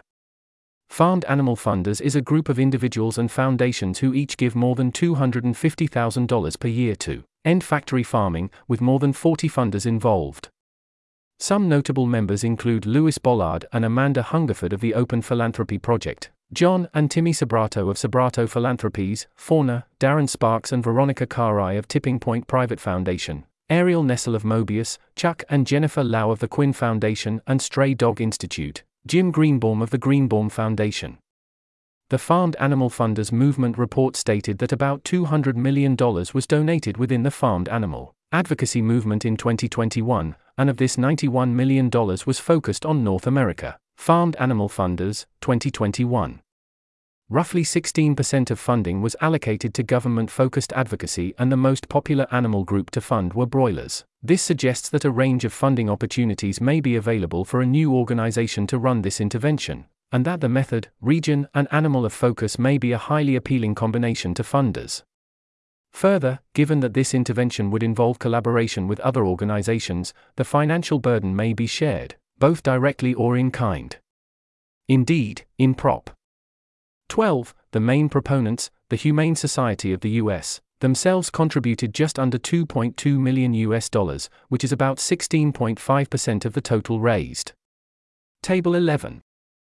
Farmed 0.87 1.25
Animal 1.25 1.57
Funders 1.57 1.99
is 1.99 2.15
a 2.15 2.21
group 2.21 2.47
of 2.47 2.59
individuals 2.59 3.17
and 3.17 3.29
foundations 3.29 3.99
who 3.99 4.13
each 4.13 4.37
give 4.37 4.55
more 4.55 4.75
than 4.75 4.93
$250,000 4.93 6.59
per 6.59 6.67
year 6.69 6.95
to 6.95 7.23
end 7.43 7.63
factory 7.63 8.03
farming, 8.03 8.49
with 8.67 8.79
more 8.79 8.99
than 8.99 9.11
40 9.11 9.49
funders 9.49 9.85
involved. 9.85 10.47
Some 11.39 11.67
notable 11.67 12.05
members 12.05 12.45
include 12.45 12.85
Lewis 12.85 13.17
Bollard 13.17 13.65
and 13.73 13.83
Amanda 13.83 14.21
Hungerford 14.21 14.71
of 14.71 14.79
the 14.79 14.93
Open 14.93 15.21
Philanthropy 15.21 15.77
Project, 15.77 16.31
John 16.55 16.87
and 16.93 17.11
Timmy 17.11 17.33
Sobrato 17.33 17.89
of 17.89 17.97
Sobrato 17.97 18.47
Philanthropies, 18.47 19.27
Fauna, 19.35 19.85
Darren 19.99 20.29
Sparks 20.29 20.71
and 20.71 20.81
Veronica 20.81 21.27
Karai 21.27 21.77
of 21.77 21.85
Tipping 21.85 22.17
Point 22.17 22.47
Private 22.47 22.79
Foundation, 22.79 23.43
Ariel 23.69 24.03
Nessel 24.03 24.35
of 24.35 24.43
Mobius, 24.43 24.97
Chuck 25.17 25.43
and 25.49 25.67
Jennifer 25.67 26.01
Lau 26.01 26.31
of 26.31 26.39
the 26.39 26.47
Quinn 26.47 26.71
Foundation 26.71 27.41
and 27.45 27.61
Stray 27.61 27.93
Dog 27.93 28.21
Institute, 28.21 28.83
Jim 29.05 29.31
Greenbaum 29.31 29.81
of 29.81 29.89
the 29.89 29.97
Greenbaum 29.97 30.47
Foundation. 30.47 31.17
The 32.09 32.17
Farmed 32.17 32.55
Animal 32.57 32.89
Funders 32.89 33.33
Movement 33.33 33.77
report 33.77 34.15
stated 34.15 34.59
that 34.59 34.71
about 34.71 35.03
$200 35.03 35.57
million 35.57 35.97
was 35.97 36.47
donated 36.47 36.95
within 36.95 37.23
the 37.23 37.31
farmed 37.31 37.67
animal 37.67 38.13
advocacy 38.31 38.81
movement 38.81 39.25
in 39.25 39.35
2021, 39.35 40.37
and 40.57 40.69
of 40.69 40.77
this 40.77 40.95
$91 40.95 41.51
million 41.51 41.89
was 41.91 42.39
focused 42.39 42.85
on 42.85 43.03
North 43.03 43.27
America. 43.27 43.77
Farmed 43.97 44.37
Animal 44.37 44.69
Funders, 44.69 45.25
2021. 45.41 46.41
Roughly 47.29 47.63
16% 47.63 48.51
of 48.51 48.59
funding 48.59 49.01
was 49.01 49.15
allocated 49.19 49.73
to 49.73 49.81
government 49.81 50.29
focused 50.29 50.71
advocacy, 50.73 51.33
and 51.39 51.51
the 51.51 51.57
most 51.57 51.89
popular 51.89 52.27
animal 52.31 52.63
group 52.63 52.91
to 52.91 53.01
fund 53.01 53.33
were 53.33 53.47
broilers. 53.47 54.05
This 54.21 54.43
suggests 54.43 54.89
that 54.89 55.05
a 55.05 55.09
range 55.09 55.43
of 55.43 55.51
funding 55.51 55.89
opportunities 55.89 56.61
may 56.61 56.79
be 56.79 56.95
available 56.95 57.43
for 57.43 57.61
a 57.61 57.65
new 57.65 57.91
organization 57.95 58.67
to 58.67 58.77
run 58.77 59.01
this 59.01 59.19
intervention, 59.19 59.85
and 60.11 60.23
that 60.25 60.39
the 60.39 60.49
method, 60.49 60.89
region, 61.01 61.47
and 61.55 61.67
animal 61.71 62.05
of 62.05 62.13
focus 62.13 62.59
may 62.59 62.77
be 62.77 62.91
a 62.91 62.99
highly 62.99 63.35
appealing 63.35 63.73
combination 63.73 64.35
to 64.35 64.43
funders. 64.43 65.01
Further, 65.93 66.41
given 66.53 66.81
that 66.81 66.93
this 66.93 67.15
intervention 67.15 67.71
would 67.71 67.81
involve 67.81 68.19
collaboration 68.19 68.87
with 68.87 68.99
other 68.99 69.25
organizations, 69.25 70.13
the 70.35 70.43
financial 70.43 70.99
burden 70.99 71.35
may 71.35 71.53
be 71.53 71.65
shared 71.65 72.15
both 72.37 72.61
directly 72.61 73.13
or 73.13 73.35
in 73.35 73.49
kind. 73.49 73.97
Indeed, 74.87 75.45
in 75.57 75.73
Prop 75.73 76.14
12, 77.09 77.53
the 77.71 77.79
main 77.79 78.09
proponents, 78.09 78.71
the 78.89 78.95
Humane 78.95 79.35
Society 79.35 79.93
of 79.93 80.01
the 80.01 80.11
US, 80.21 80.61
themselves 80.79 81.29
contributed 81.29 81.93
just 81.93 82.19
under 82.19 82.37
2.2 82.37 83.17
million 83.19 83.53
US 83.53 83.89
dollars, 83.89 84.29
which 84.49 84.63
is 84.63 84.71
about 84.71 84.97
16.5% 84.97 86.45
of 86.45 86.53
the 86.53 86.61
total 86.61 86.99
raised. 86.99 87.53
Table 88.43 88.75
11. 88.75 89.21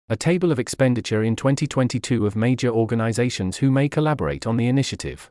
A 0.08 0.16
table 0.16 0.50
of 0.50 0.58
expenditure 0.58 1.22
in 1.22 1.36
2022 1.36 2.26
of 2.26 2.34
major 2.34 2.68
organizations 2.68 3.58
who 3.58 3.70
may 3.70 3.88
collaborate 3.88 4.46
on 4.46 4.56
the 4.56 4.66
initiative. 4.66 5.30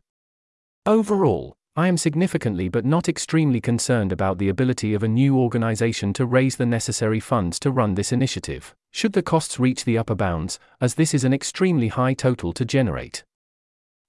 Overall, 0.86 1.56
I 1.76 1.88
am 1.88 1.98
significantly 1.98 2.68
but 2.68 2.86
not 2.86 3.08
extremely 3.08 3.62
concerned 3.62 4.12
about 4.12 4.38
the 4.38 4.50
ability 4.50 4.94
of 4.94 5.04
a 5.04 5.08
new 5.08 5.38
organization 5.38 6.14
to 6.14 6.26
raise 6.26 6.56
the 6.56 6.66
necessary 6.66 7.20
funds 7.20 7.60
to 7.60 7.72
run 7.72 7.96
this 7.96 8.12
initiative, 8.12 8.76
should 8.91 9.13
the 9.13 9.23
costs 9.23 9.59
reach 9.59 9.85
the 9.85 9.97
upper 9.97 10.15
bounds, 10.15 10.59
as 10.80 10.95
this 10.95 11.13
is 11.13 11.23
an 11.23 11.34
extremely 11.34 11.88
high 11.88 12.13
total 12.13 12.53
to 12.53 12.65
generate. 12.65 13.23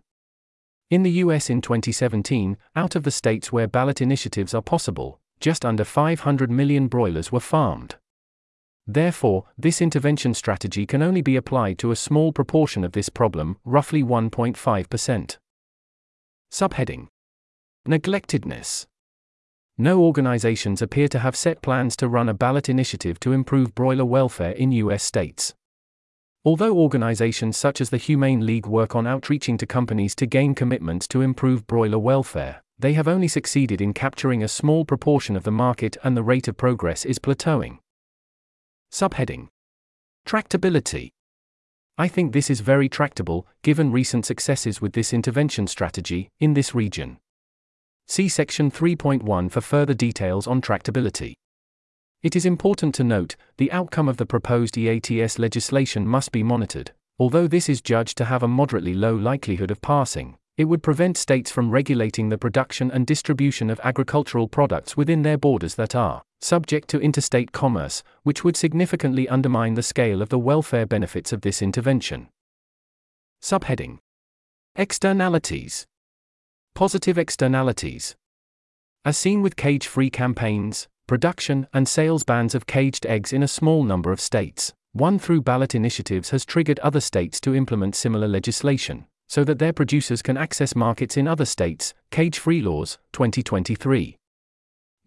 In 0.90 1.02
the 1.02 1.12
US 1.22 1.48
in 1.48 1.62
2017, 1.62 2.56
out 2.76 2.94
of 2.94 3.05
the 3.05 3.10
states 3.10 3.51
where 3.51 3.66
ballot 3.66 4.01
initiatives 4.01 4.55
are 4.55 4.62
possible, 4.62 5.18
just 5.40 5.64
under 5.64 5.84
500 5.84 6.51
million 6.51 6.88
broilers 6.88 7.32
were 7.32 7.40
farmed. 7.40 7.97
Therefore, 8.87 9.45
this 9.59 9.83
intervention 9.83 10.33
strategy 10.35 10.87
can 10.87 11.03
only 11.03 11.23
be 11.23 11.37
applied 11.37 11.79
to 11.79 11.91
a 11.91 11.97
small 11.97 12.33
proportion 12.33 12.85
of 12.85 12.93
this 12.93 13.09
problem, 13.09 13.57
roughly 13.65 14.03
1.5%. 14.05 15.39
Subheading 16.53 17.09
Neglectedness. 17.89 18.87
No 19.79 20.01
organizations 20.01 20.81
appear 20.81 21.09
to 21.09 21.19
have 21.19 21.37
set 21.37 21.63
plans 21.63 21.97
to 21.97 22.09
run 22.09 22.29
a 22.29 22.35
ballot 22.35 22.69
initiative 22.69 23.21
to 23.21 23.33
improve 23.33 23.75
broiler 23.75 24.05
welfare 24.05 24.53
in 24.53 24.73
U.S. 24.73 25.03
states. 25.03 25.55
Although 26.45 26.79
organizations 26.79 27.57
such 27.57 27.81
as 27.81 27.91
the 27.91 27.97
Humane 27.97 28.47
League 28.47 28.67
work 28.69 28.95
on 28.95 29.07
outreaching 29.07 29.59
to 29.59 29.67
companies 29.67 30.15
to 30.15 30.27
gain 30.27 30.55
commitments 30.55 31.09
to 31.09 31.21
improve 31.21 31.67
broiler 31.67 31.99
welfare, 31.99 32.63
they 32.79 32.93
have 32.93 33.09
only 33.09 33.29
succeeded 33.29 33.81
in 33.81 33.93
capturing 33.93 34.45
a 34.45 34.49
small 34.49 34.85
proportion 34.85 35.37
of 35.37 35.43
the 35.43 35.51
market 35.51 35.97
and 36.05 36.17
the 36.17 36.23
rate 36.23 36.47
of 36.47 36.57
progress 36.57 37.05
is 37.05 37.19
plateauing. 37.19 37.79
Subheading 38.93 39.49
Tractability. 40.27 41.11
I 41.99 42.09
think 42.09 42.33
this 42.33 42.51
is 42.51 42.61
very 42.61 42.89
tractable, 42.89 43.47
given 43.63 43.93
recent 43.93 44.27
successes 44.27 44.81
with 44.81 44.93
this 44.93 45.13
intervention 45.13 45.67
strategy 45.67 46.31
in 46.41 46.55
this 46.55 46.75
region. 46.75 47.19
See 48.07 48.29
section 48.29 48.71
3.1 48.71 49.51
for 49.51 49.61
further 49.61 49.95
details 49.95 50.47
on 50.47 50.61
tractability. 50.61 51.35
It 52.23 52.37
is 52.37 52.47
important 52.47 52.95
to 52.97 53.05
note 53.05 53.37
the 53.57 53.73
outcome 53.73 54.09
of 54.09 54.17
the 54.17 54.27
proposed 54.27 54.77
EATS 54.77 55.39
legislation 55.39 56.07
must 56.07 56.33
be 56.33 56.43
monitored. 56.43 56.93
Although 57.19 57.47
this 57.47 57.69
is 57.69 57.81
judged 57.81 58.19
to 58.19 58.27
have 58.27 58.43
a 58.43 58.49
moderately 58.49 58.95
low 58.95 59.15
likelihood 59.15 59.71
of 59.71 59.81
passing, 59.81 60.37
it 60.57 60.65
would 60.65 60.83
prevent 60.83 61.17
states 61.17 61.51
from 61.51 61.71
regulating 61.71 62.29
the 62.29 62.39
production 62.39 62.91
and 62.91 63.07
distribution 63.07 63.71
of 63.71 63.81
agricultural 63.85 64.49
products 64.49 64.97
within 64.97 65.23
their 65.23 65.39
borders 65.39 65.75
that 65.77 65.95
are 65.95 66.23
subject 66.41 66.89
to 66.89 67.01
interstate 67.01 67.53
commerce, 67.53 68.03
which 68.23 68.45
would 68.45 68.57
significantly 68.57 69.29
undermine 69.29 69.75
the 69.75 69.83
scale 69.83 70.23
of 70.23 70.29
the 70.29 70.39
welfare 70.39 70.87
benefits 70.87 71.33
of 71.33 71.41
this 71.41 71.63
intervention. 71.63 72.29
Subheading 73.43 73.99
Externalities 74.75 75.87
Positive 76.75 77.17
externalities. 77.17 78.15
As 79.05 79.17
seen 79.17 79.41
with 79.41 79.57
cage 79.57 79.87
free 79.87 80.11
campaigns, 80.11 80.89
production 81.07 81.67
and 81.73 81.89
sales 81.89 82.25
bans 82.25 82.55
of 82.55 82.67
caged 82.67 83.07
eggs 83.07 83.33
in 83.33 83.43
a 83.43 83.49
small 83.49 83.85
number 83.85 84.13
of 84.13 84.21
states, 84.21 84.75
one 84.93 85.19
through 85.19 85.43
ballot 85.43 85.75
initiatives 85.75 86.31
has 86.31 86.45
triggered 86.45 86.79
other 86.81 87.01
states 87.01 87.41
to 87.43 87.55
implement 87.55 87.95
similar 87.95 88.27
legislation, 88.27 89.07
so 89.29 89.45
that 89.45 89.59
their 89.59 89.73
producers 89.73 90.23
can 90.23 90.37
access 90.37 90.75
markets 90.75 91.17
in 91.17 91.29
other 91.29 91.45
states. 91.45 91.95
Cage 92.11 92.39
Free 92.39 92.61
Laws, 92.61 92.99
2023. 93.13 94.15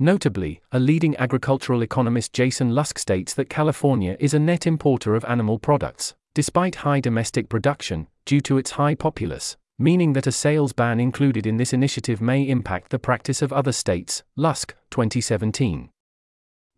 Notably, 0.02 0.62
a 0.72 0.80
leading 0.80 1.14
agricultural 1.18 1.82
economist 1.82 2.32
Jason 2.32 2.74
Lusk 2.74 2.98
states 2.98 3.34
that 3.34 3.50
California 3.50 4.16
is 4.18 4.34
a 4.34 4.40
net 4.40 4.66
importer 4.66 5.14
of 5.14 5.26
animal 5.26 5.60
products, 5.60 6.16
despite 6.34 6.76
high 6.76 7.02
domestic 7.02 7.50
production, 7.50 8.08
due 8.24 8.40
to 8.42 8.58
its 8.58 8.72
high 8.72 8.96
populace, 8.96 9.58
meaning 9.78 10.14
that 10.14 10.26
a 10.26 10.32
sales 10.32 10.72
ban 10.72 11.02
included 11.02 11.46
in 11.46 11.58
this 11.58 11.74
initiative 11.74 12.22
may 12.22 12.48
impact 12.48 12.92
the 12.92 12.98
practice 12.98 13.42
of 13.42 13.52
other 13.52 13.74
states. 13.74 14.24
Lusk, 14.38 14.74
2017. 14.90 15.90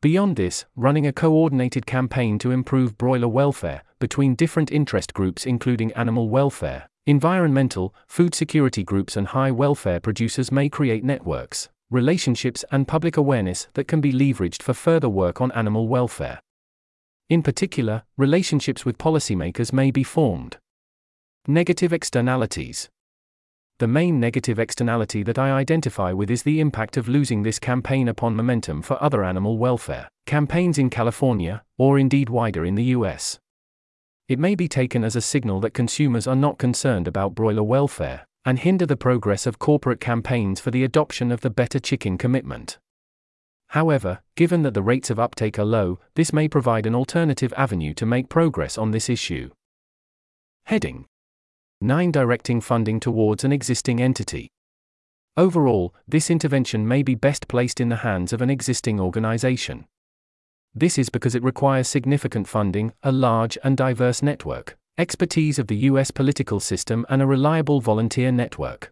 Beyond 0.02 0.36
this, 0.36 0.66
running 0.76 1.06
a 1.06 1.14
coordinated 1.14 1.86
campaign 1.86 2.40
to 2.40 2.50
improve 2.50 2.98
broiler 2.98 3.28
welfare 3.28 3.84
between 4.00 4.34
different 4.34 4.72
interest 4.72 5.14
groups, 5.14 5.46
including 5.46 5.92
animal 5.94 6.28
welfare, 6.28 6.90
environmental, 7.06 7.94
food 8.08 8.34
security 8.34 8.84
groups, 8.84 9.16
and 9.16 9.28
high 9.28 9.52
welfare 9.52 10.00
producers, 10.00 10.52
may 10.52 10.70
create 10.70 11.04
networks, 11.04 11.70
relationships, 11.92 12.66
and 12.72 12.88
public 12.88 13.16
awareness 13.18 13.68
that 13.76 13.88
can 13.88 14.02
be 14.02 14.12
leveraged 14.12 14.64
for 14.64 14.74
further 14.74 15.10
work 15.10 15.40
on 15.40 15.52
animal 15.52 15.88
welfare. 15.88 16.42
In 17.30 17.44
particular, 17.44 18.04
relationships 18.18 18.86
with 18.86 18.98
policymakers 18.98 19.72
may 19.72 19.92
be 19.92 20.04
formed, 20.04 20.58
Negative 21.48 21.92
externalities. 21.92 22.88
The 23.80 23.88
main 23.88 24.20
negative 24.20 24.60
externality 24.60 25.24
that 25.24 25.40
I 25.40 25.50
identify 25.54 26.14
with 26.14 26.30
is 26.30 26.44
the 26.44 26.60
impact 26.60 26.98
of 26.98 27.08
losing 27.08 27.42
this 27.42 27.58
campaign 27.58 28.08
upon 28.08 28.36
momentum 28.36 28.84
for 28.84 29.02
other 29.02 29.24
animal 29.24 29.58
welfare 29.58 30.08
campaigns 30.28 30.78
in 30.78 30.92
California, 30.92 31.64
or 31.80 31.98
indeed 31.98 32.30
wider 32.30 32.64
in 32.64 32.76
the 32.76 32.94
US. 32.96 33.40
It 34.28 34.38
may 34.38 34.54
be 34.54 34.68
taken 34.68 35.04
as 35.04 35.16
a 35.16 35.22
signal 35.22 35.60
that 35.62 35.74
consumers 35.74 36.28
are 36.28 36.36
not 36.36 36.60
concerned 36.60 37.08
about 37.08 37.34
broiler 37.34 37.64
welfare, 37.64 38.28
and 38.46 38.60
hinder 38.60 38.86
the 38.86 38.98
progress 38.98 39.46
of 39.46 39.60
corporate 39.60 40.00
campaigns 40.00 40.60
for 40.60 40.72
the 40.72 40.84
adoption 40.84 41.32
of 41.32 41.42
the 41.42 41.50
better 41.50 41.80
chicken 41.80 42.18
commitment. 42.18 42.80
However, 43.70 44.22
given 44.36 44.64
that 44.64 44.74
the 44.74 44.82
rates 44.82 45.10
of 45.10 45.20
uptake 45.20 45.58
are 45.58 45.66
low, 45.66 46.00
this 46.16 46.34
may 46.34 46.48
provide 46.48 46.86
an 46.86 46.96
alternative 46.96 47.54
avenue 47.56 47.94
to 47.94 48.06
make 48.06 48.28
progress 48.28 48.78
on 48.78 48.92
this 48.92 49.10
issue. 49.10 49.50
Heading 50.66 51.06
9. 51.80 52.12
Directing 52.12 52.62
funding 52.62 53.00
towards 53.00 53.44
an 53.44 53.52
existing 53.52 54.02
entity. 54.02 54.50
Overall, 55.38 55.96
this 56.08 56.30
intervention 56.30 56.88
may 56.88 57.02
be 57.02 57.16
best 57.16 57.48
placed 57.48 57.80
in 57.80 57.90
the 57.90 57.98
hands 57.98 58.34
of 58.34 58.42
an 58.42 58.50
existing 58.50 59.00
organization. 59.00 59.86
This 60.76 60.98
is 60.98 61.10
because 61.10 61.36
it 61.36 61.44
requires 61.44 61.88
significant 61.88 62.48
funding, 62.48 62.94
a 63.04 63.12
large 63.12 63.58
and 63.64 63.78
diverse 63.78 64.22
network, 64.22 64.78
expertise 64.98 65.60
of 65.60 65.68
the 65.68 65.78
US 65.90 66.12
political 66.12 66.60
system, 66.60 67.06
and 67.10 67.22
a 67.22 67.28
reliable 67.28 67.82
volunteer 67.82 68.32
network. 68.32 68.92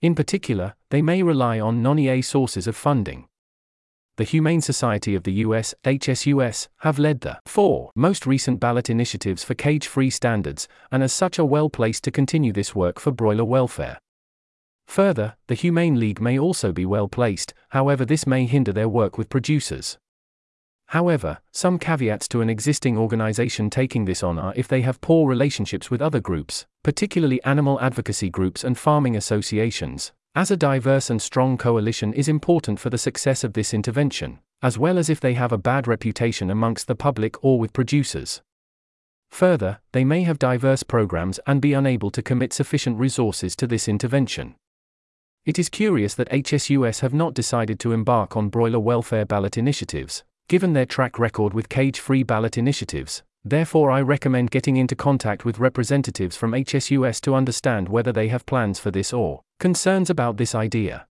In 0.00 0.14
particular, 0.14 0.74
they 0.90 1.02
may 1.02 1.22
rely 1.22 1.60
on 1.60 1.82
non 1.82 1.98
EA 1.98 2.22
sources 2.22 2.66
of 2.66 2.76
funding 2.76 3.26
the 4.18 4.24
Humane 4.24 4.60
Society 4.60 5.14
of 5.14 5.22
the 5.22 5.32
US, 5.46 5.74
HSUS, 5.84 6.68
have 6.80 6.98
led 6.98 7.22
the 7.22 7.38
four 7.46 7.90
most 7.94 8.26
recent 8.26 8.60
ballot 8.60 8.90
initiatives 8.90 9.42
for 9.42 9.54
cage 9.54 9.86
free 9.86 10.10
standards, 10.10 10.68
and 10.90 11.02
as 11.02 11.14
such 11.14 11.38
are 11.38 11.46
well 11.46 11.70
placed 11.70 12.04
to 12.04 12.10
continue 12.10 12.52
this 12.52 12.74
work 12.74 13.00
for 13.00 13.10
broiler 13.10 13.44
welfare. 13.44 13.98
Further, 14.86 15.36
the 15.46 15.54
Humane 15.54 15.98
League 15.98 16.20
may 16.20 16.38
also 16.38 16.72
be 16.72 16.84
well 16.84 17.08
placed, 17.08 17.54
however, 17.70 18.04
this 18.04 18.26
may 18.26 18.44
hinder 18.44 18.72
their 18.72 18.88
work 18.88 19.16
with 19.16 19.30
producers. 19.30 19.96
However, 20.92 21.38
some 21.52 21.78
caveats 21.78 22.28
to 22.28 22.42
an 22.42 22.50
existing 22.50 22.98
organization 22.98 23.70
taking 23.70 24.04
this 24.04 24.22
on 24.22 24.38
are 24.38 24.52
if 24.56 24.68
they 24.68 24.82
have 24.82 25.00
poor 25.00 25.26
relationships 25.26 25.90
with 25.90 26.02
other 26.02 26.20
groups, 26.20 26.66
particularly 26.82 27.42
animal 27.44 27.80
advocacy 27.80 28.28
groups 28.28 28.62
and 28.62 28.76
farming 28.76 29.16
associations, 29.16 30.12
as 30.34 30.50
a 30.50 30.56
diverse 30.56 31.08
and 31.08 31.22
strong 31.22 31.56
coalition 31.56 32.12
is 32.12 32.28
important 32.28 32.78
for 32.78 32.90
the 32.90 32.98
success 32.98 33.42
of 33.42 33.54
this 33.54 33.72
intervention, 33.72 34.40
as 34.60 34.76
well 34.76 34.98
as 34.98 35.08
if 35.08 35.18
they 35.18 35.32
have 35.32 35.50
a 35.50 35.56
bad 35.56 35.88
reputation 35.88 36.50
amongst 36.50 36.88
the 36.88 36.94
public 36.94 37.42
or 37.42 37.58
with 37.58 37.72
producers. 37.72 38.42
Further, 39.30 39.80
they 39.92 40.04
may 40.04 40.24
have 40.24 40.38
diverse 40.38 40.82
programs 40.82 41.40
and 41.46 41.62
be 41.62 41.72
unable 41.72 42.10
to 42.10 42.20
commit 42.20 42.52
sufficient 42.52 42.98
resources 42.98 43.56
to 43.56 43.66
this 43.66 43.88
intervention. 43.88 44.56
It 45.46 45.58
is 45.58 45.70
curious 45.70 46.14
that 46.16 46.28
HSUS 46.28 47.00
have 47.00 47.14
not 47.14 47.32
decided 47.32 47.80
to 47.80 47.92
embark 47.92 48.36
on 48.36 48.50
broiler 48.50 48.78
welfare 48.78 49.24
ballot 49.24 49.56
initiatives, 49.56 50.22
given 50.48 50.72
their 50.72 50.86
track 50.86 51.18
record 51.18 51.54
with 51.54 51.68
cage 51.68 51.98
free 51.98 52.22
ballot 52.22 52.58
initiatives, 52.58 53.22
Therefore, 53.44 53.90
I 53.90 54.00
recommend 54.00 54.52
getting 54.52 54.76
into 54.76 54.94
contact 54.94 55.44
with 55.44 55.58
representatives 55.58 56.36
from 56.36 56.52
HSUS 56.52 57.20
to 57.22 57.34
understand 57.34 57.88
whether 57.88 58.12
they 58.12 58.28
have 58.28 58.46
plans 58.46 58.78
for 58.78 58.92
this 58.92 59.12
or 59.12 59.42
concerns 59.58 60.10
about 60.10 60.36
this 60.36 60.54
idea. 60.54 61.06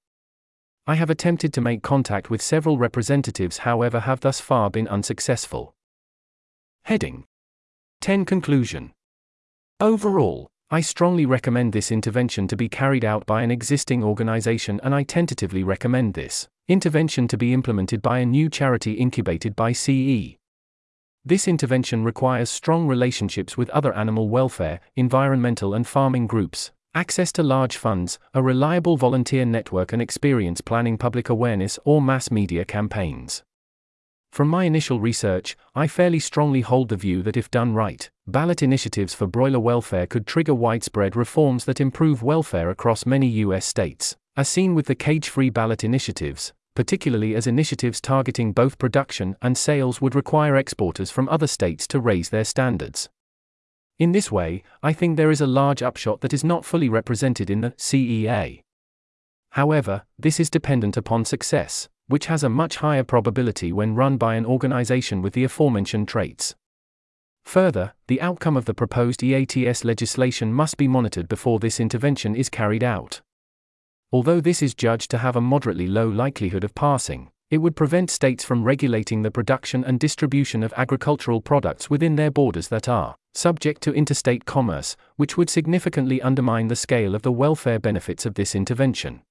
I 0.87 0.95
have 0.95 1.11
attempted 1.11 1.53
to 1.53 1.61
make 1.61 1.83
contact 1.83 2.31
with 2.31 2.41
several 2.41 2.79
representatives, 2.79 3.59
however, 3.59 4.01
have 4.01 4.21
thus 4.21 4.41
far 4.41 4.71
been 4.71 4.89
unsuccessful. 4.89 5.75
Heading 6.85 7.25
10 8.01 8.25
Conclusion 8.25 8.93
Overall, 9.79 10.49
I 10.75 10.81
strongly 10.81 11.27
recommend 11.27 11.75
this 11.75 11.93
intervention 11.93 12.49
to 12.49 12.57
be 12.57 12.71
carried 12.71 13.05
out 13.05 13.27
by 13.27 13.43
an 13.43 13.51
existing 13.51 14.03
organization, 14.03 14.81
and 14.83 14.95
I 14.95 15.03
tentatively 15.03 15.63
recommend 15.63 16.15
this 16.15 16.49
intervention 16.67 17.29
to 17.29 17.37
be 17.37 17.53
implemented 17.53 18.01
by 18.01 18.21
a 18.21 18.25
new 18.25 18.49
charity 18.49 18.95
incubated 18.95 19.55
by 19.55 19.73
CE. 19.73 20.39
This 21.27 21.47
intervention 21.47 22.05
requires 22.05 22.49
strong 22.49 22.87
relationships 22.87 23.55
with 23.55 23.69
other 23.69 23.93
animal 23.93 24.31
welfare, 24.31 24.81
environmental, 24.97 25.75
and 25.75 25.87
farming 25.87 26.27
groups, 26.27 26.71
access 26.95 27.33
to 27.33 27.43
large 27.43 27.77
funds, 27.77 28.19
a 28.33 28.43
reliable 28.43 28.97
volunteer 28.97 29.45
network, 29.45 29.93
and 29.93 30.01
experience 30.01 30.63
planning 30.63 30.97
public 30.97 31.29
awareness 31.29 31.79
or 31.85 32.01
mass 32.01 32.31
media 32.31 32.65
campaigns. 32.65 33.43
From 34.33 34.49
my 34.49 34.65
initial 34.65 34.99
research, 34.99 35.59
I 35.75 35.87
fairly 35.87 36.19
strongly 36.19 36.63
hold 36.63 36.89
the 36.89 36.97
view 36.97 37.23
that 37.23 37.37
if 37.37 37.51
done 37.51 37.75
right, 37.75 38.11
ballot 38.27 38.63
initiatives 38.63 39.13
for 39.13 39.27
broiler 39.27 39.61
welfare 39.61 40.07
could 40.07 40.27
trigger 40.27 40.55
widespread 40.55 41.15
reforms 41.15 41.67
that 41.67 41.83
improve 41.83 42.23
welfare 42.23 42.71
across 42.71 43.05
many 43.05 43.27
U.S. 43.45 43.67
states, 43.67 44.17
as 44.35 44.49
seen 44.49 44.75
with 44.75 44.87
the 44.87 44.95
cage 44.95 45.29
free 45.29 45.51
ballot 45.51 45.85
initiatives, 45.85 46.55
particularly 46.75 47.35
as 47.35 47.47
initiatives 47.47 48.01
targeting 48.01 48.55
both 48.55 48.79
production 48.79 49.37
and 49.43 49.59
sales 49.59 50.01
would 50.01 50.15
require 50.15 50.57
exporters 50.57 51.11
from 51.11 51.29
other 51.29 51.47
states 51.47 51.87
to 51.89 52.01
raise 52.01 52.31
their 52.31 52.45
standards. 52.45 53.11
In 53.99 54.13
this 54.13 54.33
way, 54.33 54.63
I 54.83 54.95
think 54.95 55.19
there 55.19 55.31
is 55.31 55.43
a 55.43 55.47
large 55.47 55.83
upshot 55.83 56.23
that 56.23 56.33
is 56.33 56.43
not 56.43 56.65
fully 56.65 56.89
represented 56.89 57.51
in 57.51 57.61
the 57.61 57.73
CEA. 57.73 58.63
However, 59.51 60.05
this 60.19 60.41
is 60.41 60.49
dependent 60.49 60.97
upon 60.97 61.27
success, 61.27 61.91
which 62.13 62.27
has 62.27 62.45
a 62.45 62.49
much 62.51 62.77
higher 62.77 63.03
probability 63.03 63.73
when 63.73 63.95
run 63.95 64.19
by 64.19 64.35
an 64.35 64.45
organization 64.45 65.23
with 65.23 65.33
the 65.33 65.45
aforementioned 65.45 66.07
traits. 66.07 66.55
Further, 67.45 67.95
the 68.07 68.21
outcome 68.21 68.55
of 68.55 68.67
the 68.67 68.75
proposed 68.75 69.23
EATS 69.23 69.83
legislation 69.83 70.53
must 70.53 70.77
be 70.77 70.87
monitored 70.87 71.27
before 71.27 71.59
this 71.59 71.81
intervention 71.81 72.37
is 72.37 72.51
carried 72.51 72.85
out. 72.85 73.23
Although 74.13 74.43
this 74.43 74.61
is 74.61 74.75
judged 74.75 75.11
to 75.13 75.19
have 75.25 75.37
a 75.37 75.41
moderately 75.41 75.87
low 75.87 76.07
likelihood 76.07 76.65
of 76.65 76.75
passing, 76.75 77.31
it 77.49 77.63
would 77.63 77.77
prevent 77.77 78.11
states 78.11 78.45
from 78.45 78.63
regulating 78.63 79.23
the 79.23 79.31
production 79.31 79.83
and 79.83 79.99
distribution 79.99 80.63
of 80.63 80.75
agricultural 80.77 81.41
products 81.41 81.89
within 81.89 82.17
their 82.17 82.31
borders 82.31 82.69
that 82.69 82.91
are 82.91 83.17
subject 83.33 83.81
to 83.85 83.95
interstate 83.95 84.45
commerce, 84.45 84.99
which 85.17 85.39
would 85.39 85.49
significantly 85.49 86.21
undermine 86.21 86.69
the 86.69 86.77
scale 86.77 87.15
of 87.15 87.23
the 87.23 87.33
welfare 87.33 87.79
benefits 87.79 88.27
of 88.27 88.35
this 88.35 88.55
intervention. 88.55 89.23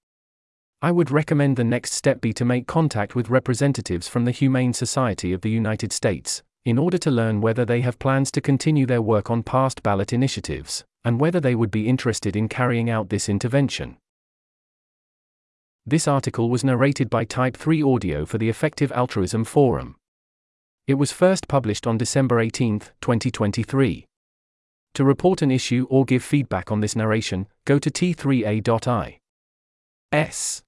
I 0.84 0.92
would 0.92 1.12
recommend 1.12 1.58
the 1.58 1.64
next 1.64 1.94
step 1.94 2.22
be 2.22 2.34
to 2.34 2.44
make 2.44 2.66
contact 2.66 3.14
with 3.14 3.30
representatives 3.30 4.08
from 4.08 4.26
the 4.26 4.32
Humane 4.32 4.74
Society 4.74 5.32
of 5.32 5.42
the 5.42 5.50
United 5.52 5.94
States, 5.94 6.42
in 6.66 6.80
order 6.80 6.98
to 6.98 7.12
learn 7.12 7.40
whether 7.40 7.66
they 7.66 7.82
have 7.82 8.00
plans 8.00 8.32
to 8.32 8.42
continue 8.42 8.88
their 8.88 9.02
work 9.02 9.30
on 9.30 9.44
past 9.44 9.84
ballot 9.84 10.12
initiatives, 10.12 10.84
and 11.04 11.20
whether 11.20 11.40
they 11.40 11.54
would 11.54 11.70
be 11.70 11.88
interested 11.88 12.36
in 12.36 12.50
carrying 12.50 12.90
out 12.90 13.10
this 13.10 13.30
intervention. 13.30 13.98
This 15.86 16.08
article 16.08 16.50
was 16.50 16.64
narrated 16.64 17.12
by 17.12 17.26
Type 17.26 17.58
3 17.58 17.84
Audio 17.84 18.26
for 18.26 18.40
the 18.40 18.50
Effective 18.50 18.92
Altruism 18.92 19.44
Forum. 19.44 19.98
It 20.88 20.96
was 20.96 21.12
first 21.12 21.48
published 21.48 21.86
on 21.86 22.00
December 22.00 22.40
18, 22.40 22.80
2023. 23.02 24.06
To 24.96 25.04
report 25.04 25.44
an 25.44 25.52
issue 25.52 25.86
or 25.92 26.06
give 26.06 26.24
feedback 26.24 26.72
on 26.72 26.80
this 26.80 26.96
narration, 26.96 27.48
go 27.66 27.78
to 27.78 27.92
t3a.i. 27.92 29.20
S. 30.12 30.64